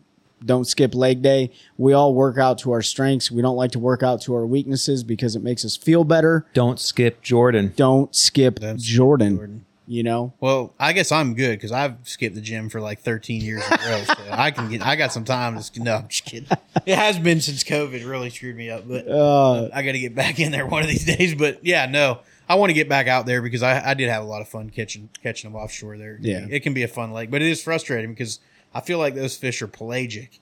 don't 0.45 0.65
skip 0.65 0.93
leg 0.93 1.21
day. 1.21 1.51
We 1.78 1.93
all 1.93 2.13
work 2.13 2.38
out 2.38 2.59
to 2.59 2.71
our 2.71 2.82
strengths. 2.82 3.32
We 3.32 3.41
don't 3.41 3.55
like 3.55 3.71
to 3.71 3.80
work 3.80 4.03
out 4.03 4.21
to 4.23 4.36
our 4.36 4.45
weaknesses 4.45 5.03
because 5.03 5.36
it 5.36 5.41
makes 5.43 5.65
us 5.65 5.75
feel 5.75 6.03
better. 6.03 6.45
Don't 6.53 6.80
skip 6.80 7.21
Jordan. 7.21 7.73
Don't 7.75 8.13
skip 8.15 8.59
Don't 8.59 8.80
Jordan, 8.80 9.38
Jordan. 9.38 9.65
You 9.89 10.03
know, 10.03 10.34
Well, 10.41 10.73
I 10.78 10.91
guess 10.91 11.13
I'm 11.13 11.34
good 11.34 11.53
because 11.57 11.71
I've 11.71 11.95
skipped 12.03 12.36
the 12.36 12.41
gym 12.41 12.67
for 12.67 12.82
like 12.82 12.99
13 12.99 13.41
years 13.41 13.65
in 13.65 13.73
a 13.80 13.89
row. 13.89 14.03
So 14.03 14.15
I 14.32 14.51
can 14.51 14.69
get, 14.69 14.86
I 14.86 14.97
got 14.97 15.13
some 15.13 15.23
time 15.23 15.57
to, 15.57 15.80
no, 15.82 15.95
I'm 15.95 16.07
just 16.09 16.25
kidding. 16.25 16.49
It 16.86 16.95
has 16.97 17.17
been 17.19 17.41
since 17.41 17.63
COVID 17.63 18.07
really 18.07 18.30
screwed 18.30 18.55
me 18.55 18.69
up, 18.69 18.88
but 18.88 19.07
uh, 19.09 19.69
I 19.73 19.82
got 19.84 19.93
to 19.93 19.99
get 19.99 20.13
back 20.13 20.39
in 20.39 20.51
there 20.51 20.65
one 20.67 20.84
of 20.84 20.88
these 20.89 21.05
days. 21.17 21.36
But 21.36 21.65
yeah, 21.65 21.86
no, 21.86 22.19
I 22.50 22.56
want 22.56 22.70
to 22.70 22.74
get 22.74 22.88
back 22.88 23.08
out 23.08 23.26
there 23.26 23.41
because 23.41 23.62
I, 23.64 23.91
I 23.91 23.93
did 23.93 24.10
have 24.10 24.24
a 24.24 24.26
lot 24.26 24.41
of 24.41 24.48
fun 24.48 24.70
catching 24.70 25.10
catching 25.24 25.52
them 25.52 25.60
offshore 25.60 25.98
there. 25.98 26.18
Yeah. 26.22 26.45
it 26.50 26.62
can 26.62 26.74
be 26.74 26.84
a 26.84 26.88
fun 26.88 27.12
lake, 27.12 27.30
but 27.32 27.41
it 27.41 27.48
is 27.50 27.62
frustrating 27.62 28.12
because 28.12 28.39
I 28.74 28.82
feel 28.82 29.00
like 29.00 29.16
those 29.16 29.36
fish 29.36 29.62
are 29.62 29.68
pelagic. 29.68 30.39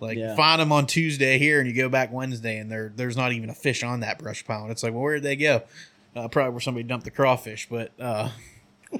Like 0.00 0.18
Yeah. 0.18 0.34
find 0.34 0.60
them 0.60 0.72
on 0.72 0.86
Tuesday 0.86 1.38
here, 1.38 1.60
and 1.60 1.68
you 1.68 1.74
go 1.76 1.88
back 1.88 2.12
Wednesday, 2.12 2.58
and 2.58 2.70
there 2.70 2.92
there's 2.96 3.16
not 3.16 3.32
even 3.32 3.50
a 3.50 3.54
fish 3.54 3.82
on 3.82 4.00
that 4.00 4.18
brush 4.18 4.44
pile. 4.44 4.62
And 4.62 4.70
it's 4.72 4.82
like, 4.82 4.92
well, 4.92 5.02
where 5.02 5.14
did 5.14 5.22
they 5.24 5.36
go? 5.36 5.62
Uh, 6.16 6.28
probably 6.28 6.50
where 6.52 6.60
somebody 6.60 6.84
dumped 6.84 7.04
the 7.04 7.10
crawfish, 7.10 7.68
but 7.70 7.92
uh, 8.00 8.30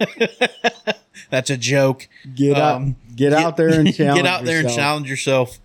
that's 1.30 1.50
a 1.50 1.57
joke. 1.57 2.09
Get 2.34 2.57
out, 2.57 2.76
Um, 2.76 2.96
get, 3.14 3.32
out 3.32 3.57
there 3.57 3.68
and 3.68 3.94
challenge 3.94 4.16
get 4.22 4.26
out 4.26 4.44
there 4.44 4.61
and 4.61 4.70
challenge 4.74 5.09
yourself. 5.11 5.59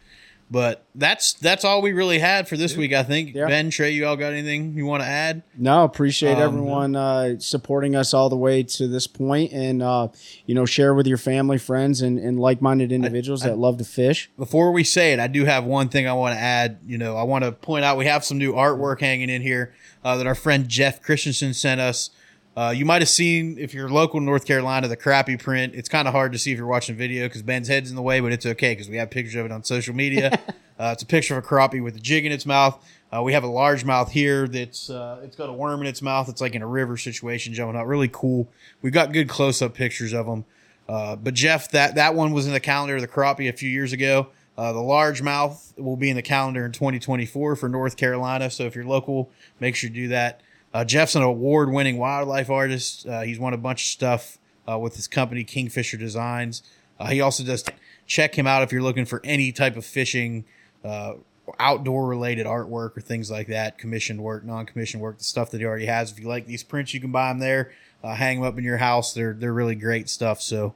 But 0.49 0.85
that's 0.95 1.33
that's 1.33 1.65
all 1.65 1.81
we 1.81 1.91
really 1.91 2.19
had 2.19 2.47
for 2.47 2.55
this 2.55 2.77
week. 2.77 2.93
I 2.93 3.03
think 3.03 3.35
Yeah. 3.35 3.47
Ben 3.47 3.69
Trey, 3.69 3.91
you 3.91 4.05
all 4.07 4.15
got 4.15 4.31
anything 4.31 4.75
you 4.77 4.85
want 4.85 5.03
to 5.03 5.07
add? 5.07 5.43
No, 5.57 5.83
appreciate 5.83 6.35
Um, 6.37 6.41
everyone 6.41 6.95
uh, 6.95 7.37
supporting 7.39 7.97
us 7.97 8.13
all 8.13 8.29
the 8.29 8.37
way 8.37 8.63
to 8.63 8.87
this 8.87 9.07
point, 9.07 9.51
and 9.51 9.83
uh, 9.83 10.07
you 10.45 10.55
know, 10.55 10.65
share 10.65 10.93
with 10.93 11.05
your 11.05 11.17
family, 11.17 11.57
friends, 11.57 12.01
and, 12.01 12.17
and 12.17 12.39
like-minded 12.39 12.93
individuals 12.93 13.41
that 13.41 13.57
love 13.57 13.77
to 13.79 13.83
fish. 13.83 14.29
Before 14.37 14.71
we 14.71 14.85
say 14.85 15.11
it, 15.11 15.19
I 15.19 15.27
do 15.27 15.43
have 15.43 15.65
one 15.65 15.89
thing 15.89 16.07
I 16.07 16.13
want 16.13 16.35
to 16.35 16.39
add. 16.39 16.79
You 16.85 16.97
know, 16.97 17.17
I 17.17 17.23
want 17.23 17.43
to 17.43 17.51
point 17.51 17.83
out 17.83 17.97
we 17.97 18.05
have 18.05 18.23
some 18.23 18.37
new 18.37 18.53
artwork 18.53 19.01
hanging 19.01 19.29
in 19.29 19.41
here 19.41 19.73
uh, 20.05 20.15
that 20.15 20.27
our 20.27 20.35
friend 20.35 20.69
Jeff 20.69 21.01
Christensen 21.01 21.53
sent 21.53 21.81
us. 21.81 22.09
Uh, 22.57 22.71
you 22.71 22.85
might 22.85 23.03
have 23.03 23.09
seen 23.09 23.55
if 23.59 23.71
you're 23.71 23.87
local 23.87 24.17
in 24.17 24.25
North 24.25 24.47
Carolina 24.47 24.87
the 24.87 24.97
crappie 24.97 25.39
print. 25.39 25.75
It's 25.75 25.87
kind 25.87 26.07
of 26.07 26.13
hard 26.15 26.31
to 26.31 26.39
see 26.39 26.51
if 26.51 26.57
you're 26.57 26.65
watching 26.65 26.95
video 26.95 27.27
because 27.27 27.43
Ben's 27.43 27.67
head's 27.67 27.91
in 27.91 27.95
the 27.95 28.01
way, 28.01 28.19
but 28.19 28.31
it's 28.31 28.47
okay 28.47 28.71
because 28.71 28.89
we 28.89 28.97
have 28.97 29.11
pictures 29.11 29.35
of 29.35 29.45
it 29.45 29.51
on 29.51 29.63
social 29.63 29.93
media. 29.93 30.41
uh, 30.79 30.89
it's 30.91 31.03
a 31.03 31.05
picture 31.05 31.37
of 31.37 31.45
a 31.45 31.47
crappie 31.47 31.83
with 31.83 31.95
a 31.95 31.99
jig 31.99 32.25
in 32.25 32.31
its 32.31 32.47
mouth. 32.47 32.83
Uh, 33.15 33.21
we 33.21 33.33
have 33.33 33.43
a 33.43 33.47
largemouth 33.47 34.09
here 34.09 34.47
that's 34.47 34.89
uh, 34.89 35.21
it's 35.23 35.35
got 35.35 35.49
a 35.49 35.53
worm 35.53 35.81
in 35.81 35.87
its 35.87 36.01
mouth. 36.01 36.29
It's 36.29 36.41
like 36.41 36.55
in 36.55 36.63
a 36.63 36.67
river 36.67 36.97
situation 36.97 37.53
jumping 37.53 37.79
out. 37.79 37.85
Really 37.85 38.09
cool. 38.11 38.49
We've 38.81 38.91
got 38.91 39.13
good 39.13 39.29
close 39.29 39.61
up 39.61 39.75
pictures 39.75 40.11
of 40.11 40.25
them. 40.25 40.43
Uh, 40.89 41.15
but 41.15 41.35
Jeff, 41.35 41.69
that 41.71 41.93
that 41.93 42.15
one 42.15 42.33
was 42.33 42.47
in 42.47 42.53
the 42.53 42.59
calendar 42.59 42.95
of 42.95 43.01
the 43.01 43.07
crappie 43.07 43.49
a 43.49 43.53
few 43.53 43.69
years 43.69 43.93
ago. 43.93 44.29
Uh, 44.57 44.73
the 44.73 44.79
largemouth 44.79 45.77
will 45.77 45.95
be 45.95 46.09
in 46.09 46.15
the 46.15 46.23
calendar 46.23 46.65
in 46.65 46.71
2024 46.71 47.55
for 47.55 47.69
North 47.69 47.97
Carolina. 47.97 48.49
So 48.49 48.63
if 48.63 48.73
you're 48.73 48.83
local, 48.83 49.29
make 49.59 49.75
sure 49.75 49.91
you 49.91 49.95
do 49.95 50.07
that. 50.07 50.41
Uh, 50.73 50.83
Jeff's 50.83 51.15
an 51.15 51.23
award-winning 51.23 51.97
wildlife 51.97 52.49
artist. 52.49 53.07
Uh, 53.07 53.21
he's 53.21 53.39
won 53.39 53.53
a 53.53 53.57
bunch 53.57 53.83
of 53.83 53.87
stuff 53.87 54.37
uh, 54.69 54.77
with 54.77 54.95
his 54.95 55.07
company 55.07 55.43
Kingfisher 55.43 55.97
Designs. 55.97 56.61
Uh, 56.99 57.07
he 57.07 57.21
also 57.21 57.43
does 57.43 57.63
check 58.05 58.37
him 58.37 58.45
out 58.45 58.63
if 58.63 58.71
you're 58.71 58.81
looking 58.81 59.05
for 59.05 59.21
any 59.23 59.51
type 59.51 59.77
of 59.77 59.85
fishing, 59.85 60.45
uh, 60.83 61.13
outdoor-related 61.59 62.45
artwork 62.45 62.97
or 62.97 63.01
things 63.01 63.31
like 63.31 63.47
that, 63.47 63.77
commissioned 63.77 64.21
work, 64.21 64.43
non-commissioned 64.43 65.01
work, 65.01 65.17
the 65.17 65.23
stuff 65.23 65.51
that 65.51 65.59
he 65.59 65.65
already 65.65 65.85
has. 65.85 66.11
If 66.11 66.19
you 66.19 66.27
like 66.27 66.45
these 66.45 66.63
prints, 66.63 66.93
you 66.93 66.99
can 66.99 67.11
buy 67.11 67.29
them 67.29 67.39
there. 67.39 67.71
Uh, 68.03 68.13
hang 68.13 68.39
them 68.39 68.47
up 68.47 68.57
in 68.57 68.63
your 68.63 68.77
house. 68.77 69.13
They're 69.13 69.33
they're 69.33 69.53
really 69.53 69.73
great 69.73 70.07
stuff. 70.07 70.39
So 70.41 70.75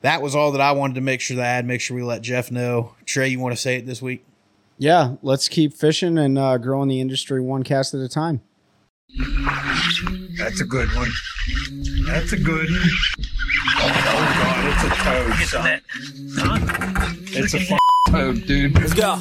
that 0.00 0.20
was 0.20 0.34
all 0.34 0.50
that 0.52 0.60
I 0.60 0.72
wanted 0.72 0.94
to 0.94 1.00
make 1.00 1.20
sure 1.20 1.36
that 1.36 1.46
I 1.46 1.54
had. 1.54 1.66
Make 1.66 1.80
sure 1.80 1.96
we 1.96 2.02
let 2.02 2.22
Jeff 2.22 2.50
know. 2.50 2.94
Trey, 3.04 3.28
you 3.28 3.38
want 3.38 3.54
to 3.54 3.60
say 3.60 3.76
it 3.76 3.86
this 3.86 4.02
week? 4.02 4.24
Yeah, 4.76 5.16
let's 5.22 5.48
keep 5.48 5.74
fishing 5.74 6.18
and 6.18 6.36
growing 6.60 6.88
the 6.88 7.00
industry 7.00 7.40
one 7.40 7.62
cast 7.62 7.94
at 7.94 8.00
a 8.00 8.08
time. 8.08 8.40
That's 10.38 10.60
a 10.60 10.64
good 10.64 10.88
one. 10.94 11.10
That's 12.06 12.32
a 12.32 12.36
good 12.36 12.70
one. 12.70 12.90
Oh 13.76 13.88
god, 14.40 14.64
it's 14.72 14.84
a 14.84 14.88
toad, 15.04 15.34
son. 15.48 15.80
It's 17.32 17.54
a 17.54 17.58
f- 17.60 17.78
toad, 18.10 18.46
dude. 18.46 18.74
Let's 18.78 18.94
go. 18.94 19.18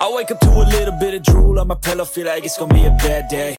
I 0.00 0.12
wake 0.14 0.30
up 0.30 0.40
to 0.40 0.48
a 0.50 0.64
little 0.68 0.98
bit 0.98 1.14
of 1.14 1.22
drool 1.22 1.58
on 1.58 1.68
my 1.68 1.74
pillow, 1.74 2.04
feel 2.04 2.26
like 2.26 2.44
it's 2.44 2.56
gonna 2.58 2.72
be 2.72 2.84
a 2.84 2.90
bad 2.90 3.28
day. 3.28 3.57